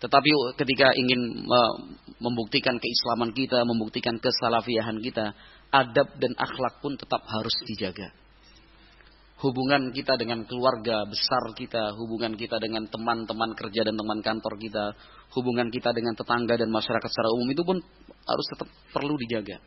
Tetapi 0.00 0.30
ketika 0.56 0.96
ingin 0.96 1.46
membuktikan 2.18 2.80
keislaman 2.80 3.36
kita, 3.36 3.62
membuktikan 3.68 4.16
kesalafiahan 4.16 4.98
kita, 5.04 5.36
adab 5.68 6.08
dan 6.16 6.32
akhlak 6.40 6.80
pun 6.80 6.96
tetap 6.96 7.22
harus 7.28 7.54
dijaga 7.68 8.10
hubungan 9.42 9.90
kita 9.90 10.14
dengan 10.14 10.46
keluarga 10.46 11.02
besar 11.02 11.50
kita, 11.58 11.98
hubungan 11.98 12.38
kita 12.38 12.62
dengan 12.62 12.86
teman-teman 12.86 13.58
kerja 13.58 13.82
dan 13.82 13.98
teman 13.98 14.22
kantor 14.22 14.54
kita, 14.54 14.94
hubungan 15.34 15.66
kita 15.66 15.90
dengan 15.90 16.14
tetangga 16.14 16.54
dan 16.54 16.70
masyarakat 16.70 17.08
secara 17.10 17.28
umum 17.34 17.50
itu 17.50 17.62
pun 17.66 17.82
harus 18.06 18.46
tetap 18.54 18.68
perlu 18.94 19.18
dijaga. 19.18 19.58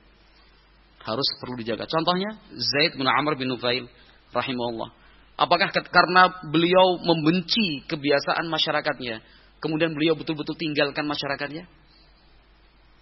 Harus 1.04 1.28
perlu 1.44 1.60
dijaga. 1.60 1.86
Contohnya 1.92 2.40
Zaid 2.56 2.96
bin 2.96 3.06
Amr 3.06 3.36
bin 3.36 3.52
Nufail 3.52 3.86
rahimahullah. 4.32 4.96
Apakah 5.36 5.68
karena 5.92 6.32
beliau 6.48 6.96
membenci 7.04 7.84
kebiasaan 7.92 8.48
masyarakatnya, 8.48 9.20
kemudian 9.60 9.92
beliau 9.92 10.16
betul-betul 10.16 10.56
tinggalkan 10.56 11.04
masyarakatnya? 11.04 11.68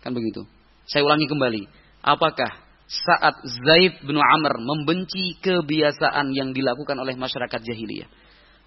Kan 0.02 0.12
begitu. 0.18 0.42
Saya 0.90 1.06
ulangi 1.06 1.30
kembali. 1.30 1.64
Apakah 2.02 2.63
saat 2.88 3.42
Zaid 3.48 4.04
bin 4.04 4.20
Amr 4.20 4.60
membenci 4.60 5.40
kebiasaan 5.40 6.36
yang 6.36 6.52
dilakukan 6.52 7.00
oleh 7.00 7.16
masyarakat 7.16 7.62
jahiliyah. 7.64 8.10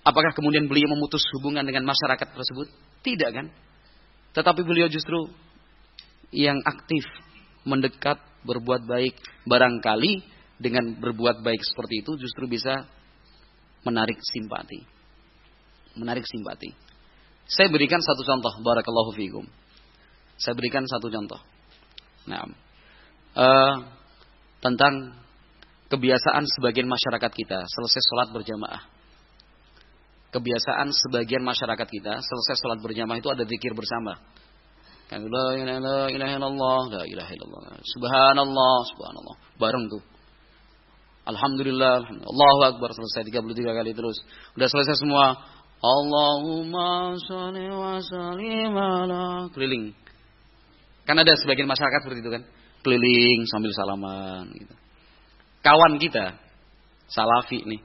Apakah 0.06 0.30
kemudian 0.32 0.70
beliau 0.70 0.86
memutus 0.94 1.22
hubungan 1.36 1.66
dengan 1.66 1.82
masyarakat 1.82 2.30
tersebut? 2.30 2.70
Tidak 3.02 3.30
kan? 3.34 3.47
Tetapi 4.32 4.60
beliau 4.62 4.86
justru 4.86 5.18
yang 6.30 6.62
aktif, 6.62 7.02
mendekat, 7.66 8.22
berbuat 8.47 8.86
baik. 8.86 9.18
Barangkali 9.47 10.22
dengan 10.56 10.97
berbuat 10.98 11.43
baik 11.43 11.62
seperti 11.62 12.06
itu 12.06 12.14
justru 12.18 12.47
bisa 12.47 12.86
menarik 13.82 14.18
simpati. 14.22 14.80
Menarik 15.98 16.26
simpati. 16.26 16.70
Saya 17.47 17.70
berikan 17.70 18.02
satu 18.02 18.26
contoh, 18.26 18.52
barakallahu 18.62 19.14
fiikum. 19.14 19.47
Saya 20.38 20.55
berikan 20.59 20.82
satu 20.84 21.06
contoh. 21.09 21.40
Nah, 22.26 22.43
uh, 23.38 23.74
tentang 24.74 25.14
kebiasaan 25.93 26.44
sebagian 26.59 26.90
masyarakat 26.90 27.30
kita 27.30 27.59
selesai 27.66 28.02
sholat 28.10 28.28
berjamaah. 28.34 28.82
Kebiasaan 30.34 30.90
sebagian 30.90 31.47
masyarakat 31.47 31.88
kita 31.88 32.12
selesai 32.18 32.55
sholat 32.59 32.78
berjamaah 32.82 33.18
itu 33.22 33.30
ada 33.30 33.47
zikir 33.47 33.72
bersama. 33.72 34.18
Kan 35.06 35.22
la 35.30 35.55
ilaha 35.55 36.10
illallah, 36.10 36.82
la 36.90 37.02
ilaha 37.06 37.30
illallah. 37.30 37.78
Subhanallah, 37.94 38.76
subhanallah. 38.90 39.36
Bareng 39.55 39.86
tuh. 39.86 40.02
Alhamdulillah, 41.26 42.02
alhamdulillah. 42.02 42.30
Allahu 42.34 42.60
Akbar 42.74 42.90
selesai 42.90 43.22
33 43.30 43.78
kali 43.78 43.90
terus. 43.94 44.18
Udah 44.59 44.66
selesai 44.66 44.98
semua. 44.98 45.38
Allahumma 45.78 47.14
sholli 47.22 47.70
wa 47.70 48.02
sallim 48.02 48.74
ala 48.74 49.47
keliling. 49.55 49.94
Kan 51.06 51.22
ada 51.22 51.38
sebagian 51.38 51.70
masyarakat 51.70 52.02
seperti 52.02 52.20
itu 52.26 52.32
kan. 52.34 52.43
Keliling 52.86 53.50
sambil 53.50 53.74
salaman 53.74 54.46
gitu. 54.54 54.74
Kawan 55.66 55.98
kita 55.98 56.38
salafi 57.10 57.66
nih. 57.66 57.82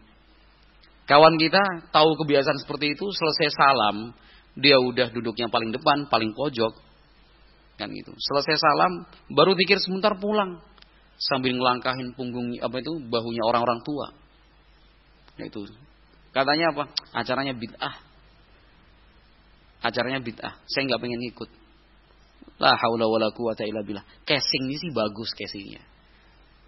Kawan 1.10 1.42
kita 1.42 1.90
tahu 1.90 2.14
kebiasaan 2.22 2.62
seperti 2.62 2.94
itu 2.94 3.10
selesai 3.10 3.50
salam, 3.58 4.14
dia 4.54 4.78
udah 4.78 5.10
duduknya 5.10 5.50
paling 5.50 5.74
depan, 5.74 6.06
paling 6.06 6.38
pojok, 6.38 6.78
kan 7.82 7.90
gitu. 7.90 8.14
Selesai 8.14 8.62
salam, 8.62 9.10
baru 9.34 9.58
pikir 9.58 9.82
sebentar 9.82 10.14
pulang 10.22 10.62
sambil 11.18 11.58
ngelangkahin 11.58 12.14
punggung 12.14 12.54
apa 12.62 12.82
itu 12.82 13.02
bahunya 13.10 13.44
orang-orang 13.46 13.82
tua. 13.82 14.14
Nah, 15.42 15.46
itu 15.50 15.66
katanya 16.30 16.78
apa? 16.78 16.84
Acaranya 17.18 17.58
bid'ah. 17.58 17.96
Acaranya 19.82 20.22
bid'ah. 20.22 20.54
Saya 20.70 20.86
nggak 20.86 21.02
pengen 21.02 21.22
ikut. 21.26 21.50
La 22.62 22.78
haula 22.78 23.10
wala 23.10 23.34
quwata 23.34 23.66
illa 23.66 23.82
billah. 23.82 24.06
Casing 24.22 24.70
ini 24.70 24.78
sih 24.78 24.94
bagus 24.94 25.34
casingnya. 25.34 25.82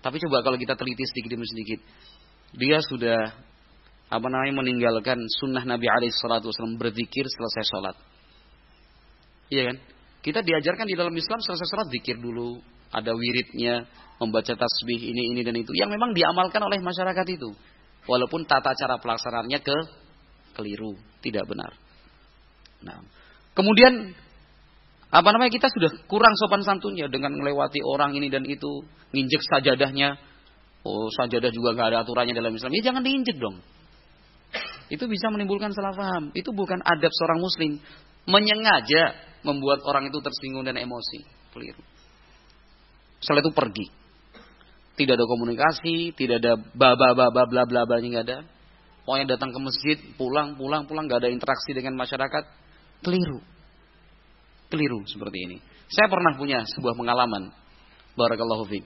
Tapi 0.02 0.18
coba 0.26 0.42
kalau 0.42 0.58
kita 0.58 0.74
teliti 0.74 1.06
sedikit 1.06 1.38
demi 1.38 1.46
sedikit. 1.46 1.80
Dia 2.58 2.82
sudah 2.82 3.30
apa 4.10 4.28
namanya 4.30 4.66
meninggalkan 4.66 5.22
sunnah 5.42 5.62
Nabi 5.66 5.86
alaihi 5.90 6.14
wasallam 6.14 6.82
berzikir 6.82 7.30
selesai 7.30 7.64
sholat. 7.70 7.96
Iya 9.54 9.70
kan? 9.70 9.78
Kita 10.26 10.40
diajarkan 10.42 10.86
di 10.90 10.96
dalam 10.98 11.14
Islam 11.14 11.40
selesai 11.46 11.68
sholat 11.70 11.88
zikir 11.94 12.18
dulu, 12.18 12.58
ada 12.90 13.14
wiridnya, 13.14 13.86
membaca 14.18 14.54
tasbih 14.54 15.00
ini 15.02 15.34
ini 15.34 15.42
dan 15.46 15.58
itu 15.58 15.74
yang 15.78 15.94
memang 15.94 16.14
diamalkan 16.14 16.62
oleh 16.62 16.82
masyarakat 16.82 17.28
itu. 17.30 17.54
Walaupun 18.10 18.44
tata 18.50 18.76
cara 18.76 19.00
pelaksanaannya 19.00 19.60
ke 19.62 19.78
keliru, 20.58 20.98
tidak 21.24 21.48
benar. 21.48 21.72
Nah, 22.84 23.00
kemudian 23.56 24.12
apa 25.14 25.30
namanya 25.30 25.54
kita 25.54 25.70
sudah 25.70 25.94
kurang 26.10 26.34
sopan 26.34 26.66
santunnya 26.66 27.06
dengan 27.06 27.38
melewati 27.38 27.86
orang 27.86 28.18
ini 28.18 28.34
dan 28.34 28.42
itu, 28.50 28.82
nginjek 29.14 29.46
sajadahnya. 29.46 30.18
Oh, 30.82 31.08
sajadah 31.14 31.54
juga 31.54 31.78
nggak 31.78 31.88
ada 31.94 31.98
aturannya 32.02 32.34
dalam 32.34 32.50
Islam. 32.50 32.74
Ya 32.74 32.90
jangan 32.90 33.06
diinjek 33.06 33.38
dong. 33.38 33.62
Itu 34.90 35.06
bisa 35.06 35.30
menimbulkan 35.30 35.70
salah 35.72 35.94
paham. 35.94 36.34
Itu 36.34 36.50
bukan 36.52 36.82
adab 36.82 37.14
seorang 37.14 37.40
muslim. 37.40 37.78
Menyengaja 38.26 39.14
membuat 39.46 39.86
orang 39.86 40.10
itu 40.10 40.18
tersinggung 40.18 40.66
dan 40.66 40.82
emosi. 40.82 41.22
Keliru. 41.54 41.86
Setelah 43.22 43.46
itu 43.46 43.54
pergi. 43.54 43.86
Tidak 44.98 45.14
ada 45.14 45.26
komunikasi, 45.30 46.18
tidak 46.18 46.42
ada 46.42 46.58
baba 46.74 47.14
baba 47.14 47.46
bla 47.46 47.64
bla 47.70 47.86
bla 47.86 47.98
nggak 48.02 48.26
ada. 48.26 48.42
Pokoknya 49.06 49.38
datang 49.38 49.54
ke 49.54 49.60
masjid, 49.62 49.98
pulang, 50.18 50.58
pulang, 50.58 50.90
pulang, 50.90 51.06
nggak 51.06 51.22
ada 51.22 51.30
interaksi 51.30 51.70
dengan 51.78 51.94
masyarakat. 52.02 52.44
Keliru. 53.06 53.53
Keliru 54.74 55.06
seperti 55.06 55.38
ini. 55.46 55.58
Saya 55.94 56.10
pernah 56.10 56.34
punya 56.34 56.66
sebuah 56.66 56.98
pengalaman. 56.98 57.54
Barakallahu 58.18 58.66
fiqh. 58.66 58.86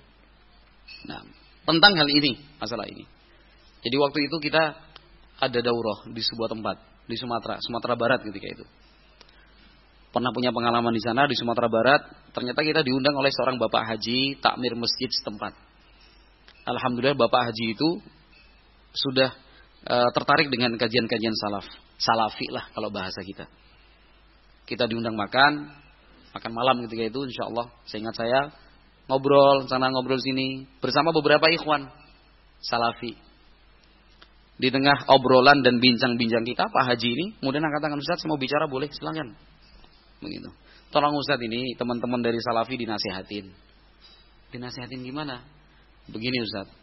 Nah, 1.07 1.23
tentang 1.63 1.95
hal 1.95 2.07
ini, 2.11 2.35
masalah 2.59 2.83
ini. 2.91 3.07
Jadi 3.87 3.95
waktu 3.95 4.27
itu 4.27 4.35
kita 4.43 4.75
ada 5.39 5.59
daurah 5.63 6.03
di 6.11 6.19
sebuah 6.19 6.51
tempat 6.51 6.75
di 7.07 7.15
Sumatera, 7.15 7.55
Sumatera 7.63 7.95
Barat 7.95 8.19
ketika 8.27 8.47
itu 8.51 8.65
pernah 10.17 10.33
punya 10.33 10.49
pengalaman 10.49 10.89
di 10.89 11.03
sana 11.03 11.29
di 11.29 11.37
Sumatera 11.37 11.69
Barat. 11.69 12.01
Ternyata 12.33 12.65
kita 12.65 12.81
diundang 12.81 13.13
oleh 13.13 13.29
seorang 13.29 13.61
bapak 13.61 13.85
haji 13.85 14.41
takmir 14.41 14.73
masjid 14.73 15.09
setempat. 15.13 15.53
Alhamdulillah 16.65 17.13
bapak 17.13 17.53
haji 17.53 17.77
itu 17.77 17.89
sudah 18.97 19.29
e, 19.85 19.95
tertarik 20.17 20.49
dengan 20.49 20.73
kajian-kajian 20.73 21.37
salaf, 21.37 21.69
salafi 22.01 22.49
lah 22.49 22.65
kalau 22.73 22.89
bahasa 22.89 23.21
kita. 23.21 23.45
Kita 24.67 24.83
diundang 24.83 25.15
makan, 25.15 25.71
makan 26.35 26.51
malam 26.51 26.83
ketika 26.85 27.07
itu, 27.07 27.19
insya 27.23 27.47
Allah, 27.47 27.71
saya 27.87 27.99
ingat 28.03 28.15
saya 28.19 28.39
ngobrol 29.07 29.63
sana 29.71 29.87
ngobrol 29.87 30.19
sini 30.19 30.67
bersama 30.83 31.15
beberapa 31.15 31.47
ikhwan 31.47 31.87
salafi. 32.59 33.15
Di 34.57 34.67
tengah 34.73 35.07
obrolan 35.07 35.61
dan 35.63 35.79
bincang-bincang 35.79 36.43
kita, 36.43 36.67
Pak 36.67 36.83
Haji 36.83 37.09
ini 37.13 37.25
kemudian 37.39 37.63
angkat 37.63 37.81
tangan 37.87 38.01
Ustaz, 38.01 38.19
saya 38.19 38.29
mau 38.33 38.41
bicara 38.41 38.65
boleh, 38.65 38.89
silakan. 38.89 39.37
Begitu. 40.17 40.49
Tolong 40.89 41.13
Ustadz 41.19 41.45
ini 41.45 41.77
teman-teman 41.77 42.25
dari 42.25 42.41
Salafi 42.41 42.73
dinasihatin. 42.73 43.53
Dinasihatin 44.49 45.03
gimana? 45.03 45.45
Begini 46.09 46.41
Ustadz. 46.41 46.73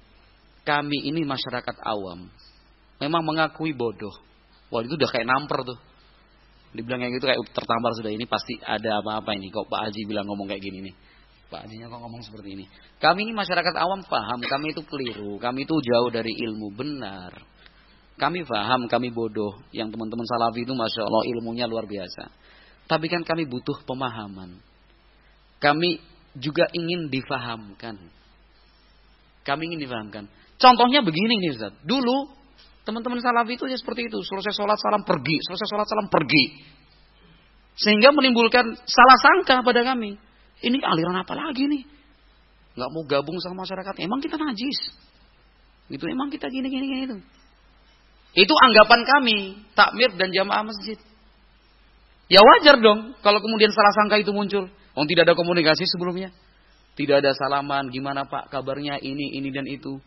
Kami 0.62 1.08
ini 1.08 1.26
masyarakat 1.26 1.76
awam. 1.82 2.30
Memang 3.02 3.22
mengakui 3.26 3.74
bodoh. 3.74 4.12
Wah 4.70 4.80
itu 4.86 4.96
udah 4.96 5.10
kayak 5.10 5.28
namper 5.28 5.60
tuh. 5.66 5.78
Dibilang 6.74 7.06
kayak 7.06 7.12
gitu 7.16 7.26
kayak 7.30 7.40
tertampar 7.54 7.94
sudah 7.94 8.10
ini 8.10 8.26
pasti 8.26 8.58
ada 8.58 8.98
apa-apa 8.98 9.38
ini. 9.38 9.46
Kok 9.54 9.70
Pak 9.70 9.80
Haji 9.88 10.00
bilang 10.10 10.26
ngomong 10.26 10.50
kayak 10.50 10.62
gini 10.62 10.90
nih. 10.90 10.94
Pak 11.46 11.70
Hajinya 11.70 11.86
kok 11.86 12.00
ngomong 12.02 12.22
seperti 12.26 12.58
ini. 12.58 12.64
Kami 12.98 13.30
ini 13.30 13.32
masyarakat 13.36 13.74
awam 13.78 14.02
paham. 14.02 14.42
Kami 14.42 14.74
itu 14.74 14.82
keliru. 14.82 15.38
Kami 15.38 15.62
itu 15.62 15.74
jauh 15.86 16.10
dari 16.10 16.34
ilmu. 16.34 16.74
Benar. 16.74 17.30
Kami 18.18 18.42
paham. 18.42 18.90
Kami 18.90 19.14
bodoh. 19.14 19.62
Yang 19.70 19.94
teman-teman 19.94 20.26
salafi 20.26 20.66
itu 20.66 20.74
Masya 20.74 21.06
Allah 21.06 21.22
ilmunya 21.30 21.70
luar 21.70 21.86
biasa. 21.86 22.26
Tapi 22.90 23.06
kan 23.06 23.22
kami 23.22 23.46
butuh 23.46 23.86
pemahaman. 23.86 24.58
Kami 25.62 26.02
juga 26.34 26.66
ingin 26.74 27.06
difahamkan. 27.06 28.02
Kami 29.46 29.62
ingin 29.70 29.78
difahamkan. 29.78 30.26
Contohnya 30.58 31.06
begini 31.06 31.38
nih 31.38 31.50
Ustaz. 31.54 31.72
Dulu 31.86 32.43
teman-teman 32.84 33.20
salafi 33.20 33.56
itu 33.56 33.64
ya 33.66 33.76
seperti 33.80 34.06
itu. 34.12 34.20
Selesai 34.22 34.52
sholat 34.52 34.78
salam 34.78 35.02
pergi. 35.02 35.36
Selesai 35.44 35.66
sholat 35.66 35.86
salam 35.88 36.08
pergi. 36.12 36.44
Sehingga 37.74 38.14
menimbulkan 38.14 38.64
salah 38.86 39.18
sangka 39.18 39.64
pada 39.66 39.82
kami. 39.82 40.14
Ini 40.62 40.78
aliran 40.78 41.18
apa 41.18 41.34
lagi 41.34 41.66
nih? 41.66 41.82
Gak 42.78 42.90
mau 42.92 43.02
gabung 43.04 43.40
sama 43.42 43.66
masyarakat. 43.66 43.98
Emang 43.98 44.22
kita 44.22 44.38
najis. 44.38 44.78
Gitu. 45.90 46.04
Emang 46.06 46.30
kita 46.30 46.46
gini 46.48 46.70
gini 46.70 46.84
gini 46.86 47.02
itu. 47.10 47.18
Itu 48.36 48.54
anggapan 48.54 49.00
kami. 49.02 49.38
Takmir 49.74 50.14
dan 50.14 50.30
jamaah 50.30 50.62
masjid. 50.62 51.00
Ya 52.24 52.40
wajar 52.40 52.80
dong 52.80 53.12
kalau 53.20 53.38
kemudian 53.44 53.68
salah 53.74 53.92
sangka 53.92 54.16
itu 54.16 54.32
muncul. 54.32 54.70
Oh 54.94 55.04
tidak 55.04 55.28
ada 55.28 55.34
komunikasi 55.36 55.84
sebelumnya. 55.84 56.32
Tidak 56.94 57.18
ada 57.18 57.34
salaman, 57.34 57.90
gimana 57.90 58.22
Pak 58.30 58.54
kabarnya 58.54 59.02
ini, 59.02 59.34
ini 59.34 59.50
dan 59.50 59.66
itu. 59.66 59.98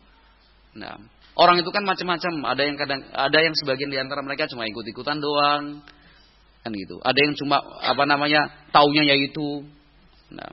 Nah, 0.72 0.96
orang 1.38 1.62
itu 1.62 1.70
kan 1.70 1.86
macam-macam. 1.86 2.32
Ada 2.50 2.62
yang 2.66 2.76
kadang, 2.76 3.00
ada 3.14 3.38
yang 3.38 3.54
sebagian 3.54 3.88
di 3.88 3.98
antara 3.98 4.20
mereka 4.26 4.50
cuma 4.50 4.66
ikut-ikutan 4.66 5.22
doang, 5.22 5.80
kan 6.66 6.70
gitu. 6.74 6.98
Ada 7.00 7.18
yang 7.22 7.34
cuma 7.38 7.62
apa 7.62 8.04
namanya 8.04 8.68
taunya 8.74 9.06
yaitu. 9.06 9.64
Nah, 10.34 10.50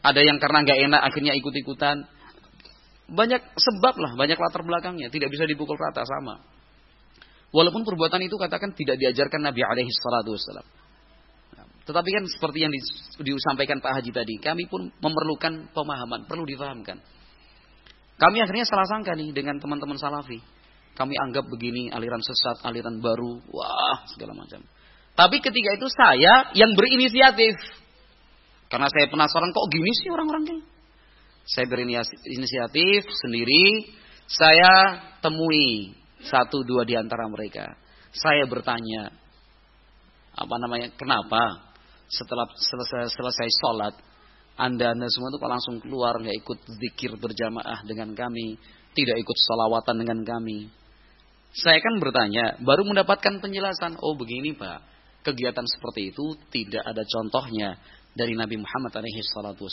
ada 0.00 0.20
yang 0.22 0.38
karena 0.38 0.62
nggak 0.62 0.78
enak 0.88 1.00
akhirnya 1.02 1.32
ikut-ikutan. 1.36 2.06
Banyak 3.08 3.42
sebab 3.56 3.94
lah, 3.98 4.12
banyak 4.14 4.38
latar 4.38 4.62
belakangnya. 4.62 5.10
Tidak 5.10 5.28
bisa 5.28 5.44
dipukul 5.44 5.74
rata 5.74 6.06
sama. 6.06 6.40
Walaupun 7.48 7.80
perbuatan 7.82 8.20
itu 8.28 8.36
katakan 8.36 8.76
tidak 8.76 9.00
diajarkan 9.00 9.40
Nabi 9.40 9.64
alaihi 9.64 9.88
salatu 9.88 10.36
wassalam. 10.36 10.66
Tetapi 11.88 12.08
kan 12.12 12.24
seperti 12.28 12.68
yang 12.68 12.72
disampaikan 13.16 13.80
Pak 13.80 13.96
Haji 13.96 14.12
tadi, 14.12 14.36
kami 14.36 14.68
pun 14.68 14.92
memerlukan 15.00 15.72
pemahaman, 15.72 16.28
perlu 16.28 16.44
difahamkan. 16.44 17.00
Kami 18.18 18.42
akhirnya 18.42 18.66
salah 18.66 18.86
sangka 18.90 19.14
nih 19.14 19.30
dengan 19.30 19.62
teman-teman 19.62 19.94
salafi. 19.94 20.42
Kami 20.98 21.14
anggap 21.14 21.46
begini 21.46 21.86
aliran 21.94 22.18
sesat, 22.18 22.66
aliran 22.66 22.98
baru, 22.98 23.38
wah 23.54 24.02
segala 24.10 24.34
macam. 24.34 24.66
Tapi 25.14 25.38
ketika 25.38 25.70
itu 25.78 25.86
saya 25.86 26.50
yang 26.58 26.74
berinisiatif. 26.74 27.54
Karena 28.66 28.90
saya 28.90 29.06
penasaran 29.06 29.54
kok 29.54 29.70
gini 29.70 29.90
sih 30.02 30.10
orang-orang 30.10 30.44
ini. 30.50 30.62
Saya 31.46 31.64
berinisiatif 31.70 33.08
sendiri, 33.08 33.94
saya 34.28 35.00
temui 35.22 35.96
satu 36.20 36.66
dua 36.66 36.84
di 36.84 36.98
antara 36.98 37.24
mereka. 37.30 37.78
Saya 38.12 38.44
bertanya, 38.44 39.14
apa 40.34 40.54
namanya, 40.60 40.92
kenapa 40.98 41.72
setelah 42.10 42.50
selesai 42.52 43.14
selesai 43.14 43.48
sholat, 43.62 43.94
anda 44.58 44.90
anda 44.90 45.06
semua 45.06 45.30
itu 45.30 45.38
langsung 45.38 45.78
keluar 45.78 46.18
nggak 46.18 46.34
ikut 46.42 46.58
zikir 46.82 47.14
berjamaah 47.14 47.86
dengan 47.86 48.10
kami, 48.10 48.58
tidak 48.90 49.16
ikut 49.22 49.38
salawatan 49.38 50.02
dengan 50.02 50.20
kami. 50.26 50.66
Saya 51.54 51.78
kan 51.78 51.96
bertanya, 52.02 52.58
baru 52.60 52.82
mendapatkan 52.82 53.38
penjelasan. 53.38 53.96
Oh 54.02 54.18
begini 54.18 54.58
pak, 54.58 54.82
kegiatan 55.22 55.62
seperti 55.62 56.10
itu 56.10 56.34
tidak 56.50 56.82
ada 56.84 57.06
contohnya 57.06 57.78
dari 58.18 58.34
Nabi 58.34 58.58
Muhammad 58.58 58.90
alaihi 58.98 59.22
salatu. 59.22 59.70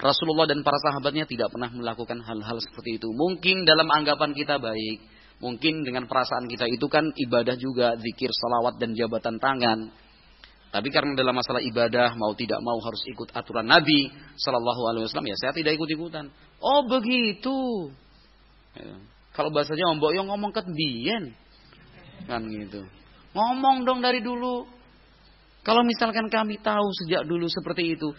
Rasulullah 0.00 0.48
dan 0.48 0.64
para 0.64 0.80
sahabatnya 0.80 1.28
tidak 1.28 1.52
pernah 1.52 1.68
melakukan 1.68 2.24
hal-hal 2.24 2.56
seperti 2.56 2.96
itu. 2.96 3.12
Mungkin 3.12 3.68
dalam 3.68 3.84
anggapan 3.92 4.32
kita 4.32 4.56
baik, 4.56 4.98
mungkin 5.44 5.84
dengan 5.84 6.08
perasaan 6.08 6.48
kita 6.48 6.64
itu 6.72 6.88
kan 6.88 7.04
ibadah 7.12 7.56
juga, 7.60 8.00
zikir, 8.00 8.32
salawat 8.32 8.80
dan 8.80 8.96
jabatan 8.96 9.36
tangan. 9.36 9.92
Tapi 10.70 10.88
karena 10.92 11.16
dalam 11.16 11.32
masalah 11.32 11.62
ibadah 11.62 12.12
mau 12.18 12.34
tidak 12.36 12.60
mau 12.60 12.76
harus 12.82 13.00
ikut 13.08 13.32
aturan 13.32 13.64
Nabi 13.64 14.12
Shallallahu 14.36 14.82
Alaihi 14.92 15.04
Wasallam 15.08 15.30
ya 15.30 15.36
saya 15.38 15.52
tidak 15.56 15.78
ikut 15.78 15.88
ikutan. 15.88 16.28
Oh 16.60 16.84
begitu. 16.84 17.90
Ya. 18.76 18.98
Kalau 19.32 19.48
bahasanya 19.52 19.88
Om 19.92 20.00
Boyong 20.00 20.28
ngomong 20.28 20.52
ke 20.52 20.64
Bien 20.68 21.32
kan 22.26 22.42
gitu. 22.48 22.84
Ngomong 23.36 23.84
dong 23.84 24.00
dari 24.00 24.24
dulu. 24.24 24.64
Kalau 25.60 25.82
misalkan 25.82 26.30
kami 26.30 26.62
tahu 26.62 26.86
sejak 27.04 27.26
dulu 27.26 27.50
seperti 27.50 27.98
itu, 27.98 28.14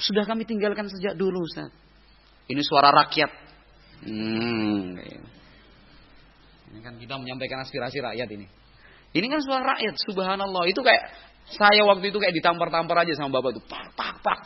sudah 0.00 0.26
kami 0.26 0.42
tinggalkan 0.42 0.90
sejak 0.90 1.14
dulu, 1.14 1.46
Ustaz. 1.46 1.70
Ini 2.50 2.62
suara 2.66 2.90
rakyat. 2.90 3.30
Hmm. 4.10 4.98
Ini 6.70 6.80
kan 6.82 6.98
kita 6.98 7.14
menyampaikan 7.14 7.62
aspirasi 7.62 8.02
rakyat 8.02 8.28
ini. 8.34 8.46
Ini 9.14 9.26
kan 9.30 9.38
suara 9.38 9.78
rakyat, 9.78 10.02
subhanallah. 10.02 10.66
Itu 10.66 10.82
kayak 10.82 11.14
saya 11.48 11.82
waktu 11.88 12.12
itu 12.12 12.18
kayak 12.20 12.34
ditampar-tampar 12.36 13.02
aja 13.02 13.16
sama 13.16 13.40
bapak 13.40 13.58
itu. 13.58 13.62
Pak, 13.66 13.84
pak, 13.96 14.14
pak. 14.22 14.40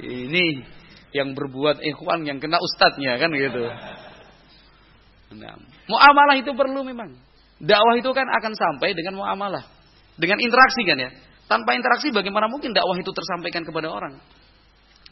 Ini 0.00 0.62
yang 1.10 1.34
berbuat 1.34 1.82
ikhwan 1.82 2.22
yang 2.22 2.38
kena 2.38 2.62
ustadznya 2.62 3.18
kan 3.18 3.30
gitu. 3.34 3.66
Nah, 5.30 5.54
muamalah 5.90 6.36
itu 6.38 6.50
perlu 6.54 6.86
memang. 6.86 7.18
Dakwah 7.60 7.94
itu 7.98 8.10
kan 8.14 8.26
akan 8.26 8.52
sampai 8.56 8.94
dengan 8.94 9.20
muamalah. 9.20 9.66
Dengan 10.16 10.38
interaksi 10.40 10.86
kan 10.86 10.96
ya. 10.96 11.10
Tanpa 11.50 11.74
interaksi 11.74 12.14
bagaimana 12.14 12.46
mungkin 12.46 12.70
dakwah 12.70 12.94
itu 12.94 13.10
tersampaikan 13.10 13.66
kepada 13.66 13.90
orang? 13.90 14.22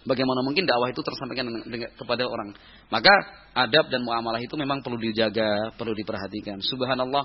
Bagaimana 0.06 0.40
mungkin 0.46 0.64
dakwah 0.64 0.88
itu 0.88 1.02
tersampaikan 1.02 1.50
dengan, 1.50 1.62
dengan, 1.66 1.90
kepada 1.98 2.24
orang? 2.24 2.54
Maka 2.88 3.12
adab 3.52 3.90
dan 3.90 4.06
muamalah 4.06 4.38
itu 4.38 4.54
memang 4.54 4.80
perlu 4.80 4.96
dijaga, 4.96 5.74
perlu 5.74 5.92
diperhatikan. 5.92 6.62
Subhanallah, 6.62 7.24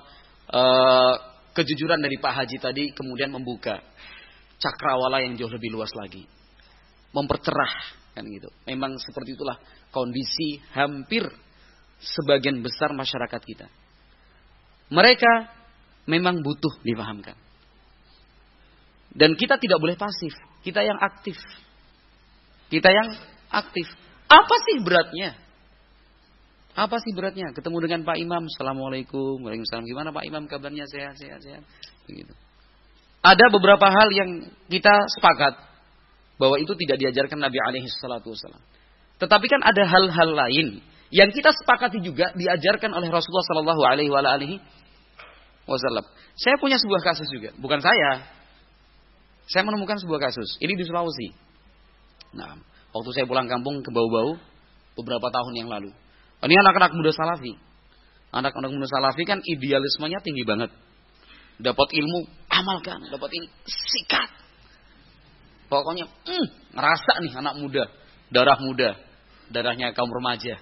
uh, 0.50 1.14
kejujuran 1.54 2.02
dari 2.02 2.18
Pak 2.18 2.34
Haji 2.34 2.58
tadi 2.60 2.84
kemudian 2.92 3.30
membuka 3.30 3.82
cakrawala 4.58 5.22
yang 5.22 5.38
jauh 5.38 5.52
lebih 5.54 5.74
luas 5.74 5.94
lagi, 5.94 6.26
mempercerah 7.14 8.04
kan 8.14 8.26
gitu. 8.30 8.50
Memang 8.70 8.98
seperti 9.02 9.34
itulah 9.34 9.58
kondisi 9.90 10.62
hampir 10.74 11.26
sebagian 12.02 12.62
besar 12.62 12.94
masyarakat 12.94 13.42
kita. 13.42 13.68
Mereka 14.94 15.32
memang 16.06 16.46
butuh 16.46 16.84
dipahamkan. 16.86 17.38
Dan 19.14 19.38
kita 19.38 19.62
tidak 19.62 19.78
boleh 19.78 19.98
pasif. 19.98 20.34
Kita 20.66 20.82
yang 20.82 20.98
aktif. 20.98 21.38
Kita 22.70 22.90
yang 22.90 23.14
aktif. 23.54 23.86
Apa 24.26 24.56
sih 24.66 24.82
beratnya? 24.82 25.38
Apa 26.74 26.98
sih 26.98 27.14
beratnya? 27.14 27.54
Ketemu 27.54 27.78
dengan 27.86 28.02
Pak 28.02 28.18
Imam, 28.18 28.50
Assalamualaikum, 28.50 29.46
Waalaikumsalam. 29.46 29.86
Gimana 29.86 30.10
Pak 30.10 30.26
Imam 30.26 30.50
kabarnya? 30.50 30.90
Sehat, 30.90 31.14
sehat, 31.22 31.40
sehat. 31.46 31.64
Begitu. 32.10 32.34
Ada 33.24 33.46
beberapa 33.54 33.88
hal 33.88 34.10
yang 34.10 34.50
kita 34.68 34.94
sepakat 35.14 35.54
bahwa 36.42 36.58
itu 36.58 36.74
tidak 36.76 36.98
diajarkan 37.00 37.40
Nabi 37.40 37.62
alaihi 37.62 37.88
salatu. 37.88 38.34
Tetapi 39.22 39.46
kan 39.48 39.62
ada 39.62 39.84
hal-hal 39.86 40.30
lain 40.34 40.82
yang 41.14 41.30
kita 41.30 41.54
sepakati 41.54 42.02
juga 42.02 42.34
diajarkan 42.34 42.90
oleh 42.90 43.14
Rasulullah 43.14 43.46
sallallahu 43.46 43.82
alaihi 43.86 44.12
wasallam. 45.70 46.06
Saya 46.34 46.58
punya 46.58 46.82
sebuah 46.82 47.06
kasus 47.06 47.30
juga, 47.30 47.54
bukan 47.62 47.80
saya, 47.80 48.26
saya 49.46 49.62
menemukan 49.62 50.02
sebuah 50.02 50.20
kasus. 50.20 50.58
Ini 50.58 50.74
di 50.74 50.84
Sulawesi. 50.84 51.30
Nah, 52.34 52.58
waktu 52.92 53.10
saya 53.14 53.26
pulang 53.30 53.46
kampung 53.46 53.86
ke 53.86 53.94
Bau-Bau 53.94 54.42
beberapa 54.98 55.30
tahun 55.30 55.54
yang 55.54 55.70
lalu. 55.70 55.94
Ini 56.44 56.56
anak-anak 56.60 56.92
muda 56.92 57.12
salafi. 57.16 57.56
Anak-anak 58.36 58.70
muda 58.76 58.88
salafi 58.92 59.24
kan 59.24 59.40
idealismenya 59.40 60.20
tinggi 60.20 60.44
banget. 60.44 60.72
Dapat 61.62 61.88
ilmu, 61.96 62.20
amalkan. 62.52 63.08
Dapat 63.08 63.30
ini, 63.32 63.48
sikat. 63.64 64.30
Pokoknya, 65.72 66.06
mm, 66.06 66.76
ngerasa 66.76 67.14
nih 67.24 67.34
anak 67.40 67.56
muda. 67.64 67.84
Darah 68.28 68.60
muda. 68.60 69.00
Darahnya 69.54 69.96
kaum 69.96 70.12
remaja. 70.12 70.60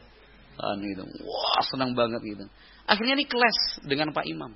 Kan 0.60 0.78
gitu. 0.84 1.04
Wah, 1.26 1.64
senang 1.66 1.98
banget 1.98 2.22
gitu. 2.22 2.46
Akhirnya 2.86 3.18
ini 3.18 3.26
kelas 3.26 3.82
dengan 3.88 4.14
Pak 4.14 4.28
Imam. 4.28 4.52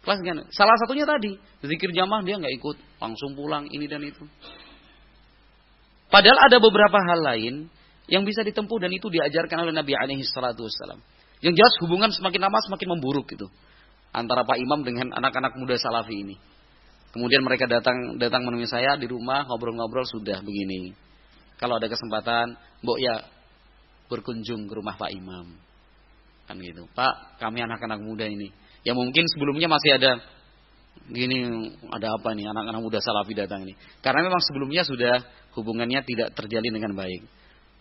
Kelas 0.00 0.18
gimana? 0.24 0.48
Salah 0.48 0.76
satunya 0.80 1.04
tadi, 1.04 1.36
zikir 1.60 1.92
jamaah 1.92 2.24
dia 2.24 2.40
nggak 2.40 2.54
ikut, 2.56 2.76
langsung 3.04 3.36
pulang 3.36 3.68
ini 3.68 3.84
dan 3.84 4.00
itu. 4.00 4.24
Padahal 6.08 6.40
ada 6.48 6.56
beberapa 6.56 6.98
hal 7.04 7.20
lain 7.20 7.54
yang 8.10 8.26
bisa 8.26 8.42
ditempuh 8.42 8.78
dan 8.82 8.90
itu 8.90 9.06
diajarkan 9.06 9.64
oleh 9.64 9.74
Nabi 9.74 9.94
alaihi 9.94 10.26
salatu 10.26 10.66
wasallam. 10.66 10.98
Yang 11.40 11.62
jelas 11.62 11.74
hubungan 11.86 12.10
semakin 12.12 12.40
lama 12.42 12.58
semakin 12.68 12.88
memburuk 12.98 13.30
gitu 13.32 13.48
antara 14.10 14.42
Pak 14.44 14.58
Imam 14.58 14.82
dengan 14.82 15.14
anak-anak 15.14 15.56
muda 15.56 15.78
salafi 15.78 16.12
ini. 16.12 16.36
Kemudian 17.14 17.42
mereka 17.42 17.70
datang 17.70 18.18
datang 18.18 18.44
menemui 18.44 18.68
saya 18.68 18.98
di 18.98 19.06
rumah 19.06 19.46
ngobrol-ngobrol 19.46 20.04
sudah 20.04 20.42
begini. 20.42 20.94
Kalau 21.56 21.78
ada 21.78 21.86
kesempatan, 21.88 22.58
Mbok 22.82 22.98
ya 22.98 23.14
berkunjung 24.10 24.66
ke 24.66 24.74
rumah 24.74 24.98
Pak 24.98 25.10
Imam. 25.14 25.54
Kan 26.50 26.58
gitu. 26.58 26.90
Pak, 26.92 27.38
kami 27.38 27.62
anak-anak 27.62 28.02
muda 28.02 28.26
ini 28.26 28.50
Ya 28.80 28.96
mungkin 28.96 29.28
sebelumnya 29.28 29.68
masih 29.68 30.00
ada 30.00 30.24
gini 31.10 31.42
ada 31.92 32.16
apa 32.16 32.32
nih 32.32 32.48
anak-anak 32.48 32.80
muda 32.80 32.98
salafi 33.02 33.36
datang 33.36 33.68
ini. 33.68 33.76
Karena 34.00 34.24
memang 34.24 34.40
sebelumnya 34.40 34.82
sudah 34.88 35.20
hubungannya 35.58 36.00
tidak 36.06 36.32
terjalin 36.32 36.72
dengan 36.72 36.96
baik. 36.96 37.22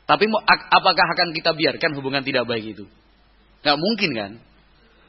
Tapi 0.10 0.26
apakah 0.74 1.06
akan 1.14 1.30
kita 1.38 1.54
biarkan 1.54 1.94
hubungan 1.94 2.26
tidak 2.26 2.50
baik 2.50 2.74
itu? 2.74 2.90
Gak 3.62 3.78
mungkin 3.78 4.12
kan? 4.18 4.32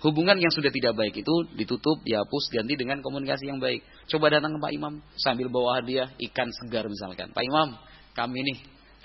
Hubungan 0.04 0.36
yang 0.36 0.52
sudah 0.52 0.68
tidak 0.68 0.96
baik 0.96 1.24
itu 1.24 1.34
ditutup, 1.56 2.00
dihapus, 2.04 2.44
ganti 2.52 2.76
dengan 2.76 3.00
komunikasi 3.00 3.48
yang 3.48 3.60
baik. 3.60 3.80
Coba 4.12 4.32
datang 4.32 4.56
ke 4.56 4.58
Pak 4.60 4.72
Imam 4.76 5.00
sambil 5.16 5.48
bawa 5.48 5.80
hadiah 5.80 6.08
ikan 6.30 6.48
segar 6.52 6.84
misalkan. 6.88 7.32
Pak 7.32 7.44
Imam, 7.44 7.80
kami 8.12 8.44
nih 8.44 8.58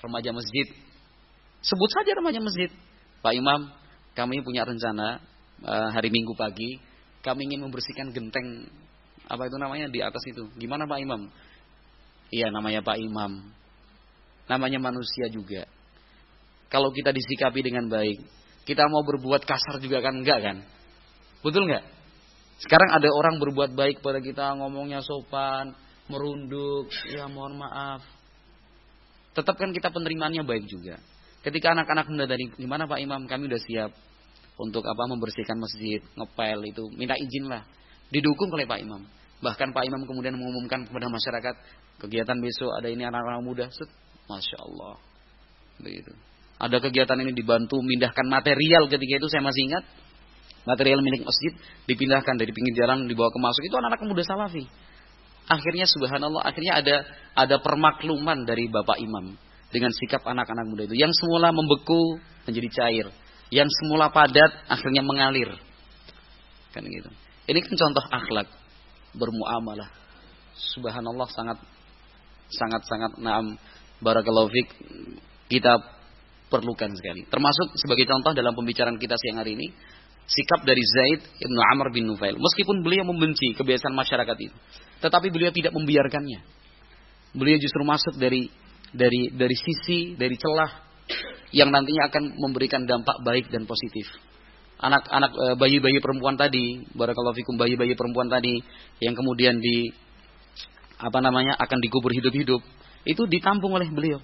remaja 0.04 0.36
masjid. 0.36 0.66
Sebut 1.64 1.90
saja 1.92 2.12
remaja 2.16 2.40
masjid. 2.44 2.68
Pak 3.24 3.32
Imam, 3.32 3.72
kami 4.12 4.40
punya 4.40 4.64
rencana 4.68 5.20
uh, 5.64 5.88
hari 5.92 6.12
Minggu 6.12 6.32
pagi 6.36 6.80
kami 7.26 7.50
ingin 7.50 7.66
membersihkan 7.66 8.14
genteng 8.14 8.70
apa 9.26 9.50
itu 9.50 9.58
namanya 9.58 9.90
di 9.90 9.98
atas 9.98 10.22
itu. 10.30 10.46
Gimana 10.54 10.86
Pak 10.86 11.02
Imam? 11.02 11.26
Iya 12.30 12.54
namanya 12.54 12.86
Pak 12.86 13.02
Imam. 13.02 13.50
Namanya 14.46 14.78
manusia 14.78 15.26
juga. 15.34 15.66
Kalau 16.66 16.90
kita 16.90 17.14
disikapi 17.14 17.62
dengan 17.62 17.86
baik, 17.86 18.18
kita 18.66 18.82
mau 18.90 19.06
berbuat 19.06 19.46
kasar 19.46 19.78
juga 19.78 20.02
kan 20.02 20.18
enggak 20.18 20.38
kan? 20.42 20.56
Betul 21.42 21.70
enggak? 21.70 21.86
Sekarang 22.58 22.90
ada 22.96 23.08
orang 23.12 23.36
berbuat 23.38 23.76
baik 23.76 24.00
pada 24.00 24.18
kita, 24.18 24.56
ngomongnya 24.56 25.04
sopan, 25.04 25.76
merunduk, 26.08 26.88
ya 27.12 27.28
mohon 27.28 27.60
maaf. 27.60 28.02
Tetap 29.36 29.60
kan 29.60 29.70
kita 29.70 29.92
penerimaannya 29.92 30.42
baik 30.42 30.64
juga. 30.64 30.96
Ketika 31.44 31.76
anak-anak 31.76 32.10
muda 32.10 32.26
dari 32.26 32.50
gimana 32.56 32.88
Pak 32.88 32.98
Imam, 32.98 33.28
kami 33.28 33.46
udah 33.46 33.60
siap 33.60 33.92
untuk 34.56 34.82
apa 34.82 35.02
membersihkan 35.06 35.60
masjid, 35.60 36.00
ngepel 36.16 36.58
itu, 36.64 36.84
minta 36.96 37.14
izin 37.14 37.46
lah. 37.46 37.62
Didukung 38.08 38.48
oleh 38.50 38.64
Pak 38.64 38.80
Imam. 38.80 39.04
Bahkan 39.44 39.76
Pak 39.76 39.84
Imam 39.84 40.02
kemudian 40.08 40.32
mengumumkan 40.34 40.88
kepada 40.88 41.12
masyarakat 41.12 41.54
kegiatan 42.00 42.38
besok 42.40 42.72
ada 42.72 42.88
ini 42.88 43.04
anak-anak 43.04 43.42
muda, 43.44 43.64
set, 43.68 43.92
masya 44.26 44.56
Allah, 44.64 44.96
begitu. 45.84 46.16
Ada 46.56 46.80
kegiatan 46.80 47.20
ini 47.20 47.36
dibantu 47.36 47.80
memindahkan 47.84 48.26
material 48.32 48.88
ketika 48.88 49.20
itu 49.20 49.28
saya 49.28 49.44
masih 49.44 49.62
ingat 49.68 49.84
material 50.64 51.04
milik 51.04 51.22
masjid 51.22 51.52
dipindahkan 51.84 52.34
dari 52.40 52.50
pinggir 52.50 52.74
jalan 52.80 53.04
dibawa 53.04 53.28
ke 53.28 53.38
masuk 53.38 53.62
itu 53.68 53.76
anak-anak 53.76 54.08
muda 54.08 54.24
salafi. 54.24 54.64
Akhirnya 55.46 55.86
subhanallah 55.86 56.42
akhirnya 56.42 56.82
ada 56.82 56.96
ada 57.38 57.56
permakluman 57.62 58.42
dari 58.42 58.66
Bapak 58.66 58.98
Imam 58.98 59.38
dengan 59.70 59.94
sikap 59.94 60.26
anak-anak 60.26 60.66
muda 60.66 60.82
itu 60.90 60.96
yang 60.98 61.12
semula 61.14 61.54
membeku 61.54 62.18
menjadi 62.48 62.68
cair 62.72 63.06
yang 63.54 63.70
semula 63.70 64.10
padat 64.10 64.66
akhirnya 64.66 65.06
mengalir. 65.06 65.54
Kan 66.74 66.82
gitu. 66.82 67.10
Ini 67.46 67.58
kan 67.62 67.74
contoh 67.78 68.04
akhlak 68.10 68.48
bermuamalah. 69.14 69.86
Subhanallah 70.74 71.28
sangat 71.30 71.58
sangat 72.50 72.82
sangat 72.90 73.12
naam 73.22 73.54
barakallahu 74.02 74.50
fik 74.50 74.68
kita 75.46 75.78
perlukan 76.46 76.94
sekali. 76.94 77.26
Termasuk 77.26 77.74
sebagai 77.74 78.06
contoh 78.06 78.30
dalam 78.30 78.54
pembicaraan 78.54 78.96
kita 78.96 79.18
siang 79.18 79.42
hari 79.42 79.58
ini 79.58 79.66
sikap 80.26 80.66
dari 80.66 80.82
Zaid 80.82 81.20
ibnu 81.38 81.60
Amr 81.74 81.94
bin 81.94 82.10
Nufail. 82.10 82.34
Meskipun 82.38 82.82
beliau 82.82 83.06
membenci 83.06 83.54
kebiasaan 83.54 83.94
masyarakat 83.94 84.36
itu, 84.42 84.56
tetapi 85.02 85.30
beliau 85.30 85.54
tidak 85.54 85.74
membiarkannya. 85.74 86.42
Beliau 87.34 87.58
justru 87.62 87.82
masuk 87.86 88.18
dari 88.18 88.50
dari 88.90 89.30
dari 89.34 89.56
sisi 89.58 90.18
dari 90.18 90.34
celah 90.34 90.70
yang 91.54 91.70
nantinya 91.70 92.10
akan 92.10 92.34
memberikan 92.42 92.82
dampak 92.86 93.22
baik 93.22 93.46
dan 93.50 93.66
positif. 93.66 94.06
Anak-anak 94.76 95.32
e, 95.32 95.46
bayi-bayi 95.56 96.04
perempuan 96.04 96.36
tadi, 96.36 96.84
barakallahu 96.92 97.32
fikum 97.32 97.56
bayi-bayi 97.56 97.96
perempuan 97.96 98.28
tadi 98.28 98.60
yang 99.00 99.16
kemudian 99.16 99.56
di 99.56 99.88
apa 101.00 101.18
namanya 101.22 101.56
akan 101.56 101.78
dikubur 101.80 102.12
hidup-hidup, 102.12 102.60
itu 103.08 103.22
ditampung 103.24 103.72
oleh 103.72 103.88
beliau. 103.88 104.20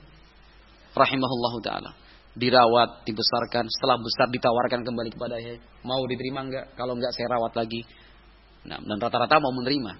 Rahimahullahu 0.93 1.65
taala 1.65 2.02
dirawat, 2.32 3.04
dibesarkan, 3.04 3.68
setelah 3.68 4.00
besar 4.00 4.26
ditawarkan 4.32 4.80
kembali 4.84 5.10
kepada 5.12 5.36
saya, 5.36 5.60
mau 5.84 6.00
diterima 6.09 6.44
enggak? 6.48 6.72
Kalau 6.76 6.96
enggak 6.96 7.12
saya 7.12 7.28
rawat 7.28 7.52
lagi. 7.52 7.84
Nah, 8.64 8.80
dan 8.80 8.98
rata-rata 9.00 9.36
mau 9.42 9.52
menerima. 9.52 9.92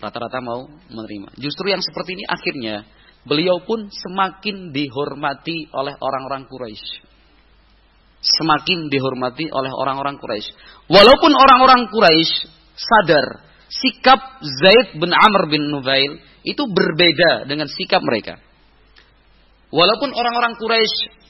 Rata-rata 0.00 0.38
mau 0.40 0.68
menerima. 0.68 1.36
Justru 1.40 1.72
yang 1.72 1.80
seperti 1.80 2.16
ini 2.16 2.24
akhirnya 2.28 2.74
beliau 3.24 3.60
pun 3.64 3.88
semakin 3.88 4.72
dihormati 4.72 5.68
oleh 5.72 5.94
orang-orang 5.96 6.48
Quraisy. 6.48 7.08
Semakin 8.20 8.92
dihormati 8.92 9.48
oleh 9.48 9.72
orang-orang 9.72 10.20
Quraisy. 10.20 10.48
Walaupun 10.92 11.32
orang-orang 11.32 11.88
Quraisy 11.88 12.48
sadar 12.76 13.48
sikap 13.70 14.40
Zaid 14.40 14.98
bin 14.98 15.12
Amr 15.12 15.48
bin 15.48 15.68
Nufail 15.72 16.20
itu 16.42 16.64
berbeda 16.68 17.44
dengan 17.48 17.68
sikap 17.68 18.00
mereka. 18.00 18.40
Walaupun 19.70 20.10
orang-orang 20.10 20.58
Quraisy 20.58 21.20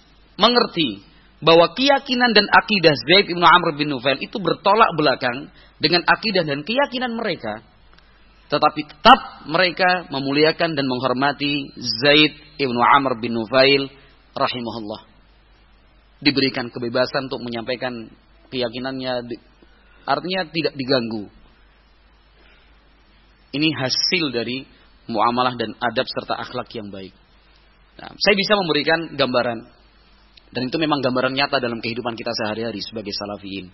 mengerti 0.40 1.04
bahwa 1.44 1.72
keyakinan 1.76 2.32
dan 2.32 2.48
akidah 2.48 2.96
Zaid 3.04 3.28
bin 3.28 3.40
Amr 3.40 3.76
bin 3.76 3.92
Nufail 3.92 4.20
itu 4.20 4.36
bertolak 4.40 4.92
belakang 4.96 5.52
dengan 5.80 6.04
akidah 6.04 6.44
dan 6.44 6.64
keyakinan 6.64 7.16
mereka, 7.16 7.64
tetapi 8.52 8.80
tetap 8.88 9.48
mereka 9.48 10.08
memuliakan 10.12 10.76
dan 10.76 10.84
menghormati 10.88 11.72
Zaid 11.76 12.32
bin 12.60 12.76
Amr 12.76 13.20
bin 13.20 13.36
Nufail 13.36 13.88
rahimahullah. 14.36 15.08
Diberikan 16.20 16.68
kebebasan 16.68 17.32
untuk 17.32 17.40
menyampaikan 17.40 18.12
keyakinannya, 18.52 19.24
artinya 20.04 20.40
tidak 20.52 20.76
diganggu. 20.76 21.32
Ini 23.56 23.68
hasil 23.72 24.28
dari 24.28 24.68
muamalah 25.08 25.56
dan 25.56 25.72
adab 25.80 26.04
serta 26.04 26.36
akhlak 26.36 26.68
yang 26.76 26.92
baik. 26.92 27.16
Nah, 27.96 28.12
saya 28.14 28.34
bisa 28.36 28.52
memberikan 28.60 29.16
gambaran 29.16 29.79
dan 30.50 30.66
itu 30.66 30.76
memang 30.82 30.98
gambaran 30.98 31.30
nyata 31.30 31.62
dalam 31.62 31.78
kehidupan 31.78 32.18
kita 32.18 32.34
sehari-hari 32.34 32.82
sebagai 32.82 33.14
salafiyin. 33.14 33.70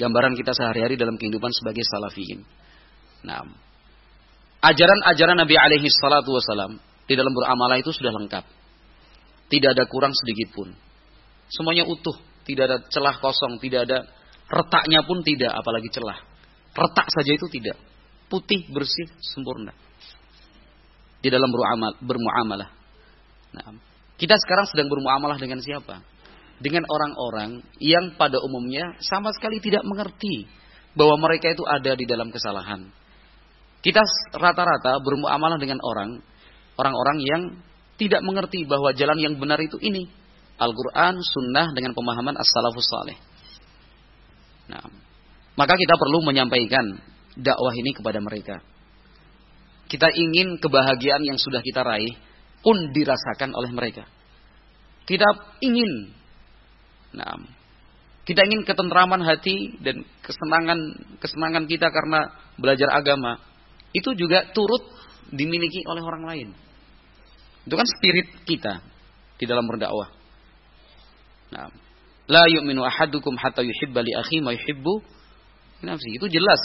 Gambaran 0.00 0.32
kita 0.40 0.56
sehari-hari 0.56 0.96
dalam 0.96 1.20
kehidupan 1.20 1.52
sebagai 1.52 1.84
salafiyin. 1.84 2.40
Nah, 3.28 3.44
ajaran-ajaran 4.64 5.36
Nabi 5.36 5.54
alaihi 5.60 5.92
salatu 5.92 6.32
wasalam 6.32 6.80
di 7.04 7.12
dalam 7.12 7.36
beramalah 7.36 7.76
itu 7.76 7.92
sudah 7.92 8.08
lengkap. 8.08 8.44
Tidak 9.52 9.70
ada 9.76 9.84
kurang 9.84 10.16
sedikit 10.16 10.56
pun. 10.56 10.72
Semuanya 11.52 11.84
utuh, 11.84 12.16
tidak 12.48 12.64
ada 12.72 12.76
celah 12.88 13.20
kosong, 13.20 13.60
tidak 13.60 13.84
ada 13.84 14.08
retaknya 14.48 15.04
pun 15.04 15.20
tidak, 15.20 15.52
apalagi 15.52 15.92
celah. 15.92 16.16
Retak 16.72 17.06
saja 17.12 17.36
itu 17.36 17.46
tidak. 17.52 17.76
Putih, 18.32 18.64
bersih, 18.72 19.12
sempurna. 19.20 19.76
Di 21.20 21.28
dalam 21.28 21.52
bermuamalah. 22.00 22.72
Nah, 23.52 23.91
kita 24.22 24.38
sekarang 24.38 24.70
sedang 24.70 24.86
bermuamalah 24.86 25.34
dengan 25.34 25.58
siapa? 25.58 25.98
Dengan 26.62 26.86
orang-orang 26.86 27.58
yang 27.82 28.14
pada 28.14 28.38
umumnya 28.38 28.94
sama 29.02 29.34
sekali 29.34 29.58
tidak 29.58 29.82
mengerti 29.82 30.46
bahwa 30.94 31.26
mereka 31.26 31.50
itu 31.50 31.66
ada 31.66 31.98
di 31.98 32.06
dalam 32.06 32.30
kesalahan. 32.30 32.86
Kita 33.82 33.98
rata-rata 34.30 35.02
bermuamalah 35.02 35.58
dengan 35.58 35.82
orang 35.82 36.22
orang-orang 36.78 37.18
yang 37.18 37.42
tidak 37.98 38.22
mengerti 38.22 38.62
bahwa 38.62 38.94
jalan 38.94 39.18
yang 39.18 39.34
benar 39.42 39.58
itu 39.58 39.74
ini. 39.82 40.06
Al-Quran, 40.62 41.18
Sunnah 41.18 41.74
dengan 41.74 41.90
pemahaman 41.90 42.38
As-Salafus 42.38 42.86
Saleh. 42.86 43.18
Nah, 44.70 44.86
maka 45.58 45.74
kita 45.74 45.98
perlu 45.98 46.22
menyampaikan 46.22 47.02
dakwah 47.34 47.74
ini 47.74 47.90
kepada 47.90 48.22
mereka. 48.22 48.62
Kita 49.90 50.06
ingin 50.14 50.62
kebahagiaan 50.62 51.26
yang 51.26 51.42
sudah 51.42 51.58
kita 51.58 51.82
raih 51.82 52.14
pun 52.62 52.94
dirasakan 52.94 53.52
oleh 53.52 53.70
mereka. 53.74 54.06
Kita 55.02 55.26
ingin 55.60 56.14
nah, 57.18 57.36
kita 58.22 58.46
ingin 58.46 58.62
ketentraman 58.62 59.20
hati 59.26 59.76
dan 59.82 60.06
kesenangan 60.22 60.78
kesenangan 61.18 61.66
kita 61.66 61.90
karena 61.90 62.30
belajar 62.54 62.94
agama 62.94 63.42
itu 63.90 64.14
juga 64.14 64.48
turut 64.54 64.86
dimiliki 65.28 65.82
oleh 65.90 66.02
orang 66.06 66.24
lain. 66.24 66.48
Itu 67.66 67.74
kan 67.74 67.86
spirit 67.98 68.46
kita 68.46 68.82
di 69.38 69.44
dalam 69.44 69.66
berdakwah. 69.66 70.10
Nah, 71.52 71.68
la 72.30 72.44
yu'minu 72.46 72.86
ahadukum 72.86 73.34
hatta 73.36 73.60
yuhibba 73.60 74.00
li 74.06 74.14
akhi 74.14 74.38
ma 74.38 74.54
yuhibbu 74.54 75.02
nafsi. 75.82 76.14
Itu 76.16 76.30
jelas 76.30 76.62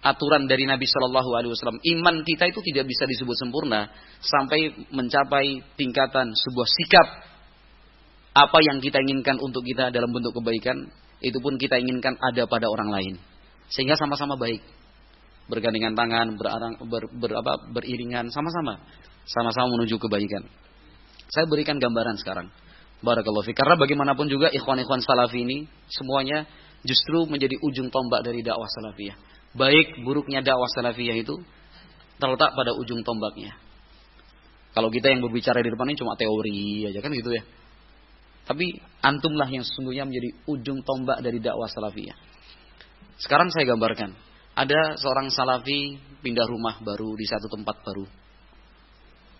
aturan 0.00 0.48
dari 0.48 0.64
Nabi 0.64 0.88
Shallallahu 0.88 1.30
Alaihi 1.36 1.52
Wasallam. 1.52 1.78
Iman 1.84 2.24
kita 2.24 2.48
itu 2.48 2.60
tidak 2.64 2.88
bisa 2.88 3.04
disebut 3.04 3.36
sempurna 3.36 3.92
sampai 4.20 4.72
mencapai 4.92 5.60
tingkatan 5.76 6.32
sebuah 6.32 6.68
sikap. 6.68 7.08
Apa 8.30 8.58
yang 8.62 8.78
kita 8.80 9.02
inginkan 9.02 9.36
untuk 9.42 9.66
kita 9.66 9.92
dalam 9.92 10.08
bentuk 10.14 10.32
kebaikan 10.40 10.88
itu 11.20 11.36
pun 11.42 11.60
kita 11.60 11.76
inginkan 11.76 12.16
ada 12.16 12.48
pada 12.48 12.70
orang 12.70 12.88
lain. 12.88 13.14
Sehingga 13.68 13.98
sama-sama 14.00 14.40
baik. 14.40 14.64
Bergandengan 15.50 15.98
tangan 15.98 16.38
berarang, 16.38 16.78
ber, 16.86 17.10
ber, 17.10 17.30
apa, 17.42 17.58
beriringan 17.74 18.30
sama-sama. 18.30 18.80
Sama-sama 19.26 19.76
menuju 19.76 19.98
kebaikan. 19.98 20.46
Saya 21.28 21.44
berikan 21.50 21.76
gambaran 21.76 22.16
sekarang. 22.22 22.48
Barakallahu 23.02 23.44
fi. 23.44 23.52
Karena 23.52 23.74
bagaimanapun 23.74 24.30
juga 24.30 24.48
ikhwan-ikhwan 24.54 25.02
salafi 25.02 25.42
ini 25.42 25.66
semuanya 25.90 26.46
justru 26.86 27.26
menjadi 27.26 27.58
ujung 27.60 27.90
tombak 27.90 28.24
dari 28.24 28.40
dakwah 28.40 28.68
salafiyah 28.70 29.39
baik 29.54 30.06
buruknya 30.06 30.44
dakwah 30.46 30.70
salafiyah 30.70 31.18
itu 31.18 31.34
terletak 32.20 32.52
pada 32.54 32.72
ujung 32.76 33.02
tombaknya. 33.02 33.56
Kalau 34.70 34.86
kita 34.92 35.10
yang 35.10 35.24
berbicara 35.26 35.58
di 35.66 35.70
depan 35.72 35.90
ini 35.90 35.98
cuma 35.98 36.14
teori 36.14 36.86
aja 36.86 37.00
kan 37.02 37.10
gitu 37.10 37.34
ya. 37.34 37.42
Tapi 38.46 38.78
antumlah 39.02 39.50
yang 39.50 39.66
sesungguhnya 39.66 40.06
menjadi 40.06 40.30
ujung 40.46 40.86
tombak 40.86 41.22
dari 41.22 41.42
dakwah 41.42 41.66
salafiyah. 41.66 42.14
Sekarang 43.18 43.50
saya 43.50 43.66
gambarkan, 43.66 44.14
ada 44.54 44.96
seorang 44.96 45.28
salafi 45.28 45.98
pindah 46.22 46.46
rumah 46.46 46.78
baru 46.80 47.14
di 47.18 47.26
satu 47.26 47.50
tempat 47.50 47.82
baru. 47.82 48.06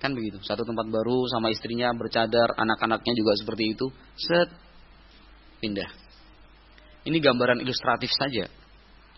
Kan 0.00 0.16
begitu, 0.16 0.40
satu 0.42 0.64
tempat 0.64 0.88
baru 0.88 1.28
sama 1.28 1.52
istrinya 1.52 1.92
bercadar, 1.92 2.56
anak-anaknya 2.56 3.12
juga 3.12 3.36
seperti 3.36 3.76
itu. 3.76 3.86
Set 4.16 4.48
pindah. 5.60 5.90
Ini 7.04 7.16
gambaran 7.20 7.60
ilustratif 7.64 8.12
saja 8.12 8.48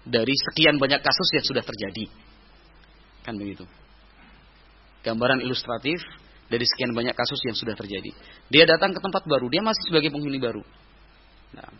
dari 0.02 0.34
sekian 0.34 0.78
banyak 0.78 1.00
kasus 1.02 1.28
yang 1.34 1.44
sudah 1.46 1.62
terjadi. 1.62 2.04
Kan 3.22 3.38
begitu. 3.38 3.64
Gambaran 5.02 5.42
ilustratif 5.42 6.02
dari 6.50 6.66
sekian 6.66 6.92
banyak 6.92 7.14
kasus 7.14 7.40
yang 7.46 7.56
sudah 7.56 7.74
terjadi. 7.74 8.10
Dia 8.50 8.64
datang 8.66 8.92
ke 8.92 9.00
tempat 9.00 9.24
baru, 9.24 9.46
dia 9.48 9.62
masih 9.62 9.82
sebagai 9.88 10.10
penghuni 10.10 10.38
baru. 10.42 10.62
Nah, 11.56 11.70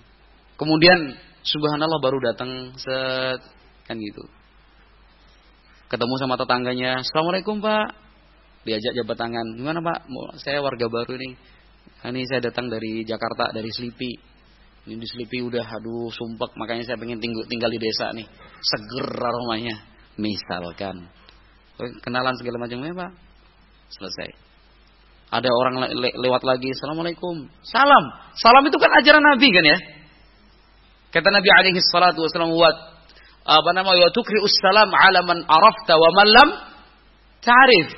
kemudian 0.56 1.18
subhanallah 1.42 1.98
baru 1.98 2.18
datang 2.22 2.72
set 2.78 3.40
kan 3.86 3.98
gitu. 3.98 4.24
Ketemu 5.92 6.14
sama 6.16 6.40
tetangganya, 6.40 7.04
"Assalamualaikum, 7.04 7.60
Pak." 7.60 8.00
Diajak 8.64 8.96
jabat 8.96 9.18
tangan. 9.18 9.44
"Gimana, 9.60 9.84
Pak? 9.84 10.08
Saya 10.40 10.64
warga 10.64 10.88
baru 10.88 11.20
nih. 11.20 11.36
Ini 12.08 12.22
saya 12.30 12.40
datang 12.48 12.72
dari 12.72 13.04
Jakarta, 13.04 13.52
dari 13.52 13.68
Selipi." 13.68 14.31
Ini 14.82 14.98
di 14.98 15.06
Selipi 15.06 15.38
udah 15.38 15.62
aduh 15.62 16.10
sumpek 16.10 16.58
makanya 16.58 16.82
saya 16.82 16.98
pengen 16.98 17.22
tinggal, 17.22 17.46
tinggal 17.46 17.70
di 17.70 17.78
desa 17.78 18.10
nih. 18.10 18.26
Seger 18.58 19.06
aromanya. 19.14 19.78
Misalkan. 20.18 21.06
Kenalan 22.02 22.34
segala 22.34 22.58
macamnya 22.58 22.90
Pak. 22.90 23.10
Selesai. 23.94 24.28
Ada 25.32 25.48
orang 25.48 25.74
le 25.86 26.10
lewat 26.18 26.42
lagi. 26.42 26.74
Assalamualaikum. 26.74 27.46
Salam. 27.62 28.04
Salam 28.34 28.66
itu 28.66 28.76
kan 28.76 28.90
ajaran 28.98 29.22
Nabi 29.22 29.48
kan 29.54 29.64
ya. 29.64 29.78
Kata 31.14 31.30
Nabi 31.30 31.48
alaihi 31.48 31.78
salatu 31.88 32.26
wasallam. 32.26 32.50
Wa, 32.50 32.70
apa 33.46 33.70
namanya? 33.72 34.10
Wa 34.10 34.10
tukri'us 34.10 34.56
salam 34.66 34.90
ala 34.90 35.20
man 35.22 35.46
arafta 35.46 35.94
wa 35.94 36.10
man 36.10 36.26
lam 36.26 36.48
ta'rif. 37.38 37.88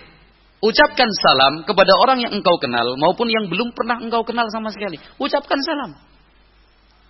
Ucapkan 0.60 1.08
salam 1.08 1.64
kepada 1.64 1.92
orang 2.04 2.28
yang 2.28 2.32
engkau 2.32 2.60
kenal 2.60 2.92
maupun 3.00 3.28
yang 3.32 3.48
belum 3.48 3.72
pernah 3.72 4.00
engkau 4.04 4.20
kenal 4.20 4.46
sama 4.52 4.68
sekali. 4.68 5.00
Ucapkan 5.16 5.58
salam. 5.64 6.13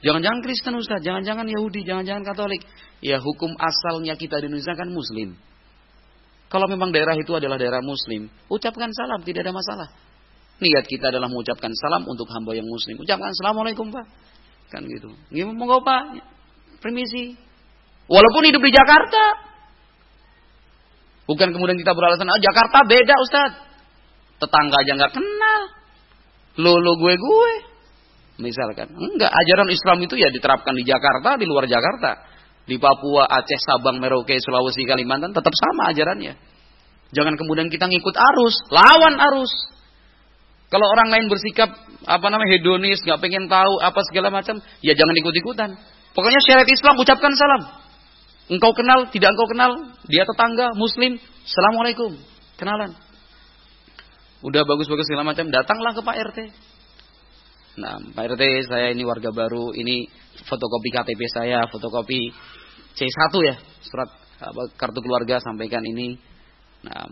Jangan-jangan 0.04 0.40
Kristen 0.44 0.76
Ustaz, 0.76 1.00
jangan-jangan 1.00 1.48
Yahudi, 1.48 1.80
jangan-jangan 1.80 2.28
Katolik. 2.28 2.60
Ya 3.00 3.16
hukum 3.16 3.56
asalnya 3.56 4.20
kita 4.20 4.36
di 4.44 4.52
Indonesia 4.52 4.76
kan 4.76 4.92
Muslim. 4.92 5.32
Kalau 6.52 6.68
memang 6.68 6.92
daerah 6.92 7.16
itu 7.16 7.32
adalah 7.32 7.56
daerah 7.56 7.80
Muslim, 7.80 8.28
ucapkan 8.52 8.92
salam, 8.92 9.24
tidak 9.24 9.48
ada 9.48 9.56
masalah. 9.56 9.88
Niat 10.60 10.86
kita 10.86 11.08
adalah 11.10 11.26
mengucapkan 11.26 11.72
salam 11.72 12.04
untuk 12.06 12.28
hamba 12.30 12.52
yang 12.54 12.68
Muslim. 12.68 13.00
Ucapkan 13.00 13.32
Assalamualaikum 13.32 13.90
Pak. 13.90 14.06
Kan 14.70 14.86
gitu. 14.86 15.10
Gimana 15.32 15.56
mau 15.56 15.80
Pak? 15.80 16.20
Permisi. 16.78 17.34
Walaupun 18.06 18.44
hidup 18.44 18.60
di 18.60 18.70
Jakarta. 18.70 19.24
Bukan 21.24 21.48
kemudian 21.56 21.80
kita 21.80 21.96
beralasan, 21.96 22.28
ah 22.28 22.38
Jakarta 22.38 22.84
beda 22.84 23.14
Ustaz. 23.24 23.52
Tetangga 24.36 24.76
aja 24.84 24.92
nggak 25.00 25.12
kenal. 25.16 25.62
Lo 26.60 26.76
lo 26.78 27.00
gue 27.00 27.16
gue. 27.16 27.73
Misalkan. 28.34 28.90
Enggak, 28.90 29.30
ajaran 29.30 29.68
Islam 29.70 29.98
itu 30.02 30.18
ya 30.18 30.26
diterapkan 30.34 30.74
di 30.74 30.82
Jakarta, 30.82 31.38
di 31.38 31.46
luar 31.46 31.70
Jakarta. 31.70 32.34
Di 32.64 32.80
Papua, 32.80 33.28
Aceh, 33.28 33.60
Sabang, 33.60 34.00
Merauke, 34.00 34.40
Sulawesi, 34.40 34.88
Kalimantan 34.88 35.36
tetap 35.36 35.52
sama 35.52 35.92
ajarannya. 35.92 36.32
Jangan 37.14 37.36
kemudian 37.38 37.68
kita 37.70 37.86
ngikut 37.86 38.16
arus, 38.16 38.54
lawan 38.72 39.14
arus. 39.30 39.52
Kalau 40.72 40.86
orang 40.90 41.12
lain 41.14 41.26
bersikap 41.30 41.70
apa 42.02 42.26
namanya 42.32 42.58
hedonis, 42.58 42.98
nggak 43.04 43.20
pengen 43.22 43.46
tahu 43.46 43.78
apa 43.78 44.00
segala 44.10 44.32
macam, 44.34 44.58
ya 44.82 44.96
jangan 44.96 45.14
ikut-ikutan. 45.14 45.70
Pokoknya 46.16 46.40
syariat 46.42 46.66
Islam 46.66 46.94
ucapkan 46.98 47.32
salam. 47.36 47.62
Engkau 48.50 48.72
kenal, 48.74 49.06
tidak 49.14 49.30
engkau 49.30 49.48
kenal, 49.48 49.70
dia 50.10 50.26
tetangga, 50.26 50.74
muslim, 50.74 51.20
assalamualaikum, 51.46 52.18
kenalan. 52.58 52.96
Udah 54.44 54.66
bagus-bagus 54.66 55.06
segala 55.08 55.30
macam, 55.32 55.48
datanglah 55.48 55.92
ke 55.96 56.02
Pak 56.04 56.16
RT. 56.32 56.38
Nah, 57.74 57.98
Pak 58.14 58.38
RT, 58.38 58.70
saya 58.70 58.94
ini 58.94 59.02
warga 59.02 59.34
baru, 59.34 59.74
ini 59.74 60.06
fotokopi 60.46 60.88
KTP 60.94 61.20
saya, 61.26 61.66
fotokopi 61.66 62.30
C1 62.94 63.34
ya, 63.42 63.54
surat 63.82 64.10
apa, 64.38 64.62
kartu 64.78 65.02
keluarga 65.02 65.42
sampaikan 65.42 65.82
ini. 65.82 66.14
Nah, 66.86 67.02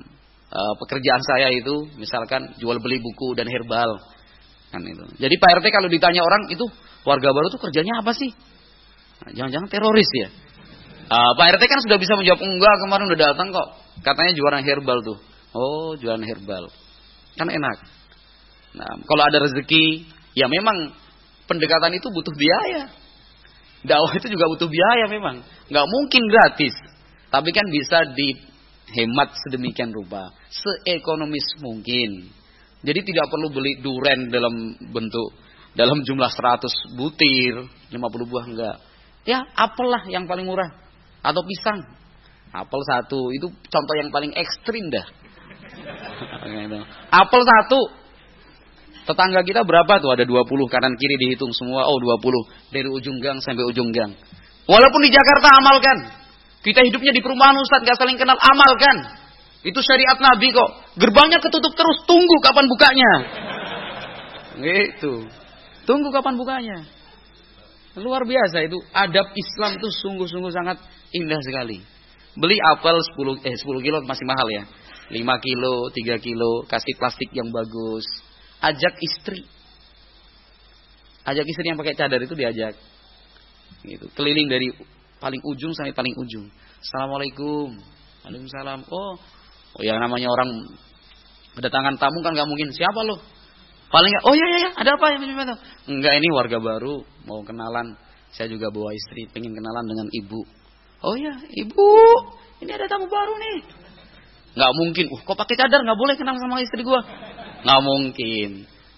e, 0.46 0.60
pekerjaan 0.86 1.22
saya 1.26 1.50
itu 1.50 1.90
misalkan 1.98 2.54
jual 2.62 2.78
beli 2.78 3.02
buku 3.02 3.34
dan 3.34 3.50
herbal. 3.50 3.90
Kan 4.70 4.86
itu. 4.86 5.02
Jadi 5.18 5.34
Pak 5.34 5.50
RT 5.58 5.66
kalau 5.74 5.88
ditanya 5.90 6.22
orang 6.22 6.46
itu 6.54 6.64
warga 7.02 7.28
baru 7.34 7.50
tuh 7.50 7.58
kerjanya 7.58 7.98
apa 7.98 8.14
sih? 8.14 8.30
Nah, 9.26 9.30
jangan-jangan 9.34 9.66
nah, 9.66 9.74
teroris 9.74 10.10
ya? 10.14 10.28
Uh, 11.10 11.32
Pak 11.42 11.58
RT 11.58 11.62
kan 11.66 11.80
sudah 11.82 11.98
bisa 11.98 12.14
menjawab 12.14 12.38
enggak 12.38 12.74
kemarin 12.86 13.06
udah 13.10 13.18
datang 13.34 13.50
kok. 13.50 13.68
Katanya 14.06 14.32
jualan 14.38 14.62
herbal 14.62 14.98
tuh. 15.02 15.18
Oh, 15.58 15.98
jualan 15.98 16.22
herbal. 16.22 16.70
Kan 17.34 17.50
enak. 17.50 17.76
Nah, 18.72 18.92
kalau 19.04 19.22
ada 19.26 19.42
rezeki, 19.44 20.08
ya 20.32 20.46
memang 20.48 20.94
pendekatan 21.46 21.92
itu 21.96 22.08
butuh 22.08 22.34
biaya. 22.34 22.88
Dakwah 23.82 24.14
itu 24.14 24.30
juga 24.30 24.46
butuh 24.46 24.68
biaya 24.70 25.10
memang. 25.10 25.42
Nggak 25.66 25.86
mungkin 25.90 26.22
gratis. 26.30 26.74
Tapi 27.32 27.50
kan 27.50 27.66
bisa 27.72 28.06
dihemat 28.14 29.34
sedemikian 29.42 29.90
rupa. 29.90 30.30
Seekonomis 30.52 31.58
mungkin. 31.58 32.30
Jadi 32.82 33.00
tidak 33.06 33.30
perlu 33.30 33.50
beli 33.50 33.78
duren 33.82 34.30
dalam 34.30 34.74
bentuk 34.90 35.34
dalam 35.72 36.04
jumlah 36.04 36.28
100 36.28 36.96
butir, 37.00 37.64
50 37.88 38.30
buah 38.30 38.44
enggak. 38.44 38.76
Ya, 39.24 39.46
apel 39.56 39.86
lah 39.88 40.02
yang 40.10 40.28
paling 40.28 40.44
murah 40.44 40.68
atau 41.22 41.40
pisang. 41.46 41.80
Apel 42.52 42.80
satu 42.84 43.32
itu 43.32 43.48
contoh 43.48 43.94
yang 43.96 44.12
paling 44.12 44.36
ekstrim 44.36 44.92
dah. 44.92 45.06
Apel 47.22 47.40
satu. 47.40 48.01
Tetangga 49.02 49.42
kita 49.42 49.66
berapa 49.66 49.98
tuh? 49.98 50.14
Ada 50.14 50.24
20 50.24 50.46
kanan 50.70 50.94
kiri 50.94 51.16
dihitung 51.18 51.50
semua. 51.50 51.86
Oh 51.90 51.98
20. 51.98 52.70
Dari 52.70 52.88
ujung 52.88 53.18
gang 53.18 53.42
sampai 53.42 53.66
ujung 53.66 53.90
gang. 53.90 54.14
Walaupun 54.70 55.00
di 55.02 55.10
Jakarta 55.10 55.48
amalkan. 55.58 55.98
Kita 56.62 56.86
hidupnya 56.86 57.10
di 57.10 57.18
perumahan 57.18 57.58
Ustaz 57.58 57.82
gak 57.82 57.98
saling 57.98 58.14
kenal 58.14 58.38
amalkan. 58.38 59.18
Itu 59.66 59.82
syariat 59.82 60.18
Nabi 60.22 60.54
kok. 60.54 60.70
Gerbangnya 60.98 61.42
ketutup 61.42 61.74
terus. 61.74 62.06
Tunggu 62.06 62.36
kapan 62.38 62.66
bukanya. 62.70 63.12
Gitu. 64.62 65.26
Tunggu 65.82 66.14
kapan 66.14 66.38
bukanya. 66.38 66.86
Luar 67.98 68.22
biasa 68.22 68.62
itu. 68.70 68.78
Adab 68.94 69.34
Islam 69.34 69.82
itu 69.82 69.90
sungguh-sungguh 69.90 70.54
sangat 70.54 70.78
Indah 71.12 71.42
sekali. 71.44 71.84
Beli 72.32 72.56
apel 72.56 72.96
10 72.96 73.44
eh 73.44 73.54
10 73.60 73.84
kilo 73.84 73.98
masih 74.08 74.24
mahal 74.24 74.48
ya. 74.48 74.64
5 75.12 75.20
kilo, 75.44 75.92
3 75.92 76.16
kilo, 76.24 76.64
kasih 76.64 76.96
plastik 76.96 77.28
yang 77.36 77.52
bagus. 77.52 78.06
Ajak 78.62 78.94
istri. 79.02 79.42
Ajak 81.26 81.46
istri 81.46 81.66
yang 81.66 81.78
pakai 81.78 81.98
cadar 81.98 82.22
itu 82.22 82.34
diajak. 82.38 82.78
Gitu. 83.82 84.06
Keliling 84.14 84.46
dari 84.46 84.70
paling 85.18 85.42
ujung 85.42 85.74
sampai 85.74 85.94
paling 85.94 86.14
ujung. 86.14 86.46
Assalamualaikum. 86.82 87.74
Waalaikumsalam. 88.22 88.86
Oh, 88.86 89.18
oh 89.78 89.82
yang 89.82 89.98
namanya 89.98 90.30
orang 90.30 90.78
kedatangan 91.58 91.98
tamu 91.98 92.22
kan 92.22 92.32
nggak 92.38 92.48
mungkin 92.48 92.70
siapa 92.70 93.02
lo? 93.02 93.18
Paling 93.92 94.12
oh 94.24 94.32
ya 94.32 94.46
ya 94.48 94.58
ya, 94.64 94.70
ada 94.72 94.90
apa 94.96 95.20
gimana? 95.20 95.52
Enggak 95.84 96.16
ini 96.16 96.28
warga 96.32 96.56
baru, 96.62 97.04
mau 97.28 97.44
kenalan. 97.44 97.92
Saya 98.32 98.48
juga 98.48 98.72
bawa 98.72 98.88
istri, 98.96 99.28
pengen 99.28 99.52
kenalan 99.52 99.84
dengan 99.84 100.08
ibu. 100.08 100.40
Oh 101.04 101.12
ya, 101.12 101.36
ibu, 101.52 101.92
ini 102.64 102.70
ada 102.72 102.88
tamu 102.88 103.04
baru 103.04 103.36
nih. 103.36 103.82
Nggak 104.56 104.72
mungkin. 104.80 105.04
Uh, 105.12 105.20
kok 105.28 105.36
pakai 105.36 105.56
cadar 105.60 105.84
nggak 105.84 105.98
boleh 106.00 106.14
kenal 106.16 106.36
sama 106.40 106.64
istri 106.64 106.80
gua? 106.80 107.04
Nggak 107.62 107.80
mungkin. 107.82 108.50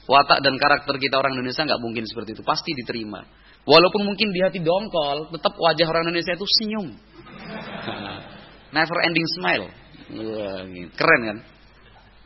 Watak 0.05 0.45
dan 0.45 0.55
karakter 0.61 1.01
kita 1.01 1.17
orang 1.17 1.33
Indonesia 1.37 1.65
nggak 1.65 1.81
mungkin 1.81 2.05
seperti 2.05 2.37
itu. 2.37 2.43
Pasti 2.45 2.77
diterima. 2.77 3.25
Walaupun 3.65 4.05
mungkin 4.05 4.29
di 4.29 4.45
hati 4.45 4.61
dongkol, 4.61 5.33
tetap 5.33 5.57
wajah 5.57 5.87
orang 5.89 6.13
Indonesia 6.13 6.37
itu 6.37 6.45
senyum. 6.61 6.93
Never 8.77 8.99
ending 9.01 9.29
smile. 9.33 9.67
Wah, 10.13 10.61
gitu. 10.69 10.93
keren 10.93 11.23
kan? 11.25 11.39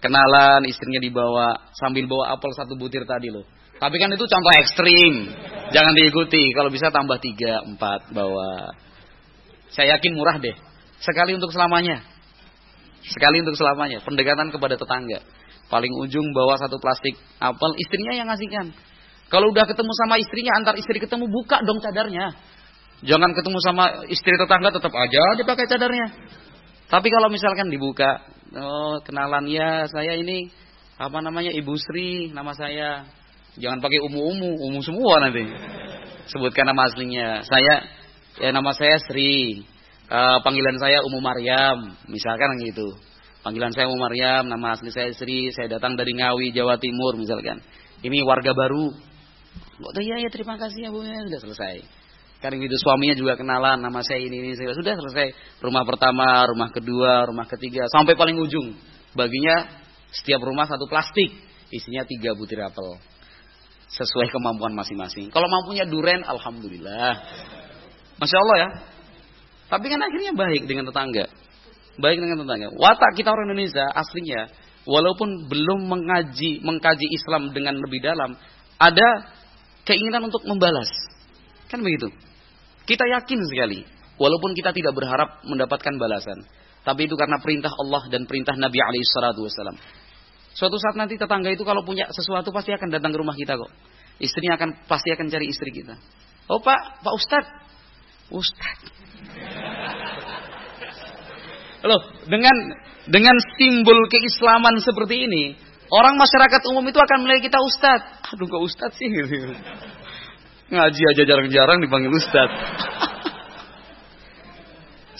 Kenalan, 0.02 0.62
istrinya 0.66 0.98
dibawa 1.02 1.70
sambil 1.78 2.06
bawa 2.10 2.34
apel 2.34 2.50
satu 2.54 2.74
butir 2.74 3.06
tadi 3.06 3.30
loh. 3.30 3.46
Tapi 3.78 3.94
kan 4.02 4.10
itu 4.10 4.26
contoh 4.26 4.52
ekstrim. 4.58 5.14
Jangan 5.70 5.94
diikuti. 5.94 6.50
Kalau 6.50 6.70
bisa 6.70 6.90
tambah 6.90 7.22
tiga, 7.22 7.62
empat 7.62 8.10
bawa. 8.10 8.74
Saya 9.70 9.98
yakin 9.98 10.18
murah 10.18 10.42
deh. 10.42 10.54
Sekali 10.98 11.38
untuk 11.38 11.54
selamanya. 11.54 12.02
Sekali 13.06 13.38
untuk 13.46 13.54
selamanya. 13.54 14.02
Pendekatan 14.02 14.50
kepada 14.50 14.74
tetangga. 14.74 15.22
Paling 15.68 15.92
ujung 16.00 16.24
bawa 16.32 16.56
satu 16.56 16.80
plastik 16.80 17.16
apel, 17.40 17.70
istrinya 17.76 18.12
yang 18.16 18.26
ngasihkan. 18.28 18.72
Kalau 19.28 19.52
udah 19.52 19.68
ketemu 19.68 19.92
sama 20.04 20.16
istrinya, 20.16 20.52
antar 20.56 20.74
istri 20.80 20.96
ketemu, 20.96 21.28
buka 21.28 21.60
dong 21.60 21.78
cadarnya. 21.84 22.32
Jangan 23.04 23.30
ketemu 23.36 23.58
sama 23.60 23.84
istri 24.08 24.32
tetangga, 24.34 24.72
tetap 24.72 24.90
aja 24.96 25.24
dipakai 25.36 25.68
cadarnya. 25.68 26.08
Tapi 26.88 27.08
kalau 27.12 27.28
misalkan 27.28 27.68
dibuka, 27.68 28.24
oh 28.56 28.96
kenalan 29.04 29.44
ya, 29.44 29.84
saya 29.92 30.16
ini 30.16 30.48
apa 30.96 31.20
namanya 31.20 31.52
Ibu 31.52 31.76
Sri, 31.76 32.32
nama 32.32 32.56
saya. 32.56 33.04
Jangan 33.60 33.84
pakai 33.84 34.00
umu-umu, 34.08 34.64
umu 34.64 34.80
semua 34.80 35.20
nanti. 35.20 35.44
Sebutkan 36.32 36.64
nama 36.64 36.88
aslinya. 36.88 37.44
Saya 37.44 37.98
Ya 38.38 38.54
nama 38.54 38.70
saya 38.70 39.02
Sri. 39.02 39.66
Uh, 40.08 40.38
panggilan 40.40 40.78
saya 40.80 41.04
Umu 41.04 41.20
Maryam, 41.20 41.92
misalkan 42.08 42.48
gitu. 42.64 42.96
Panggilan 43.42 43.70
saya 43.70 43.86
Umu 43.86 44.02
Maryam, 44.02 44.50
nama 44.50 44.74
asli 44.74 44.90
saya 44.90 45.14
Sri, 45.14 45.54
saya 45.54 45.70
datang 45.70 45.94
dari 45.94 46.10
Ngawi, 46.10 46.50
Jawa 46.50 46.74
Timur 46.76 47.14
misalkan. 47.14 47.62
Ini 48.02 48.22
warga 48.26 48.50
baru. 48.50 48.90
Oh, 49.78 50.02
iya 50.02 50.18
ya 50.18 50.30
terima 50.30 50.58
kasih 50.58 50.86
ya 50.86 50.90
Bu, 50.90 51.06
ya 51.06 51.22
sudah 51.22 51.40
selesai. 51.46 51.76
Karena 52.38 52.62
itu 52.62 52.78
suaminya 52.78 53.14
juga 53.18 53.34
kenalan, 53.34 53.82
nama 53.82 54.02
saya 54.02 54.22
ini 54.22 54.42
ini 54.42 54.54
saya 54.58 54.74
sudah 54.74 54.94
selesai. 54.94 55.58
Rumah 55.62 55.82
pertama, 55.86 56.46
rumah 56.50 56.70
kedua, 56.70 57.26
rumah 57.30 57.46
ketiga, 57.50 57.86
sampai 57.90 58.14
paling 58.18 58.38
ujung. 58.38 58.74
Baginya 59.14 59.70
setiap 60.10 60.42
rumah 60.42 60.66
satu 60.66 60.86
plastik, 60.86 61.34
isinya 61.70 62.06
tiga 62.06 62.34
butir 62.34 62.62
apel 62.62 62.98
sesuai 63.88 64.28
kemampuan 64.28 64.76
masing-masing. 64.76 65.32
Kalau 65.32 65.48
mampunya 65.48 65.88
duren, 65.88 66.20
alhamdulillah. 66.20 67.12
Masya 68.20 68.36
Allah 68.36 68.56
ya. 68.60 68.68
Tapi 69.68 69.86
kan 69.88 70.00
akhirnya 70.00 70.32
baik 70.36 70.62
dengan 70.68 70.84
tetangga. 70.92 71.26
Baik 71.98 72.22
dengan 72.22 72.46
tetangga. 72.46 72.70
Watak 72.78 73.18
kita 73.18 73.34
orang 73.34 73.50
Indonesia 73.50 73.84
aslinya, 73.90 74.46
walaupun 74.86 75.50
belum 75.50 75.90
mengaji, 75.90 76.62
mengkaji 76.62 77.06
Islam 77.10 77.50
dengan 77.50 77.74
lebih 77.82 77.98
dalam, 77.98 78.38
ada 78.78 79.08
keinginan 79.82 80.30
untuk 80.30 80.46
membalas. 80.46 80.88
Kan 81.66 81.82
begitu. 81.82 82.08
Kita 82.86 83.02
yakin 83.04 83.40
sekali, 83.50 83.82
walaupun 84.16 84.54
kita 84.54 84.70
tidak 84.70 84.94
berharap 84.94 85.42
mendapatkan 85.44 85.94
balasan. 85.98 86.38
Tapi 86.86 87.04
itu 87.04 87.18
karena 87.18 87.36
perintah 87.42 87.74
Allah 87.74 88.02
dan 88.08 88.24
perintah 88.24 88.54
Nabi 88.54 88.78
Alaihissalam. 88.80 89.76
Suatu 90.56 90.80
saat 90.80 90.96
nanti 90.96 91.20
tetangga 91.20 91.52
itu 91.52 91.62
kalau 91.62 91.84
punya 91.84 92.08
sesuatu 92.10 92.48
pasti 92.54 92.72
akan 92.72 92.88
datang 92.88 93.12
ke 93.12 93.18
rumah 93.18 93.36
kita 93.36 93.58
kok. 93.58 93.70
Istrinya 94.18 94.56
akan 94.58 94.88
pasti 94.88 95.12
akan 95.14 95.26
cari 95.30 95.46
istri 95.46 95.70
kita. 95.70 95.94
Oh 96.48 96.58
pak, 96.58 97.04
pak 97.04 97.14
Ustadz, 97.14 97.52
Ustaz. 98.32 98.78
Loh, 101.88 102.00
dengan 102.28 102.52
dengan 103.08 103.32
simbol 103.56 103.96
keislaman 104.12 104.76
seperti 104.84 105.24
ini, 105.24 105.56
orang 105.88 106.20
masyarakat 106.20 106.60
umum 106.68 106.84
itu 106.84 107.00
akan 107.00 107.24
melihat 107.24 107.48
kita 107.48 107.58
ustaz. 107.64 108.04
Aduh, 108.36 108.44
kok 108.44 108.60
ustaz 108.60 108.92
sih. 109.00 109.08
Ngaji 110.72 111.02
aja 111.16 111.22
jarang-jarang 111.24 111.80
dipanggil 111.80 112.12
ustaz. 112.12 112.52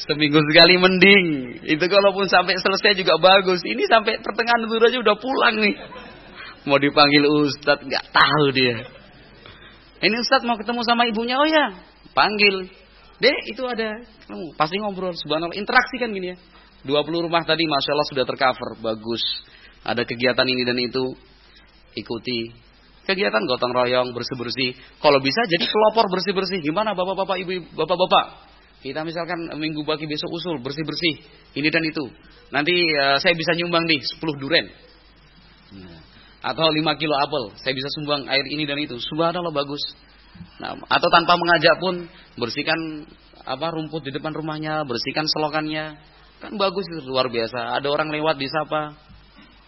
Seminggu 0.04 0.44
sekali 0.52 0.76
mending. 0.76 1.24
Itu 1.64 1.88
kalaupun 1.88 2.28
sampai 2.28 2.60
selesai 2.60 3.00
juga 3.00 3.16
bagus. 3.16 3.64
Ini 3.64 3.80
sampai 3.88 4.20
pertengahan 4.20 4.68
dulu 4.68 4.84
aja 4.84 5.00
udah 5.00 5.16
pulang 5.16 5.56
nih. 5.56 5.76
Mau 6.68 6.76
dipanggil 6.76 7.24
ustaz, 7.24 7.80
nggak 7.80 8.12
tahu 8.12 8.52
dia. 8.52 8.98
Ini 9.98 10.14
Ustaz 10.22 10.46
mau 10.46 10.54
ketemu 10.54 10.80
sama 10.86 11.10
ibunya, 11.10 11.42
oh 11.42 11.48
ya, 11.48 11.74
panggil. 12.14 12.70
Dek, 13.18 13.38
itu 13.50 13.66
ada 13.66 13.98
ketemu. 13.98 14.54
Pasti 14.54 14.78
ngobrol, 14.78 15.10
subhanallah. 15.10 15.58
Interaksi 15.58 15.98
kan 15.98 16.14
gini 16.14 16.34
ya. 16.34 16.36
20 16.86 17.26
rumah 17.26 17.42
tadi 17.42 17.66
Masya 17.66 17.90
Allah 17.90 18.08
sudah 18.10 18.24
tercover, 18.26 18.78
bagus. 18.78 19.22
Ada 19.82 20.06
kegiatan 20.06 20.46
ini 20.46 20.62
dan 20.62 20.78
itu, 20.78 21.14
ikuti. 21.98 22.54
Kegiatan 23.08 23.40
gotong 23.48 23.72
royong, 23.72 24.12
bersih-bersih. 24.12 24.76
Kalau 25.00 25.18
bisa 25.18 25.40
jadi 25.48 25.64
pelopor 25.64 26.12
bersih-bersih. 26.12 26.60
Gimana 26.60 26.92
bapak-bapak, 26.92 27.40
ibu 27.40 27.64
bapak-bapak? 27.72 28.46
Kita 28.78 29.02
misalkan 29.02 29.48
minggu 29.58 29.82
pagi 29.82 30.06
besok 30.06 30.30
usul, 30.30 30.60
bersih-bersih. 30.62 31.24
Ini 31.56 31.68
dan 31.72 31.82
itu. 31.82 32.04
Nanti 32.54 32.74
uh, 32.94 33.18
saya 33.18 33.34
bisa 33.34 33.56
nyumbang 33.58 33.88
nih 33.88 33.98
10 33.98 34.22
duren. 34.38 34.66
Nah, 35.82 35.98
atau 36.52 36.68
5 36.70 37.00
kilo 37.00 37.14
apel. 37.18 37.58
Saya 37.58 37.74
bisa 37.74 37.88
sumbang 37.98 38.28
air 38.30 38.46
ini 38.46 38.68
dan 38.68 38.78
itu. 38.78 38.94
Subhanallah 39.02 39.50
bagus. 39.50 39.82
Nah, 40.62 40.78
atau 40.86 41.08
tanpa 41.10 41.34
mengajak 41.34 41.76
pun 41.82 42.06
bersihkan 42.38 43.08
apa 43.42 43.66
rumput 43.74 44.06
di 44.06 44.14
depan 44.14 44.30
rumahnya, 44.30 44.86
bersihkan 44.86 45.26
selokannya. 45.26 45.98
Kan 46.38 46.54
bagus 46.54 46.86
itu 46.86 47.02
luar 47.06 47.26
biasa. 47.26 47.78
Ada 47.78 47.88
orang 47.90 48.14
lewat 48.14 48.38
di 48.38 48.46
sapa. 48.46 48.94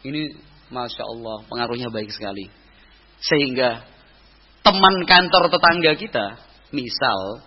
Ini 0.07 0.33
masya 0.71 1.05
Allah 1.05 1.45
pengaruhnya 1.51 1.91
baik 1.91 2.15
sekali. 2.15 2.47
Sehingga 3.21 3.85
teman 4.63 4.95
kantor 5.05 5.51
tetangga 5.51 5.93
kita, 5.99 6.27
misal 6.73 7.45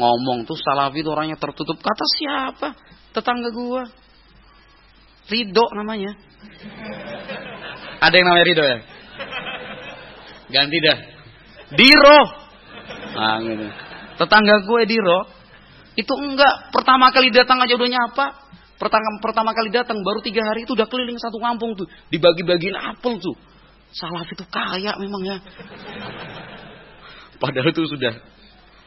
ngomong 0.00 0.48
tuh 0.48 0.56
salafi 0.56 1.04
itu 1.04 1.10
orangnya 1.12 1.36
tertutup. 1.36 1.76
Kata 1.78 2.06
siapa? 2.16 2.68
Tetangga 3.12 3.52
gua. 3.52 3.84
Ridho 5.30 5.64
namanya. 5.76 6.16
Ada 8.00 8.14
yang 8.16 8.26
namanya 8.26 8.46
Ridho 8.48 8.64
ya? 8.64 8.78
Ganti 10.50 10.78
dah. 10.82 10.98
Diro. 11.78 12.20
Nah, 13.14 13.38
gitu. 13.44 13.66
Tetangga 14.18 14.56
gue 14.66 14.80
Diro 14.90 15.20
itu 15.98 16.12
enggak 16.14 16.70
pertama 16.70 17.10
kali 17.10 17.34
datang 17.34 17.58
aja 17.62 17.74
udah 17.74 17.90
nyapa. 17.90 18.26
Pertama, 18.80 19.20
pertama 19.20 19.50
kali 19.52 19.68
datang 19.68 20.00
baru 20.00 20.24
tiga 20.24 20.40
hari 20.40 20.64
itu 20.64 20.72
udah 20.72 20.88
keliling 20.88 21.20
satu 21.20 21.36
kampung 21.36 21.76
tuh 21.76 21.84
dibagi-bagiin 22.08 22.76
apel 22.76 23.20
tuh. 23.20 23.36
Salaf 23.92 24.24
itu 24.30 24.44
kaya 24.48 24.96
memang 24.96 25.22
ya. 25.26 25.36
Padahal 27.36 27.68
itu 27.72 27.84
sudah 27.84 28.14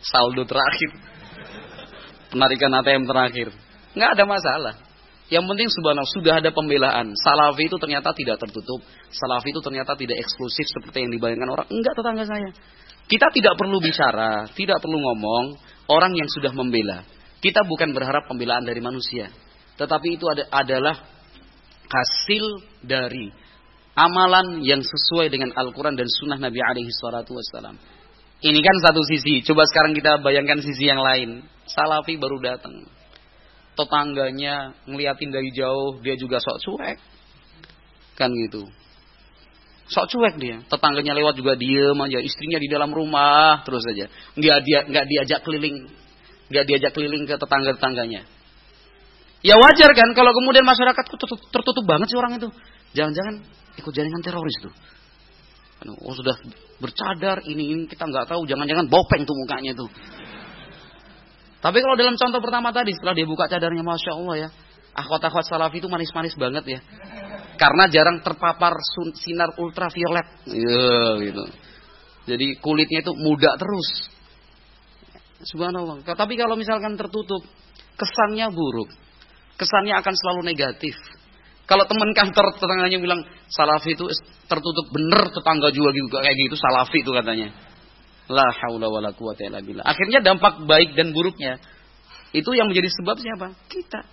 saldo 0.01 0.47
terakhir. 0.49 0.91
Penarikan 2.33 2.73
ATM 2.81 3.05
terakhir. 3.05 3.47
Nggak 3.93 4.09
ada 4.17 4.23
masalah. 4.25 4.73
Yang 5.29 5.45
penting 5.49 5.67
subhanallah 5.69 6.13
sudah 6.13 6.33
ada 6.41 6.49
pembelaan. 6.53 7.13
Salafi 7.17 7.65
itu 7.65 7.77
ternyata 7.77 8.13
tidak 8.17 8.37
tertutup. 8.41 8.81
Salafi 9.13 9.49
itu 9.53 9.61
ternyata 9.61 9.97
tidak 9.97 10.21
eksklusif 10.21 10.65
seperti 10.69 11.05
yang 11.05 11.11
dibayangkan 11.13 11.49
orang. 11.49 11.67
Enggak 11.69 11.93
tetangga 11.97 12.25
saya. 12.25 12.49
Kita 13.09 13.27
tidak 13.33 13.53
perlu 13.59 13.77
bicara, 13.83 14.47
tidak 14.55 14.79
perlu 14.79 14.95
ngomong 14.95 15.45
orang 15.87 16.13
yang 16.15 16.29
sudah 16.31 16.51
membela. 16.55 17.03
Kita 17.43 17.63
bukan 17.67 17.91
berharap 17.91 18.27
pembelaan 18.31 18.63
dari 18.63 18.79
manusia. 18.79 19.27
Tetapi 19.75 20.07
itu 20.15 20.25
ada, 20.31 20.47
adalah 20.53 20.95
hasil 21.91 22.45
dari 22.85 23.27
amalan 23.93 24.63
yang 24.63 24.81
sesuai 24.81 25.29
dengan 25.29 25.51
Al-Quran 25.53 25.93
dan 25.93 26.07
Sunnah 26.07 26.39
Nabi 26.39 26.59
alaihi 26.63 26.89
wassalam. 26.89 27.77
Ini 28.43 28.59
kan 28.59 28.75
satu 28.83 29.01
sisi. 29.07 29.39
Coba 29.43 29.63
sekarang 29.67 29.95
kita 29.95 30.19
bayangkan 30.19 30.59
sisi 30.59 30.87
yang 30.87 30.99
lain. 30.99 31.47
Salafi 31.63 32.19
baru 32.19 32.43
datang. 32.43 32.83
Tetangganya 33.73 34.75
ngeliatin 34.83 35.31
dari 35.31 35.49
jauh, 35.55 36.03
dia 36.03 36.19
juga 36.19 36.43
sok 36.43 36.59
cuek. 36.59 36.97
Kan 38.19 38.29
gitu. 38.35 38.67
Sok 39.91 40.05
cuek 40.15 40.35
dia. 40.39 40.63
Tetangganya 40.71 41.11
lewat 41.15 41.35
juga 41.35 41.59
diem 41.59 41.97
aja. 41.99 42.19
Istrinya 42.23 42.59
di 42.59 42.71
dalam 42.71 42.91
rumah 42.91 43.63
terus 43.67 43.83
saja. 43.83 44.07
Nggak 44.39 44.57
dia 44.63 44.79
nggak 44.87 45.05
diajak 45.07 45.39
keliling, 45.43 45.91
nggak 46.47 46.63
diajak 46.67 46.91
keliling 46.95 47.23
ke 47.27 47.35
tetangga-tetangganya. 47.35 48.23
Ya 49.43 49.59
wajar 49.59 49.91
kan 49.91 50.15
kalau 50.15 50.31
kemudian 50.31 50.63
masyarakat 50.63 51.03
tertutup, 51.03 51.39
tertutup 51.51 51.83
banget 51.83 52.07
sih 52.07 52.15
orang 52.15 52.39
itu. 52.39 52.47
Jangan-jangan 52.95 53.43
ikut 53.75 53.91
jaringan 53.91 54.23
teroris 54.23 54.55
tuh. 54.63 54.71
Oh 55.83 56.15
sudah 56.15 56.39
bercadar 56.79 57.43
ini 57.43 57.75
ini 57.75 57.83
kita 57.91 58.07
nggak 58.07 58.31
tahu 58.31 58.47
jangan-jangan 58.47 58.87
bopeng 58.87 59.27
tuh 59.27 59.35
mukanya 59.35 59.75
tuh. 59.75 59.91
Tapi 61.59 61.79
kalau 61.79 61.95
dalam 61.99 62.15
contoh 62.15 62.39
pertama 62.39 62.71
tadi 62.71 62.95
setelah 62.95 63.15
dia 63.15 63.27
buka 63.27 63.51
cadarnya 63.51 63.83
masya 63.83 64.15
Allah 64.15 64.35
ya, 64.35 64.49
akhwat-akhwat 64.95 65.47
salafi 65.47 65.79
itu 65.83 65.87
manis-manis 65.91 66.35
banget 66.39 66.63
ya. 66.67 66.79
Karena 67.63 67.87
jarang 67.87 68.19
terpapar 68.19 68.75
sinar 69.15 69.55
ultraviolet. 69.55 70.27
Ya, 70.51 71.15
gitu. 71.23 71.43
Jadi 72.27 72.59
kulitnya 72.59 72.99
itu 73.07 73.15
muda 73.15 73.55
terus. 73.55 74.11
Subhanallah. 75.47 76.03
Tapi 76.03 76.35
kalau 76.35 76.59
misalkan 76.59 76.99
tertutup, 76.99 77.39
kesannya 77.95 78.51
buruk. 78.51 78.91
Kesannya 79.55 79.95
akan 79.95 80.11
selalu 80.11 80.41
negatif. 80.43 80.91
Kalau 81.63 81.87
teman 81.87 82.11
kantor 82.11 82.51
tetangganya 82.59 82.99
bilang 82.99 83.23
salafi 83.47 83.95
itu 83.95 84.11
tertutup 84.51 84.91
bener 84.91 85.31
tetangga 85.31 85.71
juga 85.71 85.95
gitu 85.95 86.11
kayak 86.11 86.35
gitu 86.35 86.59
salafi 86.59 86.99
itu 86.99 87.11
katanya. 87.15 87.47
La 88.27 88.51
haula 88.51 88.91
wala 88.91 89.15
quwata 89.15 89.47
illa. 89.47 89.87
Akhirnya 89.87 90.19
dampak 90.19 90.67
baik 90.67 90.99
dan 90.99 91.15
buruknya 91.15 91.63
itu 92.35 92.51
yang 92.59 92.67
menjadi 92.67 92.91
sebab 92.91 93.15
siapa? 93.23 93.55
Kita. 93.71 94.03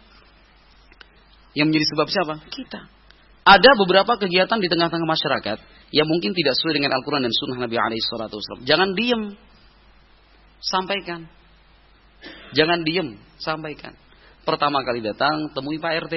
Yang 1.58 1.66
menjadi 1.74 1.86
sebab 1.90 2.06
siapa? 2.06 2.34
Kita. 2.46 2.99
Ada 3.40 3.70
beberapa 3.80 4.20
kegiatan 4.20 4.60
di 4.60 4.68
tengah-tengah 4.68 5.08
masyarakat 5.08 5.58
yang 5.90 6.06
mungkin 6.06 6.36
tidak 6.36 6.54
sesuai 6.60 6.76
dengan 6.76 6.92
Al-Quran 6.94 7.24
dan 7.24 7.32
Sunnah 7.32 7.58
Nabi 7.64 7.76
alaihi 7.80 8.04
salatu 8.04 8.38
Jangan 8.68 8.92
diem. 8.92 9.34
Sampaikan. 10.60 11.24
Jangan 12.52 12.84
diem. 12.84 13.16
Sampaikan. 13.40 13.96
Pertama 14.44 14.84
kali 14.84 15.00
datang, 15.00 15.50
temui 15.56 15.80
Pak 15.80 16.08
RT. 16.08 16.14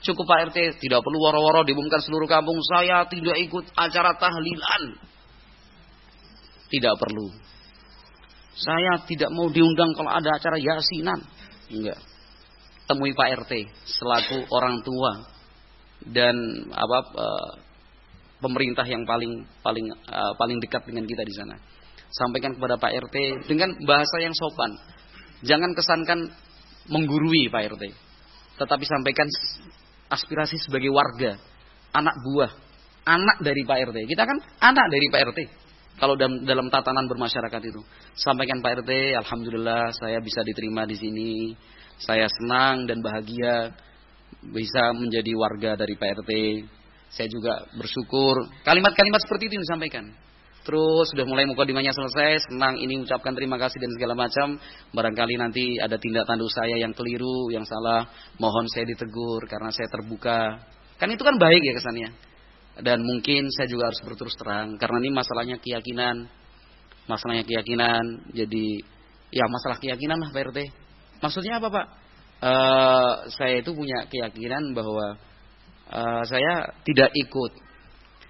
Cukup 0.00 0.24
Pak 0.24 0.52
RT, 0.52 0.80
tidak 0.80 1.04
perlu 1.04 1.18
woro-woro 1.20 1.66
diumumkan 1.68 2.00
seluruh 2.00 2.30
kampung. 2.30 2.56
Saya 2.64 3.04
tidak 3.10 3.36
ikut 3.44 3.68
acara 3.76 4.16
tahlilan. 4.16 4.82
Tidak 6.72 6.94
perlu. 6.96 7.26
Saya 8.58 9.04
tidak 9.06 9.30
mau 9.30 9.52
diundang 9.52 9.92
kalau 9.92 10.10
ada 10.10 10.34
acara 10.34 10.56
yasinan. 10.56 11.20
Enggak. 11.68 12.00
Temui 12.88 13.12
Pak 13.12 13.44
RT 13.44 13.52
selaku 13.84 14.48
orang 14.48 14.80
tua 14.80 15.37
dan 16.12 16.34
apa 16.72 16.98
uh, 17.14 17.52
pemerintah 18.38 18.86
yang 18.86 19.02
paling 19.04 19.44
paling 19.60 19.86
uh, 19.92 20.32
paling 20.38 20.58
dekat 20.62 20.86
dengan 20.86 21.04
kita 21.04 21.22
di 21.26 21.34
sana. 21.34 21.56
Sampaikan 22.08 22.56
kepada 22.56 22.80
Pak 22.80 22.92
RT 23.08 23.16
dengan 23.50 23.76
bahasa 23.84 24.16
yang 24.22 24.32
sopan. 24.32 24.72
Jangan 25.44 25.76
kesankan 25.76 26.32
menggurui 26.88 27.52
Pak 27.52 27.76
RT. 27.76 27.84
Tetapi 28.58 28.84
sampaikan 28.88 29.28
aspirasi 30.08 30.56
sebagai 30.58 30.88
warga, 30.90 31.36
anak 31.92 32.16
buah, 32.24 32.50
anak 33.06 33.38
dari 33.44 33.62
Pak 33.62 33.92
RT. 33.92 33.98
Kita 34.08 34.24
kan 34.24 34.38
anak 34.64 34.86
dari 34.88 35.06
Pak 35.12 35.22
RT. 35.30 35.40
Kalau 35.98 36.14
dalam, 36.14 36.46
dalam 36.46 36.66
tatanan 36.70 37.10
bermasyarakat 37.10 37.62
itu, 37.68 37.82
sampaikan 38.14 38.62
Pak 38.62 38.82
RT, 38.82 39.18
alhamdulillah 39.18 39.90
saya 39.94 40.22
bisa 40.22 40.40
diterima 40.46 40.86
di 40.86 40.96
sini. 40.96 41.32
Saya 41.98 42.30
senang 42.30 42.86
dan 42.86 43.02
bahagia 43.02 43.74
bisa 44.42 44.94
menjadi 44.94 45.32
warga 45.34 45.70
dari 45.74 45.94
Pak 45.98 46.22
RT. 46.22 46.32
Saya 47.08 47.28
juga 47.32 47.64
bersyukur. 47.74 48.46
Kalimat-kalimat 48.62 49.20
seperti 49.24 49.48
itu 49.48 49.54
yang 49.58 49.64
disampaikan. 49.64 50.04
Terus 50.68 51.08
sudah 51.16 51.24
mulai 51.24 51.48
mukadimahnya 51.48 51.96
selesai, 51.96 52.52
senang 52.52 52.76
ini 52.76 53.00
ucapkan 53.00 53.32
terima 53.32 53.56
kasih 53.56 53.80
dan 53.80 53.88
segala 53.96 54.12
macam. 54.12 54.60
Barangkali 54.92 55.40
nanti 55.40 55.80
ada 55.80 55.96
tindak 55.96 56.28
tanduk 56.28 56.52
saya 56.52 56.76
yang 56.76 56.92
keliru, 56.92 57.48
yang 57.48 57.64
salah, 57.64 58.04
mohon 58.36 58.68
saya 58.68 58.84
ditegur 58.84 59.48
karena 59.48 59.72
saya 59.72 59.88
terbuka. 59.88 60.60
Kan 61.00 61.08
itu 61.08 61.24
kan 61.24 61.40
baik 61.40 61.62
ya 61.64 61.72
kesannya. 61.72 62.10
Dan 62.84 63.00
mungkin 63.00 63.48
saya 63.48 63.64
juga 63.64 63.88
harus 63.88 63.96
berterus 64.04 64.36
terang 64.36 64.76
karena 64.76 64.96
ini 65.00 65.10
masalahnya 65.10 65.56
keyakinan. 65.56 66.28
Masalahnya 67.08 67.48
keyakinan. 67.48 68.28
Jadi 68.36 68.84
ya 69.32 69.48
masalah 69.48 69.80
keyakinan 69.80 70.20
lah 70.20 70.28
Pak 70.36 70.52
RT. 70.52 70.58
Maksudnya 71.24 71.64
apa 71.64 71.72
Pak? 71.72 71.86
Uh, 72.38 73.26
saya 73.34 73.58
itu 73.58 73.74
punya 73.74 74.06
keyakinan 74.06 74.70
bahwa 74.70 75.18
uh, 75.90 76.22
saya 76.22 76.70
tidak 76.86 77.10
ikut 77.10 77.52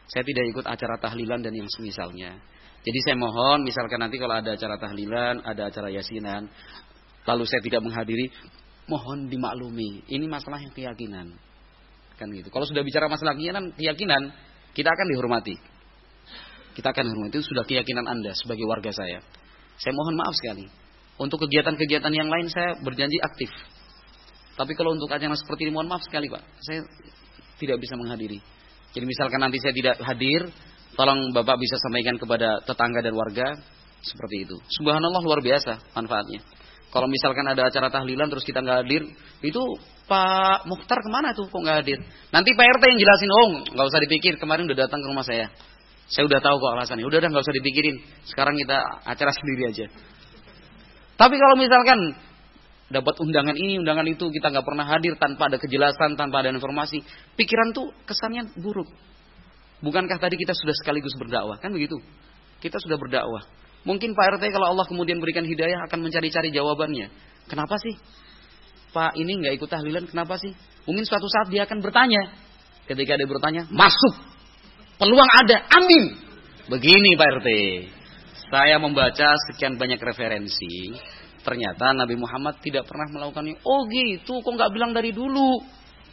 saya 0.08 0.24
tidak 0.24 0.48
ikut 0.48 0.64
acara 0.64 0.96
tahlilan 0.96 1.44
dan 1.44 1.52
yang 1.52 1.68
semisalnya. 1.68 2.40
Jadi 2.80 2.98
saya 3.04 3.16
mohon 3.20 3.68
misalkan 3.68 4.00
nanti 4.00 4.16
kalau 4.16 4.40
ada 4.40 4.56
acara 4.56 4.80
tahlilan, 4.80 5.44
ada 5.44 5.68
acara 5.68 5.92
yasinan, 5.92 6.48
lalu 7.28 7.44
saya 7.44 7.60
tidak 7.60 7.84
menghadiri, 7.84 8.32
mohon 8.88 9.28
dimaklumi. 9.28 10.08
Ini 10.08 10.24
masalah 10.24 10.64
yang 10.64 10.72
keyakinan. 10.72 11.36
Kan 12.16 12.32
gitu. 12.32 12.48
Kalau 12.48 12.64
sudah 12.64 12.80
bicara 12.80 13.12
masalah 13.12 13.36
keyakinan, 13.36 13.76
keyakinan 13.76 14.32
kita 14.72 14.88
akan 14.88 15.06
dihormati. 15.12 15.54
Kita 16.72 16.88
akan 16.96 17.04
dihormati 17.04 17.34
itu 17.36 17.44
sudah 17.44 17.68
keyakinan 17.68 18.08
Anda 18.08 18.32
sebagai 18.32 18.64
warga 18.64 18.88
saya. 18.96 19.20
Saya 19.76 19.92
mohon 19.92 20.16
maaf 20.16 20.32
sekali. 20.40 20.66
Untuk 21.20 21.44
kegiatan-kegiatan 21.44 22.14
yang 22.14 22.30
lain 22.32 22.48
saya 22.48 22.78
berjanji 22.80 23.18
aktif. 23.20 23.50
Tapi 24.58 24.74
kalau 24.74 24.98
untuk 24.98 25.06
acara 25.06 25.38
seperti 25.38 25.70
ini 25.70 25.72
mohon 25.72 25.86
maaf 25.86 26.02
sekali 26.02 26.26
Pak. 26.26 26.42
Saya 26.66 26.82
tidak 27.62 27.78
bisa 27.78 27.94
menghadiri. 27.94 28.42
Jadi 28.90 29.04
misalkan 29.06 29.38
nanti 29.38 29.62
saya 29.62 29.70
tidak 29.70 30.02
hadir, 30.02 30.50
Tolong 30.98 31.30
Bapak 31.30 31.62
bisa 31.62 31.78
sampaikan 31.78 32.18
kepada 32.18 32.58
tetangga 32.66 32.98
dan 32.98 33.14
warga 33.14 33.54
seperti 34.02 34.50
itu. 34.50 34.58
Subhanallah 34.82 35.22
luar 35.22 35.38
biasa 35.38 35.94
manfaatnya. 35.94 36.42
Kalau 36.90 37.06
misalkan 37.06 37.46
ada 37.46 37.70
acara 37.70 37.86
tahlilan 37.86 38.26
terus 38.26 38.42
kita 38.42 38.58
nggak 38.58 38.78
hadir, 38.82 39.06
itu 39.46 39.62
Pak 40.10 40.66
Mukhtar 40.66 40.98
ke 40.98 41.10
mana 41.12 41.30
tuh 41.38 41.46
kok 41.46 41.60
nggak 41.62 41.86
hadir? 41.86 42.02
Nanti 42.34 42.50
Pak 42.50 42.66
RT 42.66 42.82
yang 42.90 42.98
jelasin, 42.98 43.30
oh 43.30 43.48
nggak 43.78 43.86
usah 43.86 44.00
dipikir 44.02 44.42
kemarin 44.42 44.66
udah 44.66 44.90
datang 44.90 44.98
ke 44.98 45.06
rumah 45.06 45.22
saya. 45.22 45.46
Saya 46.10 46.26
udah 46.26 46.40
tahu 46.42 46.56
kok 46.58 46.70
alasannya. 46.82 47.06
Udah 47.06 47.18
udah 47.22 47.30
nggak 47.30 47.44
usah 47.46 47.56
dipikirin. 47.62 47.96
Sekarang 48.26 48.58
kita 48.58 48.82
acara 49.06 49.30
sendiri 49.38 49.62
aja. 49.70 49.86
Tapi 51.14 51.34
kalau 51.38 51.54
misalkan 51.62 51.98
dapat 52.88 53.20
undangan 53.20 53.52
ini, 53.52 53.76
undangan 53.80 54.04
itu, 54.08 54.32
kita 54.32 54.48
nggak 54.48 54.64
pernah 54.64 54.88
hadir 54.88 55.14
tanpa 55.20 55.52
ada 55.52 55.60
kejelasan, 55.60 56.16
tanpa 56.16 56.40
ada 56.40 56.48
informasi, 56.52 57.04
pikiran 57.36 57.76
tuh 57.76 57.92
kesannya 58.08 58.48
buruk. 58.56 58.88
Bukankah 59.84 60.18
tadi 60.18 60.34
kita 60.40 60.56
sudah 60.56 60.74
sekaligus 60.74 61.14
berdakwah? 61.20 61.60
Kan 61.60 61.70
begitu. 61.70 62.00
Kita 62.58 62.80
sudah 62.82 62.98
berdakwah. 62.98 63.46
Mungkin 63.86 64.16
Pak 64.16 64.40
RT 64.40 64.50
kalau 64.50 64.74
Allah 64.74 64.86
kemudian 64.90 65.22
berikan 65.22 65.46
hidayah 65.46 65.86
akan 65.86 66.02
mencari-cari 66.02 66.50
jawabannya. 66.50 67.08
Kenapa 67.46 67.78
sih? 67.78 67.94
Pak 68.90 69.14
ini 69.14 69.38
nggak 69.38 69.54
ikut 69.60 69.68
tahlilan, 69.70 70.04
kenapa 70.10 70.40
sih? 70.40 70.50
Mungkin 70.88 71.04
suatu 71.06 71.28
saat 71.30 71.52
dia 71.52 71.68
akan 71.68 71.78
bertanya. 71.84 72.34
Ketika 72.88 73.14
dia 73.20 73.28
bertanya, 73.28 73.62
masuk. 73.70 74.16
Peluang 74.98 75.30
ada, 75.44 75.62
ambil. 75.76 76.04
Begini 76.72 77.14
Pak 77.14 77.28
RT. 77.38 77.48
Saya 78.48 78.80
membaca 78.80 79.36
sekian 79.52 79.76
banyak 79.76 80.00
referensi. 80.00 80.96
Ternyata 81.48 81.96
Nabi 81.96 82.12
Muhammad 82.20 82.60
tidak 82.60 82.84
pernah 82.84 83.08
melakukannya. 83.08 83.56
Oh 83.64 83.88
gitu, 83.88 84.44
kok 84.44 84.52
nggak 84.52 84.68
bilang 84.68 84.92
dari 84.92 85.16
dulu? 85.16 85.64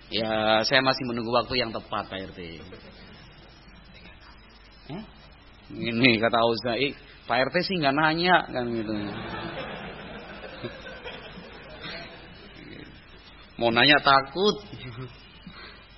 Ya, 0.07 0.63
saya 0.63 0.79
masih 0.79 1.03
menunggu 1.03 1.27
waktu 1.35 1.59
yang 1.59 1.75
tepat 1.75 2.07
Pak 2.07 2.31
RT. 2.31 2.39
Eh? 4.95 5.03
Ini 5.75 6.23
kata 6.23 6.39
Uzai, 6.39 6.95
Pak 7.27 7.51
RT 7.51 7.55
sih 7.67 7.75
nggak 7.83 7.95
nanya 7.99 8.47
kan 8.47 8.63
gitu. 8.63 8.95
Mau 13.59 13.75
nanya 13.75 13.99
takut. 13.99 14.55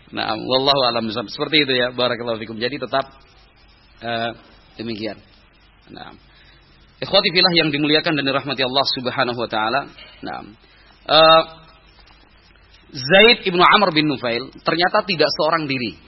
Nah, 0.08 0.34
wallahu 0.34 0.82
alam 0.88 1.12
seperti 1.12 1.68
itu 1.68 1.74
ya. 1.78 1.92
Barakallahu 1.92 2.40
fikum. 2.40 2.56
Jadi 2.58 2.80
tetap 2.80 3.06
uh, 4.02 4.32
demikian. 4.80 5.20
Nah. 5.92 6.16
Ikhwati 6.98 7.30
filah 7.30 7.54
yang 7.54 7.70
dimuliakan 7.70 8.18
dan 8.18 8.26
dirahmati 8.26 8.66
Allah 8.66 8.86
Subhanahu 8.98 9.38
wa 9.38 9.50
taala. 9.50 9.82
Nah. 10.26 10.40
Uh, 11.08 11.44
Zaid 12.88 13.44
ibnu 13.44 13.60
Amr 13.60 13.92
bin 13.92 14.08
Nufail 14.08 14.48
ternyata 14.64 15.04
tidak 15.04 15.28
seorang 15.36 15.68
diri. 15.68 16.00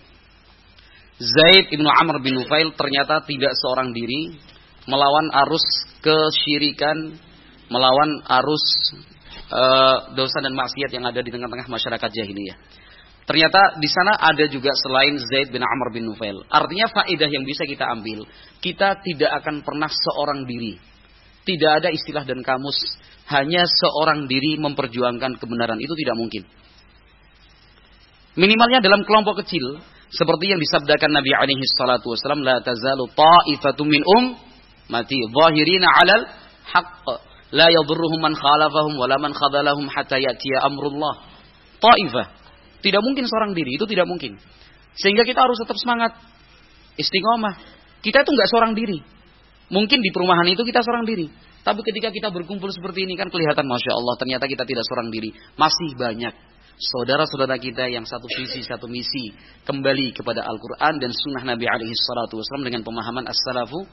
Zaid 1.20 1.76
ibnu 1.76 1.86
Amr 1.86 2.24
bin 2.24 2.40
Nufail 2.40 2.72
ternyata 2.74 3.20
tidak 3.28 3.52
seorang 3.60 3.92
diri 3.92 4.40
melawan 4.88 5.28
arus 5.46 5.66
kesyirikan, 6.00 7.20
melawan 7.68 8.10
arus 8.42 8.66
uh, 9.52 9.98
dosa 10.16 10.40
dan 10.40 10.56
maksiat 10.56 10.90
yang 10.96 11.06
ada 11.06 11.20
di 11.20 11.30
tengah-tengah 11.30 11.68
masyarakat 11.68 12.10
jahiliyah. 12.16 12.58
Ternyata 13.30 13.78
di 13.78 13.86
sana 13.86 14.18
ada 14.18 14.42
juga 14.50 14.74
selain 14.74 15.14
Zaid 15.22 15.54
bin 15.54 15.62
Amr 15.62 15.94
bin 15.94 16.10
Nufail. 16.10 16.42
Artinya 16.50 16.90
faedah 16.90 17.30
yang 17.30 17.46
bisa 17.46 17.62
kita 17.70 17.86
ambil, 17.86 18.26
kita 18.58 18.98
tidak 19.06 19.30
akan 19.46 19.62
pernah 19.62 19.86
seorang 19.86 20.50
diri. 20.50 20.82
Tidak 21.46 21.72
ada 21.78 21.94
istilah 21.94 22.26
dan 22.26 22.42
kamus 22.42 22.74
hanya 23.30 23.70
seorang 23.70 24.26
diri 24.26 24.58
memperjuangkan 24.58 25.38
kebenaran 25.38 25.78
itu 25.78 25.94
tidak 25.94 26.18
mungkin. 26.18 26.42
Minimalnya 28.34 28.82
dalam 28.82 29.06
kelompok 29.06 29.46
kecil 29.46 29.78
seperti 30.10 30.50
yang 30.50 30.58
disabdakan 30.58 31.14
Nabi 31.14 31.30
alaihi 31.30 31.70
salatu 31.78 32.18
wasallam 32.18 32.42
la 32.42 32.58
tazalu 32.66 33.14
ta'ifatum 33.14 33.94
min 33.94 34.02
um 34.10 34.42
mati 34.90 35.22
zahirina 35.30 35.86
'alal 35.86 36.26
haqq 36.66 37.06
la 37.54 37.70
yadurruhum 37.70 38.26
man 38.26 38.34
khalafahum 38.34 38.98
wala 38.98 39.22
man 39.22 39.38
khadalahum 39.38 39.86
hatta 39.86 40.18
ya'tiya 40.18 40.66
amrullah. 40.66 41.30
Ta'ifah 41.78 42.39
tidak 42.80 43.02
mungkin 43.04 43.28
seorang 43.28 43.52
diri, 43.52 43.76
itu 43.76 43.86
tidak 43.88 44.08
mungkin. 44.08 44.40
Sehingga 44.96 45.24
kita 45.28 45.40
harus 45.44 45.60
tetap 45.60 45.78
semangat. 45.80 46.16
Istiqomah. 47.00 47.56
Kita 48.00 48.24
itu 48.24 48.32
nggak 48.32 48.50
seorang 48.52 48.74
diri. 48.76 49.00
Mungkin 49.70 50.00
di 50.02 50.10
perumahan 50.10 50.48
itu 50.50 50.64
kita 50.66 50.82
seorang 50.84 51.06
diri. 51.06 51.30
Tapi 51.60 51.80
ketika 51.84 52.10
kita 52.10 52.32
berkumpul 52.32 52.72
seperti 52.72 53.04
ini 53.04 53.20
kan 53.20 53.28
kelihatan 53.28 53.68
Masya 53.68 53.92
Allah 53.94 54.16
ternyata 54.18 54.48
kita 54.48 54.64
tidak 54.64 54.84
seorang 54.88 55.12
diri. 55.12 55.30
Masih 55.60 55.94
banyak 56.00 56.34
saudara-saudara 56.80 57.60
kita 57.60 57.92
yang 57.92 58.08
satu 58.08 58.26
visi, 58.32 58.64
satu 58.64 58.88
misi. 58.88 59.36
Kembali 59.68 60.16
kepada 60.16 60.48
Al-Quran 60.48 60.98
dan 60.98 61.12
sunnah 61.12 61.44
Nabi 61.44 61.68
alaihi 61.68 61.94
salatu 61.94 62.40
wasallam 62.40 62.72
dengan 62.72 62.82
pemahaman 62.88 63.28
as-salafu 63.28 63.84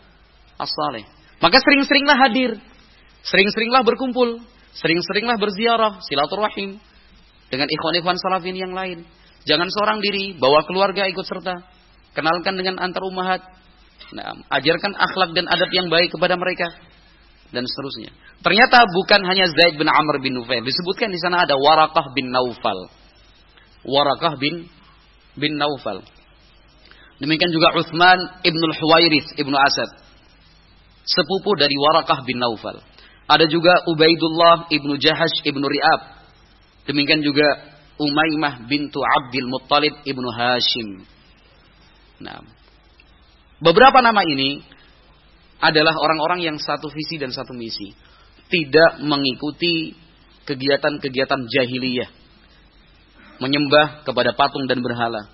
as-saleh. 0.57 1.05
Maka 1.43 1.59
sering-seringlah 1.61 2.17
hadir. 2.17 2.51
Sering-seringlah 3.27 3.83
berkumpul. 3.83 4.41
Sering-seringlah 4.77 5.37
berziarah, 5.37 6.01
silaturahim 6.05 6.79
dengan 7.51 7.69
ikhwan-ikhwan 7.71 8.19
salafin 8.19 8.57
yang 8.59 8.75
lain. 8.75 9.07
Jangan 9.47 9.71
seorang 9.71 9.99
diri, 10.03 10.35
bawa 10.35 10.67
keluarga 10.67 11.07
ikut 11.07 11.23
serta. 11.23 11.63
Kenalkan 12.19 12.59
dengan 12.59 12.83
antar 12.83 13.07
umahat. 13.07 13.45
Nah, 14.11 14.43
ajarkan 14.51 14.93
akhlak 14.97 15.31
dan 15.35 15.47
adab 15.47 15.71
yang 15.71 15.87
baik 15.87 16.11
kepada 16.11 16.35
mereka 16.35 16.67
dan 17.55 17.63
seterusnya. 17.67 18.11
Ternyata 18.43 18.87
bukan 18.91 19.21
hanya 19.27 19.47
Zaid 19.51 19.79
bin 19.79 19.87
Amr 19.87 20.19
bin 20.23 20.35
Nufail, 20.35 20.63
disebutkan 20.63 21.11
di 21.11 21.19
sana 21.23 21.47
ada 21.47 21.55
Warakah 21.55 22.15
bin 22.15 22.31
Naufal. 22.31 22.91
Warakah 23.87 24.35
bin 24.39 24.67
bin 25.39 25.59
Naufal. 25.59 26.03
Demikian 27.23 27.51
juga 27.55 27.73
Uthman 27.79 28.43
ibnul 28.45 28.75
Huwairith 28.77 29.39
ibnu 29.39 29.57
Asad. 29.57 29.91
Sepupu 31.07 31.55
dari 31.55 31.75
Warakah 31.79 32.27
bin 32.27 32.43
Naufal. 32.43 32.83
Ada 33.27 33.47
juga 33.51 33.87
Ubaidullah 33.91 34.71
ibnu 34.71 34.99
Jahash 34.99 35.43
ibnu 35.47 35.65
Ri'ab 35.67 36.16
Demikian 36.87 37.23
juga 37.23 37.77
Umaymah 37.97 38.69
bintu 38.69 39.01
Abdul 39.03 39.49
Muttalib 39.49 40.05
ibnu 40.05 40.29
Hashim. 40.29 41.03
Nah, 42.21 42.45
beberapa 43.59 44.01
nama 44.05 44.21
ini 44.25 44.61
adalah 45.61 45.97
orang-orang 45.97 46.45
yang 46.45 46.57
satu 46.61 46.93
visi 46.93 47.17
dan 47.17 47.33
satu 47.33 47.57
misi. 47.57 47.97
Tidak 48.47 49.03
mengikuti 49.03 49.97
kegiatan-kegiatan 50.47 51.41
jahiliyah. 51.51 52.11
Menyembah 53.43 54.07
kepada 54.07 54.33
patung 54.37 54.65
dan 54.71 54.81
berhala. 54.81 55.29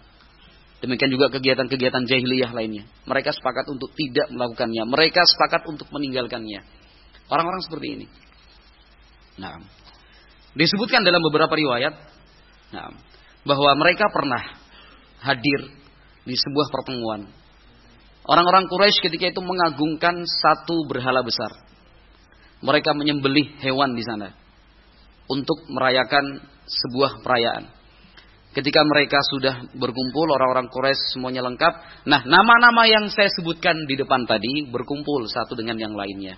Demikian 0.83 1.15
juga 1.15 1.31
kegiatan-kegiatan 1.31 2.03
jahiliyah 2.09 2.51
lainnya. 2.51 2.89
Mereka 3.07 3.31
sepakat 3.31 3.71
untuk 3.71 3.95
tidak 3.95 4.33
melakukannya. 4.35 4.83
Mereka 4.87 5.23
sepakat 5.23 5.63
untuk 5.71 5.87
meninggalkannya. 5.95 6.67
Orang-orang 7.31 7.63
seperti 7.63 8.03
ini. 8.03 8.07
Nah, 9.39 9.63
Disebutkan 10.53 11.01
dalam 11.01 11.25
beberapa 11.25 11.57
riwayat 11.57 11.95
nah, 12.77 12.93
bahwa 13.49 13.71
mereka 13.81 14.13
pernah 14.13 14.43
hadir 15.25 15.73
di 16.29 16.37
sebuah 16.37 16.69
pertemuan. 16.69 17.31
Orang-orang 18.23 18.71
Quraisy 18.71 19.03
ketika 19.03 19.35
itu 19.35 19.43
mengagungkan 19.43 20.23
satu 20.23 20.87
berhala 20.87 21.27
besar. 21.27 21.51
Mereka 22.63 22.95
menyembelih 22.95 23.59
hewan 23.59 23.99
di 23.99 24.07
sana 24.07 24.31
untuk 25.27 25.67
merayakan 25.67 26.39
sebuah 26.69 27.27
perayaan. 27.27 27.67
Ketika 28.53 28.85
mereka 28.85 29.19
sudah 29.33 29.65
berkumpul, 29.75 30.29
orang-orang 30.29 30.69
Quraisy 30.69 31.17
semuanya 31.17 31.43
lengkap. 31.43 32.05
Nah, 32.05 32.21
nama-nama 32.23 32.85
yang 32.85 33.09
saya 33.09 33.33
sebutkan 33.33 33.89
di 33.89 33.97
depan 33.97 34.29
tadi 34.29 34.69
berkumpul 34.69 35.25
satu 35.25 35.57
dengan 35.57 35.81
yang 35.81 35.97
lainnya. 35.97 36.37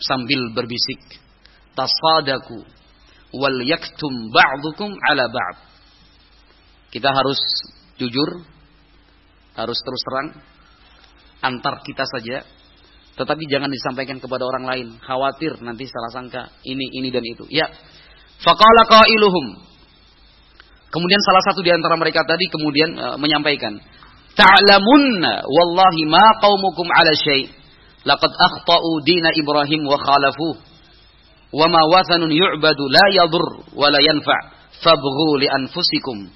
Sambil 0.00 0.50
berbisik, 0.50 1.21
tasadaku 1.72 2.62
wal 3.32 3.58
yaktum 3.64 4.12
ba'dukum 4.32 4.92
ala 5.08 5.28
ba'd. 5.28 5.56
Kita 6.92 7.08
harus 7.08 7.40
jujur, 7.96 8.44
harus 9.56 9.78
terus 9.80 10.02
terang 10.04 10.28
antar 11.40 11.80
kita 11.80 12.04
saja, 12.04 12.44
tetapi 13.16 13.44
jangan 13.48 13.72
disampaikan 13.72 14.20
kepada 14.20 14.44
orang 14.44 14.64
lain. 14.68 14.88
Khawatir 15.00 15.60
nanti 15.64 15.88
salah 15.88 16.12
sangka 16.12 16.42
ini 16.64 16.92
ini 16.96 17.08
dan 17.08 17.24
itu. 17.24 17.44
Ya. 17.48 17.68
Faqala 18.40 18.88
qailuhum. 18.88 19.72
Kemudian 20.92 21.20
salah 21.24 21.40
satu 21.48 21.64
di 21.64 21.72
antara 21.72 21.96
mereka 21.96 22.20
tadi 22.28 22.52
kemudian 22.52 22.90
uh, 23.00 23.16
menyampaikan, 23.16 23.80
"Ta'lamunna 24.36 25.48
wallahi 25.48 26.04
ma 26.04 26.36
qaumukum 26.36 26.84
ala 26.84 27.12
syai' 27.16 27.48
laqad 28.04 28.28
akhta'u 28.28 29.00
dina 29.00 29.32
Ibrahim 29.32 29.88
wa 29.88 29.96
khalafuhu." 29.96 30.71
Wa 31.52 31.66
ma 31.68 31.80
wathanun 31.84 32.32
yu'badu 32.32 32.84
la 32.88 33.04
yadur 33.12 33.46
wa 33.76 33.88
la 33.92 34.00
yanfa 34.00 34.38
li 35.38 35.46
anfusikum. 35.46 36.26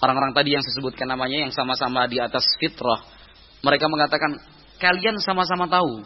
Orang-orang 0.00 0.32
tadi 0.32 0.54
yang 0.54 0.62
saya 0.62 0.74
sebutkan 0.80 1.08
namanya 1.08 1.44
yang 1.48 1.52
sama-sama 1.52 2.06
di 2.06 2.20
atas 2.20 2.44
fitrah 2.62 3.04
mereka 3.64 3.90
mengatakan 3.90 4.38
kalian 4.78 5.18
sama-sama 5.20 5.66
tahu 5.66 6.04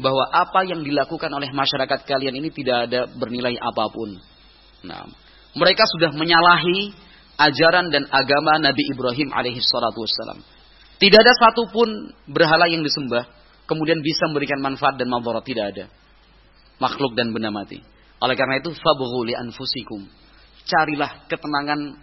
bahwa 0.00 0.24
apa 0.32 0.64
yang 0.64 0.80
dilakukan 0.80 1.28
oleh 1.32 1.52
masyarakat 1.52 2.06
kalian 2.08 2.38
ini 2.38 2.48
tidak 2.48 2.88
ada 2.88 3.00
bernilai 3.10 3.56
apa 3.60 3.84
pun. 3.92 4.16
Nah 4.86 5.04
mereka 5.52 5.84
sudah 5.96 6.14
menyalahi 6.16 6.92
ajaran 7.36 7.92
dan 7.92 8.08
agama 8.08 8.60
Nabi 8.60 8.88
Ibrahim 8.92 9.32
alaihi 9.32 9.60
salatu 9.60 10.04
wassalam 10.04 10.44
Tidak 11.00 11.18
ada 11.18 11.32
satupun 11.34 12.12
berhala 12.30 12.68
yang 12.70 12.84
disembah 12.84 13.26
kemudian 13.66 13.98
bisa 14.04 14.28
memberikan 14.28 14.60
manfaat 14.60 15.00
dan 15.00 15.08
madarat 15.08 15.42
tidak 15.42 15.64
ada. 15.74 15.84
Makhluk 16.80 17.12
dan 17.18 17.34
benda 17.34 17.50
mati. 17.52 17.80
Oleh 18.22 18.36
karena 18.38 18.62
itu 18.62 18.70
fabghu 18.72 19.26
li 19.26 19.34
anfusikum. 19.34 20.06
Carilah 20.62 21.26
ketenangan, 21.26 21.98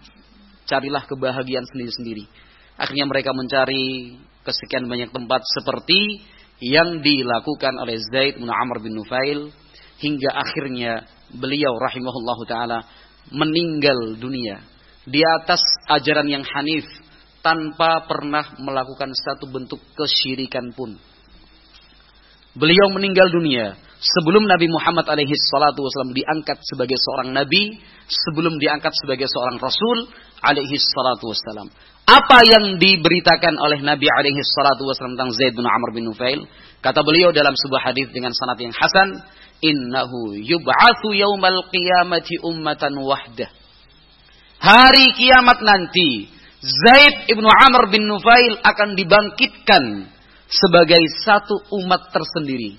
carilah 0.68 1.04
kebahagiaan 1.08 1.64
sendiri-sendiri. 1.64 2.28
Akhirnya 2.76 3.08
mereka 3.08 3.32
mencari 3.32 4.16
kesekian 4.44 4.88
banyak 4.88 5.12
tempat 5.12 5.42
seperti 5.60 6.24
yang 6.60 7.00
dilakukan 7.00 7.76
oleh 7.80 7.96
Zaid 8.12 8.40
bin 8.40 8.52
Amr 8.52 8.84
bin 8.84 8.96
Nufail 9.00 9.52
hingga 10.00 10.30
akhirnya 10.36 11.08
beliau 11.32 11.76
rahimahullahu 11.80 12.44
taala 12.48 12.84
meninggal 13.32 14.20
dunia 14.20 14.64
di 15.08 15.24
atas 15.24 15.62
ajaran 15.88 16.28
yang 16.28 16.44
hanif 16.44 16.84
tanpa 17.40 18.04
pernah 18.04 18.60
melakukan 18.60 19.12
satu 19.16 19.48
bentuk 19.48 19.80
kesyirikan 19.96 20.76
pun. 20.76 21.00
Beliau 22.60 22.92
meninggal 22.92 23.32
dunia 23.32 23.80
sebelum 24.00 24.44
Nabi 24.44 24.68
Muhammad 24.68 25.08
alaihi 25.08 25.32
salatu 25.48 25.80
wasallam 25.80 26.12
diangkat 26.12 26.60
sebagai 26.68 27.00
seorang 27.00 27.32
nabi, 27.32 27.80
sebelum 28.08 28.60
diangkat 28.60 28.92
sebagai 29.00 29.32
seorang 29.32 29.60
rasul 29.64 30.12
alaihi 30.44 30.76
salatu 30.76 31.32
wasallam. 31.32 31.72
Apa 32.04 32.42
yang 32.42 32.82
diberitakan 32.82 33.54
oleh 33.62 33.86
Nabi 33.86 34.10
alaihi 34.10 34.42
salatu 34.42 34.82
wasallam 34.90 35.14
tentang 35.14 35.32
Zaid 35.36 35.54
bin 35.54 35.64
Amr 35.64 35.94
bin 35.94 36.04
Nufail? 36.10 36.42
Kata 36.82 37.06
beliau 37.06 37.30
dalam 37.30 37.54
sebuah 37.54 37.92
hadis 37.92 38.10
dengan 38.10 38.34
sanad 38.34 38.58
yang 38.58 38.74
hasan, 38.74 39.24
"Innahu 39.62 40.34
yub'atsu 40.36 41.14
yaumal 41.14 41.70
qiyamati 41.70 42.42
ummatan 42.42 42.98
wahdah." 42.98 43.52
Hari 44.60 45.06
kiamat 45.16 45.64
nanti, 45.64 46.28
Zaid 46.60 47.30
ibnu 47.30 47.48
Amr 47.48 47.94
bin 47.94 48.10
Nufail 48.10 48.58
akan 48.58 48.98
dibangkitkan 48.98 49.84
sebagai 50.50 51.00
satu 51.22 51.62
umat 51.80 52.10
tersendiri. 52.10 52.76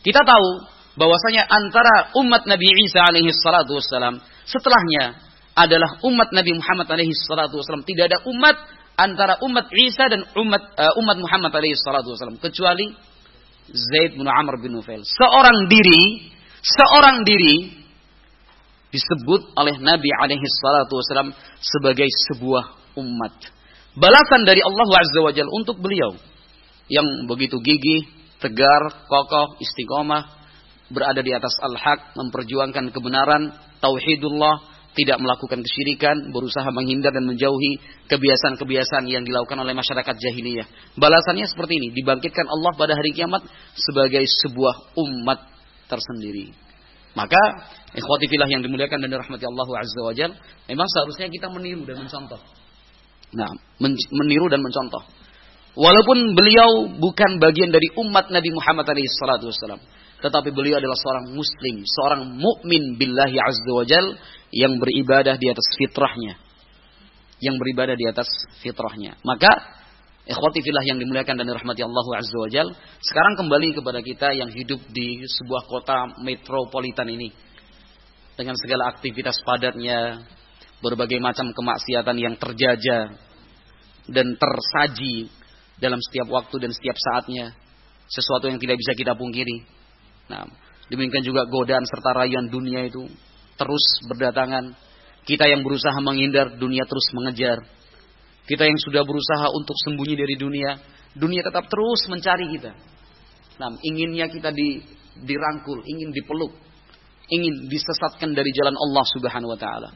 Kita 0.00 0.22
tahu 0.22 0.48
bahwasanya 0.94 1.44
antara 1.50 2.14
umat 2.22 2.46
Nabi 2.46 2.70
Isa 2.86 3.02
alaihi 3.02 3.34
salatu 3.34 3.76
wassalam 3.76 4.22
setelahnya 4.46 5.18
adalah 5.58 5.98
umat 6.06 6.30
Nabi 6.30 6.56
Muhammad 6.56 6.88
alaihi 6.88 7.12
salatu 7.26 7.60
wassalam. 7.60 7.82
Tidak 7.82 8.04
ada 8.06 8.18
umat 8.30 8.56
antara 8.94 9.42
umat 9.42 9.66
Isa 9.74 10.06
dan 10.06 10.22
umat 10.38 10.62
uh, 10.78 10.94
umat 11.02 11.16
Muhammad 11.18 11.52
alaihi 11.52 11.76
salatu 11.76 12.14
wassalam 12.14 12.38
kecuali 12.38 12.94
Zaid 13.70 14.14
bin 14.14 14.26
Amr 14.26 14.62
bin 14.62 14.78
Nufail. 14.78 15.02
Seorang 15.02 15.66
diri, 15.66 16.30
seorang 16.62 17.22
diri 17.26 17.80
disebut 18.90 19.54
oleh 19.54 19.78
Nabi 19.78 20.10
alaihi 20.10 20.46
salatu 20.58 20.98
wasallam 20.98 21.30
sebagai 21.62 22.10
sebuah 22.30 22.94
umat. 22.98 23.34
Balasan 23.94 24.46
dari 24.46 24.62
Allah 24.62 24.86
Azza 24.98 25.20
wa 25.22 25.30
Jalla 25.34 25.50
untuk 25.54 25.78
beliau 25.78 26.14
yang 26.90 27.06
begitu 27.30 27.56
gigih, 27.62 28.10
tegar, 28.42 29.06
kokoh, 29.06 29.56
istiqomah, 29.62 30.26
berada 30.90 31.22
di 31.22 31.30
atas 31.30 31.54
al-haq, 31.62 32.18
memperjuangkan 32.18 32.90
kebenaran, 32.90 33.54
tauhidullah, 33.78 34.66
tidak 34.90 35.22
melakukan 35.22 35.62
kesyirikan, 35.62 36.34
berusaha 36.34 36.66
menghindar 36.74 37.14
dan 37.14 37.22
menjauhi 37.22 37.78
kebiasaan-kebiasaan 38.10 39.06
yang 39.06 39.22
dilakukan 39.22 39.62
oleh 39.62 39.70
masyarakat 39.70 40.14
jahiliyah. 40.18 40.66
Balasannya 40.98 41.46
seperti 41.46 41.78
ini, 41.78 41.88
dibangkitkan 41.94 42.42
Allah 42.50 42.74
pada 42.74 42.98
hari 42.98 43.14
kiamat 43.14 43.46
sebagai 43.78 44.26
sebuah 44.26 44.98
umat 44.98 45.46
tersendiri. 45.86 46.50
Maka 47.14 47.38
ikhwati 47.94 48.26
filah 48.30 48.50
yang 48.50 48.62
dimuliakan 48.66 48.98
dan 49.02 49.10
dirahmati 49.14 49.46
Allah 49.46 49.66
Azza 49.78 50.00
wa 50.02 50.14
Jal, 50.14 50.30
memang 50.66 50.86
seharusnya 50.90 51.30
kita 51.30 51.50
meniru 51.50 51.86
dan 51.86 52.02
mencontoh. 52.02 52.38
Nah, 53.30 53.50
meniru 54.10 54.50
dan 54.50 54.58
mencontoh. 54.58 55.06
Walaupun 55.78 56.34
beliau 56.34 56.90
bukan 56.98 57.38
bagian 57.38 57.70
dari 57.70 57.94
umat 57.94 58.26
Nabi 58.34 58.50
Muhammad 58.50 58.90
SAW, 58.90 59.78
tetapi 60.20 60.50
beliau 60.50 60.82
adalah 60.82 60.98
seorang 60.98 61.30
muslim, 61.30 61.86
seorang 61.86 62.22
mukmin 62.26 62.98
billahi 62.98 63.38
azza 63.38 63.70
wa 63.70 63.84
Jal 63.86 64.06
yang 64.50 64.76
beribadah 64.82 65.38
di 65.38 65.46
atas 65.46 65.66
fitrahnya. 65.78 66.34
Yang 67.40 67.56
beribadah 67.56 67.96
di 67.96 68.04
atas 68.04 68.28
fitrahnya. 68.60 69.16
Maka 69.24 69.80
Ikhwati 70.30 70.62
filah 70.62 70.84
yang 70.86 71.02
dimuliakan 71.02 71.42
dan 71.42 71.48
dirahmati 71.48 71.82
Allah 71.82 72.06
Azza 72.20 72.38
wa 72.38 72.46
Jal. 72.46 72.68
Sekarang 73.02 73.34
kembali 73.40 73.74
kepada 73.74 73.98
kita 73.98 74.30
yang 74.36 74.52
hidup 74.52 74.78
di 74.92 75.24
sebuah 75.26 75.66
kota 75.66 76.20
metropolitan 76.22 77.08
ini. 77.10 77.32
Dengan 78.38 78.54
segala 78.54 78.94
aktivitas 78.94 79.40
padatnya. 79.42 80.22
Berbagai 80.84 81.18
macam 81.18 81.50
kemaksiatan 81.50 82.16
yang 82.20 82.38
terjajah. 82.38 83.16
Dan 84.06 84.38
tersaji 84.38 85.39
dalam 85.80 85.98
setiap 85.98 86.28
waktu 86.28 86.56
dan 86.60 86.70
setiap 86.70 86.96
saatnya. 86.96 87.56
Sesuatu 88.10 88.50
yang 88.50 88.58
tidak 88.58 88.76
bisa 88.78 88.92
kita 88.94 89.14
pungkiri. 89.14 89.64
Nah, 90.28 90.46
demikian 90.90 91.22
juga 91.26 91.46
godaan 91.46 91.86
serta 91.86 92.14
rayuan 92.14 92.52
dunia 92.52 92.86
itu 92.86 93.06
terus 93.56 93.84
berdatangan. 94.06 94.76
Kita 95.24 95.46
yang 95.46 95.62
berusaha 95.62 95.94
menghindar, 96.00 96.58
dunia 96.58 96.82
terus 96.88 97.06
mengejar 97.14 97.60
kita 98.50 98.66
yang 98.66 98.82
sudah 98.82 99.06
berusaha 99.06 99.46
untuk 99.54 99.78
sembunyi 99.78 100.18
dari 100.18 100.34
dunia, 100.34 100.74
dunia 101.14 101.46
tetap 101.46 101.70
terus 101.70 102.02
mencari 102.10 102.50
kita. 102.50 102.74
Nah, 103.62 103.78
inginnya 103.78 104.26
kita 104.26 104.50
di, 104.50 104.82
dirangkul, 105.22 105.86
ingin 105.86 106.10
dipeluk, 106.10 106.50
ingin 107.30 107.70
disesatkan 107.70 108.34
dari 108.34 108.50
jalan 108.50 108.74
Allah 108.74 109.06
Subhanahu 109.06 109.54
wa 109.54 109.58
taala. 109.60 109.90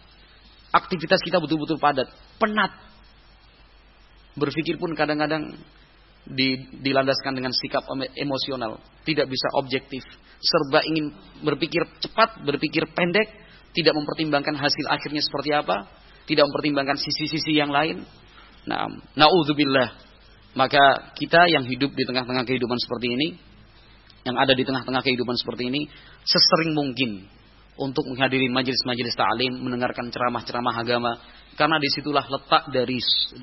Aktivitas 0.71 1.19
kita 1.27 1.43
betul-betul 1.43 1.83
padat, 1.83 2.07
penat. 2.39 2.94
Berpikir 4.35 4.79
pun 4.79 4.95
kadang-kadang 4.99 5.55
di, 6.27 6.59
dilandaskan 6.83 7.39
dengan 7.39 7.55
sikap 7.55 7.87
emosional, 8.19 8.81
tidak 9.07 9.31
bisa 9.31 9.49
objektif, 9.61 10.03
serba 10.43 10.83
ingin 10.83 11.15
berpikir 11.45 11.85
cepat, 12.03 12.43
berpikir 12.43 12.89
pendek, 12.91 13.29
tidak 13.75 13.95
mempertimbangkan 13.95 14.59
hasil 14.59 14.87
akhirnya 14.91 15.23
seperti 15.23 15.55
apa, 15.55 15.87
tidak 16.25 16.49
mempertimbangkan 16.51 16.99
sisi-sisi 16.99 17.55
yang 17.55 17.71
lain, 17.71 18.03
Nah, 18.65 18.89
naudzubillah. 19.17 19.89
Maka 20.55 21.13
kita 21.19 21.51
yang 21.51 21.67
hidup 21.67 21.93
di 21.93 22.05
tengah-tengah 22.07 22.47
kehidupan 22.47 22.79
seperti 22.79 23.07
ini, 23.11 23.29
yang 24.25 24.39
ada 24.39 24.55
di 24.57 24.65
tengah-tengah 24.65 25.03
kehidupan 25.03 25.37
seperti 25.37 25.69
ini, 25.69 25.91
sesering 26.25 26.73
mungkin 26.73 27.27
untuk 27.75 28.07
menghadiri 28.07 28.49
majelis-majelis 28.55 29.19
ta'lim, 29.19 29.53
mendengarkan 29.61 30.09
ceramah-ceramah 30.15 30.75
agama, 30.79 31.13
karena 31.55 31.79
di 31.79 31.89
situlah 31.91 32.27
letak 32.27 32.71
dari 32.71 32.99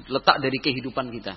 letak 0.07 0.37
dari 0.39 0.57
kehidupan 0.59 1.11
kita. 1.11 1.35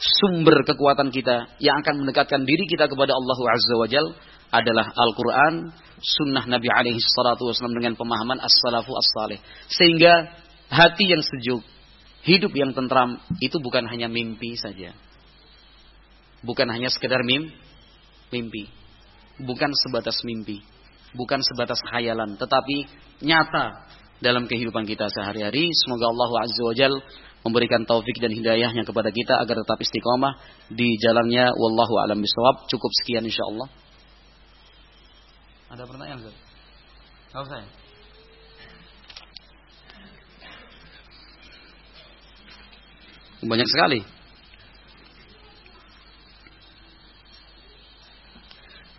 Sumber 0.00 0.64
kekuatan 0.64 1.12
kita 1.12 1.60
yang 1.60 1.84
akan 1.84 2.04
mendekatkan 2.04 2.40
diri 2.48 2.64
kita 2.64 2.88
kepada 2.88 3.12
Allah 3.12 3.38
Azza 3.52 3.74
wa 3.76 3.88
Jal 3.88 4.06
adalah 4.48 4.90
Al-Quran, 4.96 5.70
Sunnah 6.00 6.48
Nabi 6.48 6.72
alaihi 6.72 6.98
salatu 6.98 7.52
wasallam 7.52 7.76
dengan 7.76 7.94
pemahaman 8.00 8.40
as-salafu 8.40 8.96
as-salih. 8.96 9.38
Sehingga 9.68 10.32
hati 10.72 11.04
yang 11.04 11.20
sejuk, 11.20 11.60
Hidup 12.20 12.52
yang 12.52 12.76
tentram 12.76 13.16
itu 13.40 13.56
bukan 13.64 13.88
hanya 13.88 14.04
mimpi 14.04 14.52
saja. 14.52 14.92
Bukan 16.44 16.68
hanya 16.68 16.92
sekedar 16.92 17.24
mim, 17.24 17.48
mimpi. 18.28 18.68
Bukan 19.40 19.72
sebatas 19.72 20.20
mimpi. 20.20 20.60
Bukan 21.16 21.40
sebatas 21.40 21.80
khayalan. 21.88 22.36
Tetapi 22.36 22.76
nyata 23.24 23.88
dalam 24.20 24.44
kehidupan 24.46 24.84
kita 24.84 25.08
sehari-hari. 25.08 25.72
Semoga 25.84 26.08
Allah 26.12 26.30
Azza 26.44 26.62
wa 26.62 26.74
Jal 26.76 26.94
memberikan 27.40 27.88
taufik 27.88 28.20
dan 28.20 28.32
hidayahnya 28.36 28.84
kepada 28.84 29.08
kita 29.08 29.40
agar 29.40 29.56
tetap 29.64 29.80
istiqomah 29.80 30.36
di 30.68 31.00
jalannya. 31.00 31.56
Wallahu 31.56 31.94
a'lam 32.04 32.20
bishawab. 32.20 32.68
Cukup 32.68 32.92
sekian 33.02 33.24
insya 33.24 33.48
Allah. 33.48 33.68
Ada 35.72 35.82
pertanyaan 35.88 36.18
Ustaz? 36.20 36.36
Enggak 37.30 37.42
usah 37.48 37.58
ya? 37.58 37.68
Banyak 43.40 43.68
sekali. 43.72 44.00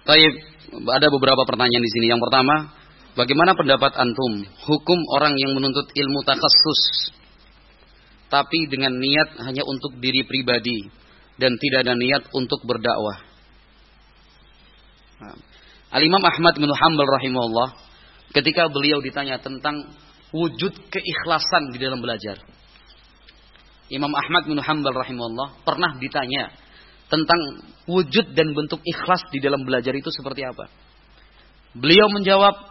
Taib, 0.02 0.34
ada 0.90 1.08
beberapa 1.14 1.46
pertanyaan 1.46 1.84
di 1.86 1.92
sini. 1.94 2.10
Yang 2.10 2.26
pertama, 2.26 2.74
bagaimana 3.18 3.58
pendapat 3.58 3.96
antum 3.98 4.46
hukum 4.68 5.00
orang 5.20 5.36
yang 5.36 5.52
menuntut 5.56 5.88
ilmu 5.92 6.20
takhasus 6.24 7.12
tapi 8.32 8.72
dengan 8.72 8.96
niat 8.96 9.44
hanya 9.44 9.68
untuk 9.68 10.00
diri 10.00 10.24
pribadi 10.24 10.88
dan 11.36 11.60
tidak 11.60 11.84
ada 11.84 11.94
niat 12.00 12.24
untuk 12.32 12.64
berdakwah? 12.64 13.20
Nah, 15.22 15.38
Al-Imam 15.92 16.24
Ahmad 16.24 16.56
bin 16.56 16.72
Hanbal 16.72 17.10
rahimahullah 17.20 17.70
ketika 18.32 18.72
beliau 18.72 19.04
ditanya 19.04 19.44
tentang 19.44 19.92
wujud 20.32 20.72
keikhlasan 20.88 21.76
di 21.76 21.80
dalam 21.84 22.00
belajar. 22.00 22.40
Imam 23.92 24.12
Ahmad 24.16 24.48
bin 24.48 24.56
Hanbal 24.56 24.96
rahimahullah 24.96 25.68
pernah 25.68 26.00
ditanya 26.00 26.56
tentang 27.12 27.68
wujud 27.92 28.32
dan 28.32 28.56
bentuk 28.56 28.80
ikhlas 28.88 29.28
di 29.36 29.44
dalam 29.44 29.68
belajar 29.68 29.92
itu 29.92 30.08
seperti 30.08 30.48
apa. 30.48 30.72
Beliau 31.76 32.08
menjawab, 32.08 32.71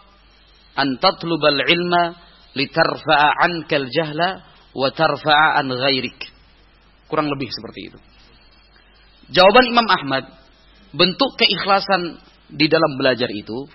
"Antatlubal 0.77 1.67
ilma 1.67 2.15
litarfa'a 2.55 3.29
ankal 3.47 3.87
jahla 3.91 4.45
wa 4.75 4.89
tarfa'a 4.91 5.59
an 5.59 5.71
ghairik." 5.71 6.19
Kurang 7.11 7.27
lebih 7.27 7.51
seperti 7.51 7.81
itu. 7.91 7.99
Jawaban 9.31 9.67
Imam 9.71 9.87
Ahmad, 9.87 10.25
bentuk 10.95 11.39
keikhlasan 11.39 12.19
di 12.51 12.67
dalam 12.67 12.99
belajar 12.99 13.31
itu, 13.31 13.67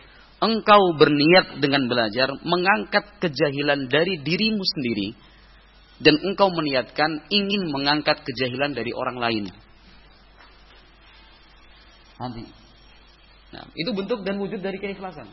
engkau 0.43 0.95
berniat 0.99 1.63
dengan 1.63 1.87
belajar 1.87 2.31
mengangkat 2.43 3.07
kejahilan 3.23 3.87
dari 3.87 4.19
dirimu 4.19 4.63
sendiri 4.63 5.15
dan 6.03 6.19
engkau 6.27 6.51
meniatkan 6.51 7.23
ingin 7.31 7.71
mengangkat 7.71 8.19
kejahilan 8.27 8.75
dari 8.75 8.91
orang 8.91 9.15
lain. 9.15 9.45
Nanti. 12.19 12.43
Nah, 13.55 13.63
itu 13.71 13.91
bentuk 13.95 14.27
dan 14.27 14.35
wujud 14.39 14.59
dari 14.59 14.75
keikhlasan. 14.75 15.27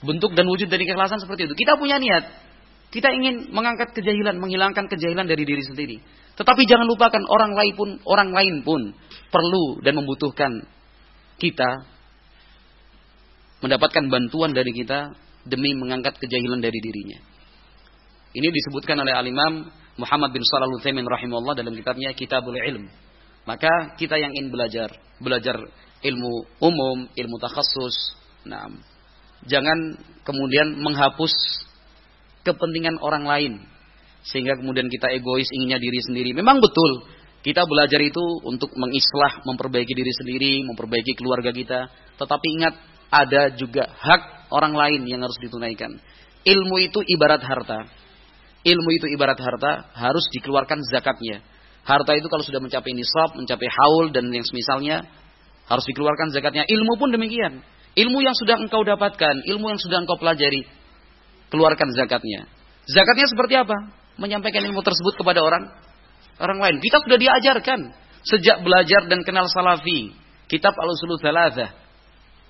Bentuk 0.00 0.32
dan 0.32 0.48
wujud 0.48 0.72
dari 0.72 0.88
keikhlasan 0.88 1.20
seperti 1.20 1.44
itu. 1.50 1.54
Kita 1.56 1.76
punya 1.76 2.00
niat. 2.00 2.24
Kita 2.90 3.12
ingin 3.14 3.54
mengangkat 3.54 3.94
kejahilan, 3.94 4.40
menghilangkan 4.40 4.90
kejahilan 4.90 5.28
dari 5.28 5.44
diri 5.46 5.62
sendiri. 5.62 5.96
Tetapi 6.34 6.62
jangan 6.64 6.88
lupakan 6.88 7.22
orang 7.28 7.52
lain 7.52 7.72
pun, 7.76 7.88
orang 8.08 8.30
lain 8.32 8.64
pun 8.64 8.80
perlu 9.28 9.78
dan 9.84 9.94
membutuhkan 9.94 10.64
kita 11.36 11.84
mendapatkan 13.60 14.04
bantuan 14.08 14.56
dari 14.56 14.72
kita 14.72 15.12
demi 15.44 15.76
mengangkat 15.76 16.16
kejahilan 16.16 16.58
dari 16.58 16.80
dirinya. 16.80 17.20
Ini 18.30 18.48
disebutkan 18.48 18.96
oleh 19.04 19.12
Al-Imam 19.12 19.68
Muhammad 20.00 20.30
bin 20.32 20.40
Shalih 20.40 20.70
Al-Utsaimin 20.70 21.04
rahimahullah 21.04 21.60
dalam 21.60 21.76
kitabnya 21.76 22.16
Kitabul 22.16 22.56
Ilm. 22.56 22.88
Maka 23.44 23.96
kita 24.00 24.16
yang 24.16 24.32
ingin 24.32 24.52
belajar, 24.52 24.88
belajar 25.20 25.60
ilmu 26.00 26.32
umum, 26.62 27.08
ilmu 27.12 27.36
takhassus, 27.40 28.16
nah, 28.48 28.68
jangan 29.48 29.96
kemudian 30.24 30.76
menghapus 30.80 31.32
kepentingan 32.44 33.00
orang 33.00 33.24
lain 33.24 33.52
sehingga 34.24 34.56
kemudian 34.56 34.88
kita 34.92 35.08
egois 35.16 35.48
inginnya 35.52 35.80
diri 35.80 36.00
sendiri. 36.04 36.30
Memang 36.36 36.60
betul 36.60 37.08
kita 37.40 37.64
belajar 37.64 38.00
itu 38.04 38.20
untuk 38.44 38.68
mengislah, 38.76 39.40
memperbaiki 39.48 39.96
diri 39.96 40.12
sendiri, 40.12 40.52
memperbaiki 40.68 41.16
keluarga 41.16 41.48
kita. 41.56 41.88
Tetapi 42.20 42.46
ingat 42.60 42.74
ada 43.08 43.48
juga 43.56 43.88
hak 43.88 44.52
orang 44.52 44.76
lain 44.76 45.08
yang 45.08 45.24
harus 45.24 45.36
ditunaikan. 45.40 45.96
Ilmu 46.44 46.76
itu 46.84 47.00
ibarat 47.00 47.40
harta. 47.40 47.88
Ilmu 48.60 48.90
itu 48.92 49.08
ibarat 49.08 49.40
harta 49.40 49.88
harus 49.96 50.28
dikeluarkan 50.36 50.84
zakatnya. 50.92 51.40
Harta 51.80 52.12
itu 52.12 52.28
kalau 52.28 52.44
sudah 52.44 52.60
mencapai 52.60 52.92
nisab, 52.92 53.32
mencapai 53.40 53.68
haul 53.72 54.12
dan 54.12 54.28
yang 54.28 54.44
semisalnya 54.44 55.08
harus 55.64 55.84
dikeluarkan 55.88 56.28
zakatnya. 56.36 56.68
Ilmu 56.68 57.00
pun 57.00 57.08
demikian. 57.08 57.64
Ilmu 57.98 58.22
yang 58.22 58.36
sudah 58.38 58.54
engkau 58.62 58.86
dapatkan, 58.86 59.42
ilmu 59.50 59.66
yang 59.74 59.80
sudah 59.82 59.98
engkau 59.98 60.14
pelajari, 60.14 60.62
keluarkan 61.50 61.90
zakatnya. 61.94 62.46
Zakatnya 62.86 63.26
seperti 63.26 63.54
apa? 63.58 63.74
Menyampaikan 64.14 64.62
ilmu 64.62 64.80
tersebut 64.82 65.18
kepada 65.18 65.42
orang 65.42 65.74
orang 66.38 66.58
lain. 66.58 66.76
Kita 66.78 67.02
sudah 67.02 67.18
diajarkan 67.18 67.80
sejak 68.24 68.62
belajar 68.62 69.10
dan 69.10 69.26
kenal 69.26 69.50
salafi. 69.50 70.14
Kitab 70.46 70.74
Al-Usulu 70.74 71.18
Thalatha. 71.18 71.74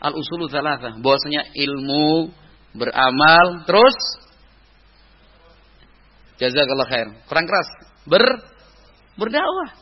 Al-Usulu 0.00 0.48
Thalatha. 0.48 0.96
Bahwasanya 1.00 1.52
ilmu, 1.52 2.32
beramal, 2.72 3.64
terus 3.68 3.96
jazakallah 6.40 6.88
khair. 6.88 7.08
Kurang 7.28 7.44
keras. 7.44 7.68
Ber 8.08 8.24
berdakwah. 9.20 9.76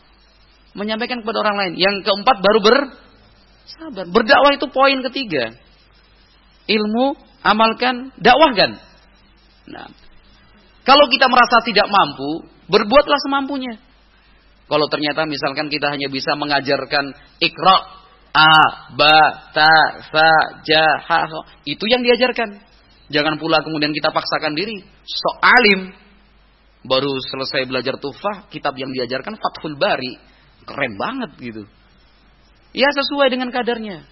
Menyampaikan 0.74 1.22
kepada 1.22 1.38
orang 1.46 1.56
lain. 1.56 1.72
Yang 1.78 2.06
keempat 2.06 2.36
baru 2.42 2.60
ber 2.62 2.76
sabar. 3.68 4.04
Berdakwah 4.08 4.52
itu 4.56 4.66
poin 4.72 4.98
ketiga. 5.10 5.56
Ilmu, 6.68 7.16
amalkan, 7.44 8.12
dakwahkan. 8.20 8.76
Nah, 9.68 9.88
kalau 10.84 11.04
kita 11.12 11.28
merasa 11.28 11.60
tidak 11.64 11.88
mampu, 11.88 12.48
berbuatlah 12.68 13.20
semampunya. 13.28 13.76
Kalau 14.68 14.84
ternyata 14.92 15.24
misalkan 15.24 15.72
kita 15.72 15.88
hanya 15.88 16.12
bisa 16.12 16.36
mengajarkan 16.36 17.12
ikra, 17.40 17.76
a, 18.36 18.52
ba, 18.92 19.48
ta, 19.56 19.72
sa, 20.12 20.28
ja, 20.68 20.86
ha, 21.00 21.24
so, 21.24 21.40
itu 21.64 21.84
yang 21.88 22.04
diajarkan. 22.04 22.60
Jangan 23.08 23.40
pula 23.40 23.64
kemudian 23.64 23.92
kita 23.96 24.12
paksakan 24.12 24.52
diri. 24.52 24.84
So 25.08 25.40
alim. 25.40 25.96
Baru 26.84 27.10
selesai 27.20 27.66
belajar 27.66 27.96
tufah, 27.98 28.48
kitab 28.52 28.76
yang 28.76 28.92
diajarkan 28.92 29.34
Fathul 29.40 29.76
Bari. 29.80 30.14
Keren 30.68 30.94
banget 31.00 31.30
gitu. 31.40 31.64
Ya 32.76 32.88
sesuai 32.92 33.32
dengan 33.32 33.48
kadarnya. 33.48 34.04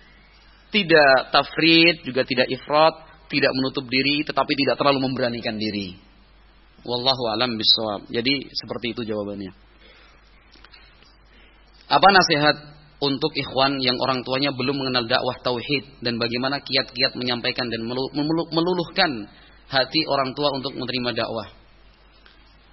Tidak 0.72 1.30
tafrid, 1.30 2.02
juga 2.02 2.26
tidak 2.26 2.48
ifrat, 2.50 2.94
tidak 3.30 3.52
menutup 3.54 3.86
diri, 3.86 4.22
tetapi 4.26 4.52
tidak 4.54 4.76
terlalu 4.80 5.06
memberanikan 5.06 5.54
diri. 5.56 5.98
Wallahu 6.86 7.24
alam 7.34 7.58
bisawab. 7.58 8.06
Jadi 8.10 8.46
seperti 8.54 8.94
itu 8.94 9.02
jawabannya. 9.06 9.52
Apa 11.86 12.08
nasihat 12.10 12.56
untuk 12.98 13.30
ikhwan 13.36 13.78
yang 13.78 13.94
orang 14.02 14.26
tuanya 14.26 14.50
belum 14.50 14.74
mengenal 14.74 15.06
dakwah 15.06 15.36
tauhid 15.42 16.02
dan 16.02 16.18
bagaimana 16.18 16.58
kiat-kiat 16.62 17.14
menyampaikan 17.14 17.70
dan 17.70 17.86
meluluhkan 18.50 19.30
hati 19.70 20.00
orang 20.06 20.34
tua 20.34 20.50
untuk 20.54 20.74
menerima 20.74 21.10
dakwah? 21.14 21.48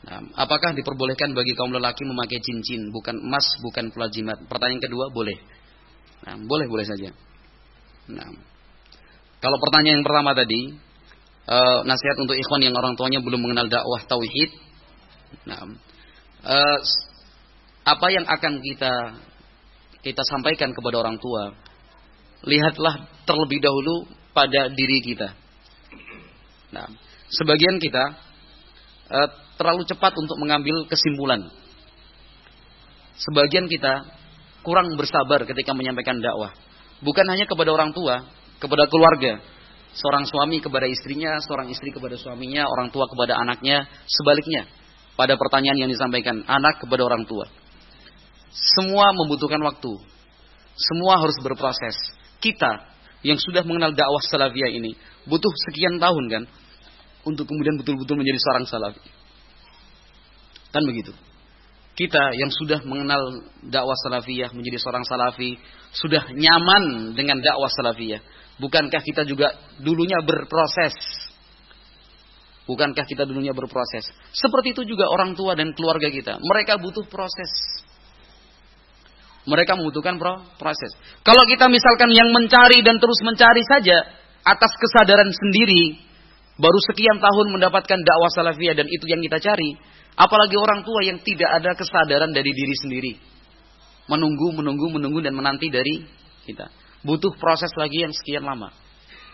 Nah, 0.04 0.20
apakah 0.36 0.76
diperbolehkan 0.76 1.32
bagi 1.32 1.56
kaum 1.56 1.72
lelaki 1.72 2.04
memakai 2.04 2.36
cincin, 2.44 2.92
bukan 2.92 3.24
emas, 3.24 3.48
bukan 3.64 3.88
pelajimat? 3.94 4.36
Pertanyaan 4.52 4.84
kedua, 4.84 5.08
boleh. 5.16 5.38
Nah, 6.24 6.40
boleh, 6.40 6.66
boleh 6.72 6.88
saja. 6.88 7.12
Nah, 8.08 8.30
kalau 9.44 9.58
pertanyaan 9.60 10.00
yang 10.00 10.08
pertama 10.08 10.32
tadi, 10.32 10.72
uh, 11.48 11.84
nasihat 11.84 12.16
untuk 12.20 12.40
ikhwan 12.40 12.64
yang 12.64 12.76
orang 12.76 12.96
tuanya 12.96 13.20
belum 13.20 13.44
mengenal 13.44 13.68
dakwah 13.68 14.00
tauhid. 14.08 14.52
Nah, 15.44 15.68
uh, 16.48 16.80
apa 17.84 18.08
yang 18.16 18.24
akan 18.24 18.64
kita 18.64 18.94
kita 20.04 20.24
sampaikan 20.32 20.72
kepada 20.72 21.04
orang 21.04 21.20
tua? 21.20 21.52
Lihatlah 22.44 23.08
terlebih 23.24 23.60
dahulu 23.64 24.08
pada 24.36 24.68
diri 24.72 25.00
kita. 25.00 25.32
Nah, 26.72 26.88
sebagian 27.32 27.80
kita 27.80 28.04
uh, 29.12 29.30
terlalu 29.60 29.84
cepat 29.88 30.12
untuk 30.16 30.40
mengambil 30.40 30.88
kesimpulan. 30.88 31.52
Sebagian 33.20 33.68
kita 33.68 34.23
kurang 34.64 34.96
bersabar 34.96 35.44
ketika 35.44 35.76
menyampaikan 35.76 36.18
dakwah. 36.24 36.56
Bukan 37.04 37.26
hanya 37.28 37.46
kepada 37.46 37.70
orang 37.76 37.92
tua, 37.92 38.24
kepada 38.64 38.88
keluarga, 38.88 39.44
seorang 39.94 40.26
suami 40.26 40.64
kepada 40.64 40.88
istrinya, 40.88 41.38
seorang 41.44 41.70
istri 41.70 41.92
kepada 41.92 42.16
suaminya, 42.16 42.66
orang 42.66 42.90
tua 42.90 43.06
kepada 43.12 43.38
anaknya, 43.38 43.86
sebaliknya. 44.08 44.66
Pada 45.14 45.38
pertanyaan 45.38 45.78
yang 45.78 45.92
disampaikan, 45.94 46.42
anak 46.50 46.82
kepada 46.82 47.06
orang 47.06 47.30
tua. 47.30 47.46
Semua 48.50 49.14
membutuhkan 49.14 49.62
waktu. 49.62 49.94
Semua 50.74 51.22
harus 51.22 51.38
berproses. 51.46 51.94
Kita 52.42 52.90
yang 53.22 53.38
sudah 53.38 53.62
mengenal 53.62 53.94
dakwah 53.94 54.20
salafiyah 54.26 54.74
ini 54.74 54.98
butuh 55.24 55.54
sekian 55.70 55.96
tahun 56.02 56.26
kan 56.28 56.44
untuk 57.24 57.48
kemudian 57.48 57.80
betul-betul 57.80 58.20
menjadi 58.20 58.40
seorang 58.42 58.66
salafi. 58.68 59.02
Kan 60.76 60.84
begitu. 60.84 61.14
Kita 61.94 62.34
yang 62.34 62.50
sudah 62.50 62.82
mengenal 62.84 63.46
dakwah 63.62 63.94
salafiyah 64.02 64.50
menjadi 64.58 64.82
seorang 64.82 65.06
salafi, 65.06 65.62
sudah 65.94 66.34
nyaman 66.34 67.14
dengan 67.14 67.38
dakwah 67.38 67.70
salafiyah, 67.70 68.22
Bukankah 68.62 69.02
kita 69.02 69.26
juga 69.26 69.50
dulunya 69.82 70.22
berproses? 70.22 70.94
Bukankah 72.70 73.04
kita 73.04 73.26
dulunya 73.26 73.52
berproses? 73.52 74.06
Seperti 74.30 74.78
itu 74.78 74.86
juga 74.86 75.10
orang 75.10 75.34
tua 75.34 75.58
dan 75.58 75.74
keluarga 75.74 76.08
kita. 76.08 76.38
Mereka 76.38 76.78
butuh 76.80 77.04
proses. 77.10 77.50
Mereka 79.44 79.76
membutuhkan 79.76 80.16
proses. 80.56 80.92
Kalau 81.26 81.44
kita 81.50 81.68
misalkan 81.68 82.14
yang 82.16 82.32
mencari 82.32 82.80
dan 82.86 82.96
terus 83.02 83.20
mencari 83.28 83.60
saja 83.68 84.08
atas 84.48 84.72
kesadaran 84.80 85.28
sendiri, 85.28 86.00
baru 86.56 86.80
sekian 86.88 87.20
tahun 87.20 87.52
mendapatkan 87.52 88.00
dakwah 88.00 88.32
salafiyah 88.32 88.80
dan 88.80 88.88
itu 88.88 89.04
yang 89.12 89.20
kita 89.20 89.44
cari, 89.44 89.76
apalagi 90.18 90.56
orang 90.58 90.82
tua 90.86 91.02
yang 91.06 91.20
tidak 91.22 91.50
ada 91.62 91.72
kesadaran 91.78 92.32
dari 92.32 92.52
diri 92.52 92.76
sendiri. 92.78 93.14
Menunggu, 94.10 94.52
menunggu, 94.52 94.92
menunggu 94.92 95.20
dan 95.24 95.34
menanti 95.34 95.72
dari 95.72 96.04
kita. 96.44 96.68
Butuh 97.04 97.36
proses 97.40 97.72
lagi 97.80 98.04
yang 98.04 98.12
sekian 98.12 98.44
lama. 98.44 98.72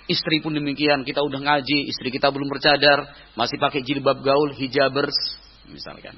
Istri 0.09 0.41
pun 0.41 0.57
demikian, 0.57 1.05
kita 1.05 1.21
udah 1.21 1.37
ngaji, 1.37 1.85
istri 1.85 2.09
kita 2.09 2.33
belum 2.33 2.49
bercadar, 2.49 3.13
masih 3.37 3.61
pakai 3.61 3.85
jilbab 3.85 4.25
gaul, 4.25 4.49
hijabers, 4.57 5.13
misalkan. 5.69 6.17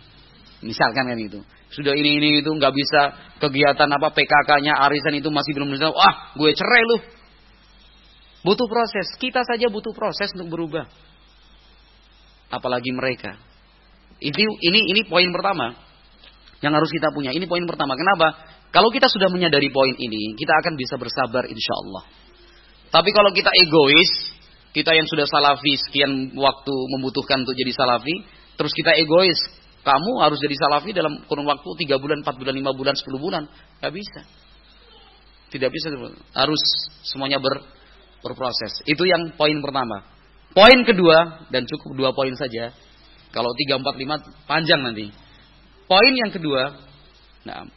Misalkan 0.63 1.11
kan 1.11 1.19
itu. 1.19 1.43
Sudah 1.73 1.91
ini 1.97 2.21
ini 2.21 2.29
itu 2.39 2.51
nggak 2.53 2.71
bisa 2.71 3.01
kegiatan 3.41 3.89
apa 3.89 4.13
PKK-nya 4.13 4.77
arisan 4.87 5.17
itu 5.17 5.27
masih 5.33 5.51
belum 5.57 5.73
bisa. 5.75 5.89
Wah, 5.89 6.31
gue 6.37 6.51
cerai 6.53 6.83
lu. 6.85 6.97
Butuh 8.45 8.67
proses. 8.69 9.11
Kita 9.17 9.41
saja 9.43 9.67
butuh 9.67 9.91
proses 9.91 10.29
untuk 10.37 10.53
berubah. 10.53 10.85
Apalagi 12.53 12.93
mereka. 12.93 13.35
Ini 14.21 14.43
ini 14.61 14.79
ini 14.93 15.01
poin 15.09 15.25
pertama 15.33 15.73
yang 16.61 16.77
harus 16.77 16.93
kita 16.93 17.09
punya. 17.09 17.33
Ini 17.33 17.49
poin 17.49 17.65
pertama. 17.65 17.97
Kenapa? 17.97 18.37
Kalau 18.69 18.93
kita 18.93 19.09
sudah 19.09 19.27
menyadari 19.27 19.73
poin 19.73 19.97
ini, 19.97 20.37
kita 20.37 20.53
akan 20.61 20.77
bisa 20.77 20.95
bersabar 20.95 21.49
insya 21.49 21.73
Allah. 21.75 22.03
Tapi 22.93 23.09
kalau 23.11 23.33
kita 23.33 23.51
egois, 23.51 24.31
kita 24.71 24.95
yang 24.95 25.09
sudah 25.09 25.27
salafi 25.27 25.75
sekian 25.75 26.37
waktu 26.37 26.75
membutuhkan 26.95 27.43
untuk 27.43 27.57
jadi 27.57 27.73
salafi, 27.75 28.23
terus 28.55 28.71
kita 28.71 28.95
egois, 28.95 29.35
Kamu 29.81 30.21
harus 30.21 30.37
jadi 30.37 30.53
salafi 30.53 30.93
dalam 30.93 31.25
kurun 31.25 31.49
waktu 31.49 31.65
3 31.65 31.97
bulan, 31.97 32.21
4 32.21 32.37
bulan, 32.37 32.53
5 32.53 32.77
bulan, 32.77 32.93
10 32.93 33.17
bulan. 33.17 33.43
Gak 33.81 33.93
bisa. 33.97 34.21
Tidak 35.49 35.69
bisa. 35.73 35.87
Harus 36.37 36.61
semuanya 37.01 37.41
ber, 37.41 37.65
berproses. 38.21 38.85
Itu 38.85 39.01
yang 39.09 39.33
poin 39.33 39.57
pertama. 39.57 40.05
Poin 40.53 40.85
kedua, 40.85 41.49
dan 41.49 41.65
cukup 41.65 41.97
dua 41.97 42.09
poin 42.13 42.29
saja. 42.37 42.69
Kalau 43.31 43.51
3, 43.55 43.79
4, 43.79 43.83
5 43.83 44.47
panjang 44.47 44.81
nanti. 44.83 45.07
Poin 45.87 46.13
yang 46.15 46.31
kedua, 46.31 46.71
nah, 47.47 47.67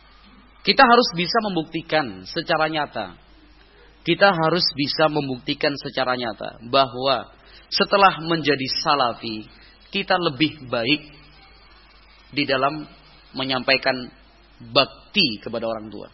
kita 0.63 0.83
harus 0.83 1.09
bisa 1.15 1.39
membuktikan 1.43 2.27
secara 2.27 2.71
nyata. 2.71 3.19
Kita 4.05 4.37
harus 4.37 4.67
bisa 4.77 5.09
membuktikan 5.09 5.73
secara 5.81 6.15
nyata 6.15 6.61
bahwa 6.69 7.33
setelah 7.73 8.21
menjadi 8.21 8.69
salafi, 8.85 9.49
kita 9.89 10.19
lebih 10.19 10.69
baik 10.69 11.03
di 12.35 12.45
dalam 12.45 12.85
menyampaikan 13.33 14.11
bakti 14.75 15.41
kepada 15.41 15.67
orang 15.71 15.89
tua. 15.89 16.09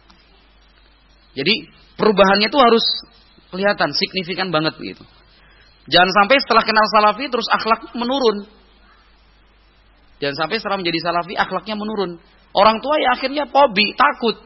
Jadi 1.35 1.69
perubahannya 1.95 2.47
itu 2.47 2.59
harus 2.59 2.85
kelihatan 3.51 3.91
signifikan 3.95 4.49
banget 4.49 4.75
gitu. 4.79 5.03
Jangan 5.89 6.11
sampai 6.23 6.37
setelah 6.39 6.63
kenal 6.63 6.85
salafi 6.91 7.25
terus 7.27 7.47
akhlak 7.49 7.91
menurun. 7.97 8.47
Jangan 10.21 10.35
sampai 10.37 10.61
setelah 10.61 10.77
menjadi 10.77 10.99
salafi 11.01 11.33
akhlaknya 11.33 11.75
menurun. 11.75 12.21
Orang 12.53 12.77
tua 12.79 12.95
ya 13.01 13.17
akhirnya 13.17 13.49
pobi, 13.49 13.97
takut, 13.97 14.37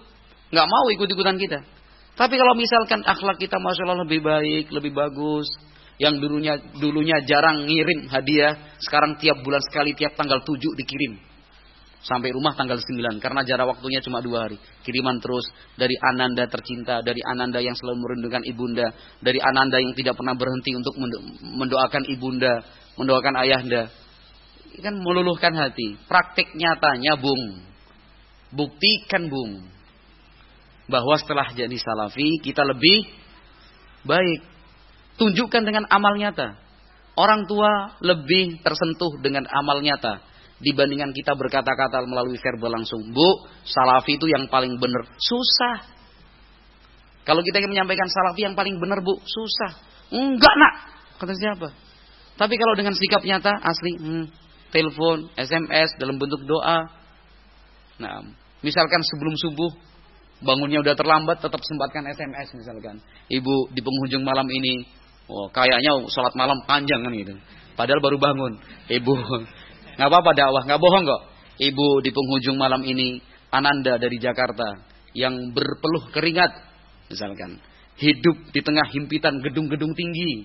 nggak 0.55 0.67
mau 0.71 0.85
ikut-ikutan 0.95 1.35
kita. 1.35 1.59
Tapi 2.15 2.33
kalau 2.39 2.55
misalkan 2.55 3.03
akhlak 3.03 3.35
kita 3.35 3.59
masya 3.59 3.83
Allah 3.83 4.07
lebih 4.07 4.23
baik, 4.23 4.71
lebih 4.71 4.95
bagus, 4.95 5.51
yang 5.99 6.15
dulunya 6.15 6.55
dulunya 6.79 7.19
jarang 7.27 7.67
ngirim 7.67 8.07
hadiah, 8.07 8.79
sekarang 8.79 9.19
tiap 9.19 9.43
bulan 9.43 9.59
sekali, 9.67 9.91
tiap 9.91 10.15
tanggal 10.15 10.39
7 10.39 10.55
dikirim 10.79 11.19
sampai 12.05 12.29
rumah 12.29 12.53
tanggal 12.53 12.77
9 12.77 13.17
karena 13.17 13.41
jarak 13.41 13.65
waktunya 13.65 13.97
cuma 14.05 14.21
dua 14.21 14.45
hari. 14.45 14.61
Kiriman 14.85 15.17
terus 15.17 15.49
dari 15.73 15.97
Ananda 15.97 16.45
tercinta, 16.45 17.01
dari 17.01 17.17
Ananda 17.25 17.57
yang 17.57 17.73
selalu 17.73 17.97
merindukan 18.05 18.45
ibunda, 18.45 18.93
dari 19.17 19.41
Ananda 19.41 19.81
yang 19.81 19.97
tidak 19.97 20.13
pernah 20.13 20.37
berhenti 20.37 20.77
untuk 20.77 20.93
mendoakan 21.41 22.03
ibunda, 22.13 22.61
mendoakan 23.01 23.33
ayahanda. 23.41 23.89
Kan 24.81 24.99
meluluhkan 24.99 25.53
hati. 25.55 25.99
Praktik 26.07 26.55
nyatanya, 26.55 27.19
Bung. 27.19 27.61
Buktikan, 28.51 29.27
Bung. 29.27 29.67
Bahwa 30.85 31.15
setelah 31.17 31.49
jadi 31.51 31.75
salafi 31.75 32.39
kita 32.41 32.61
lebih 32.61 33.09
baik. 34.05 34.41
Tunjukkan 35.15 35.63
dengan 35.63 35.85
amal 35.89 36.19
nyata. 36.19 36.59
Orang 37.15 37.47
tua 37.47 37.95
lebih 38.03 38.59
tersentuh 38.59 39.15
dengan 39.23 39.47
amal 39.47 39.79
nyata 39.79 40.19
dibandingkan 40.59 41.11
kita 41.11 41.35
berkata-kata 41.35 42.03
melalui 42.07 42.39
verbal 42.39 42.79
langsung. 42.79 43.11
Bu, 43.11 43.47
salafi 43.67 44.15
itu 44.15 44.27
yang 44.31 44.47
paling 44.47 44.79
benar. 44.79 45.03
Susah. 45.19 45.83
Kalau 47.25 47.41
kita 47.41 47.59
ingin 47.59 47.75
menyampaikan 47.75 48.07
salafi 48.07 48.45
yang 48.45 48.55
paling 48.55 48.77
benar, 48.77 49.01
Bu, 49.01 49.19
susah. 49.25 49.71
Enggak, 50.13 50.55
nak. 50.55 50.73
Kata 51.17 51.33
siapa? 51.33 51.67
Tapi 52.35 52.53
kalau 52.59 52.73
dengan 52.77 52.93
sikap 52.93 53.23
nyata, 53.23 53.51
asli, 53.63 53.91
hmm, 53.97 54.25
telepon, 54.75 55.31
SMS, 55.39 55.95
dalam 55.95 56.19
bentuk 56.19 56.43
doa. 56.43 56.83
Nah, 58.03 58.27
misalkan 58.59 58.99
sebelum 58.99 59.39
subuh, 59.39 59.71
bangunnya 60.43 60.83
udah 60.83 60.99
terlambat, 60.99 61.39
tetap 61.39 61.63
sempatkan 61.63 62.03
SMS 62.11 62.51
misalkan. 62.59 62.99
Ibu 63.31 63.71
di 63.71 63.79
penghujung 63.79 64.27
malam 64.27 64.43
ini, 64.51 64.83
oh 65.31 65.47
kayaknya 65.55 65.95
sholat 66.11 66.35
malam 66.35 66.59
panjang 66.67 66.99
kan 66.99 67.15
gitu. 67.15 67.39
Padahal 67.79 68.03
baru 68.03 68.19
bangun. 68.19 68.53
Ibu 68.91 69.13
Nggak 69.95 70.09
apa-apa 70.11 70.31
dakwah, 70.35 70.63
nggak 70.67 70.81
bohong 70.83 71.03
kok. 71.07 71.21
Ibu 71.55 72.03
di 72.03 72.11
penghujung 72.11 72.59
malam 72.59 72.83
ini, 72.83 73.23
Ananda 73.47 73.95
dari 73.95 74.19
Jakarta, 74.19 74.75
yang 75.15 75.55
berpeluh 75.55 76.11
keringat, 76.11 76.51
misalkan. 77.07 77.63
Hidup 77.95 78.51
di 78.51 78.59
tengah 78.59 78.91
himpitan 78.91 79.39
gedung-gedung 79.39 79.95
tinggi, 79.95 80.43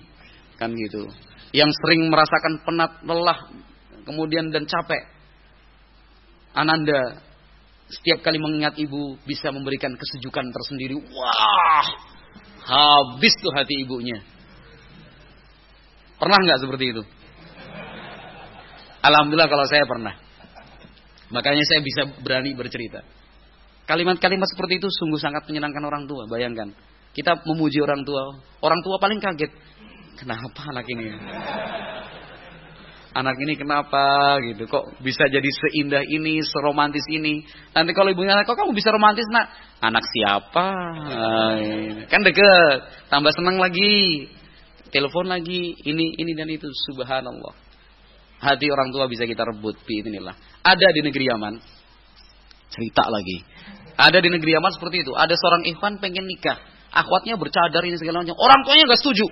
kan 0.55 0.71
gitu. 0.71 1.03
Yang 1.51 1.75
sering 1.83 2.07
merasakan 2.07 2.63
penat, 2.63 3.03
lelah, 3.03 3.39
kemudian 4.03 4.49
dan 4.49 4.67
capek. 4.67 5.03
Ananda 6.51 7.21
setiap 7.91 8.23
kali 8.23 8.39
mengingat 8.39 8.79
ibu 8.79 9.19
bisa 9.27 9.51
memberikan 9.51 9.91
kesejukan 9.95 10.51
tersendiri. 10.51 10.95
Wah, 10.95 11.87
habis 12.63 13.33
tuh 13.39 13.51
hati 13.51 13.83
ibunya. 13.83 14.19
Pernah 16.15 16.37
nggak 16.37 16.59
seperti 16.61 16.85
itu? 16.95 17.03
Alhamdulillah 19.01 19.49
kalau 19.49 19.65
saya 19.65 19.83
pernah. 19.89 20.13
Makanya 21.31 21.63
saya 21.65 21.81
bisa 21.81 22.01
berani 22.21 22.53
bercerita. 22.53 23.01
Kalimat-kalimat 23.89 24.45
seperti 24.45 24.77
itu 24.77 24.87
sungguh 24.87 25.17
sangat 25.17 25.47
menyenangkan 25.49 25.83
orang 25.83 26.03
tua. 26.05 26.29
Bayangkan, 26.29 26.69
kita 27.11 27.41
memuji 27.43 27.81
orang 27.81 28.05
tua. 28.05 28.39
Orang 28.61 28.79
tua 28.85 29.01
paling 29.01 29.19
kaget. 29.19 29.51
Kenapa 30.21 30.61
anak 30.69 30.85
ini? 30.85 31.09
Anak 33.11 33.35
ini 33.43 33.59
kenapa 33.59 34.39
gitu? 34.39 34.71
Kok 34.71 35.03
bisa 35.03 35.27
jadi 35.27 35.43
seindah 35.43 36.03
ini, 36.07 36.39
seromantis 36.47 37.03
ini? 37.11 37.43
Nanti 37.75 37.91
kalau 37.91 38.07
ibunya, 38.15 38.39
kok 38.47 38.55
kamu 38.55 38.71
bisa 38.71 38.87
romantis 38.95 39.27
nak? 39.27 39.51
Anak 39.83 40.05
siapa? 40.15 40.67
Kan 42.07 42.21
deket, 42.23 42.79
tambah 43.11 43.35
senang 43.35 43.59
lagi. 43.59 44.31
Telepon 44.91 45.27
lagi, 45.27 45.75
ini, 45.83 46.15
ini 46.15 46.31
dan 46.35 46.47
itu. 46.47 46.67
Subhanallah 46.87 47.71
hati 48.41 48.67
orang 48.73 48.89
tua 48.89 49.05
bisa 49.05 49.23
kita 49.29 49.45
rebut 49.45 49.77
inilah. 49.85 50.33
Ada 50.65 50.87
di 50.91 51.01
negeri 51.05 51.29
Yaman. 51.29 51.53
Cerita 52.73 53.05
lagi. 53.07 53.37
Ada 53.95 54.17
di 54.17 54.29
negeri 54.33 54.57
Yaman 54.57 54.71
seperti 54.73 55.05
itu. 55.05 55.13
Ada 55.13 55.37
seorang 55.37 55.69
ikhwan 55.69 56.01
pengen 56.01 56.25
nikah. 56.25 56.57
Akhwatnya 56.91 57.37
bercadar 57.37 57.85
ini 57.85 57.95
segala 58.01 58.25
macam. 58.25 58.35
Orang 58.35 58.65
tuanya 58.65 58.89
nggak 58.89 58.99
setuju. 58.99 59.27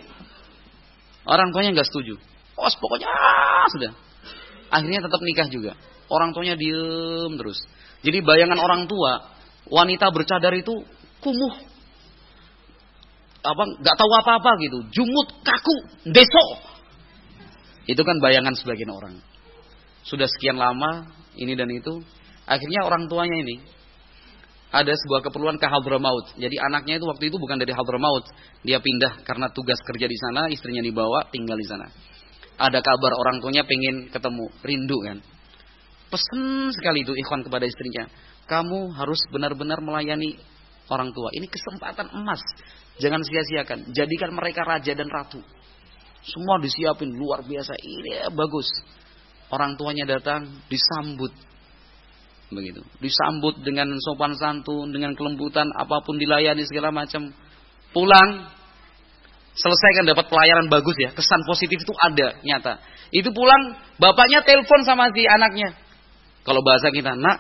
Orang 1.26 1.50
tuanya 1.52 1.76
nggak 1.76 1.90
setuju. 1.90 2.16
Oh, 2.60 2.68
pokoknya 2.68 3.08
ah, 3.08 3.66
sudah. 3.72 3.92
Akhirnya 4.70 5.00
tetap 5.00 5.22
nikah 5.24 5.48
juga. 5.48 5.72
Orang 6.12 6.36
tuanya 6.36 6.60
diem 6.60 7.34
terus. 7.40 7.64
Jadi 8.04 8.20
bayangan 8.20 8.60
orang 8.60 8.82
tua, 8.92 9.32
wanita 9.72 10.12
bercadar 10.12 10.52
itu 10.56 10.84
kumuh, 11.24 11.56
apa 13.40 13.64
nggak 13.80 13.96
tahu 13.96 14.12
apa-apa 14.24 14.52
gitu, 14.64 14.78
jumut, 14.92 15.28
kaku, 15.44 15.76
besok 16.12 16.50
itu 17.90 18.02
kan 18.06 18.18
bayangan 18.22 18.54
sebagian 18.54 18.94
orang. 18.94 19.18
Sudah 20.06 20.30
sekian 20.30 20.62
lama 20.62 21.10
ini 21.36 21.58
dan 21.58 21.68
itu, 21.74 22.00
akhirnya 22.46 22.86
orang 22.86 23.10
tuanya 23.10 23.34
ini 23.42 23.58
ada 24.70 24.94
sebuah 24.94 25.26
keperluan 25.26 25.58
ke 25.58 25.66
Hadramaut. 25.66 26.38
Jadi 26.38 26.56
anaknya 26.62 27.02
itu 27.02 27.06
waktu 27.10 27.34
itu 27.34 27.38
bukan 27.42 27.58
dari 27.58 27.74
Hadramaut, 27.74 28.30
dia 28.62 28.78
pindah 28.78 29.26
karena 29.26 29.50
tugas 29.50 29.82
kerja 29.82 30.06
di 30.06 30.18
sana, 30.30 30.46
istrinya 30.54 30.86
dibawa 30.86 31.26
tinggal 31.34 31.58
di 31.58 31.66
sana. 31.66 31.90
Ada 32.60 32.84
kabar 32.84 33.16
orang 33.16 33.40
tuanya 33.40 33.64
pengen 33.64 34.12
ketemu, 34.12 34.46
rindu 34.68 34.98
kan. 35.00 35.18
Pesen 36.12 36.74
sekali 36.76 37.08
itu 37.08 37.16
ikhwan 37.16 37.46
kepada 37.46 37.64
istrinya, 37.64 38.12
kamu 38.50 38.92
harus 39.00 39.22
benar-benar 39.32 39.80
melayani 39.80 40.36
orang 40.92 41.14
tua. 41.16 41.30
Ini 41.32 41.48
kesempatan 41.48 42.12
emas. 42.18 42.42
Jangan 43.00 43.24
sia-siakan. 43.24 43.96
Jadikan 43.96 44.36
mereka 44.36 44.68
raja 44.68 44.92
dan 44.92 45.08
ratu. 45.08 45.40
Semua 46.26 46.60
disiapin 46.60 47.16
luar 47.16 47.46
biasa. 47.48 47.78
Ini 47.80 48.28
bagus. 48.36 48.68
Orang 49.54 49.80
tuanya 49.80 50.04
datang 50.04 50.50
disambut. 50.68 51.32
Begitu. 52.52 52.82
Disambut 53.00 53.62
dengan 53.64 53.88
sopan 54.02 54.36
santun, 54.36 54.92
dengan 54.92 55.16
kelembutan, 55.16 55.70
apa 55.78 56.04
pun 56.04 56.20
dilayani 56.20 56.66
segala 56.68 56.92
macam. 56.92 57.32
Pulang 57.96 58.30
selesai 59.60 59.90
kan 60.00 60.06
dapat 60.08 60.26
pelayanan 60.32 60.72
bagus 60.72 60.96
ya. 60.96 61.12
Kesan 61.12 61.44
positif 61.44 61.84
itu 61.84 61.94
ada 62.00 62.40
nyata. 62.42 62.80
Itu 63.12 63.36
pulang 63.36 63.76
bapaknya 64.00 64.40
telepon 64.48 64.88
sama 64.88 65.12
si 65.12 65.28
anaknya. 65.28 65.76
Kalau 66.48 66.64
bahasa 66.64 66.88
kita, 66.96 67.20
"Nak, 67.20 67.38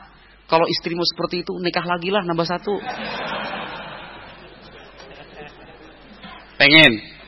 kalau 0.51 0.67
istrimu 0.67 1.07
seperti 1.07 1.47
itu 1.47 1.53
nikah 1.63 1.85
lagi 1.87 2.11
lah 2.11 2.21
nambah 2.27 2.47
satu." 2.47 2.75
Pengen 6.59 7.19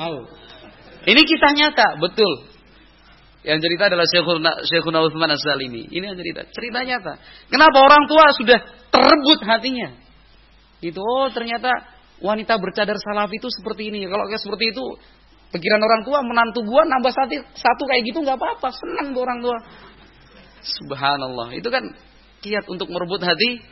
Mau. 0.00 0.16
Ini 1.04 1.22
kita 1.28 1.48
nyata, 1.52 2.00
betul. 2.00 2.48
Yang 3.44 3.68
cerita 3.68 3.92
adalah 3.92 4.08
Syekhuna, 4.08 4.52
Syekhuna 4.64 5.04
Uthman 5.04 5.28
As-Salimi. 5.32 5.92
Ini 5.92 6.12
yang 6.12 6.16
cerita. 6.16 6.48
Cerita 6.48 6.80
nyata. 6.84 7.20
Kenapa 7.52 7.84
orang 7.84 8.08
tua 8.08 8.24
sudah 8.36 8.58
terebut 8.88 9.40
hatinya? 9.44 9.92
Itu, 10.80 11.00
oh 11.04 11.28
ternyata 11.28 11.68
wanita 12.20 12.56
bercadar 12.60 12.96
salafi 13.00 13.36
itu 13.40 13.48
seperti 13.48 13.92
ini. 13.92 14.06
Kalau 14.08 14.24
kayak 14.28 14.40
seperti 14.40 14.72
itu, 14.72 14.84
pikiran 15.56 15.80
orang 15.80 16.00
tua 16.04 16.18
menantu 16.22 16.64
gua 16.64 16.86
nambah 16.86 17.12
satu, 17.12 17.36
satu 17.56 17.82
kayak 17.88 18.02
gitu 18.08 18.22
nggak 18.24 18.36
apa-apa. 18.36 18.68
Senang 18.72 19.12
tuh 19.12 19.22
orang 19.24 19.38
tua. 19.40 19.56
Subhanallah. 20.60 21.56
Itu 21.56 21.72
kan 21.72 21.84
kiat 22.44 22.68
untuk 22.68 22.88
merebut 22.92 23.20
hati 23.24 23.64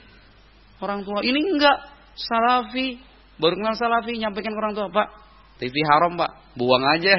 orang 0.80 1.04
tua. 1.04 1.20
Ini 1.20 1.36
enggak 1.36 1.76
salafi. 2.16 3.00
Baru 3.38 3.54
kenal 3.54 3.78
salafi, 3.78 4.18
nyampaikan 4.18 4.50
orang 4.50 4.74
tua, 4.74 4.90
Pak, 4.90 5.08
TV 5.58 5.74
haram 5.90 6.14
pak, 6.14 6.30
buang 6.54 6.82
aja. 6.94 7.14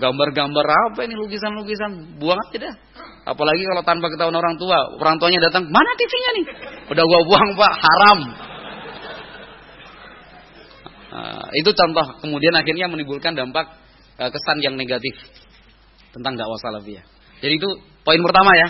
Gambar-gambar 0.00 0.66
apa 0.66 1.00
ini 1.06 1.14
lukisan-lukisan? 1.14 2.20
Buang 2.20 2.40
aja 2.48 2.68
dah. 2.68 2.74
Apalagi 3.22 3.62
kalau 3.62 3.86
tanpa 3.86 4.10
ketahuan 4.10 4.34
orang 4.34 4.58
tua, 4.58 4.74
orang 4.98 5.16
tuanya 5.20 5.38
datang, 5.46 5.68
mana 5.70 5.94
TV-nya 5.94 6.30
nih? 6.34 6.44
Udah 6.90 7.04
gua 7.06 7.20
buang 7.22 7.50
pak, 7.54 7.72
haram. 7.78 8.20
Nah, 11.12 11.44
itu 11.52 11.68
contoh 11.76 12.24
kemudian 12.24 12.56
akhirnya 12.56 12.88
menimbulkan 12.88 13.36
dampak 13.36 13.68
uh, 14.16 14.30
kesan 14.32 14.64
yang 14.64 14.80
negatif 14.80 15.12
tentang 16.16 16.40
dakwah 16.40 16.56
salafiyah. 16.56 17.04
Jadi 17.44 17.60
itu 17.60 17.68
poin 18.00 18.16
pertama 18.24 18.52
ya. 18.56 18.68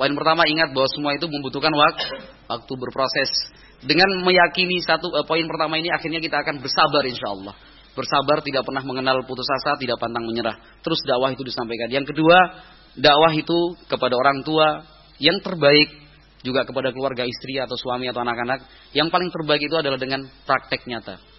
Poin 0.00 0.16
pertama 0.16 0.48
ingat 0.48 0.72
bahwa 0.72 0.88
semua 0.88 1.12
itu 1.12 1.28
membutuhkan 1.28 1.68
waktu, 1.68 2.24
waktu 2.48 2.72
berproses. 2.72 3.30
Dengan 3.84 4.08
meyakini 4.24 4.80
satu 4.80 5.12
uh, 5.12 5.28
poin 5.28 5.44
pertama 5.44 5.76
ini 5.76 5.92
akhirnya 5.92 6.24
kita 6.24 6.40
akan 6.40 6.64
bersabar 6.64 7.04
insya 7.04 7.28
Allah. 7.28 7.52
Bersabar 7.92 8.40
tidak 8.40 8.64
pernah 8.64 8.80
mengenal 8.80 9.20
putus 9.28 9.44
asa, 9.60 9.76
tidak 9.76 10.00
pantang 10.00 10.24
menyerah. 10.24 10.56
Terus 10.80 11.04
dakwah 11.04 11.28
itu 11.28 11.44
disampaikan. 11.44 11.92
Yang 11.92 12.16
kedua, 12.16 12.38
dakwah 12.96 13.36
itu 13.36 13.76
kepada 13.84 14.16
orang 14.16 14.40
tua 14.40 14.80
yang 15.20 15.36
terbaik 15.44 15.92
juga 16.40 16.64
kepada 16.64 16.88
keluarga 16.96 17.28
istri 17.28 17.60
atau 17.60 17.76
suami 17.76 18.08
atau 18.08 18.24
anak-anak. 18.24 18.64
Yang 18.96 19.12
paling 19.12 19.28
terbaik 19.28 19.60
itu 19.60 19.76
adalah 19.76 20.00
dengan 20.00 20.24
praktek 20.48 20.88
nyata. 20.88 21.29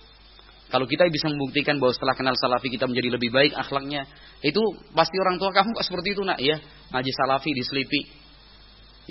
Kalau 0.72 0.88
kita 0.88 1.04
bisa 1.12 1.28
membuktikan 1.28 1.76
bahwa 1.84 1.92
setelah 1.92 2.16
kenal 2.16 2.36
salafi 2.40 2.72
kita 2.72 2.88
menjadi 2.88 3.20
lebih 3.20 3.28
baik 3.28 3.52
akhlaknya, 3.60 4.08
itu 4.40 4.62
pasti 4.96 5.20
orang 5.20 5.36
tua 5.36 5.52
kamu 5.52 5.76
kok 5.76 5.84
seperti 5.84 6.16
itu 6.16 6.24
nak, 6.24 6.40
ya 6.40 6.64
ngaji 6.96 7.12
salafi 7.12 7.52
diselipi, 7.52 8.08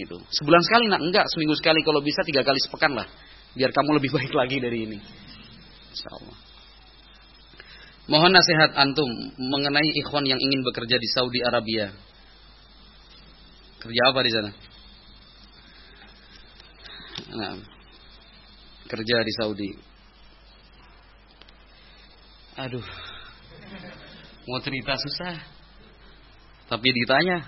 gitu. 0.00 0.16
Sebulan 0.32 0.62
sekali 0.64 0.88
nak, 0.88 1.04
enggak, 1.04 1.28
seminggu 1.28 1.52
sekali 1.60 1.84
kalau 1.84 2.00
bisa 2.00 2.24
tiga 2.24 2.40
kali 2.40 2.56
sepekan 2.64 2.96
lah, 2.96 3.04
biar 3.52 3.76
kamu 3.76 4.00
lebih 4.00 4.10
baik 4.16 4.32
lagi 4.32 4.56
dari 4.56 4.88
ini. 4.88 4.98
Insyaallah. 5.92 6.38
Mohon 8.08 8.32
nasihat 8.40 8.74
antum 8.74 9.10
mengenai 9.38 9.90
ikhwan 10.00 10.24
yang 10.24 10.40
ingin 10.40 10.64
bekerja 10.64 10.96
di 10.96 11.08
Saudi 11.12 11.44
Arabia. 11.44 11.92
Kerja 13.84 14.02
apa 14.08 14.20
di 14.24 14.32
sana? 14.32 14.50
Nah, 17.30 17.54
kerja 18.88 19.16
di 19.22 19.32
Saudi. 19.36 19.89
Aduh. 22.58 22.86
Mau 24.48 24.58
cerita 24.64 24.96
susah. 24.98 25.36
Tapi 26.66 26.88
ditanya. 26.90 27.46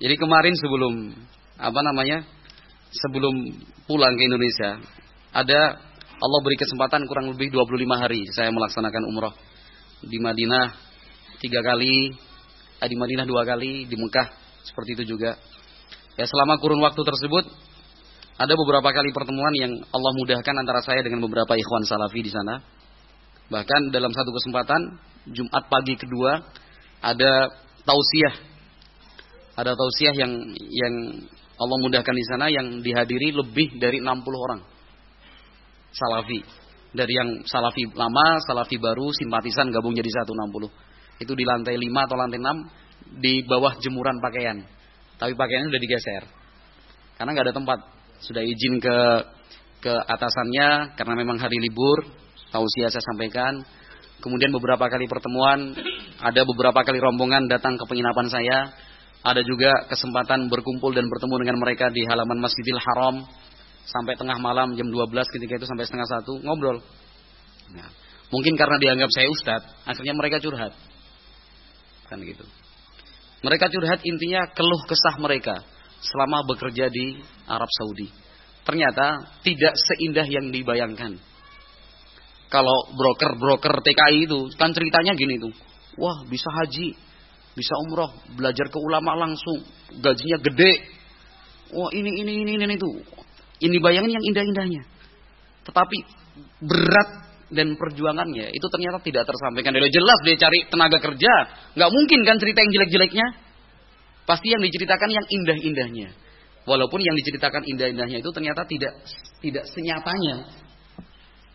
Jadi 0.00 0.14
kemarin 0.16 0.54
sebelum 0.56 0.94
apa 1.60 1.80
namanya? 1.84 2.24
Sebelum 2.90 3.34
pulang 3.86 4.18
ke 4.18 4.22
Indonesia, 4.26 4.82
ada 5.30 5.78
Allah 6.20 6.40
beri 6.42 6.58
kesempatan 6.58 7.06
kurang 7.06 7.30
lebih 7.30 7.54
25 7.54 8.02
hari 8.02 8.26
saya 8.34 8.50
melaksanakan 8.50 9.06
umroh 9.06 9.34
di 10.02 10.18
Madinah 10.18 10.74
tiga 11.38 11.62
kali, 11.62 12.12
eh, 12.82 12.88
di 12.88 12.96
Madinah 12.98 13.24
dua 13.24 13.46
kali, 13.46 13.86
di 13.86 13.96
Mekah 13.96 14.28
seperti 14.66 15.00
itu 15.00 15.16
juga. 15.16 15.38
Ya 16.18 16.26
selama 16.26 16.58
kurun 16.58 16.82
waktu 16.82 17.00
tersebut 17.00 17.44
ada 18.40 18.52
beberapa 18.56 18.88
kali 18.92 19.12
pertemuan 19.12 19.52
yang 19.56 19.72
Allah 19.92 20.12
mudahkan 20.16 20.54
antara 20.56 20.80
saya 20.84 21.00
dengan 21.04 21.24
beberapa 21.24 21.56
ikhwan 21.56 21.84
salafi 21.84 22.20
di 22.24 22.32
sana. 22.32 22.60
Bahkan 23.50 23.90
dalam 23.90 24.14
satu 24.14 24.30
kesempatan 24.30 24.94
Jumat 25.34 25.66
pagi 25.66 25.98
kedua 25.98 26.38
ada 27.02 27.50
tausiah. 27.82 28.34
Ada 29.58 29.74
tausiah 29.74 30.14
yang 30.16 30.32
yang 30.56 30.94
Allah 31.60 31.78
mudahkan 31.82 32.14
di 32.16 32.24
sana 32.24 32.48
yang 32.48 32.80
dihadiri 32.80 33.36
lebih 33.36 33.76
dari 33.76 34.00
60 34.00 34.06
orang. 34.32 34.60
Salafi. 35.92 36.40
Dari 36.90 37.12
yang 37.12 37.44
salafi 37.46 37.86
lama, 37.94 38.40
salafi 38.42 38.80
baru, 38.80 39.12
simpatisan 39.14 39.68
gabung 39.70 39.92
jadi 39.92 40.08
160. 40.08 40.70
Itu 41.20 41.36
di 41.36 41.44
lantai 41.44 41.76
5 41.76 42.06
atau 42.08 42.16
lantai 42.16 42.40
6 42.40 43.20
di 43.20 43.44
bawah 43.44 43.76
jemuran 43.78 44.18
pakaian. 44.18 44.64
Tapi 45.20 45.36
pakaiannya 45.36 45.68
sudah 45.68 45.82
digeser. 45.82 46.22
Karena 47.20 47.30
nggak 47.36 47.46
ada 47.52 47.54
tempat. 47.54 47.78
Sudah 48.24 48.42
izin 48.42 48.80
ke 48.80 48.96
ke 49.80 49.92
atasannya 49.96 50.92
karena 50.96 51.14
memang 51.16 51.40
hari 51.40 51.56
libur 51.56 52.04
tausiah 52.50 52.90
saya 52.90 53.02
sampaikan. 53.14 53.62
Kemudian 54.20 54.52
beberapa 54.52 54.84
kali 54.84 55.08
pertemuan, 55.08 55.72
ada 56.20 56.44
beberapa 56.44 56.84
kali 56.84 57.00
rombongan 57.00 57.48
datang 57.48 57.80
ke 57.80 57.84
penginapan 57.88 58.28
saya. 58.28 58.58
Ada 59.20 59.44
juga 59.44 59.88
kesempatan 59.88 60.48
berkumpul 60.48 60.92
dan 60.92 61.08
bertemu 61.08 61.34
dengan 61.44 61.56
mereka 61.60 61.88
di 61.92 62.04
halaman 62.04 62.40
Masjidil 62.40 62.80
Haram 62.80 63.24
sampai 63.84 64.16
tengah 64.16 64.36
malam 64.40 64.76
jam 64.76 64.88
12 64.88 65.12
ketika 65.36 65.60
itu 65.60 65.66
sampai 65.68 65.84
setengah 65.88 66.08
satu 66.08 66.40
ngobrol. 66.40 66.80
Nah, 67.76 67.88
mungkin 68.32 68.56
karena 68.56 68.76
dianggap 68.80 69.10
saya 69.12 69.28
ustadz, 69.28 69.72
akhirnya 69.88 70.14
mereka 70.16 70.40
curhat. 70.40 70.72
Kan 72.08 72.20
gitu. 72.24 72.44
Mereka 73.40 73.72
curhat 73.72 74.00
intinya 74.04 74.48
keluh 74.52 74.84
kesah 74.84 75.16
mereka 75.20 75.64
selama 76.00 76.44
bekerja 76.48 76.88
di 76.88 77.20
Arab 77.48 77.68
Saudi. 77.72 78.08
Ternyata 78.64 79.36
tidak 79.44 79.76
seindah 79.76 80.28
yang 80.28 80.52
dibayangkan 80.52 81.29
kalau 82.50 82.90
broker-broker 82.98 83.78
TKI 83.78 84.26
itu 84.26 84.50
kan 84.58 84.74
ceritanya 84.74 85.14
gini 85.14 85.38
tuh. 85.38 85.54
Wah, 86.02 86.26
bisa 86.26 86.50
haji, 86.50 86.98
bisa 87.54 87.74
umroh, 87.86 88.10
belajar 88.34 88.66
ke 88.66 88.78
ulama 88.82 89.14
langsung, 89.14 89.62
gajinya 90.02 90.38
gede. 90.42 90.72
Wah, 91.70 91.94
ini 91.94 92.10
ini 92.26 92.42
ini 92.42 92.58
ini 92.58 92.74
itu. 92.74 92.90
Ini 93.62 93.76
bayangin 93.78 94.18
yang 94.18 94.24
indah-indahnya. 94.34 94.82
Tetapi 95.62 95.96
berat 96.66 97.10
dan 97.54 97.78
perjuangannya 97.78 98.50
itu 98.50 98.66
ternyata 98.66 98.98
tidak 98.98 99.30
tersampaikan. 99.30 99.70
Dia 99.70 99.92
jelas 99.94 100.18
dia 100.26 100.36
cari 100.38 100.58
tenaga 100.66 100.98
kerja, 100.98 101.32
nggak 101.78 101.90
mungkin 101.94 102.18
kan 102.26 102.36
cerita 102.42 102.58
yang 102.66 102.72
jelek-jeleknya. 102.74 103.26
Pasti 104.26 104.50
yang 104.50 104.62
diceritakan 104.62 105.10
yang 105.10 105.26
indah-indahnya. 105.26 106.08
Walaupun 106.66 106.98
yang 107.02 107.14
diceritakan 107.14 107.62
indah-indahnya 107.66 108.22
itu 108.22 108.30
ternyata 108.34 108.62
tidak 108.66 108.94
tidak 109.38 109.64
senyatanya 109.70 110.59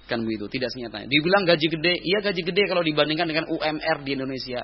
Kan 0.05 0.21
begitu, 0.21 0.45
tidak 0.53 0.69
senyatanya. 0.69 1.09
Dibilang 1.09 1.49
gaji 1.49 1.65
gede, 1.65 1.93
iya 2.05 2.21
gaji 2.21 2.41
gede 2.45 2.63
kalau 2.69 2.85
dibandingkan 2.85 3.25
dengan 3.25 3.45
UMR 3.49 3.97
di 4.05 4.11
Indonesia. 4.13 4.61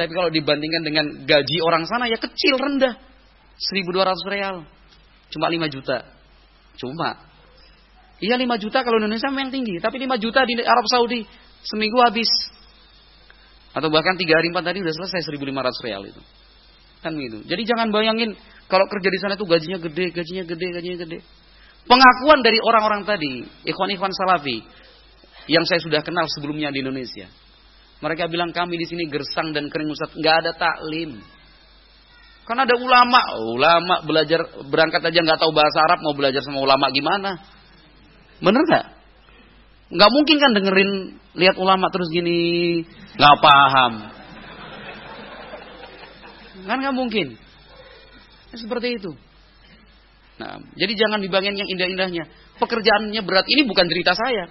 Tapi 0.00 0.12
kalau 0.16 0.32
dibandingkan 0.32 0.80
dengan 0.80 1.06
gaji 1.28 1.56
orang 1.60 1.84
sana 1.84 2.08
ya 2.08 2.16
kecil, 2.16 2.56
rendah. 2.56 2.96
1200 3.60 4.32
real. 4.32 4.64
Cuma 5.28 5.52
5 5.52 5.68
juta. 5.68 6.08
Cuma. 6.80 7.20
Iya 8.16 8.40
5 8.40 8.56
juta 8.56 8.80
kalau 8.80 8.96
Indonesia 8.96 9.28
memang 9.28 9.52
tinggi. 9.52 9.76
Tapi 9.76 10.00
5 10.00 10.16
juta 10.16 10.40
di 10.48 10.56
Arab 10.64 10.88
Saudi. 10.88 11.28
Seminggu 11.60 12.00
habis. 12.00 12.28
Atau 13.76 13.92
bahkan 13.92 14.16
3 14.16 14.24
hari 14.24 14.48
4 14.48 14.64
tadi 14.64 14.78
sudah 14.80 14.94
selesai 15.04 15.20
1500 15.28 15.84
real 15.84 16.02
itu. 16.08 16.20
Kan 17.04 17.12
begitu. 17.16 17.44
Jadi 17.44 17.62
jangan 17.68 17.92
bayangin 17.92 18.32
kalau 18.68 18.88
kerja 18.88 19.08
di 19.08 19.18
sana 19.20 19.36
itu 19.36 19.44
gajinya 19.44 19.78
gede, 19.80 20.04
gajinya 20.16 20.44
gede, 20.48 20.66
gajinya 20.72 20.98
gede. 21.04 21.18
Pengakuan 21.88 22.40
dari 22.44 22.58
orang-orang 22.60 23.02
tadi, 23.08 23.44
ikhwan-ikhwan 23.64 24.12
salafi 24.12 24.60
yang 25.50 25.64
saya 25.66 25.80
sudah 25.82 26.00
kenal 26.04 26.28
sebelumnya 26.28 26.70
di 26.70 26.84
Indonesia. 26.84 27.26
Mereka 28.00 28.32
bilang 28.32 28.52
kami 28.52 28.80
di 28.80 28.86
sini 28.88 29.08
gersang 29.12 29.52
dan 29.52 29.68
kering 29.68 29.92
Ustaz, 29.92 30.12
nggak 30.16 30.36
ada 30.44 30.52
taklim. 30.56 31.20
Kan 32.48 32.58
ada 32.58 32.74
ulama, 32.74 33.36
ulama 33.36 33.94
belajar 34.02 34.42
berangkat 34.66 35.04
aja 35.06 35.20
nggak 35.22 35.38
tahu 35.38 35.52
bahasa 35.52 35.78
Arab 35.86 36.02
mau 36.02 36.16
belajar 36.16 36.42
sama 36.42 36.64
ulama 36.64 36.88
gimana? 36.90 37.38
Bener 38.40 38.62
nggak? 38.64 38.86
Nggak 39.90 40.10
mungkin 40.10 40.36
kan 40.40 40.50
dengerin 40.56 40.90
lihat 41.36 41.56
ulama 41.60 41.92
terus 41.92 42.08
gini 42.10 42.38
nggak 43.14 43.36
paham. 43.38 43.92
Kan 46.64 46.78
nggak 46.80 46.96
mungkin. 46.96 47.36
Seperti 48.50 48.98
itu. 48.98 49.14
Nah, 50.40 50.56
jadi 50.72 50.96
jangan 50.96 51.20
dibangin 51.20 51.52
yang 51.52 51.68
indah-indahnya. 51.68 52.24
Pekerjaannya 52.56 53.20
berat 53.20 53.44
ini 53.44 53.68
bukan 53.68 53.84
cerita 53.84 54.16
saya. 54.16 54.48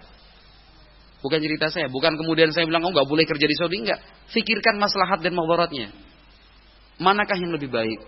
Bukan 1.26 1.42
cerita 1.42 1.68
saya. 1.74 1.90
Bukan 1.90 2.14
kemudian 2.14 2.54
saya 2.54 2.70
bilang, 2.70 2.86
oh 2.86 2.94
nggak 2.94 3.10
boleh 3.10 3.26
kerja 3.26 3.46
di 3.50 3.56
Saudi. 3.58 3.82
Enggak. 3.82 3.98
Fikirkan 4.30 4.78
maslahat 4.78 5.26
dan 5.26 5.34
mawaratnya. 5.34 5.90
Manakah 7.02 7.42
yang 7.42 7.58
lebih 7.58 7.74
baik? 7.74 8.00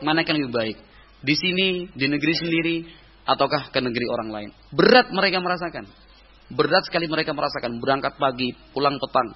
Manakah 0.00 0.32
yang 0.32 0.48
lebih 0.48 0.56
baik? 0.56 0.76
Di 1.20 1.34
sini, 1.36 1.92
di 1.92 2.06
negeri 2.08 2.34
sendiri, 2.40 2.76
ataukah 3.28 3.68
ke 3.68 3.78
negeri 3.84 4.06
orang 4.08 4.28
lain? 4.32 4.48
Berat 4.72 5.12
mereka 5.12 5.44
merasakan. 5.44 5.84
Berat 6.48 6.88
sekali 6.88 7.04
mereka 7.04 7.36
merasakan. 7.36 7.76
Berangkat 7.84 8.16
pagi, 8.16 8.48
pulang 8.72 8.96
petang. 8.96 9.28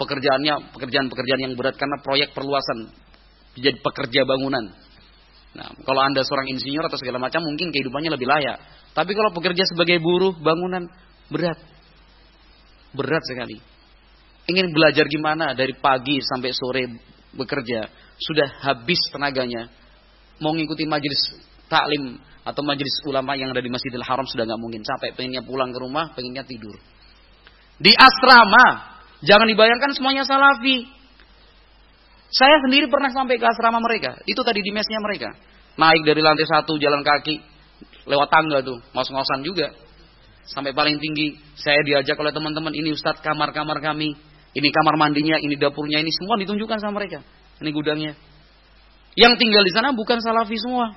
Pekerjaannya, 0.00 0.72
pekerjaan-pekerjaan 0.72 1.40
yang 1.44 1.54
berat 1.60 1.76
karena 1.76 2.00
proyek 2.00 2.32
perluasan. 2.32 2.88
Jadi 3.54 3.78
pekerja 3.84 4.24
bangunan 4.26 4.93
Nah, 5.54 5.70
kalau 5.86 6.00
Anda 6.02 6.26
seorang 6.26 6.50
insinyur 6.50 6.86
atau 6.90 6.98
segala 6.98 7.22
macam 7.22 7.42
mungkin 7.46 7.70
kehidupannya 7.70 8.10
lebih 8.10 8.26
layak. 8.26 8.58
Tapi 8.90 9.10
kalau 9.14 9.30
bekerja 9.30 9.62
sebagai 9.70 10.02
buruh 10.02 10.34
bangunan 10.38 10.86
berat. 11.30 11.58
Berat 12.94 13.22
sekali. 13.26 13.58
Ingin 14.50 14.74
belajar 14.74 15.06
gimana 15.06 15.54
dari 15.54 15.72
pagi 15.78 16.20
sampai 16.20 16.50
sore 16.52 16.84
bekerja, 17.32 17.88
sudah 18.20 18.48
habis 18.70 19.00
tenaganya. 19.10 19.70
Mau 20.42 20.52
ngikuti 20.52 20.84
majelis 20.84 21.38
taklim 21.70 22.18
atau 22.44 22.62
majelis 22.66 22.92
ulama 23.08 23.32
yang 23.38 23.50
ada 23.54 23.62
di 23.64 23.72
Masjidil 23.72 24.04
Haram 24.04 24.26
sudah 24.28 24.44
nggak 24.44 24.60
mungkin. 24.60 24.82
Capek 24.84 25.16
pengennya 25.16 25.42
pulang 25.42 25.72
ke 25.72 25.78
rumah, 25.80 26.12
pengennya 26.12 26.44
tidur. 26.44 26.76
Di 27.80 27.90
asrama 27.96 28.94
Jangan 29.24 29.48
dibayangkan 29.48 29.90
semuanya 29.96 30.22
salafi. 30.28 30.84
Saya 32.34 32.58
sendiri 32.66 32.90
pernah 32.90 33.14
sampai 33.14 33.38
ke 33.38 33.46
asrama 33.46 33.78
mereka. 33.78 34.18
Itu 34.26 34.42
tadi 34.42 34.58
di 34.58 34.74
mesnya 34.74 34.98
mereka. 34.98 35.38
Naik 35.78 36.02
dari 36.02 36.18
lantai 36.18 36.50
satu 36.50 36.74
jalan 36.82 37.06
kaki. 37.06 37.38
Lewat 38.10 38.26
tangga 38.26 38.58
tuh. 38.58 38.82
Ngos-ngosan 38.90 39.46
juga. 39.46 39.70
Sampai 40.50 40.74
paling 40.74 40.98
tinggi. 40.98 41.38
Saya 41.54 41.78
diajak 41.86 42.18
oleh 42.18 42.34
teman-teman. 42.34 42.74
Ini 42.74 42.90
Ustadz 42.90 43.22
kamar-kamar 43.22 43.78
kami. 43.78 44.18
Ini 44.50 44.68
kamar 44.74 44.98
mandinya. 44.98 45.38
Ini 45.38 45.54
dapurnya. 45.54 46.02
Ini 46.02 46.10
semua 46.10 46.34
ditunjukkan 46.42 46.82
sama 46.82 46.98
mereka. 46.98 47.22
Ini 47.62 47.70
gudangnya. 47.70 48.18
Yang 49.14 49.38
tinggal 49.38 49.62
di 49.62 49.70
sana 49.70 49.94
bukan 49.94 50.18
salafi 50.18 50.58
semua. 50.58 50.90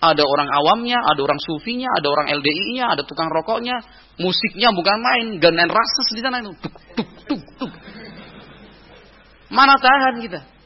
Ada 0.00 0.24
orang 0.24 0.48
awamnya, 0.56 1.04
ada 1.04 1.20
orang 1.20 1.42
sufinya, 1.42 1.90
ada 1.90 2.06
orang 2.06 2.30
LDI-nya, 2.38 2.94
ada 2.94 3.02
tukang 3.02 3.26
rokoknya, 3.34 3.82
musiknya 4.22 4.70
bukan 4.70 4.94
main, 5.02 5.26
ganen 5.42 5.66
rases 5.66 6.08
di 6.14 6.22
sana 6.22 6.38
itu. 6.38 6.54
Tuk, 6.62 6.74
tuk, 6.94 7.10
tuk, 7.26 7.42
tuk. 7.58 7.72
Mana 9.50 9.74
tahan 9.74 10.22
kita? 10.22 10.57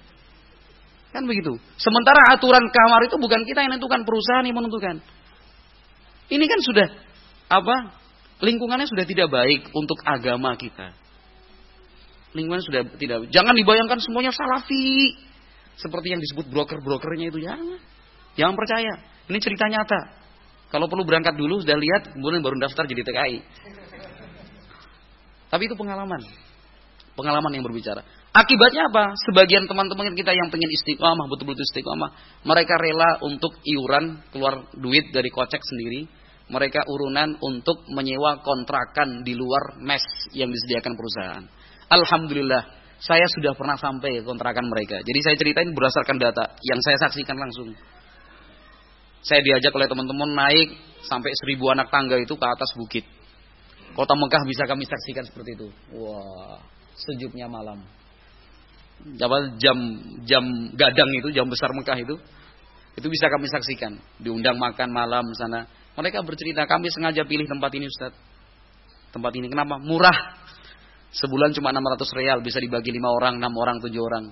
Kan 1.12 1.28
begitu. 1.28 1.60
Sementara 1.76 2.32
aturan 2.32 2.64
kamar 2.72 3.04
itu 3.04 3.20
bukan 3.20 3.44
kita 3.44 3.60
yang 3.60 3.76
menentukan, 3.76 4.00
perusahaan 4.08 4.44
yang 4.48 4.56
menentukan. 4.56 4.96
Ini 6.32 6.44
kan 6.48 6.60
sudah 6.64 6.88
apa? 7.52 7.76
Lingkungannya 8.40 8.88
sudah 8.88 9.04
tidak 9.04 9.28
baik 9.28 9.68
untuk 9.76 10.00
agama 10.08 10.56
kita. 10.56 10.96
Lingkungan 12.32 12.64
sudah 12.64 12.82
tidak. 12.96 13.28
Jangan 13.28 13.52
dibayangkan 13.52 14.00
semuanya 14.00 14.32
salafi. 14.32 15.14
Seperti 15.76 16.16
yang 16.16 16.20
disebut 16.24 16.48
broker-brokernya 16.48 17.28
itu 17.28 17.44
jangan. 17.44 17.76
Jangan 18.40 18.54
percaya. 18.56 18.92
Ini 19.28 19.38
cerita 19.38 19.68
nyata. 19.68 20.00
Kalau 20.72 20.88
perlu 20.88 21.04
berangkat 21.04 21.36
dulu, 21.36 21.60
sudah 21.60 21.76
lihat, 21.76 22.16
kemudian 22.16 22.40
baru 22.40 22.56
daftar 22.56 22.88
jadi 22.88 23.04
TKI. 23.04 23.38
Tapi 25.52 25.62
itu 25.68 25.76
pengalaman. 25.76 26.24
Pengalaman 27.12 27.52
yang 27.52 27.60
berbicara. 27.60 28.00
Akibatnya 28.32 28.88
apa? 28.88 29.12
Sebagian 29.28 29.68
teman-teman 29.68 30.16
kita 30.16 30.32
yang 30.32 30.48
pengen 30.48 30.72
istiqomah, 30.72 31.28
betul-betul 31.28 31.68
istiqomah, 31.68 32.40
mereka 32.48 32.80
rela 32.80 33.20
untuk 33.28 33.60
iuran, 33.60 34.24
keluar 34.32 34.72
duit 34.72 35.12
dari 35.12 35.28
kocek 35.28 35.60
sendiri. 35.60 36.08
Mereka 36.48 36.84
urunan 36.88 37.36
untuk 37.44 37.84
menyewa 37.92 38.40
kontrakan 38.40 39.20
di 39.24 39.36
luar 39.36 39.76
mes 39.84 40.04
yang 40.32 40.48
disediakan 40.48 40.96
perusahaan. 40.96 41.44
Alhamdulillah, 41.92 42.62
saya 43.00 43.24
sudah 43.36 43.52
pernah 43.52 43.76
sampai 43.76 44.24
kontrakan 44.24 44.64
mereka. 44.64 45.00
Jadi 45.04 45.20
saya 45.20 45.36
ceritain 45.36 45.68
berdasarkan 45.72 46.16
data 46.16 46.56
yang 46.64 46.80
saya 46.80 46.96
saksikan 47.04 47.36
langsung. 47.36 47.76
Saya 49.22 49.44
diajak 49.44 49.76
oleh 49.76 49.86
teman-teman 49.86 50.32
naik 50.32 50.72
sampai 51.04 51.30
seribu 51.44 51.68
anak 51.68 51.92
tangga 51.92 52.16
itu 52.16 52.32
ke 52.32 52.46
atas 52.48 52.72
bukit. 52.80 53.04
Kota 53.92 54.16
Mekah 54.16 54.42
bisa 54.48 54.64
kami 54.64 54.88
saksikan 54.88 55.24
seperti 55.28 55.52
itu. 55.52 55.68
Wah, 56.00 56.58
sejuknya 56.96 57.44
malam. 57.44 58.01
Jam 59.58 59.78
jam 60.22 60.44
gadang 60.78 61.10
itu, 61.18 61.34
jam 61.34 61.50
besar 61.50 61.74
Mekah 61.74 61.98
itu, 61.98 62.14
itu 62.94 63.06
bisa 63.10 63.26
kami 63.26 63.50
saksikan. 63.50 63.98
Diundang 64.22 64.60
makan 64.62 64.94
malam 64.94 65.26
sana. 65.34 65.66
Mereka 65.98 66.22
bercerita, 66.22 66.64
kami 66.64 66.88
sengaja 66.88 67.26
pilih 67.26 67.44
tempat 67.44 67.70
ini 67.74 67.90
Ustaz. 67.90 68.14
Tempat 69.12 69.32
ini 69.36 69.50
kenapa? 69.50 69.76
Murah. 69.82 70.40
Sebulan 71.12 71.52
cuma 71.52 71.68
600 71.76 72.08
real, 72.16 72.38
bisa 72.40 72.56
dibagi 72.56 72.88
5 72.88 73.04
orang, 73.12 73.36
6 73.36 73.52
orang, 73.52 73.76
7 73.84 73.92
orang. 74.00 74.24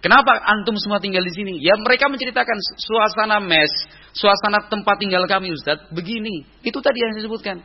Kenapa 0.00 0.32
antum 0.48 0.76
semua 0.80 1.02
tinggal 1.02 1.20
di 1.20 1.32
sini? 1.34 1.60
Ya 1.60 1.76
mereka 1.76 2.08
menceritakan 2.08 2.56
suasana 2.78 3.42
mes, 3.42 3.68
suasana 4.14 4.70
tempat 4.70 4.96
tinggal 5.02 5.26
kami 5.28 5.52
Ustaz, 5.52 5.82
begini. 5.92 6.46
Itu 6.64 6.80
tadi 6.80 7.02
yang 7.02 7.12
disebutkan. 7.20 7.58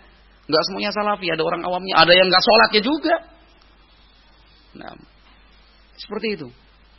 Enggak 0.49 0.63
semuanya 0.67 0.91
salafi, 0.91 1.31
ada 1.31 1.43
orang 1.45 1.63
awamnya, 1.63 1.95
ada 1.95 2.11
yang 2.11 2.27
enggak 2.27 2.43
sholatnya 2.43 2.81
juga. 2.81 3.15
Nah, 4.75 4.91
seperti 6.01 6.27
itu. 6.41 6.47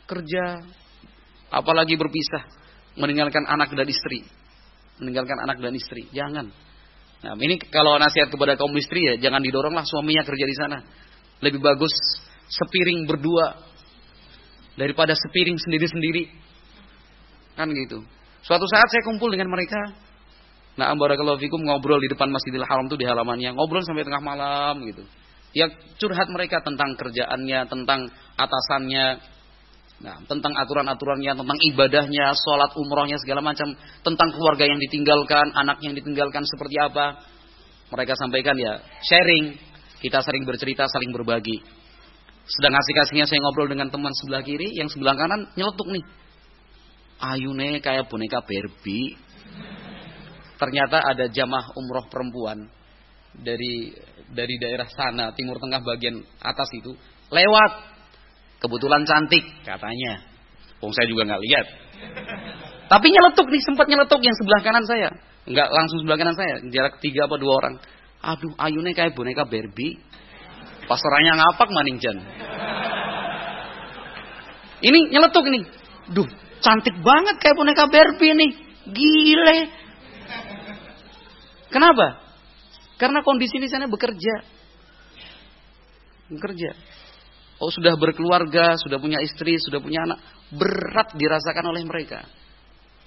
Kerja, 0.07 0.63
apalagi 1.51 1.99
berpisah, 1.99 2.43
meninggalkan 2.95 3.43
anak 3.47 3.75
dan 3.75 3.87
istri. 3.87 4.23
Meninggalkan 5.03 5.39
anak 5.43 5.59
dan 5.59 5.73
istri, 5.75 6.07
jangan. 6.15 6.47
Nah, 7.23 7.33
ini 7.39 7.55
kalau 7.71 7.95
nasihat 7.99 8.27
kepada 8.31 8.59
kaum 8.59 8.75
istri 8.75 8.99
ya, 9.03 9.15
jangan 9.19 9.39
didoronglah 9.39 9.83
suaminya 9.87 10.23
kerja 10.27 10.45
di 10.47 10.55
sana. 10.55 10.77
Lebih 11.39 11.59
bagus 11.59 11.91
sepiring 12.51 13.07
berdua 13.07 13.59
daripada 14.75 15.15
sepiring 15.15 15.55
sendiri-sendiri. 15.55 16.29
Kan 17.55 17.71
gitu. 17.71 18.03
Suatu 18.43 18.67
saat 18.67 18.91
saya 18.91 19.03
kumpul 19.07 19.31
dengan 19.31 19.47
mereka. 19.47 19.95
Nah, 20.73 20.91
barakallahu 20.97 21.37
fikum 21.37 21.63
ngobrol 21.63 22.01
di 22.01 22.09
depan 22.09 22.27
Masjidil 22.33 22.65
Haram 22.65 22.89
itu 22.89 22.97
di 22.97 23.05
halamannya, 23.05 23.53
ngobrol 23.53 23.85
sampai 23.85 24.03
tengah 24.03 24.19
malam 24.19 24.81
gitu. 24.89 25.05
Ya 25.53 25.69
curhat 26.01 26.27
mereka 26.33 26.65
tentang 26.65 26.97
kerjaannya, 26.97 27.69
tentang 27.69 28.09
atasannya, 28.33 29.21
nah, 30.01 30.17
tentang 30.25 30.53
aturan-aturannya, 30.57 31.37
tentang 31.37 31.59
ibadahnya, 31.69 32.33
sholat 32.33 32.73
umrohnya 32.73 33.21
segala 33.21 33.45
macam, 33.45 33.77
tentang 34.01 34.29
keluarga 34.33 34.65
yang 34.65 34.81
ditinggalkan, 34.81 35.53
anak 35.53 35.77
yang 35.85 35.93
ditinggalkan 35.93 36.41
seperti 36.49 36.81
apa. 36.81 37.21
Mereka 37.93 38.17
sampaikan 38.17 38.57
ya 38.57 38.81
sharing, 39.05 39.53
kita 40.01 40.25
sering 40.25 40.41
bercerita, 40.49 40.89
saling 40.89 41.13
berbagi. 41.13 41.61
Sedang 42.49 42.73
asik-asiknya 42.73 43.29
saya 43.29 43.39
ngobrol 43.45 43.69
dengan 43.69 43.93
teman 43.93 44.11
sebelah 44.17 44.41
kiri, 44.41 44.73
yang 44.73 44.89
sebelah 44.89 45.13
kanan 45.13 45.47
nyeletuk 45.53 45.87
nih. 45.93 46.05
Ayune 47.21 47.77
kayak 47.79 48.09
boneka 48.09 48.41
Barbie. 48.41 49.15
Ternyata 50.57 50.97
ada 51.05 51.29
jamaah 51.29 51.71
umroh 51.77 52.09
perempuan 52.09 52.67
dari 53.41 53.93
dari 54.33 54.55
daerah 54.57 54.89
sana, 54.89 55.33
timur 55.33 55.57
tengah 55.57 55.81
bagian 55.81 56.21
atas 56.41 56.69
itu, 56.77 56.93
lewat. 57.29 57.93
Kebetulan 58.63 59.03
cantik 59.03 59.43
katanya. 59.67 60.23
Wong 60.79 60.95
saya 60.95 61.03
juga 61.11 61.27
nggak 61.27 61.43
lihat. 61.43 61.65
Tapi 62.87 63.07
nyeletuk 63.11 63.47
nih, 63.51 63.61
sempat 63.63 63.85
nyeletuk 63.91 64.21
yang 64.23 64.35
sebelah 64.39 64.61
kanan 64.63 64.85
saya. 64.87 65.09
Enggak 65.43 65.67
langsung 65.67 65.99
sebelah 65.99 66.17
kanan 66.19 66.35
saya, 66.39 66.55
jarak 66.71 67.03
tiga 67.03 67.27
apa 67.27 67.35
dua 67.35 67.53
orang. 67.59 67.75
Aduh, 68.23 68.55
ayune 68.55 68.95
kayak 68.95 69.11
boneka 69.11 69.43
Barbie. 69.43 69.99
Pastorannya 70.87 71.33
ngapak 71.35 71.69
maning 71.75 71.99
jan. 71.99 72.17
Ini 74.83 74.99
nyeletuk 75.11 75.43
nih. 75.47 75.63
Duh, 76.15 76.27
cantik 76.63 76.95
banget 77.03 77.35
kayak 77.43 77.55
boneka 77.59 77.91
Barbie 77.91 78.35
nih. 78.35 78.51
Gile. 78.95 79.59
Kenapa? 81.67 82.22
Karena 83.03 83.19
kondisi 83.19 83.59
di 83.59 83.67
sana 83.67 83.91
bekerja. 83.91 84.35
Bekerja. 86.31 86.71
Oh 87.59 87.67
sudah 87.67 87.99
berkeluarga, 87.99 88.79
sudah 88.79 88.95
punya 88.95 89.19
istri, 89.19 89.59
sudah 89.59 89.83
punya 89.83 90.07
anak. 90.07 90.23
Berat 90.55 91.11
dirasakan 91.11 91.67
oleh 91.67 91.83
mereka. 91.83 92.23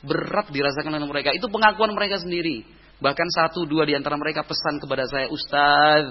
Berat 0.04 0.52
dirasakan 0.52 1.00
oleh 1.00 1.08
mereka. 1.08 1.32
Itu 1.32 1.48
pengakuan 1.48 1.96
mereka 1.96 2.20
sendiri. 2.20 2.68
Bahkan 3.00 3.28
satu 3.40 3.64
dua 3.64 3.88
di 3.88 3.96
antara 3.96 4.20
mereka 4.20 4.44
pesan 4.44 4.76
kepada 4.84 5.08
saya, 5.08 5.32
Ustaz, 5.32 6.04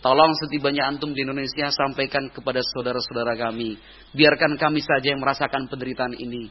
Tolong 0.00 0.32
setibanya 0.32 0.88
antum 0.88 1.12
di 1.12 1.20
Indonesia 1.20 1.68
sampaikan 1.68 2.32
kepada 2.32 2.64
saudara-saudara 2.64 3.36
kami. 3.36 3.76
Biarkan 4.16 4.56
kami 4.56 4.80
saja 4.80 5.12
yang 5.12 5.20
merasakan 5.20 5.68
penderitaan 5.68 6.16
ini. 6.16 6.48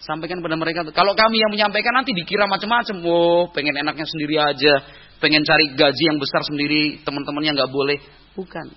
Sampaikan 0.00 0.40
kepada 0.40 0.56
mereka. 0.56 0.80
Kalau 0.96 1.12
kami 1.12 1.36
yang 1.36 1.52
menyampaikan 1.52 1.92
nanti 1.92 2.16
dikira 2.16 2.48
macam-macam. 2.48 2.96
Oh, 3.04 3.44
pengen 3.52 3.76
enaknya 3.76 4.08
sendiri 4.08 4.40
aja. 4.40 4.74
Pengen 5.20 5.44
cari 5.44 5.76
gaji 5.76 6.02
yang 6.08 6.16
besar 6.16 6.40
sendiri. 6.48 7.04
Teman-temannya 7.04 7.52
nggak 7.52 7.72
boleh. 7.72 8.00
Bukan. 8.32 8.72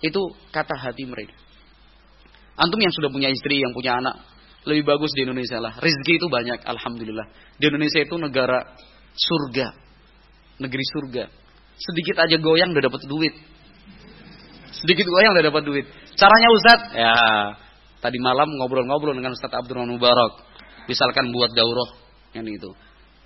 Itu 0.00 0.20
kata 0.48 0.72
hati 0.80 1.04
mereka. 1.04 1.36
Antum 2.56 2.80
yang 2.80 2.94
sudah 2.96 3.12
punya 3.12 3.28
istri, 3.28 3.60
yang 3.60 3.76
punya 3.76 4.00
anak. 4.00 4.24
Lebih 4.64 4.88
bagus 4.88 5.12
di 5.12 5.28
Indonesia 5.28 5.60
lah. 5.60 5.76
Rizki 5.76 6.16
itu 6.16 6.32
banyak. 6.32 6.64
Alhamdulillah. 6.64 7.28
Di 7.60 7.68
Indonesia 7.68 8.00
itu 8.00 8.16
negara 8.16 8.64
surga. 9.12 9.84
Negeri 10.54 10.84
surga 10.86 11.24
Sedikit 11.74 12.22
aja 12.22 12.36
goyang 12.38 12.70
udah 12.70 12.84
dapat 12.86 13.02
duit. 13.10 13.34
Sedikit 14.70 15.06
goyang 15.10 15.34
udah 15.34 15.44
dapat 15.50 15.62
duit. 15.66 15.86
Caranya 16.14 16.48
Ustaz? 16.54 16.80
Ya, 16.94 17.14
tadi 17.98 18.18
malam 18.22 18.46
ngobrol-ngobrol 18.62 19.14
dengan 19.18 19.34
Ustaz 19.34 19.50
Abdurrahman 19.50 19.98
Mubarak. 19.98 20.53
Misalkan 20.84 21.32
buat 21.32 21.50
daurah 21.56 21.88
yang 22.36 22.44
itu. 22.48 22.70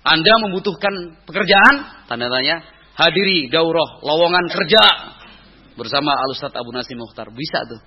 Anda 0.03 0.33
membutuhkan 0.47 1.23
pekerjaan? 1.27 2.07
Tanda 2.07 2.31
tanya. 2.31 2.63
Hadiri 2.95 3.47
daurah 3.47 4.03
lowongan 4.03 4.47
kerja 4.51 4.83
bersama 5.75 6.11
Al 6.11 6.31
Ustaz 6.35 6.51
Abu 6.55 6.71
Nasim 6.75 6.99
Mukhtar. 6.99 7.31
Bisa 7.31 7.63
tuh. 7.67 7.81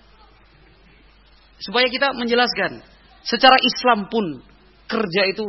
Supaya 1.60 1.88
kita 1.88 2.16
menjelaskan. 2.16 2.80
Secara 3.22 3.54
Islam 3.62 4.10
pun 4.10 4.42
kerja 4.90 5.22
itu 5.30 5.44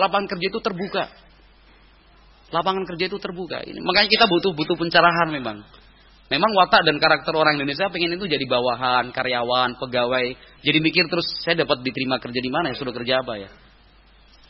lapangan 0.00 0.28
kerja 0.30 0.46
itu 0.48 0.60
terbuka. 0.62 1.04
Lapangan 2.54 2.84
kerja 2.86 3.10
itu 3.10 3.18
terbuka. 3.18 3.58
Ini 3.66 3.82
makanya 3.82 4.08
kita 4.08 4.24
butuh 4.30 4.52
butuh 4.54 4.76
pencerahan 4.78 5.28
memang. 5.34 5.66
Memang 6.26 6.50
watak 6.58 6.82
dan 6.82 6.98
karakter 6.98 7.30
orang 7.38 7.54
Indonesia 7.54 7.86
pengen 7.86 8.18
itu 8.18 8.26
jadi 8.26 8.42
bawahan, 8.50 9.14
karyawan, 9.14 9.78
pegawai. 9.78 10.26
Jadi 10.58 10.78
mikir 10.82 11.06
terus 11.06 11.26
saya 11.46 11.62
dapat 11.62 11.86
diterima 11.86 12.18
kerja 12.18 12.40
di 12.42 12.50
mana 12.50 12.74
ya, 12.74 12.76
sudah 12.82 12.90
kerja 12.90 13.22
apa 13.22 13.34
ya. 13.38 13.50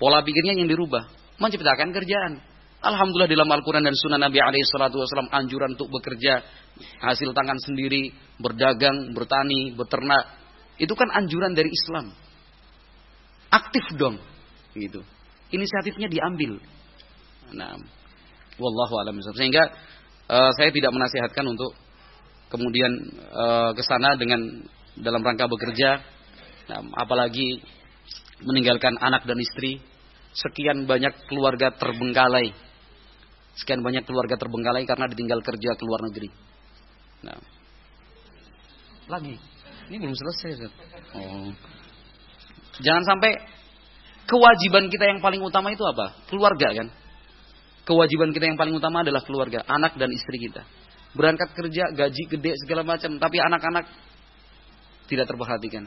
Pola 0.01 0.25
pikirnya 0.25 0.57
yang 0.57 0.69
dirubah, 0.73 1.05
menciptakan 1.37 1.93
kerjaan. 1.93 2.41
Alhamdulillah 2.81 3.29
dalam 3.29 3.49
Al-Quran 3.49 3.85
dan 3.85 3.97
Sunnah 3.97 4.21
Nabi 4.21 4.41
SAW 4.41 5.29
anjuran 5.33 5.77
untuk 5.77 5.89
bekerja 5.93 6.45
hasil 7.05 7.33
tangan 7.33 7.57
sendiri, 7.61 8.13
berdagang, 8.41 9.13
bertani, 9.13 9.77
beternak. 9.77 10.33
Itu 10.77 10.93
kan 10.93 11.13
anjuran 11.13 11.57
dari 11.57 11.69
Islam. 11.73 12.13
Aktif 13.53 13.85
dong, 13.97 14.21
gitu. 14.77 15.01
Inisiatifnya 15.53 16.09
diambil. 16.09 16.61
Nah, 17.57 17.79
wallahu 18.61 18.95
alam 19.01 19.17
Sehingga 19.23 19.73
uh, 20.31 20.51
saya 20.55 20.71
tidak 20.71 20.93
menasihatkan 20.95 21.45
untuk 21.47 21.75
kemudian 22.51 22.93
uh, 23.35 23.71
ke 23.75 23.83
sana 23.83 24.15
dengan 24.15 24.63
dalam 24.97 25.21
rangka 25.21 25.51
bekerja, 25.51 26.01
nah, 26.71 26.81
apalagi 26.97 27.61
meninggalkan 28.43 28.97
anak 29.01 29.27
dan 29.27 29.39
istri. 29.41 29.83
Sekian 30.37 30.85
banyak 30.85 31.17
keluarga 31.33 31.73
terbengkalai 31.73 32.53
Sekian 33.57 33.81
banyak 33.81 34.05
keluarga 34.05 34.37
terbengkalai 34.37 34.85
karena 34.85 35.09
ditinggal 35.09 35.41
kerja 35.41 35.73
ke 35.81 35.83
luar 35.89 36.05
negeri. 36.05 36.29
Nah. 37.25 37.41
Lagi. 39.09 39.35
Ini 39.89 39.97
belum 39.97 40.13
selesai, 40.13 40.69
Oh. 41.17 41.49
Jangan 42.85 43.05
sampai 43.09 43.33
kewajiban 44.29 44.93
kita 44.93 45.09
yang 45.09 45.25
paling 45.25 45.41
utama 45.41 45.73
itu 45.73 45.81
apa? 45.89 46.21
Keluarga 46.29 46.77
kan? 46.77 46.89
Kewajiban 47.87 48.35
kita 48.35 48.51
yang 48.51 48.59
paling 48.59 48.75
utama 48.75 49.07
adalah 49.07 49.23
keluarga, 49.23 49.63
anak 49.63 49.95
dan 49.95 50.11
istri 50.11 50.43
kita. 50.43 50.67
Berangkat 51.15 51.55
kerja, 51.55 51.95
gaji 51.95 52.23
gede 52.27 52.53
segala 52.67 52.83
macam, 52.83 53.15
tapi 53.17 53.39
anak-anak 53.39 53.87
tidak 55.07 55.31
terperhatikan. 55.31 55.87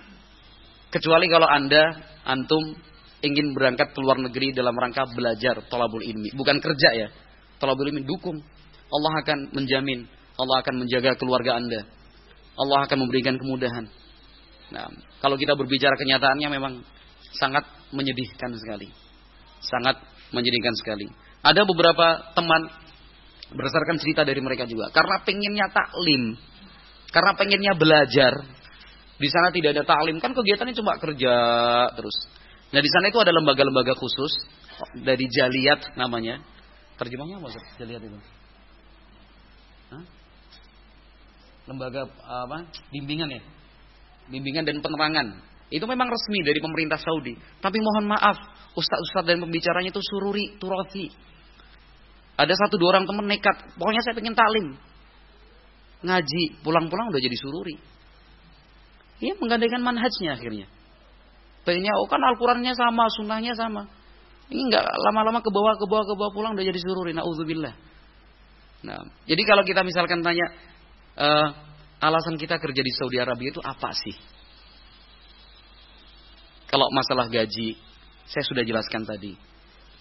Kecuali 0.90 1.28
kalau 1.28 1.46
Anda, 1.46 2.00
antum 2.24 2.74
ingin 3.20 3.52
berangkat 3.52 3.92
ke 3.92 4.00
luar 4.00 4.16
negeri 4.16 4.56
dalam 4.56 4.74
rangka 4.74 5.06
belajar 5.12 5.60
tolabul 5.68 6.02
ilmi, 6.02 6.32
bukan 6.34 6.58
kerja 6.64 6.90
ya, 6.96 7.08
Talabul 7.60 7.92
ilmi 7.92 8.08
dukung. 8.08 8.40
Allah 8.90 9.14
akan 9.22 9.54
menjamin, 9.54 10.08
Allah 10.40 10.64
akan 10.66 10.76
menjaga 10.82 11.14
keluarga 11.20 11.60
Anda. 11.60 11.86
Allah 12.58 12.88
akan 12.88 12.98
memberikan 13.06 13.36
kemudahan. 13.38 13.86
Nah, 14.74 14.90
kalau 15.22 15.36
kita 15.38 15.54
berbicara 15.54 15.94
kenyataannya 16.00 16.48
memang 16.50 16.74
sangat 17.38 17.68
menyedihkan 17.94 18.56
sekali. 18.58 18.90
Sangat 19.62 20.00
menyedihkan 20.34 20.74
sekali. 20.80 21.06
Ada 21.40 21.64
beberapa 21.64 22.36
teman 22.36 22.68
berdasarkan 23.50 23.98
cerita 23.98 24.28
dari 24.28 24.44
mereka 24.44 24.68
juga. 24.68 24.92
Karena 24.92 25.24
pengennya 25.24 25.68
taklim. 25.72 26.36
Karena 27.10 27.32
pengennya 27.34 27.74
belajar. 27.74 28.34
Di 29.20 29.30
sana 29.32 29.50
tidak 29.50 29.80
ada 29.80 29.84
taklim. 29.88 30.20
Kan 30.20 30.36
kegiatannya 30.36 30.76
cuma 30.76 31.00
kerja 31.00 31.34
terus. 31.96 32.16
Nah 32.70 32.82
di 32.84 32.90
sana 32.92 33.10
itu 33.10 33.20
ada 33.20 33.32
lembaga-lembaga 33.34 33.96
khusus. 33.98 34.32
Dari 35.00 35.26
Jaliat 35.28 35.96
namanya. 35.96 36.44
Terjemahnya 37.00 37.40
apa 37.40 37.48
lihat 37.88 38.04
itu. 38.04 38.20
Lembaga 41.70 42.10
apa? 42.26 42.66
Bimbingan 42.90 43.30
ya? 43.30 43.42
Bimbingan 44.30 44.66
dan 44.66 44.82
penerangan. 44.82 45.28
Itu 45.70 45.86
memang 45.86 46.10
resmi 46.10 46.42
dari 46.42 46.58
pemerintah 46.58 46.98
Saudi. 46.98 47.38
Tapi 47.62 47.78
mohon 47.78 48.10
maaf, 48.10 48.38
ustaz-ustaz 48.74 49.26
dan 49.30 49.38
pembicaranya 49.38 49.94
itu 49.94 50.02
sururi, 50.02 50.58
turati. 50.58 51.14
Ada 52.42 52.58
satu 52.58 52.82
dua 52.82 52.98
orang 52.98 53.06
teman 53.06 53.30
nekat, 53.30 53.78
pokoknya 53.78 54.02
saya 54.02 54.18
pengen 54.18 54.34
talim. 54.34 54.74
Ngaji, 56.02 56.64
pulang-pulang 56.66 57.14
udah 57.14 57.22
jadi 57.22 57.38
sururi. 57.38 57.76
Iya, 59.20 59.36
menggandakan 59.38 59.84
manhajnya 59.84 60.40
akhirnya. 60.40 60.66
Pengennya, 61.68 61.94
oh 62.00 62.08
kan 62.08 62.24
Al-Qurannya 62.24 62.74
sama, 62.74 63.06
sunnahnya 63.14 63.54
sama. 63.54 63.86
Ini 64.50 64.62
enggak 64.66 64.82
lama-lama 64.82 65.46
ke 65.46 65.52
bawah 65.54 65.78
ke 65.78 65.86
bawah 65.86 66.06
ke 66.10 66.14
bawah 66.18 66.32
pulang 66.34 66.52
udah 66.58 66.66
jadi 66.66 66.80
sururi. 66.82 67.14
Nauzubillah. 67.14 67.76
Nah, 68.90 69.06
jadi 69.28 69.42
kalau 69.46 69.62
kita 69.68 69.84
misalkan 69.84 70.24
tanya 70.24 70.48
uh, 71.20 71.48
alasan 72.00 72.40
kita 72.40 72.58
kerja 72.58 72.82
di 72.82 72.92
Saudi 72.96 73.20
Arabia 73.20 73.52
itu 73.52 73.62
apa 73.62 73.92
sih? 73.94 74.39
Kalau 76.70 76.86
masalah 76.94 77.26
gaji, 77.28 77.74
saya 78.30 78.44
sudah 78.46 78.62
jelaskan 78.62 79.04
tadi. 79.04 79.34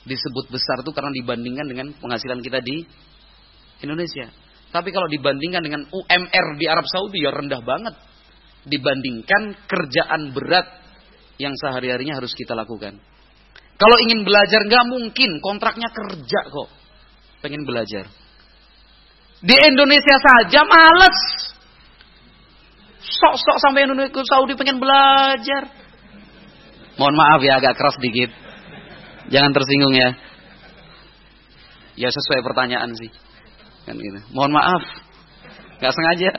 Disebut 0.05 0.53
besar 0.53 0.85
itu 0.85 0.93
karena 0.93 1.13
dibandingkan 1.13 1.67
dengan 1.69 1.87
penghasilan 1.97 2.45
kita 2.45 2.61
di 2.61 2.85
Indonesia. 3.85 4.29
Tapi 4.69 4.93
kalau 4.93 5.09
dibandingkan 5.09 5.65
dengan 5.65 5.83
UMR 5.89 6.47
di 6.61 6.67
Arab 6.69 6.85
Saudi 6.85 7.25
ya 7.25 7.33
rendah 7.33 7.65
banget. 7.65 7.97
Dibandingkan 8.69 9.65
kerjaan 9.65 10.37
berat 10.37 10.69
yang 11.41 11.57
sehari-harinya 11.57 12.21
harus 12.21 12.37
kita 12.37 12.53
lakukan. 12.53 13.01
Kalau 13.79 13.97
ingin 14.05 14.27
belajar 14.27 14.61
nggak 14.67 14.85
mungkin 14.91 15.41
kontraknya 15.41 15.89
kerja 15.89 16.41
kok. 16.53 16.69
Pengen 17.41 17.65
belajar. 17.65 18.11
Di 19.39 19.57
Indonesia 19.57 20.17
saja 20.19 20.67
males. 20.67 21.19
Sok-sok 22.99 23.59
sampai 23.63 23.87
Indonesia 23.87 24.21
Saudi 24.27 24.53
pengen 24.59 24.83
belajar. 24.83 25.88
Mohon 26.99 27.17
maaf 27.17 27.41
ya 27.47 27.63
agak 27.63 27.79
keras 27.79 27.97
dikit. 28.03 28.31
Jangan 29.31 29.55
tersinggung 29.55 29.95
ya. 29.95 30.11
Ya 31.95 32.09
sesuai 32.11 32.43
pertanyaan 32.43 32.91
sih. 32.99 33.11
Kan 33.87 33.97
gitu. 33.97 34.21
Mohon 34.35 34.59
maaf. 34.59 34.83
Gak 35.79 35.95
sengaja. 35.95 36.31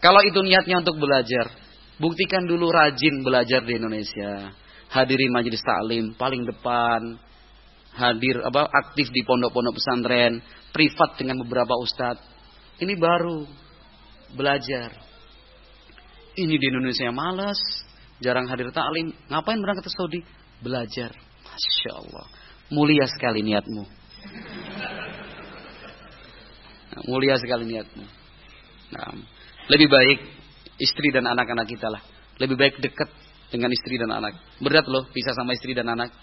Kalau 0.00 0.20
itu 0.24 0.40
niatnya 0.44 0.80
untuk 0.80 0.96
belajar, 0.96 1.52
buktikan 2.00 2.48
dulu 2.48 2.72
rajin 2.72 3.20
belajar 3.24 3.64
di 3.64 3.76
Indonesia 3.76 4.52
hadiri 4.90 5.30
majelis 5.30 5.62
taklim 5.62 6.12
paling 6.18 6.42
depan, 6.42 7.16
hadir 7.94 8.42
apa 8.42 8.66
aktif 8.66 9.08
di 9.14 9.22
pondok-pondok 9.22 9.78
pesantren, 9.78 10.42
privat 10.74 11.14
dengan 11.16 11.38
beberapa 11.40 11.78
ustadz. 11.78 12.26
Ini 12.82 12.94
baru 12.98 13.46
belajar. 14.34 14.90
Ini 16.34 16.54
di 16.54 16.66
Indonesia 16.70 17.10
malas, 17.10 17.58
jarang 18.20 18.46
hadir 18.48 18.68
taklim. 18.72 19.12
Ngapain 19.28 19.58
berangkat 19.60 19.84
ke 19.88 19.92
Saudi? 19.92 20.20
Belajar. 20.60 21.12
Masya 21.44 21.92
Allah. 21.96 22.26
Mulia 22.70 23.08
sekali 23.10 23.42
niatmu. 23.42 23.82
Nah, 26.90 27.02
mulia 27.08 27.34
sekali 27.40 27.66
niatmu. 27.66 28.04
Nah, 28.94 29.14
lebih 29.70 29.88
baik 29.90 30.18
istri 30.78 31.08
dan 31.10 31.26
anak-anak 31.26 31.66
kita 31.66 31.90
lah. 31.90 32.02
Lebih 32.38 32.56
baik 32.56 32.74
dekat 32.78 33.10
dengan 33.50 33.70
istri 33.74 33.98
dan 33.98 34.14
anak. 34.14 34.38
Berat 34.62 34.86
loh 34.86 35.10
pisah 35.10 35.34
sama 35.34 35.52
istri 35.52 35.74
dan 35.74 35.90
anak. 35.90 36.14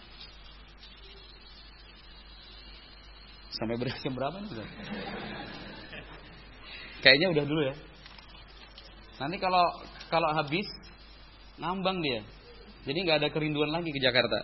Sampai 3.58 3.76
berat 3.76 3.98
jam 4.06 4.14
berapa 4.14 4.38
nih? 4.38 4.54
Kayaknya 7.02 7.28
udah 7.34 7.44
dulu 7.46 7.62
ya. 7.66 7.76
Nanti 9.18 9.38
kalau 9.42 9.66
kalau 10.14 10.30
habis 10.38 10.68
ngambang 11.58 12.00
dia. 12.02 12.22
Jadi 12.88 12.98
nggak 13.04 13.18
ada 13.20 13.30
kerinduan 13.34 13.70
lagi 13.74 13.92
ke 13.92 14.00
Jakarta. 14.00 14.40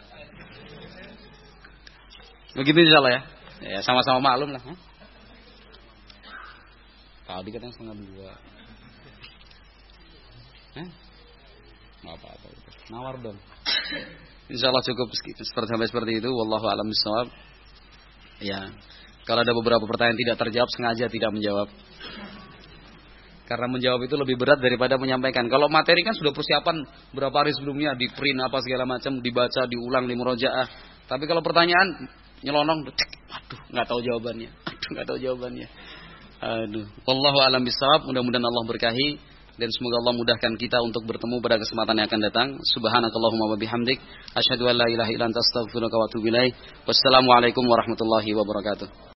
Begitu 2.53 2.77
insya 2.83 3.00
Allah 3.01 3.14
ya. 3.14 3.22
Ya 3.64 3.80
sama-sama 3.82 4.19
maklum 4.19 4.51
lah. 4.51 4.61
Huh? 4.61 4.77
Tadi 7.24 7.50
katanya 7.50 7.74
setengah 7.74 7.95
dua. 7.98 8.33
Hah? 10.75 10.88
Apa-apa. 12.03 12.48
Nawar 12.92 13.16
dong. 13.24 13.40
Insya 14.51 14.67
Allah 14.69 14.83
cukup 14.83 15.08
seperti 15.16 15.69
sampai 15.72 15.88
seperti 15.88 16.11
itu. 16.19 16.30
Wallahu 16.30 16.66
a'lam 16.67 16.88
bishawab. 16.92 17.27
Ya. 18.43 18.61
Kalau 19.24 19.40
ada 19.40 19.53
beberapa 19.56 19.88
pertanyaan 19.88 20.19
tidak 20.19 20.35
terjawab 20.35 20.69
sengaja 20.75 21.08
tidak 21.08 21.32
menjawab. 21.32 21.72
Karena 23.43 23.67
menjawab 23.67 23.99
itu 24.07 24.15
lebih 24.15 24.39
berat 24.39 24.63
daripada 24.63 24.95
menyampaikan. 24.95 25.51
Kalau 25.51 25.67
materi 25.67 25.99
kan 26.01 26.15
sudah 26.15 26.31
persiapan 26.31 26.80
berapa 27.11 27.35
hari 27.35 27.51
sebelumnya 27.51 27.91
di 27.93 28.07
print 28.07 28.39
apa 28.39 28.63
segala 28.63 28.88
macam, 28.88 29.19
dibaca, 29.19 29.67
diulang, 29.67 30.07
di 30.07 30.15
murojaah. 30.15 30.67
Tapi 31.11 31.27
kalau 31.27 31.43
pertanyaan 31.43 32.07
nyelonong, 32.39 32.88
aduh 32.88 33.61
nggak 33.75 33.85
tahu 33.88 33.99
jawabannya. 33.99 34.49
Aduh 34.72 34.89
nggak 34.95 35.05
tahu 35.07 35.19
jawabannya. 35.19 35.67
Aduh. 36.43 36.88
Wallahu 37.07 37.38
a'lam 37.43 37.63
bishawab. 37.63 38.07
Mudah-mudahan 38.07 38.43
Allah 38.43 38.63
berkahi 38.67 39.19
dan 39.53 39.69
semoga 39.69 40.01
Allah 40.01 40.15
mudahkan 40.17 40.53
kita 40.57 40.81
untuk 40.81 41.05
bertemu 41.05 41.38
pada 41.39 41.61
kesempatan 41.61 41.99
yang 41.99 42.07
akan 42.07 42.22
datang. 42.23 42.47
Subhanakallahumma 42.63 43.53
wa 43.53 43.57
bihamdik 43.59 43.99
asyhadu 44.33 44.65
an 44.72 44.75
la 44.81 44.88
ilaha 44.89 45.11
illa 45.13 45.30
anta 45.30 45.39
astaghfiruka 45.39 45.95
wa 45.95 46.05
atubu 46.09 46.25
ilaik. 46.31 46.53
Wassalamualaikum 46.89 47.63
warahmatullahi 47.67 48.31
wabarakatuh. 48.33 49.11